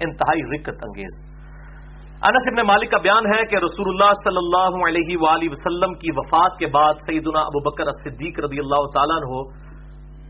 انتہائی 0.00 0.42
رکت 0.42 0.82
انگیز۔ 0.82 1.38
انس 2.22 2.46
ابن 2.46 2.56
مالک 2.68 2.90
کا 2.90 2.98
بیان 2.98 3.22
ہے 3.34 3.44
کہ 3.44 3.56
رسول 3.56 3.86
اللہ 3.88 4.12
صلی 4.12 4.36
اللہ 4.36 4.88
علیہ 4.88 5.16
وآلہ 5.20 5.48
وسلم 5.50 5.94
کی 5.94 6.10
وفات 6.10 6.58
کے 6.58 6.66
بعد 6.66 6.94
سیدنا 6.94 7.40
ابو 7.40 7.70
بکر 7.70 7.84
صدیق 7.84 8.38
رضی 8.38 8.58
اللہ 8.58 8.82
تعالیٰ 8.94 9.16
عنہ 9.16 9.32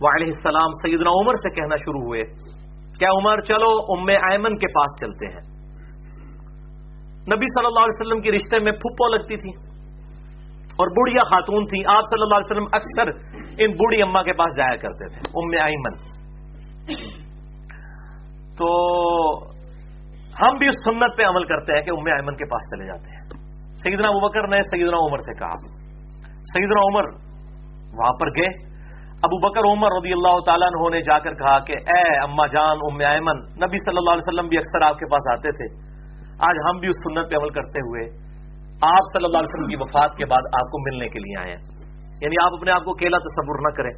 وعلیہ 0.01 0.31
السلام 0.37 0.71
سیدنا 0.71 1.11
عمر 1.11 1.35
سے 1.35 1.55
کہنا 1.55 1.77
شروع 1.77 2.03
ہوئے۔ 2.03 2.23
کیا 2.99 3.09
عمر، 3.09 3.41
چلو 3.41 3.93
ام 3.93 4.09
ایمن 4.33 4.57
کے 4.57 4.67
پاس 4.67 5.07
چلتے 5.07 5.27
ہیں۔ 5.27 5.59
نبی 7.33 7.47
صلی 7.47 7.67
اللہ 7.67 7.81
علیہ 7.81 8.01
وسلم 8.01 8.21
کی 8.21 8.33
رشتے 8.33 8.59
میں 8.59 8.73
پھپو 8.73 9.09
لگتی 9.09 9.37
تھی 9.37 9.69
اور 10.81 10.87
بڑھیا 10.87 11.23
خاتون 11.23 11.67
تھی 11.67 11.85
آپ 11.85 12.03
صلی 12.03 12.23
اللہ 12.23 12.35
علیہ 12.35 12.51
وسلم 12.51 12.67
اکثر 12.73 13.38
ان 13.59 13.71
بوڑھی 13.71 14.03
اما 14.03 14.23
کے 14.23 14.33
پاس 14.33 14.59
جایا 14.59 14.77
کرتے 14.77 15.09
تھے، 15.09 15.21
ام 15.35 15.65
ایمن۔ 15.67 15.97
تو 18.57 18.69
ہم 20.43 20.57
بھی 20.59 20.69
اس 20.69 20.75
سنت 20.85 21.17
پہ 21.17 21.23
عمل 21.23 21.45
کرتے 21.45 21.73
ہیں 21.73 21.85
کہ 21.85 21.91
ام 21.91 22.13
ایمن 22.13 22.37
کے 22.37 22.45
پاس 22.45 22.77
چلے 22.77 22.87
جاتے 22.87 23.11
ہیں۔ 23.11 23.29
سیدنا 23.77 24.09
ابو 24.09 24.29
بکر 24.29 24.49
نے 24.49 24.61
سیدنا 24.61 24.97
عمر 24.97 25.19
سے 25.19 25.35
کہا۔ 25.35 25.55
سیدنا 26.29 26.81
عمر 26.87 27.05
وہاں 27.85 28.13
پر 28.21 28.27
گئے۔ 28.27 28.69
ابو 29.23 29.51
بکر 29.51 29.61
عمر 29.61 29.89
رضی 29.89 30.13
اللہ 30.13 30.41
تعالیٰ 30.47 30.91
نے 30.91 31.01
جا 31.01 31.19
کر 31.19 31.35
کہا 31.35 31.59
کہ، 31.59 31.73
اے 31.73 32.19
اما 32.19 32.47
جان، 32.47 32.77
ام 32.91 33.13
ایمن، 33.13 33.37
نبی 33.37 33.77
صلی 33.77 33.97
اللہ 33.97 34.11
علیہ 34.11 34.29
وسلم 34.29 34.49
بھی 34.49 34.59
اکثر 34.59 34.83
آپ 34.83 34.99
کے 34.99 35.07
پاس 35.07 35.33
آتے 35.33 35.51
تھے۔ 35.53 35.89
آج 36.33 36.57
ہم 36.71 36.79
بھی 36.79 36.89
اس 36.89 36.97
سنت 36.97 37.31
پہ 37.31 37.37
عمل 37.37 37.49
کرتے 37.49 37.81
ہوئے 37.81 38.09
آپ 38.83 39.03
صلی 39.13 39.25
اللہ 39.25 39.39
علیہ 39.39 39.55
وسلم 39.55 39.69
کی 39.69 39.77
وفات 39.77 40.17
کے 40.17 40.25
بعد 40.25 40.43
آپ 40.43 40.67
کو 40.67 40.91
ملنے 40.91 41.09
کے 41.09 41.19
لیے 41.19 41.41
آئے 41.41 41.57
ہیں۔ 41.57 41.78
یعنی 42.21 42.45
آپ 42.45 42.55
اپنے 42.55 42.71
آپ 42.71 42.85
کو 42.85 42.91
اکیلا 42.91 43.19
تصور 43.19 43.59
نہ 43.59 43.75
کریں۔ 43.77 43.93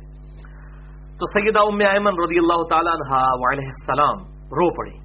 تو 1.21 1.27
سیدہ 1.27 1.61
ام 1.61 1.81
ایمن 1.91 2.19
رضی 2.25 2.39
اللہ 2.39 2.63
تعالیٰ 2.63 2.93
عنہ 2.95 3.21
علیہ 3.53 3.67
السلام 3.67 4.17
رو 4.59 4.71
پڑی 4.71 4.99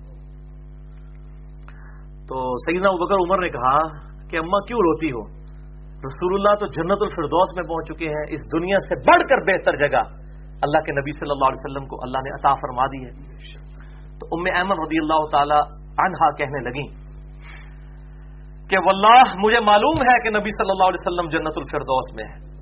تو 2.30 2.58
سیدنا 2.58 2.92
بکر 2.92 3.16
عمر 3.16 3.42
نے 3.42 3.50
کہا 3.50 3.78
کہ 4.30 4.38
اما 4.38 4.60
کیوں 4.66 4.80
روتی 4.80 5.12
ہو؟ 5.12 5.24
رسول 6.06 6.34
اللہ 6.34 6.56
تو 6.56 6.68
جنت 6.68 7.02
الفردوس 7.02 7.56
میں 7.56 7.64
پہنچ 7.64 7.88
چکے 7.88 8.06
ہیں، 8.06 8.24
اس 8.30 8.40
دنیا 8.56 8.78
سے 8.80 8.96
بڑھ 8.96 9.28
کر 9.30 9.44
بہتر 9.44 9.76
جگہ 9.76 10.02
اللہ 10.62 10.84
کے 10.86 10.92
نبی 10.92 11.12
صلی 11.12 11.32
اللہ 11.32 11.46
علیہ 11.46 11.64
وسلم 11.66 11.86
کو 11.88 11.96
اللہ 12.02 12.18
نے 12.18 12.34
عطا 12.36 12.54
فرما 12.54 12.86
دی 12.86 13.06
ہے۔ 13.06 13.12
تو 14.20 14.28
ام 14.32 14.46
احمد 14.56 14.76
رضی 14.86 14.98
اللہ 14.98 15.30
تعالی 15.32 15.60
عنہا 16.06 16.32
کہنے 16.32 16.64
لگی 16.70 16.88
کہ 18.70 18.78
واللہ 18.78 19.36
مجھے 19.38 19.60
معلوم 19.60 20.02
ہے 20.02 20.20
کہ 20.24 20.30
نبی 20.30 20.50
صلی 20.50 20.70
اللہ 20.70 20.88
علیہ 20.88 21.04
وسلم 21.06 21.28
جنت 21.28 21.58
الفردوس 21.58 22.14
میں 22.16 22.24
ہے۔ 22.24 22.55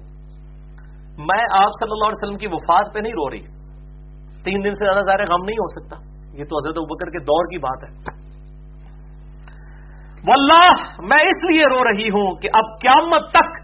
میں 1.18 1.44
آپ 1.52 1.70
صلی 1.80 1.92
اللہ 1.92 2.06
علیہ 2.06 2.24
وسلم 2.24 2.38
کی 2.38 2.48
وفات 2.48 2.94
پہ 2.94 3.00
نہیں 3.00 3.14
رو 3.14 3.30
رہی۔ 3.30 3.64
تین 4.44 4.64
دن 4.64 4.74
سے 4.74 4.86
زیادہ 4.86 5.02
ظاہر 5.06 5.20
غم 5.20 5.46
نہیں 5.46 5.56
ہو 5.56 5.68
سکتا۔ 5.68 5.96
یہ 6.34 6.44
تو 6.44 6.58
حضرت 6.58 6.76
بکر 6.78 7.06
کے 7.06 7.20
دور 7.20 7.46
کی 7.46 7.58
بات 7.58 7.84
ہے۔ 7.84 8.24
واللہ، 10.28 10.74
میں 11.08 11.30
اس 11.30 11.52
لیے 11.52 11.64
رو 11.64 11.84
رہی 11.84 12.08
ہوں 12.08 12.36
کہ 12.36 12.50
اب 12.54 12.82
قیامت 12.82 13.30
تک 13.30 13.64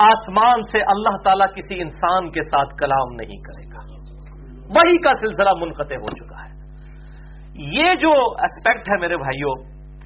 آسمان 0.00 0.60
سے 0.60 0.80
اللہ 0.80 1.22
تعالیٰ 1.24 1.46
کسی 1.46 1.80
انسان 1.80 2.30
کے 2.30 2.40
ساتھ 2.40 2.74
کلام 2.78 3.14
نہیں 3.14 3.36
کرے 3.36 3.74
گا۔ 3.74 3.96
وہی 4.54 5.02
کا 5.02 5.12
سلسلہ 5.12 5.50
منقطع 5.60 5.94
ہو 5.94 6.06
چکا 6.06 6.44
ہے۔ 6.44 6.56
یہ 7.54 7.94
جو 7.94 8.12
اسپیکٹ 8.32 8.88
ہے 8.88 9.00
میرے 9.00 9.16
بھائیوں، 9.16 9.54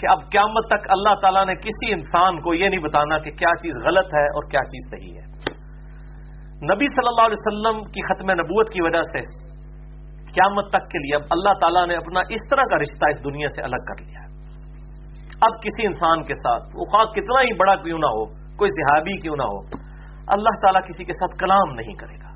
کہ 0.01 0.07
اب 0.11 0.19
قیامت 0.33 0.67
تک 0.67 0.87
اللہ 0.91 1.15
تعالیٰ 1.23 1.47
نے 1.47 1.55
کسی 1.55 1.93
انسان 1.93 2.41
کو 2.41 2.55
یہ 2.55 2.69
نہیں 2.69 2.81
بتانا 2.81 3.19
کہ 3.19 3.31
کیا 3.31 3.49
چیز 3.57 3.87
غلط 3.87 4.15
ہے 4.15 4.25
اور 4.25 4.51
کیا 4.51 4.61
چیز 4.61 4.91
صحیح 4.91 5.21
ہے۔ 5.21 5.30
نبی 6.69 6.87
صلی 6.97 7.09
اللہ 7.09 7.27
علیہ 7.27 7.41
وسلم 7.41 7.77
کی 7.93 8.03
ختم 8.07 8.31
نبوت 8.31 8.71
کی 8.73 8.83
وجہ 8.83 9.01
سے 9.03 9.21
قیامت 10.33 10.67
تک 10.73 10.89
کے 10.91 10.99
لیے 10.99 11.15
اب 11.15 11.31
اللہ 11.37 11.55
تعالیٰ 11.61 11.87
نے 11.87 11.95
اپنا 11.95 12.21
اس 12.37 12.43
طرح 12.51 12.67
کا 12.71 12.79
رشتہ 12.79 13.09
اس 13.11 13.25
دنیا 13.25 13.49
سے 13.49 13.63
الگ 13.63 13.87
کر 13.87 14.03
لیا 14.03 14.25
اب 15.49 15.57
کسی 15.63 15.87
انسان 15.87 16.25
کے 16.25 16.35
ساتھ 16.35 16.77
وہ 16.77 16.85
خواہ 16.85 17.05
کتنا 17.05 17.41
ہی 17.41 17.53
بڑا 17.53 17.75
کیوں 17.75 17.99
نہ 17.99 18.11
ہو، 18.17 18.25
کوئی 18.57 18.71
صحابی 18.71 19.17
کیوں 19.21 19.37
نہ 19.37 19.43
ہو، 19.43 19.59
اللہ 20.37 20.59
تعالیٰ 20.63 20.83
کسی 20.83 21.05
کے 21.05 21.13
ساتھ 21.13 21.39
کلام 21.39 21.73
نہیں 21.73 21.95
کرے 21.95 22.19
گا۔ 22.25 22.33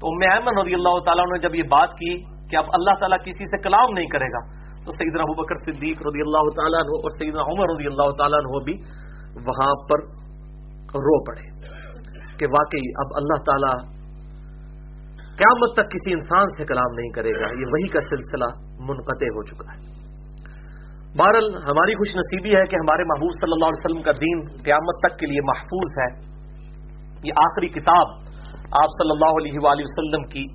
تو 0.00 0.08
ام 0.08 0.26
ایمن 0.30 0.58
رضی 0.58 0.74
اللہ 0.74 0.98
تعالیٰ 0.98 1.24
نے 1.24 1.38
جب 1.38 1.54
یہ 1.54 1.62
بات 1.62 1.94
کی 1.94 2.12
کہ 2.50 2.56
اب 2.56 2.64
اللہ 2.72 2.98
تعالیٰ 3.00 3.18
کسی 3.18 3.44
سے 3.44 3.62
کلام 3.62 3.92
نہیں 3.92 4.06
کرے 4.06 4.32
گا، 4.32 4.42
تو 4.84 4.90
سیدنا 4.90 5.22
ابو 5.22 5.42
بکر 5.42 5.62
صدیق 5.62 6.02
رضی 6.02 6.26
اللہ 6.26 6.50
تعالیٰ 6.58 6.82
عنہ 6.84 6.98
اور 6.98 7.10
سیدنا 7.10 7.46
عمر 7.52 7.74
رضی 7.74 7.86
اللہ 7.86 8.10
تعالیٰ 8.18 8.42
عنہ 8.44 8.64
بھی 8.64 8.76
وہاں 9.46 9.72
پر 9.88 10.04
رو 10.98 11.24
پڑے۔ 11.24 11.75
کہ 12.38 12.46
واقعی 12.46 12.88
اب 12.96 13.06
اللہ 13.16 13.42
تعالیٰ 13.46 13.96
قیامت 15.36 15.74
تک 15.74 15.90
کسی 15.90 16.12
انسان 16.12 16.46
سے 16.58 16.64
کلام 16.64 16.94
نہیں 16.94 17.08
کرے 17.08 17.30
گا۔ 17.30 17.60
یہ 17.60 17.66
وہی 17.66 17.88
کا 17.88 18.00
سلسلہ 18.00 18.44
منقطع 18.80 19.26
ہو 19.26 19.42
چکا 19.42 19.74
ہے۔ 19.74 19.96
بہرحال 21.16 21.54
ہماری 21.56 21.94
خوش 21.94 22.16
نصیبی 22.16 22.56
ہے 22.56 22.62
کہ 22.70 22.76
ہمارے 22.76 23.04
محبوب 23.04 23.30
صلی 23.32 23.52
اللہ 23.52 23.64
علیہ 23.64 23.84
وسلم 23.84 24.02
کا 24.02 24.10
دین 24.10 24.62
قیامت 24.64 24.94
تک 24.98 25.18
کے 25.18 25.26
لیے 25.26 25.40
محفوظ 25.40 25.90
ہے۔ 26.00 26.36
یہ 27.24 27.32
آخری 27.36 27.68
کتاب 27.68 28.06
آپ 28.72 28.88
صلی 28.88 29.10
اللہ 29.10 29.30
علیہ 29.40 29.58
وآلہ 29.62 29.82
وسلم 29.84 30.24
کی 30.24 30.46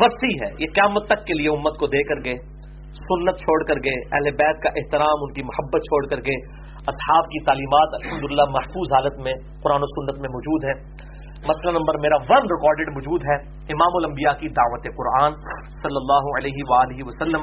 وسیع 0.00 0.36
ہے۔ 0.46 0.54
یہ 0.58 0.66
قیامت 0.74 1.04
تک 1.06 1.26
کے 1.26 1.34
لیے 1.34 1.48
امت 1.48 1.78
کو 1.78 1.86
دے 1.86 2.02
کر 2.02 2.24
گئے۔ 2.24 2.57
سنت 2.92 3.36
چھوڑ 3.36 3.64
کر 3.64 3.74
گئے، 3.74 3.96
اہل 4.12 4.30
بیت 4.30 4.62
کا 4.62 4.68
احترام، 4.76 5.22
ان 5.22 5.32
کی 5.32 5.42
محبت 5.42 5.82
چھوڑ 5.82 6.06
کر 6.06 6.16
گئے۔ 6.16 6.36
اصحاب 6.92 7.24
کی 7.24 7.44
تعلیمات 7.44 7.88
الحمدللہ 7.94 8.42
محفوظ 8.50 8.92
حالت 8.92 9.18
میں، 9.18 9.34
قرآن 9.62 9.82
و 9.82 9.86
سنت 9.86 10.20
میں 10.20 10.30
موجود 10.30 10.64
ہے 10.64 10.74
مسئلہ 11.46 11.72
نمبر 11.72 11.98
میرا 11.98 12.16
ون 12.30 12.42
ریکارڈڈ 12.52 12.88
موجود 12.94 13.20
ہے، 13.30 13.36
امام 13.74 13.96
الانبیاء 13.96 14.32
کی 14.32 14.48
دعوت 14.48 14.88
قرآن 15.00 15.32
صلی 15.82 15.96
اللہ 15.96 16.30
علیہ 16.38 16.64
وآلہ 16.68 17.06
وسلم۔ 17.06 17.42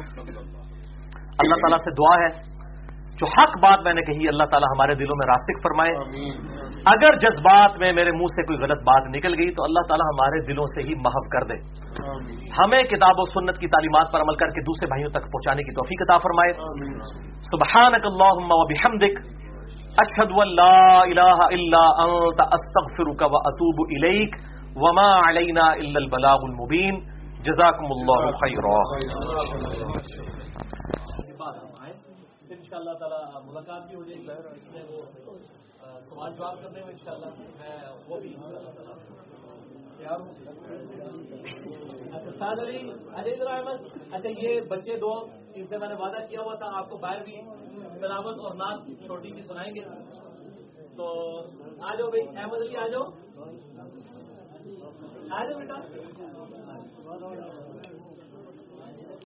اللہ 1.43 1.55
تعالیٰ 1.55 1.77
سے 1.77 1.91
دعا 1.91 2.15
ہے 2.23 2.54
جو 3.15 3.25
حق 3.37 3.57
بات 3.61 3.79
میں 3.83 3.93
نے 3.93 4.01
کہی 4.01 4.27
اللہ 4.27 4.43
تعالیٰ 4.43 4.67
ہمارے 4.75 4.95
دلوں 4.95 5.15
میں 5.17 5.27
راسک 5.27 5.59
فرمائے۔ 5.63 5.91
اگر 6.85 7.15
جذبات 7.15 7.77
میں 7.79 7.93
میرے 7.93 8.11
منہ 8.11 8.25
سے 8.25 8.43
کوئی 8.43 8.59
غلط 8.59 8.77
بات 8.77 9.03
نکل 9.15 9.33
گئی 9.39 9.51
تو 9.51 9.63
اللہ 9.63 9.79
تعالیٰ 9.87 10.07
ہمارے 10.07 10.53
دلوں 10.53 10.65
سے 10.65 10.81
ہی 10.81 10.93
محف 10.93 11.29
کر 11.31 11.47
دے۔ 11.47 11.57
ہمیں 12.59 12.83
کتاب 12.83 13.15
و 13.17 13.25
سنت 13.25 13.57
کی 13.57 13.67
تعلیمات 13.67 14.11
پر 14.11 14.21
عمل 14.21 14.35
کر 14.35 14.47
کے 14.47 14.61
دوسرے 14.61 14.87
بھائیوں 14.87 15.09
تک 15.09 15.23
پہنچانے 15.23 15.63
کی 15.63 15.71
توفیق 15.71 16.01
عطا 16.01 16.17
فرمائے۔ 16.17 16.53
سبحانک 17.41 18.05
اللہم 18.05 18.51
و 18.51 18.67
بحمدک 18.67 19.19
اشہد 19.97 20.31
ان 20.35 20.55
لا 20.55 20.99
الہ 21.01 21.39
الا 21.47 21.83
انت 22.03 22.41
استغفرک 22.41 23.21
و 23.21 23.37
اتوب 23.37 23.85
الیک 23.89 24.35
وما 24.75 25.29
علینا 25.29 25.65
الا 25.65 25.99
البلاغ 25.99 26.39
المبین۔ 26.41 26.99
جزاکم 27.43 27.85
اللہ 27.85 28.29
اللہ 32.75 32.93
تعالیٰ 32.93 33.19
ملاقات 33.45 33.87
بھی 33.87 33.95
ہو 33.95 34.03
جائے 34.03 34.21
گی، 34.21 34.27
اس 34.55 34.67
میں 34.73 34.83
وہ 34.83 35.01
سوال 36.09 36.33
جواب 36.33 36.55
کرنے 36.63 36.79
میں 36.79 36.93
ان 36.93 36.97
شاء 37.03 37.11
اللہ 37.11 37.29
میں 37.59 37.77
وہ 38.07 38.19
بھی 38.19 38.35
اچھا 42.13 42.51
علی 42.51 42.77
علی 43.13 43.31
احمد 43.41 43.85
اچھا 44.11 44.29
یہ 44.29 44.61
بچے 44.61 44.97
دو، 44.97 45.11
ان 45.55 45.65
سے 45.65 45.77
میں 45.77 45.87
نے 45.87 45.95
وعدہ 45.95 46.25
کیا 46.25 46.41
ہوا 46.41 46.55
تھا، 46.55 46.67
آپ 46.77 46.89
کو 46.89 46.97
باہر 46.97 47.23
بھی 47.23 47.41
تلاوت 47.99 48.39
اور 48.39 48.55
نعت 48.55 48.79
چھوٹی 49.05 49.29
سی 49.29 49.43
سنائیں 49.43 49.75
گے۔ 49.75 49.83
تو 50.97 51.05
آ 51.81 51.95
جاؤ 51.95 52.09
بھائی، 52.09 52.27
احمد 52.37 52.61
علی 52.61 52.77
آ 52.77 52.87
جاؤ۔ 52.87 53.03
آ 55.31 55.43
جاؤ 55.43 55.59
بیٹا۔ 55.59 55.77